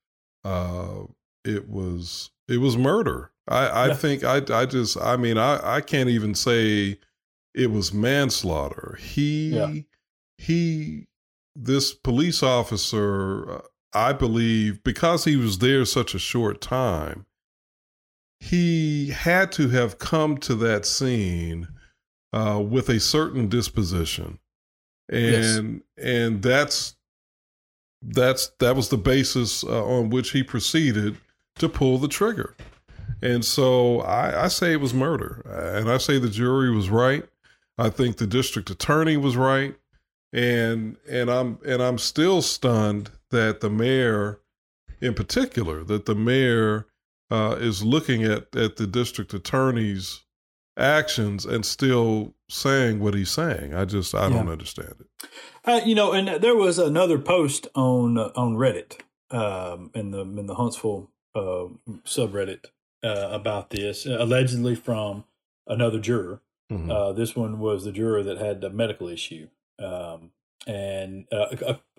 uh, 0.45 1.03
it 1.47 1.69
was 1.69 2.31
it 2.49 2.59
was 2.59 2.77
murder 2.77 3.31
i 3.49 3.67
i 3.67 3.87
yeah. 3.89 3.95
think 3.95 4.25
i 4.25 4.41
i 4.53 4.67
just 4.67 4.97
i 4.99 5.17
mean 5.17 5.39
i 5.39 5.77
i 5.77 5.81
can't 5.81 6.09
even 6.09 6.35
say 6.35 6.99
it 7.55 7.71
was 7.71 7.93
manslaughter 7.93 8.99
he 9.01 9.51
yeah. 9.51 9.73
he 10.39 11.07
this 11.55 11.93
police 11.93 12.43
officer 12.43 13.51
uh, 13.51 13.61
i 13.93 14.13
believe 14.13 14.83
because 14.85 15.25
he 15.25 15.37
was 15.37 15.59
there 15.59 15.85
such 15.85 16.15
a 16.15 16.19
short 16.19 16.61
time 16.61 17.27
he 18.41 19.09
had 19.09 19.51
to 19.53 19.69
have 19.69 19.99
come 19.99 20.37
to 20.39 20.55
that 20.57 20.85
scene 20.85 21.69
uh, 22.33 22.61
with 22.61 22.89
a 22.89 23.01
certain 23.01 23.49
disposition, 23.49 24.39
and 25.09 25.83
yes. 25.97 26.05
and 26.07 26.43
that's 26.43 26.97
that's 28.03 28.51
that 28.61 28.77
was 28.77 28.91
the 28.91 28.99
basis 28.99 29.65
uh, 29.65 29.85
on 29.85 30.11
which 30.11 30.31
he 30.31 30.43
proceeded 30.43 31.17
to 31.59 31.69
pull 31.69 31.99
the 31.99 32.09
trigger. 32.09 32.55
And 33.23 33.45
so 33.45 34.01
I, 34.01 34.45
I 34.45 34.49
say 34.49 34.73
it 34.73 34.81
was 34.81 34.93
murder, 34.93 35.43
and 35.79 35.91
I 35.91 35.99
say 35.99 36.19
the 36.19 36.29
jury 36.29 36.71
was 36.71 36.91
right. 36.91 37.25
I 37.79 37.91
think 37.91 38.17
the 38.17 38.27
district 38.27 38.71
attorney 38.71 39.17
was 39.17 39.37
right, 39.37 39.75
and 40.33 40.97
and 41.09 41.31
I'm 41.31 41.59
and 41.67 41.83
I'm 41.83 41.99
still 41.99 42.43
stunned 42.43 43.11
that 43.31 43.61
the 43.61 43.71
mayor, 43.71 44.41
in 45.01 45.15
particular, 45.15 45.83
that 45.85 46.07
the 46.07 46.15
mayor 46.15 46.87
uh, 47.31 47.57
is 47.59 47.83
looking 47.83 48.23
at 48.25 48.55
at 48.55 48.77
the 48.77 48.87
district 48.87 49.35
attorney's 49.35 50.23
actions 50.79 51.47
and 51.47 51.65
still 51.65 52.35
saying 52.49 53.01
what 53.01 53.15
he's 53.15 53.31
saying. 53.31 53.75
I 53.75 53.85
just 53.85 54.15
I 54.15 54.29
don't 54.29 54.49
understand 54.49 54.95
it. 55.01 55.29
Uh, 55.65 55.81
you 55.85 55.95
know, 55.95 56.13
and 56.13 56.43
there 56.43 56.55
was 56.55 56.79
another 56.79 57.19
post 57.19 57.67
on 57.75 58.19
uh, 58.19 58.31
on 58.37 58.57
Reddit 58.57 59.01
um, 59.31 59.91
in 59.95 60.11
the 60.11 60.21
in 60.21 60.47
the 60.47 60.55
Huntsville 60.55 61.11
uh, 61.37 61.69
subreddit 62.05 62.67
uh, 63.05 63.29
about 63.31 63.71
this, 63.71 64.07
allegedly 64.07 64.75
from 64.75 65.25
another 65.67 66.01
juror. 66.01 66.41
Mm-hmm. 66.73 66.91
Uh, 66.91 67.13
this 67.13 67.37
one 67.37 67.61
was 67.61 67.85
the 67.85 67.93
juror 67.93 68.23
that 68.23 68.39
had 68.39 68.61
the 68.61 68.71
medical 68.71 69.09
issue, 69.09 69.49
um, 69.79 70.31
and 70.67 71.27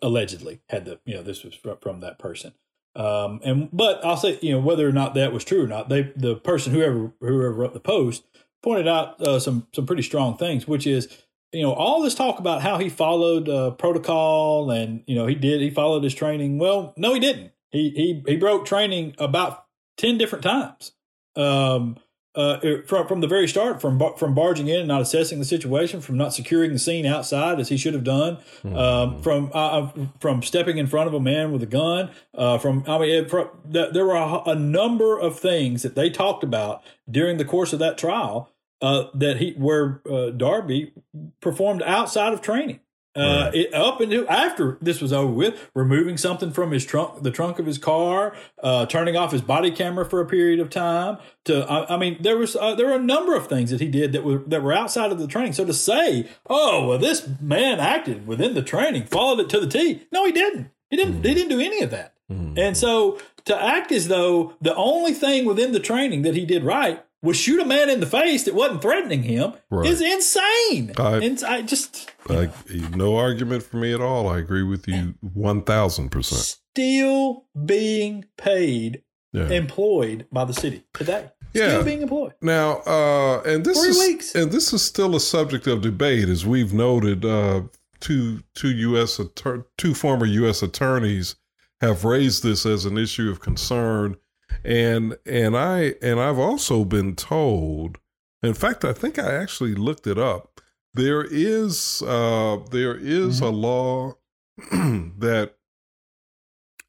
allegedly 0.02 0.60
had 0.70 0.86
the 0.86 1.00
you 1.06 1.16
know 1.16 1.24
this 1.24 1.44
was 1.44 1.56
from, 1.56 1.78
from 1.78 2.00
that 2.02 2.20
person. 2.20 2.54
Um, 2.96 3.40
and 3.44 3.70
but 3.72 4.04
I'll 4.04 4.18
say, 4.18 4.40
you 4.42 4.54
know, 4.54 4.60
whether 4.60 4.88
or 4.88 4.92
not 4.92 5.14
that 5.14 5.32
was 5.32 5.46
true 5.46 5.64
or 5.64 5.68
not, 5.68 5.88
they 5.88 6.12
the 6.16 6.36
person 6.36 6.74
whoever 6.74 7.14
whoever 7.22 7.54
wrote 7.54 7.74
the 7.74 7.80
post 7.80 8.24
pointed 8.64 8.88
out 8.88 9.22
uh, 9.22 9.40
some 9.40 9.68
some 9.74 9.86
pretty 9.86 10.02
strong 10.02 10.36
things, 10.36 10.68
which 10.68 10.88
is 10.88 11.08
you 11.54 11.62
know 11.62 11.74
all 11.74 12.02
this 12.02 12.16
talk 12.16 12.40
about 12.40 12.64
how 12.64 12.78
he 12.80 12.90
followed 12.90 13.48
uh, 13.48 13.72
protocol 13.72 14.72
and 14.72 15.04
you 15.08 15.16
know 15.16 15.28
he 15.28 15.36
did 15.36 15.62
he 15.62 15.70
followed 15.70 16.04
his 16.04 16.16
training. 16.16 16.58
Well, 16.58 16.94
no, 16.98 17.14
he 17.14 17.20
didn't. 17.20 17.52
He 17.72 17.90
he 17.90 18.24
he 18.28 18.38
broke 18.38 18.66
training 18.66 19.16
about 19.18 19.66
ten 19.98 20.18
different 20.18 20.44
times. 20.44 20.94
Um, 21.36 21.98
uh, 22.38 22.60
from 22.86 23.08
from 23.08 23.22
the 23.22 23.28
very 23.28 23.48
start, 23.48 23.82
from 23.82 24.00
from 24.16 24.36
barging 24.36 24.68
in 24.68 24.82
and 24.82 24.88
not 24.88 25.02
assessing 25.02 25.40
the 25.40 25.46
situation, 25.46 26.02
from 26.02 26.18
not 26.18 26.36
securing 26.36 26.72
the 26.72 26.78
scene 26.78 27.04
outside 27.04 27.60
as 27.60 27.70
he 27.70 27.78
should 27.78 27.96
have 27.96 28.04
done, 28.04 28.38
mm-hmm. 28.64 28.76
um, 28.76 29.22
from 29.24 29.52
uh, 29.56 29.80
uh, 29.80 29.92
from 30.20 30.44
stepping 30.44 30.78
in 30.78 30.86
front 30.86 31.08
of 31.08 31.16
a 31.16 31.20
man 31.20 31.52
with 31.52 31.64
a 31.64 31.68
gun, 31.68 32.12
uh, 32.36 32.60
from 32.60 32.84
I 32.88 33.00
mean, 33.00 33.10
it, 33.10 33.30
from, 33.32 33.50
there 33.66 34.06
were 34.06 34.16
a, 34.16 34.52
a, 34.52 34.56
number 34.56 35.18
of 35.18 35.40
things 35.40 35.82
that 35.82 35.96
they 35.96 36.12
talked 36.12 36.44
about 36.44 36.84
during 37.10 37.38
the 37.38 37.46
course 37.46 37.74
of 37.74 37.80
that 37.80 37.98
trial 37.98 38.52
uh, 38.84 39.06
that 39.16 39.38
he 39.38 39.54
where 39.54 40.02
uh, 40.10 40.30
Darby 40.30 40.94
performed 41.42 41.82
outside 41.82 42.34
of 42.34 42.42
training. 42.42 42.80
Uh, 43.18 43.52
it, 43.54 43.74
up 43.74 44.00
until 44.00 44.30
after 44.30 44.78
this 44.82 45.02
was 45.02 45.12
over 45.12 45.32
with, 45.32 45.70
removing 45.74 46.18
something 46.18 46.52
from 46.52 46.72
his 46.72 46.86
trunk, 46.86 47.24
the 47.24 47.32
trunk 47.32 47.60
of 47.60 47.66
his 47.66 47.78
car, 47.78 48.36
uh, 48.62 48.86
turning 48.86 49.18
off 49.18 49.32
his 49.32 49.42
body 49.42 49.72
camera 49.72 50.06
for 50.06 50.22
a 50.22 50.26
period 50.26 50.60
of 50.60 50.70
time. 50.70 51.18
To, 51.46 51.66
I, 51.70 51.96
I 51.96 51.98
mean, 51.98 52.18
there 52.22 52.38
was 52.38 52.56
uh, 52.56 52.76
there 52.76 52.88
were 52.88 52.96
a 52.96 53.02
number 53.02 53.36
of 53.36 53.48
things 53.48 53.72
that 53.72 53.80
he 53.80 53.88
did 53.88 54.12
that 54.12 54.24
were 54.24 54.40
that 54.48 54.62
were 54.62 54.74
outside 54.74 55.12
of 55.12 55.20
the 55.20 55.28
training. 55.28 55.54
So 55.54 55.66
to 55.66 55.74
say, 55.74 56.30
oh, 56.50 56.90
well, 56.90 56.98
this 56.98 57.28
man 57.42 57.80
acted 57.80 58.28
within 58.28 58.54
the 58.54 58.62
training, 58.62 59.06
followed 59.06 59.40
it 59.40 59.50
to 59.50 59.60
the 59.60 59.68
T. 59.68 60.08
No, 60.12 60.26
he 60.26 60.32
didn't. 60.32 60.70
He 60.90 60.98
didn't. 60.98 61.22
Mm. 61.22 61.26
He 61.26 61.34
didn't 61.34 61.50
do 61.50 61.60
any 61.60 61.82
of 61.82 61.92
that. 61.92 62.14
Mm. 62.32 62.58
And 62.58 62.78
so 62.78 63.20
to 63.46 63.62
act 63.62 63.92
as 63.92 64.10
though 64.10 64.54
the 64.62 64.76
only 64.76 65.14
thing 65.14 65.46
within 65.46 65.72
the 65.72 65.80
training 65.80 66.22
that 66.24 66.36
he 66.36 66.46
did 66.46 66.64
right 66.64 67.04
would 67.22 67.36
shoot 67.36 67.60
a 67.60 67.66
man 67.66 67.90
in 67.90 68.00
the 68.00 68.06
face 68.06 68.44
that 68.44 68.54
wasn't 68.54 68.82
threatening 68.82 69.24
him 69.24 69.54
right. 69.70 69.90
is 69.90 70.02
insane. 70.02 70.94
I, 70.98 71.18
and 71.18 71.44
I 71.44 71.62
just 71.62 72.12
I, 72.30 72.50
no 72.96 73.18
argument 73.18 73.64
for 73.64 73.78
me 73.78 73.94
at 73.94 74.02
all. 74.02 74.28
I 74.28 74.38
agree 74.38 74.64
with 74.64 74.88
you 74.88 75.16
one 75.22 75.64
thousand 75.64 76.10
percent. 76.10 76.60
Still 76.74 77.46
being 77.66 78.26
paid, 78.38 79.04
yeah. 79.34 79.50
employed 79.50 80.28
by 80.32 80.46
the 80.46 80.54
city 80.54 80.84
today. 80.94 81.32
Yeah. 81.54 81.70
Still 81.70 81.84
being 81.84 82.02
employed 82.02 82.34
now, 82.42 82.82
uh, 82.86 83.42
and 83.46 83.66
this 83.66 83.80
Three 83.80 83.90
is 83.90 84.00
weeks. 84.00 84.36
and 84.36 84.52
this 84.52 84.74
is 84.74 84.84
still 84.84 85.16
a 85.16 85.20
subject 85.20 85.66
of 85.66 85.82
debate, 85.82 86.30
as 86.30 86.46
we've 86.46 86.74
noted. 86.74 87.26
Uh, 87.26 87.64
two 88.00 88.44
two 88.54 88.70
U.S. 88.70 89.18
Attor- 89.18 89.66
two 89.78 89.94
former 89.94 90.26
U.S. 90.26 90.62
attorneys 90.62 91.36
have 91.82 92.04
raised 92.04 92.44
this 92.44 92.66
as 92.66 92.86
an 92.86 92.98
issue 92.98 93.30
of 93.30 93.40
concern 93.40 94.18
and 94.64 95.18
and 95.26 95.58
I 95.58 95.96
and 96.02 96.20
I've 96.20 96.40
also 96.40 96.86
been 96.86 97.16
told. 97.16 98.00
In 98.44 98.54
fact, 98.54 98.86
I 98.86 98.94
think 98.94 99.18
I 99.18 99.34
actually 99.34 99.76
looked 99.76 100.08
it 100.08 100.18
up. 100.18 100.62
There 100.94 101.24
is 101.24 102.02
uh, 102.02 102.58
there 102.72 102.96
is 102.96 103.42
mm-hmm. 103.42 103.46
a 103.46 103.50
law 103.50 104.14
that 105.20 105.56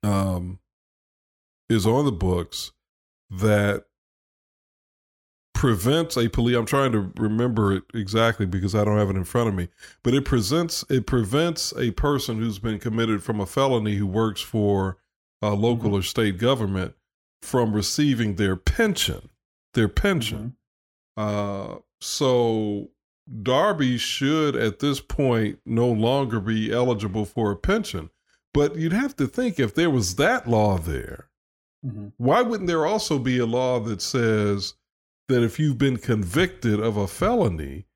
um, 0.02 0.58
is 1.68 1.86
on 1.86 2.04
the 2.04 2.12
books 2.12 2.72
that 3.30 3.84
prevents 5.58 6.16
a 6.16 6.28
police 6.28 6.56
i'm 6.56 6.64
trying 6.64 6.92
to 6.92 7.12
remember 7.16 7.72
it 7.72 7.82
exactly 7.92 8.46
because 8.46 8.76
i 8.76 8.84
don't 8.84 8.96
have 8.96 9.10
it 9.10 9.16
in 9.16 9.24
front 9.24 9.48
of 9.48 9.54
me 9.56 9.68
but 10.04 10.14
it 10.14 10.24
presents 10.24 10.84
it 10.88 11.04
prevents 11.04 11.74
a 11.76 11.90
person 11.90 12.38
who's 12.38 12.60
been 12.60 12.78
committed 12.78 13.24
from 13.24 13.40
a 13.40 13.46
felony 13.46 13.96
who 13.96 14.06
works 14.06 14.40
for 14.40 14.98
a 15.42 15.50
local 15.50 15.88
mm-hmm. 15.88 15.98
or 15.98 16.02
state 16.02 16.38
government 16.38 16.94
from 17.42 17.72
receiving 17.72 18.34
their 18.34 18.56
pension, 18.56 19.28
their 19.74 19.88
pension. 19.88 20.56
Mm-hmm. 21.18 21.74
Uh, 21.74 21.78
so 22.00 22.90
Darby 23.42 23.98
should 23.98 24.56
at 24.56 24.78
this 24.78 25.00
point 25.00 25.58
no 25.66 25.88
longer 25.88 26.40
be 26.40 26.72
eligible 26.72 27.24
for 27.24 27.50
a 27.50 27.56
pension. 27.56 28.10
But 28.54 28.76
you'd 28.76 28.92
have 28.92 29.14
to 29.16 29.26
think 29.26 29.58
if 29.58 29.74
there 29.74 29.90
was 29.90 30.16
that 30.16 30.48
law 30.48 30.78
there, 30.78 31.28
mm-hmm. 31.84 32.08
why 32.16 32.42
wouldn't 32.42 32.66
there 32.68 32.86
also 32.86 33.18
be 33.18 33.38
a 33.38 33.46
law 33.46 33.78
that 33.80 34.00
says 34.00 34.74
that 35.28 35.42
if 35.42 35.58
you've 35.58 35.78
been 35.78 35.98
convicted 35.98 36.80
of 36.80 36.96
a 36.96 37.06
felony, 37.06 37.86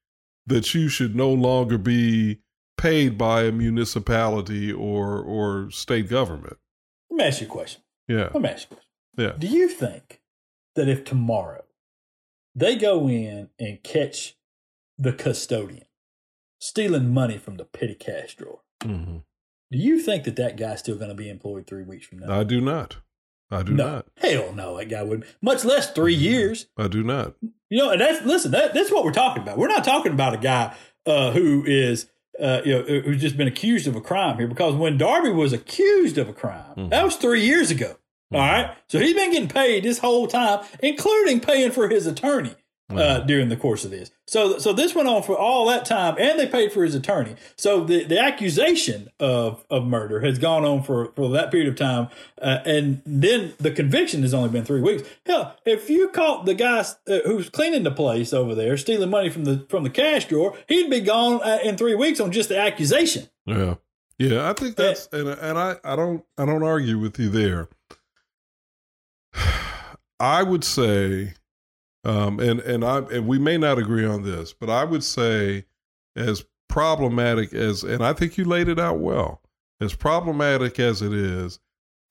that 0.47 0.75
you 0.75 0.89
should 0.89 1.17
no 1.17 1.31
longer 1.33 1.79
be 1.79 2.41
paid 2.77 3.17
by 3.17 3.45
a 3.45 3.53
municipality 3.53 4.73
or 4.73 5.21
or 5.21 5.71
state 5.71 6.09
government? 6.09 6.59
Let 7.11 7.17
me 7.17 7.25
ask 7.25 7.41
you 7.41 7.47
a 7.47 7.51
question. 7.51 7.83
Yeah. 8.09 8.29
Let 8.35 8.43
me 8.43 8.49
ask 8.49 8.71
you 8.71 8.77
a 8.77 8.77
question. 8.77 8.92
Yeah. 9.17 9.33
Do 9.39 9.47
you 9.47 9.69
think 9.69 10.21
that 10.75 10.89
if 10.89 11.05
tomorrow 11.05 11.65
they 12.55 12.77
go 12.77 13.09
in 13.09 13.51
and 13.59 13.83
catch 13.83 14.37
the 14.99 15.13
custodian 15.13 15.87
stealing 16.59 17.13
money 17.13 17.39
from 17.39 17.57
the 17.57 17.65
petty 17.65 17.95
cash 17.95 18.37
drawer, 18.37 18.61
mm-hmm. 18.83 19.19
do 19.71 19.79
you 19.79 20.01
think 20.01 20.25
that 20.25 20.37
that 20.37 20.57
guy's 20.57 20.81
still 20.81 20.97
going 20.97 21.11
to 21.11 21.15
be 21.15 21.29
employed 21.29 21.67
three 21.67 21.85
weeks 21.85 22.07
from 22.07 22.21
now? 22.21 22.41
I 22.41 22.45
do 22.45 22.61
not. 22.61 22.99
I 23.51 23.63
do 23.63 23.73
no. 23.73 23.87
not. 23.87 24.07
Hell 24.17 24.55
no, 24.55 24.79
that 24.79 24.89
guy 24.89 25.03
wouldn't. 25.03 25.27
Much 25.43 25.65
less 25.65 25.93
three 25.93 26.15
mm-hmm. 26.15 26.25
years. 26.25 26.67
I 26.79 26.89
do 26.89 27.03
not. 27.03 27.35
You 27.69 27.79
know, 27.79 27.91
and 27.91 28.01
that's 28.01 28.25
listen. 28.25 28.51
That, 28.53 28.75
that's 28.75 28.91
what 28.91 29.05
we're 29.05 29.13
talking 29.13 29.43
about. 29.43 29.59
We're 29.59 29.69
not 29.69 29.85
talking 29.85 30.13
about 30.13 30.35
a 30.35 30.39
guy 30.39 30.75
uh, 31.07 31.33
who 31.33 31.65
is 31.67 32.07
uh, 32.41 32.63
you 32.65 32.73
know, 32.73 32.83
who's 32.83 33.21
just 33.21 33.37
been 33.37 33.49
accused 33.49 33.87
of 33.87 33.97
a 33.97 34.01
crime 34.01 34.39
here. 34.39 34.49
Because 34.49 34.75
when 34.75 34.97
Darby 34.97 35.31
was 35.31 35.53
accused 35.53 36.19
of 36.19 36.29
a 36.29 36.33
crime, 36.33 36.75
mm-hmm. 36.77 36.89
that 36.89 37.05
was 37.05 37.17
three 37.17 37.45
years 37.45 37.71
ago. 37.71 37.97
All 38.35 38.41
right. 38.41 38.75
So 38.89 38.99
he's 38.99 39.15
been 39.15 39.33
getting 39.33 39.49
paid 39.49 39.85
this 39.85 39.99
whole 39.99 40.27
time, 40.27 40.65
including 40.83 41.41
paying 41.41 41.71
for 41.71 41.89
his 41.89 42.07
attorney 42.07 42.55
uh, 42.97 43.21
during 43.21 43.49
the 43.49 43.57
course 43.57 43.85
of 43.85 43.91
this. 43.91 44.11
So, 44.27 44.59
so 44.59 44.73
this 44.73 44.95
went 44.95 45.09
on 45.09 45.23
for 45.23 45.37
all 45.37 45.67
that 45.67 45.85
time, 45.85 46.17
and 46.19 46.39
they 46.39 46.47
paid 46.47 46.73
for 46.73 46.85
his 46.85 46.95
attorney. 46.95 47.37
So 47.57 47.85
the, 47.85 48.05
the 48.05 48.19
accusation 48.19 49.09
of, 49.21 49.65
of 49.71 49.85
murder 49.85 50.21
has 50.21 50.39
gone 50.39 50.65
on 50.65 50.83
for, 50.83 51.13
for 51.15 51.31
that 51.31 51.51
period 51.51 51.69
of 51.69 51.77
time, 51.77 52.09
uh, 52.41 52.59
and 52.65 53.03
then 53.05 53.55
the 53.59 53.71
conviction 53.71 54.23
has 54.23 54.35
only 54.35 54.49
been 54.49 54.65
three 54.65 54.81
weeks. 54.81 55.09
Hell, 55.27 55.57
if 55.65 55.89
you 55.91 56.09
caught 56.09 56.47
the 56.47 56.55
guy 56.55 56.81
uh, 56.81 57.19
who's 57.25 57.49
cleaning 57.49 57.83
the 57.83 57.91
place 57.91 58.33
over 58.33 58.55
there 58.55 58.77
stealing 58.77 59.11
money 59.11 59.29
from 59.29 59.45
the 59.45 59.67
from 59.69 59.85
the 59.85 59.91
cash 59.91 60.27
drawer, 60.27 60.57
he'd 60.69 60.91
be 60.91 61.01
gone 61.01 61.43
uh, 61.43 61.59
in 61.63 61.77
three 61.77 61.95
weeks 61.95 62.21
on 62.21 62.33
just 62.33 62.49
the 62.49 62.59
accusation. 62.59 63.29
Yeah, 63.47 63.75
yeah, 64.19 64.49
I 64.49 64.53
think 64.53 64.77
that's 64.77 65.09
and 65.13 65.29
and 65.29 65.59
I 65.59 65.77
I 65.85 65.97
don't 65.97 66.25
I 66.39 66.47
don't 66.47 66.63
argue 66.63 66.99
with 66.99 67.19
you 67.19 67.29
there. 67.29 67.69
I 70.21 70.43
would 70.43 70.65
say, 70.65 71.35
um, 72.05 72.41
and 72.41 72.61
and 72.61 72.85
I 72.85 72.99
and 72.99 73.27
we 73.27 73.39
may 73.39 73.59
not 73.59 73.79
agree 73.79 74.05
on 74.05 74.23
this, 74.23 74.53
but 74.53 74.71
I 74.71 74.85
would 74.85 75.05
say, 75.05 75.65
as 76.17 76.45
problematic 76.69 77.53
as, 77.53 77.83
and 77.83 78.03
I 78.05 78.13
think 78.13 78.39
you 78.39 78.45
laid 78.45 78.69
it 78.69 78.79
out 78.79 78.99
well, 78.99 79.43
as 79.81 79.95
problematic 79.95 80.79
as 80.81 81.03
it 81.03 81.13
is, 81.13 81.61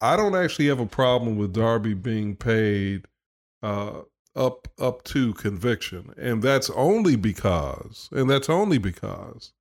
I 0.00 0.16
don't 0.16 0.36
actually 0.36 0.68
have 0.68 0.80
a 0.80 0.86
problem 0.86 1.36
with 1.36 1.52
Darby 1.52 1.94
being 1.94 2.36
paid 2.36 3.06
uh, 3.62 4.02
up 4.36 4.68
up 4.78 5.04
to 5.04 5.32
conviction, 5.34 6.14
and 6.16 6.42
that's 6.42 6.70
only 6.70 7.16
because, 7.16 8.08
and 8.12 8.28
that's 8.28 8.48
only 8.48 8.78
because 8.78 9.52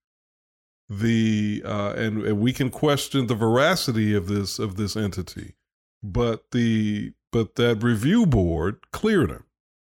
the 0.89 1.63
uh, 1.65 1.93
and, 1.95 2.23
and 2.23 2.39
we 2.39 2.51
can 2.51 2.69
question 2.69 3.27
the 3.27 3.35
veracity 3.35 4.13
of 4.13 4.27
this 4.27 4.59
of 4.59 4.75
this 4.75 4.97
entity, 4.97 5.55
but 6.03 6.51
the 6.51 7.13
but 7.31 7.55
that 7.55 7.83
review 7.83 8.25
board 8.25 8.91
cleared 8.91 9.31
him. 9.31 9.45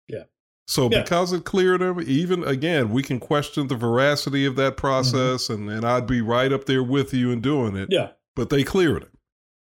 Yeah. 0.08 0.24
So 0.66 0.90
yeah. 0.90 1.02
because 1.02 1.32
it 1.32 1.44
cleared 1.44 1.82
him, 1.82 2.02
even 2.06 2.44
again, 2.44 2.90
we 2.90 3.02
can 3.02 3.20
question 3.20 3.68
the 3.68 3.76
veracity 3.76 4.46
of 4.46 4.56
that 4.56 4.72
mm-hmm. 4.72 4.80
process, 4.80 5.48
mm-hmm. 5.48 5.68
and, 5.68 5.70
and 5.70 5.84
I'd 5.84 6.06
be 6.06 6.20
right 6.20 6.52
up 6.52 6.64
there 6.66 6.82
with 6.82 7.12
you 7.12 7.30
in 7.30 7.40
doing 7.40 7.76
it. 7.76 7.88
Yeah. 7.90 8.10
But 8.34 8.50
they 8.50 8.64
cleared 8.64 9.04
him. 9.04 9.10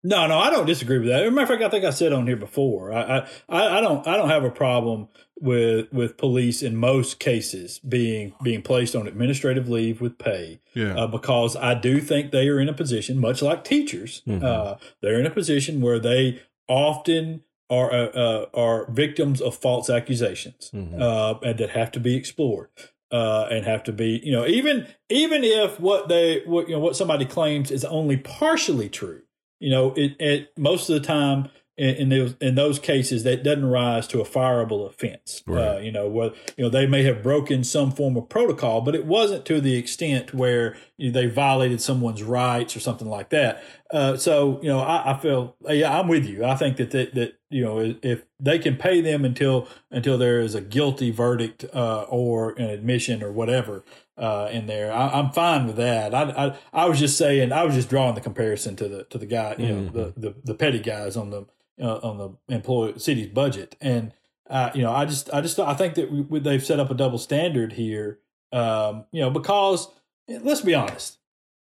No, 0.04 0.28
no, 0.28 0.38
I 0.38 0.50
don't 0.50 0.66
disagree 0.66 1.00
with 1.00 1.08
that. 1.08 1.24
As 1.24 1.28
a 1.28 1.32
matter 1.32 1.44
of 1.44 1.60
fact, 1.60 1.64
I 1.64 1.70
think 1.70 1.84
I 1.84 1.90
said 1.90 2.14
on 2.14 2.28
here 2.28 2.38
before. 2.38 2.94
I, 2.94 3.28
I, 3.50 3.78
I 3.78 3.82
don't, 3.82 4.08
I 4.08 4.16
don't 4.16 4.30
have 4.30 4.44
a 4.44 4.52
problem 4.52 5.10
with 5.40 5.92
with 5.92 6.18
police 6.18 6.64
in 6.64 6.76
most 6.76 7.20
cases 7.20 7.80
being 7.80 8.34
being 8.42 8.62
placed 8.62 8.96
on 8.96 9.08
administrative 9.08 9.70
leave 9.70 10.00
with 10.00 10.18
pay. 10.18 10.60
Yeah. 10.74 10.98
Uh, 10.98 11.08
because 11.08 11.56
I 11.56 11.74
do 11.74 12.00
think 12.00 12.32
they 12.32 12.48
are 12.48 12.60
in 12.60 12.70
a 12.70 12.74
position, 12.74 13.20
much 13.20 13.42
like 13.42 13.64
teachers, 13.64 14.22
mm-hmm. 14.28 14.46
uh, 14.46 14.76
they're 15.02 15.20
in 15.20 15.26
a 15.26 15.32
position 15.32 15.82
where 15.82 16.00
they 16.00 16.42
often 16.68 17.44
are 17.70 17.92
uh, 17.92 18.08
uh, 18.08 18.46
are 18.54 18.90
victims 18.92 19.42
of 19.42 19.56
false 19.56 19.90
accusations 19.90 20.72
mm-hmm. 20.74 21.02
uh, 21.02 21.34
and 21.42 21.60
that 21.60 21.72
have 21.72 21.92
to 21.92 22.00
be 22.00 22.16
explored 22.16 22.70
uh, 23.12 23.48
and 23.52 23.66
have 23.66 23.84
to 23.84 23.92
be 23.92 24.22
you 24.24 24.32
know 24.32 24.46
even 24.46 24.88
even 25.10 25.44
if 25.44 25.80
what 25.80 26.08
they 26.08 26.42
what 26.46 26.68
you 26.68 26.76
know 26.76 26.80
what 26.80 26.96
somebody 26.96 27.26
claims 27.26 27.72
is 27.72 27.84
only 27.86 28.18
partially 28.18 28.90
true 28.90 29.22
you 29.60 29.70
know 29.70 29.94
it, 29.96 30.16
it 30.20 30.52
most 30.58 30.90
of 30.90 30.94
the 30.94 31.06
time 31.06 31.50
in, 31.78 31.96
in 31.96 32.10
those 32.10 32.36
in 32.42 32.56
those 32.56 32.80
cases 32.80 33.24
that 33.24 33.44
doesn't 33.44 33.66
rise 33.66 34.08
to 34.08 34.20
a 34.20 34.26
fireable 34.26 34.88
offense. 34.88 35.44
Uh, 35.48 35.54
right. 35.54 35.68
Uh, 35.68 35.80
you 35.80 35.92
know, 35.92 36.34
you 36.58 36.64
know 36.64 36.70
they 36.70 36.88
may 36.88 37.04
have 37.04 37.22
broken 37.22 37.64
some 37.64 37.92
form 37.92 38.18
of 38.18 38.28
protocol, 38.30 38.82
but 38.82 38.96
it 38.96 39.06
wasn't 39.06 39.46
to 39.46 39.62
the 39.62 39.76
extent 39.76 40.34
where 40.34 40.76
you 40.98 41.12
know, 41.12 41.20
they 41.20 41.28
violated 41.28 41.80
someone's 41.80 42.24
rights 42.24 42.76
or 42.76 42.80
something 42.80 43.08
like 43.08 43.30
that. 43.30 43.64
uh, 43.92 44.18
so 44.18 44.60
you 44.62 44.70
know, 44.70 44.80
I, 44.80 45.14
I, 45.14 45.20
feel 45.20 45.56
yeah, 45.70 45.98
I'm 45.98 46.08
with 46.08 46.26
you. 46.26 46.44
I 46.44 46.56
think 46.56 46.78
that 46.78 46.92
that, 46.92 47.14
that 47.14 47.34
you 47.50 47.64
know 47.64 47.96
if 48.02 48.24
they 48.40 48.58
can 48.58 48.76
pay 48.76 49.02
them 49.02 49.24
until 49.24 49.68
until 49.92 50.18
there 50.18 50.40
is 50.40 50.56
a 50.56 50.62
guilty 50.62 51.12
verdict 51.12 51.64
uh, 51.74 52.06
or 52.10 52.52
an 52.54 52.72
admission 52.72 53.22
or 53.22 53.32
whatever 53.32 53.84
uh, 54.18 54.50
in 54.52 54.66
there, 54.66 54.92
I, 54.92 55.20
am 55.20 55.30
fine 55.30 55.68
with 55.68 55.76
that. 55.76 56.16
I, 56.16 56.24
I, 56.24 56.58
I 56.74 56.90
was 56.90 56.98
just 56.98 57.20
saying, 57.20 57.52
I 57.52 57.64
was 57.64 57.76
just 57.76 57.90
drawing 57.90 58.16
the 58.16 58.22
comparison 58.22 58.76
to 58.78 58.88
the 58.88 59.04
to 59.06 59.20
the 59.20 59.28
guy, 59.28 59.56
you 59.60 59.68
know, 59.68 59.82
mm-hmm. 59.84 59.96
the, 59.96 60.14
the 60.18 60.36
the 60.44 60.56
petty 60.56 60.80
guys 60.80 61.16
on 61.16 61.30
the 61.30 61.46
uh, 61.82 62.00
on 62.04 62.18
the 62.18 62.54
employee 62.54 63.00
city's 63.00 63.28
budget, 63.28 63.76
and 63.82 64.14
uh, 64.50 64.72
you 64.74 64.82
know, 64.82 64.92
I 64.92 65.06
just 65.06 65.34
I 65.34 65.42
just 65.42 65.60
I 65.60 65.74
think 65.74 65.96
that 65.96 66.12
we, 66.12 66.40
they've 66.40 66.64
set 66.64 66.80
up 66.80 66.90
a 66.90 66.96
double 66.96 67.18
standard 67.18 67.74
here, 67.74 68.20
um, 68.52 69.06
you 69.12 69.22
know, 69.22 69.30
because 69.30 69.90
let's 70.28 70.62
be 70.62 70.74
honest, 70.74 71.18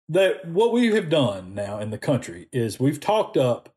that 0.09 0.47
what 0.47 0.73
we 0.73 0.87
have 0.87 1.09
done 1.09 1.53
now 1.53 1.79
in 1.79 1.89
the 1.89 1.97
country 1.97 2.47
is 2.51 2.79
we've 2.79 2.99
talked 2.99 3.37
up 3.37 3.73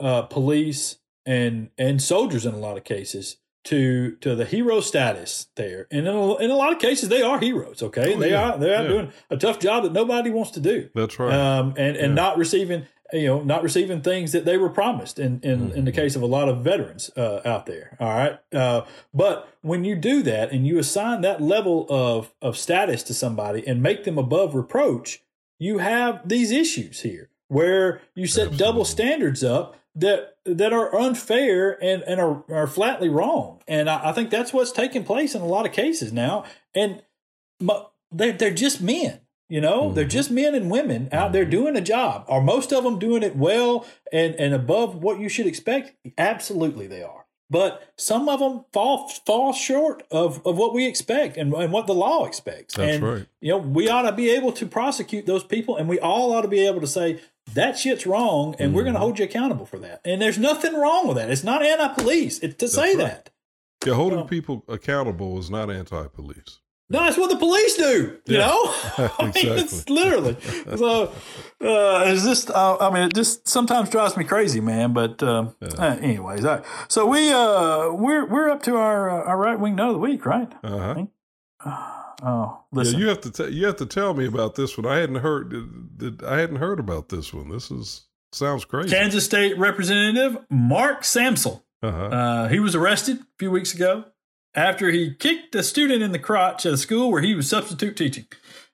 uh, 0.00 0.22
police 0.22 0.98
and 1.24 1.70
and 1.78 2.02
soldiers 2.02 2.44
in 2.44 2.54
a 2.54 2.58
lot 2.58 2.76
of 2.76 2.84
cases 2.84 3.38
to 3.64 4.16
to 4.16 4.34
the 4.34 4.44
hero 4.44 4.80
status 4.80 5.48
there, 5.56 5.86
and 5.90 6.06
in 6.06 6.14
a, 6.14 6.36
in 6.36 6.50
a 6.50 6.56
lot 6.56 6.72
of 6.72 6.78
cases 6.78 7.08
they 7.08 7.22
are 7.22 7.38
heroes. 7.38 7.82
Okay, 7.82 8.14
oh, 8.14 8.18
they 8.18 8.30
yeah. 8.30 8.50
are 8.50 8.58
they 8.58 8.74
are 8.74 8.82
yeah. 8.82 8.88
doing 8.88 9.12
a 9.30 9.36
tough 9.36 9.58
job 9.58 9.84
that 9.84 9.92
nobody 9.92 10.30
wants 10.30 10.50
to 10.52 10.60
do. 10.60 10.90
That's 10.94 11.18
right. 11.18 11.32
Um, 11.32 11.74
and 11.76 11.96
and 11.96 12.10
yeah. 12.10 12.22
not 12.22 12.38
receiving 12.38 12.86
you 13.12 13.26
know 13.26 13.42
not 13.42 13.62
receiving 13.62 14.00
things 14.00 14.32
that 14.32 14.44
they 14.44 14.56
were 14.56 14.70
promised 14.70 15.18
in 15.18 15.40
in, 15.42 15.68
mm-hmm. 15.68 15.78
in 15.78 15.84
the 15.84 15.92
case 15.92 16.16
of 16.16 16.22
a 16.22 16.26
lot 16.26 16.48
of 16.48 16.62
veterans 16.62 17.10
uh, 17.16 17.40
out 17.44 17.66
there. 17.66 17.96
All 18.00 18.08
right, 18.08 18.38
uh, 18.52 18.82
but 19.12 19.48
when 19.62 19.84
you 19.84 19.96
do 19.96 20.22
that 20.22 20.52
and 20.52 20.66
you 20.66 20.78
assign 20.78 21.20
that 21.22 21.40
level 21.40 21.86
of 21.88 22.32
of 22.40 22.56
status 22.56 23.02
to 23.04 23.14
somebody 23.14 23.66
and 23.66 23.82
make 23.82 24.04
them 24.04 24.18
above 24.18 24.54
reproach, 24.54 25.22
you 25.58 25.78
have 25.78 26.28
these 26.28 26.50
issues 26.50 27.00
here 27.00 27.30
where 27.48 28.00
you 28.14 28.26
set 28.26 28.48
Absolutely. 28.48 28.58
double 28.58 28.84
standards 28.84 29.44
up 29.44 29.76
that 29.94 30.36
that 30.44 30.72
are 30.72 30.94
unfair 30.96 31.82
and, 31.82 32.02
and 32.02 32.20
are, 32.20 32.44
are 32.48 32.66
flatly 32.66 33.08
wrong. 33.08 33.60
And 33.68 33.88
I, 33.88 34.10
I 34.10 34.12
think 34.12 34.30
that's 34.30 34.52
what's 34.52 34.72
taking 34.72 35.04
place 35.04 35.34
in 35.34 35.42
a 35.42 35.46
lot 35.46 35.66
of 35.66 35.72
cases 35.72 36.12
now. 36.12 36.44
And 36.74 37.02
they're, 38.10 38.32
they're 38.32 38.50
just 38.50 38.80
men. 38.80 39.20
You 39.52 39.60
know, 39.60 39.82
mm-hmm. 39.82 39.94
they're 39.96 40.04
just 40.06 40.30
men 40.30 40.54
and 40.54 40.70
women 40.70 41.10
out 41.12 41.32
there 41.34 41.42
mm-hmm. 41.42 41.50
doing 41.50 41.76
a 41.76 41.82
job. 41.82 42.24
Are 42.26 42.40
most 42.40 42.72
of 42.72 42.84
them 42.84 42.98
doing 42.98 43.22
it 43.22 43.36
well 43.36 43.84
and, 44.10 44.34
and 44.36 44.54
above 44.54 44.94
what 44.94 45.20
you 45.20 45.28
should 45.28 45.46
expect? 45.46 45.94
Absolutely, 46.16 46.86
they 46.86 47.02
are. 47.02 47.26
But 47.50 47.92
some 47.98 48.30
of 48.30 48.40
them 48.40 48.64
fall 48.72 49.10
fall 49.26 49.52
short 49.52 50.04
of, 50.10 50.40
of 50.46 50.56
what 50.56 50.72
we 50.72 50.86
expect 50.86 51.36
and, 51.36 51.52
and 51.52 51.70
what 51.70 51.86
the 51.86 51.92
law 51.92 52.24
expects. 52.24 52.76
That's 52.76 52.94
and, 52.94 53.04
right. 53.04 53.26
You 53.42 53.50
know, 53.50 53.58
we 53.58 53.90
ought 53.90 54.08
to 54.08 54.12
be 54.12 54.30
able 54.30 54.52
to 54.52 54.64
prosecute 54.64 55.26
those 55.26 55.44
people, 55.44 55.76
and 55.76 55.86
we 55.86 56.00
all 56.00 56.32
ought 56.32 56.42
to 56.42 56.48
be 56.48 56.66
able 56.66 56.80
to 56.80 56.86
say 56.86 57.20
that 57.52 57.76
shit's 57.76 58.06
wrong, 58.06 58.56
and 58.58 58.72
mm 58.72 58.74
we're 58.74 58.84
going 58.84 58.94
to 58.94 59.00
mm-hmm. 59.00 59.04
hold 59.04 59.18
you 59.18 59.26
accountable 59.26 59.66
for 59.66 59.80
that. 59.80 60.00
And 60.02 60.22
there's 60.22 60.38
nothing 60.38 60.72
wrong 60.72 61.06
with 61.06 61.18
that. 61.18 61.30
It's 61.30 61.44
not 61.44 61.62
anti-police 61.62 62.38
to 62.38 62.48
That's 62.48 62.72
say 62.72 62.94
right. 62.94 62.98
that. 63.00 63.28
Yeah, 63.84 63.94
holding 63.96 64.26
people 64.28 64.64
accountable 64.66 65.38
is 65.38 65.50
not 65.50 65.70
anti-police. 65.70 66.61
No, 66.92 67.04
that's 67.04 67.16
what 67.16 67.30
the 67.30 67.36
police 67.36 67.74
do. 67.76 68.18
You 68.26 68.36
yeah. 68.36 68.46
know, 68.46 68.60
I 69.18 69.32
mean, 69.34 69.58
it's 69.58 69.88
literally. 69.88 70.36
so 70.76 71.04
uh, 71.60 72.04
it's 72.06 72.22
just. 72.22 72.50
Uh, 72.50 72.76
I 72.78 72.92
mean, 72.92 73.04
it 73.04 73.14
just 73.14 73.48
sometimes 73.48 73.88
drives 73.88 74.14
me 74.16 74.24
crazy, 74.24 74.60
man. 74.60 74.92
But 74.92 75.22
uh, 75.22 75.48
yeah. 75.60 75.68
Uh, 75.78 75.96
anyways, 75.96 76.42
right. 76.42 76.62
so 76.88 77.06
we 77.06 77.32
uh, 77.32 77.90
we're 77.92 78.26
we're 78.26 78.50
up 78.50 78.62
to 78.64 78.76
our 78.76 79.08
uh, 79.08 79.24
our 79.24 79.38
right 79.38 79.58
wing 79.58 79.74
note 79.74 79.88
of 79.88 79.94
the 79.94 80.00
week, 80.00 80.26
right? 80.26 80.52
Uh-huh. 80.62 81.98
Oh, 82.24 82.62
listen. 82.70 82.94
Yeah, 82.94 83.00
you 83.00 83.08
have 83.08 83.20
to 83.22 83.32
t- 83.32 83.52
you 83.52 83.66
have 83.66 83.78
to 83.78 83.86
tell 83.86 84.14
me 84.14 84.26
about 84.26 84.54
this 84.54 84.78
one. 84.78 84.86
I 84.86 84.98
hadn't 84.98 85.16
heard 85.16 85.52
I 86.24 86.38
hadn't 86.38 86.56
heard 86.56 86.78
about 86.78 87.08
this 87.08 87.34
one. 87.34 87.48
This 87.48 87.68
is 87.72 88.06
sounds 88.30 88.64
crazy. 88.64 88.90
Kansas 88.90 89.24
State 89.24 89.58
Representative 89.58 90.38
Mark 90.48 91.02
Samsel. 91.02 91.64
Uh-huh. 91.82 92.04
Uh, 92.04 92.48
he 92.48 92.60
was 92.60 92.76
arrested 92.76 93.18
a 93.18 93.26
few 93.40 93.50
weeks 93.50 93.74
ago 93.74 94.04
after 94.54 94.90
he 94.90 95.14
kicked 95.14 95.54
a 95.54 95.62
student 95.62 96.02
in 96.02 96.12
the 96.12 96.18
crotch 96.18 96.66
at 96.66 96.74
a 96.74 96.78
school 96.78 97.10
where 97.10 97.22
he 97.22 97.34
was 97.34 97.48
substitute 97.48 97.96
teaching. 97.96 98.26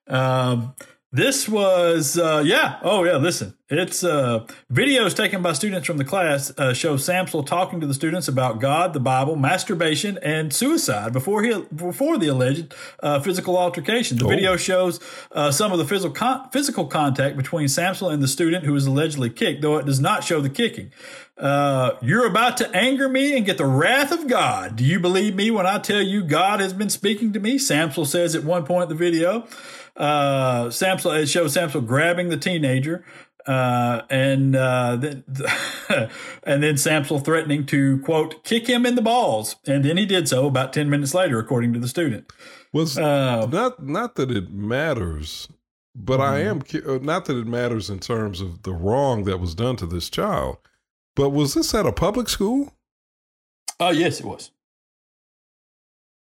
Um, 0.06 0.74
this 1.10 1.48
was, 1.48 2.18
uh, 2.18 2.42
yeah. 2.44 2.78
Oh, 2.82 3.02
yeah. 3.04 3.16
Listen, 3.16 3.54
it's 3.70 4.04
uh, 4.04 4.46
videos 4.70 5.16
taken 5.16 5.40
by 5.40 5.54
students 5.54 5.86
from 5.86 5.96
the 5.96 6.04
class 6.04 6.52
uh, 6.58 6.74
show 6.74 6.96
Samsel 6.96 7.46
talking 7.46 7.80
to 7.80 7.86
the 7.86 7.94
students 7.94 8.28
about 8.28 8.60
God, 8.60 8.92
the 8.92 9.00
Bible, 9.00 9.34
masturbation, 9.34 10.18
and 10.22 10.52
suicide 10.52 11.14
before 11.14 11.42
he 11.42 11.62
before 11.74 12.18
the 12.18 12.28
alleged 12.28 12.74
uh, 13.02 13.20
physical 13.20 13.56
altercation. 13.56 14.18
The 14.18 14.26
oh. 14.26 14.28
video 14.28 14.56
shows 14.56 15.00
uh, 15.32 15.50
some 15.50 15.72
of 15.72 15.78
the 15.78 15.86
physical 15.86 16.14
con- 16.14 16.50
physical 16.50 16.86
contact 16.86 17.38
between 17.38 17.68
Samsel 17.68 18.12
and 18.12 18.22
the 18.22 18.28
student 18.28 18.66
who 18.66 18.74
was 18.74 18.86
allegedly 18.86 19.30
kicked, 19.30 19.62
though 19.62 19.78
it 19.78 19.86
does 19.86 20.00
not 20.00 20.24
show 20.24 20.42
the 20.42 20.50
kicking. 20.50 20.92
Uh, 21.38 21.92
you're 22.02 22.26
about 22.26 22.56
to 22.58 22.68
anger 22.76 23.08
me 23.08 23.36
and 23.36 23.46
get 23.46 23.56
the 23.56 23.64
wrath 23.64 24.12
of 24.12 24.26
God. 24.26 24.76
Do 24.76 24.84
you 24.84 24.98
believe 24.98 25.34
me 25.34 25.50
when 25.50 25.66
I 25.66 25.78
tell 25.78 26.02
you 26.02 26.22
God 26.22 26.60
has 26.60 26.72
been 26.72 26.90
speaking 26.90 27.32
to 27.32 27.40
me? 27.40 27.58
Samsel 27.58 28.06
says 28.06 28.34
at 28.34 28.44
one 28.44 28.66
point 28.66 28.84
in 28.84 28.88
the 28.88 28.94
video 28.94 29.46
uh, 29.98 30.66
Samsel, 30.70 31.20
it 31.20 31.26
shows 31.26 31.54
Samsel 31.54 31.86
grabbing 31.86 32.28
the 32.28 32.36
teenager. 32.36 33.04
Uh, 33.46 34.02
and 34.10 34.54
uh, 34.54 34.96
then 34.96 35.24
and 36.42 36.62
then 36.62 36.74
Samsel 36.74 37.24
threatening 37.24 37.64
to 37.66 37.98
quote 38.00 38.44
kick 38.44 38.66
him 38.66 38.84
in 38.84 38.94
the 38.94 39.00
balls, 39.00 39.56
and 39.66 39.84
then 39.84 39.96
he 39.96 40.04
did 40.04 40.28
so 40.28 40.46
about 40.46 40.74
ten 40.74 40.90
minutes 40.90 41.14
later, 41.14 41.38
according 41.38 41.72
to 41.72 41.78
the 41.78 41.88
student. 41.88 42.30
Was 42.74 42.98
uh, 42.98 43.46
not 43.46 43.82
not 43.82 44.16
that 44.16 44.30
it 44.30 44.50
matters, 44.50 45.48
but 45.94 46.20
mm-hmm. 46.20 46.34
I 46.34 46.40
am 46.40 46.62
uh, 46.86 46.98
not 47.02 47.24
that 47.24 47.38
it 47.38 47.46
matters 47.46 47.88
in 47.88 48.00
terms 48.00 48.42
of 48.42 48.64
the 48.64 48.74
wrong 48.74 49.24
that 49.24 49.38
was 49.38 49.54
done 49.54 49.76
to 49.76 49.86
this 49.86 50.10
child. 50.10 50.58
But 51.16 51.30
was 51.30 51.54
this 51.54 51.74
at 51.74 51.86
a 51.86 51.92
public 51.92 52.28
school? 52.28 52.74
Oh 53.80 53.90
yes, 53.90 54.20
it 54.20 54.26
was. 54.26 54.50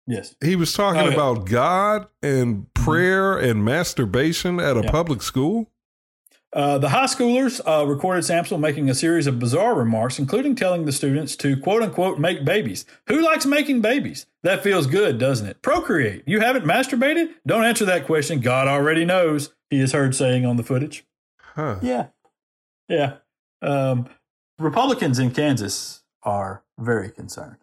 Yes. 0.06 0.34
He 0.43 0.56
was 0.56 0.72
talking 0.72 1.01
oh, 1.01 1.09
yeah. 1.09 1.14
about 1.14 1.47
God 1.47 2.09
and. 2.22 2.72
Prayer 2.84 3.36
mm-hmm. 3.36 3.50
and 3.50 3.64
masturbation 3.64 4.60
at 4.60 4.76
a 4.76 4.82
yeah. 4.82 4.90
public 4.90 5.22
school. 5.22 5.68
Uh, 6.52 6.76
the 6.76 6.90
high 6.90 7.06
schoolers 7.06 7.60
uh, 7.66 7.86
recorded 7.86 8.24
Samsel 8.24 8.60
making 8.60 8.90
a 8.90 8.94
series 8.94 9.26
of 9.26 9.38
bizarre 9.38 9.74
remarks, 9.74 10.18
including 10.18 10.54
telling 10.54 10.84
the 10.84 10.92
students 10.92 11.34
to 11.36 11.56
quote 11.56 11.82
unquote 11.82 12.18
make 12.18 12.44
babies. 12.44 12.84
Who 13.06 13.22
likes 13.22 13.46
making 13.46 13.80
babies? 13.80 14.26
That 14.42 14.62
feels 14.62 14.86
good, 14.86 15.18
doesn't 15.18 15.46
it? 15.46 15.62
Procreate. 15.62 16.24
You 16.26 16.40
haven't 16.40 16.66
masturbated? 16.66 17.30
Don't 17.46 17.64
answer 17.64 17.86
that 17.86 18.04
question. 18.04 18.40
God 18.40 18.68
already 18.68 19.06
knows, 19.06 19.54
he 19.70 19.80
is 19.80 19.92
heard 19.92 20.14
saying 20.14 20.44
on 20.44 20.56
the 20.56 20.62
footage. 20.62 21.06
Huh. 21.54 21.76
Yeah. 21.80 22.09
Yeah. 22.86 23.14
Um, 23.62 24.09
Republicans 24.59 25.18
in 25.18 25.30
Kansas 25.30 26.02
are 26.22 26.62
very 26.78 27.10
concerned. 27.10 27.56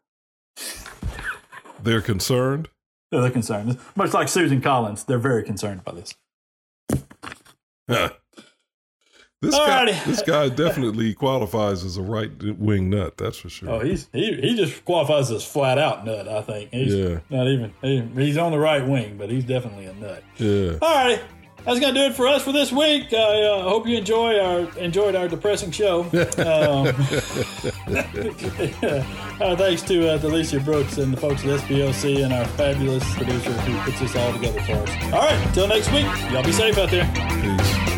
They're 1.82 2.02
concerned. 2.02 2.70
They're 3.12 3.30
concerned. 3.32 3.78
Much 3.96 4.14
like 4.14 4.28
Susan 4.28 4.62
Collins, 4.62 5.04
they're 5.04 5.18
very 5.18 5.44
concerned 5.44 5.84
by 5.84 5.94
this. 5.94 6.16
This 9.42 9.56
guy, 9.56 9.86
this 10.06 10.22
guy 10.22 10.50
definitely 10.50 11.14
qualifies 11.14 11.86
as 11.86 11.96
a 11.96 12.02
right 12.02 12.30
wing 12.60 12.90
nut. 12.90 13.16
That's 13.16 13.38
for 13.38 13.48
sure. 13.48 13.70
Oh, 13.70 13.80
he's 13.80 14.10
he, 14.12 14.34
he 14.34 14.54
just 14.58 14.84
qualifies 14.84 15.32
as 15.32 15.46
flat 15.46 15.78
out 15.78 16.06
nut. 16.06 16.28
I 16.28 16.42
think. 16.42 16.72
He's 16.74 16.94
yeah. 16.94 17.20
Not 17.30 17.48
even 17.48 17.74
he, 17.82 18.02
he's 18.16 18.38
on 18.38 18.52
the 18.52 18.60
right 18.60 18.86
wing, 18.86 19.18
but 19.18 19.30
he's 19.30 19.46
definitely 19.46 19.86
a 19.86 19.94
nut. 19.94 20.24
Yeah. 20.36 20.74
All 20.82 20.94
righty 20.94 21.22
that's 21.66 21.80
gonna 21.80 21.94
do 21.94 22.02
it 22.02 22.16
for 22.16 22.28
us 22.28 22.44
for 22.44 22.52
this 22.52 22.72
week. 22.72 23.14
I 23.14 23.42
uh, 23.44 23.64
hope 23.64 23.88
you 23.88 23.98
enjoy 23.98 24.40
our 24.40 24.78
enjoyed 24.78 25.16
our 25.16 25.28
depressing 25.28 25.72
show. 25.72 26.10
Um, 26.40 26.88
uh, 29.42 29.56
thanks 29.56 29.82
to 29.84 30.10
uh, 30.10 30.18
Delicia 30.20 30.64
Brooks 30.64 30.98
and 30.98 31.14
the 31.14 31.18
folks 31.18 31.44
at 31.44 31.60
SPLC 31.62 32.24
and 32.24 32.34
our 32.34 32.46
fabulous 32.46 33.04
producer 33.16 33.52
who 33.52 33.78
puts 33.82 34.00
this 34.00 34.16
all 34.16 34.34
together 34.34 34.62
for 34.62 34.74
us. 34.74 34.90
All 35.14 35.20
right, 35.20 35.48
until 35.48 35.68
next 35.68 35.92
week, 35.92 36.06
y'all 36.32 36.44
be 36.44 36.52
safe 36.52 36.78
out 36.78 36.90
there. 36.90 37.12
Peace. 37.42 37.89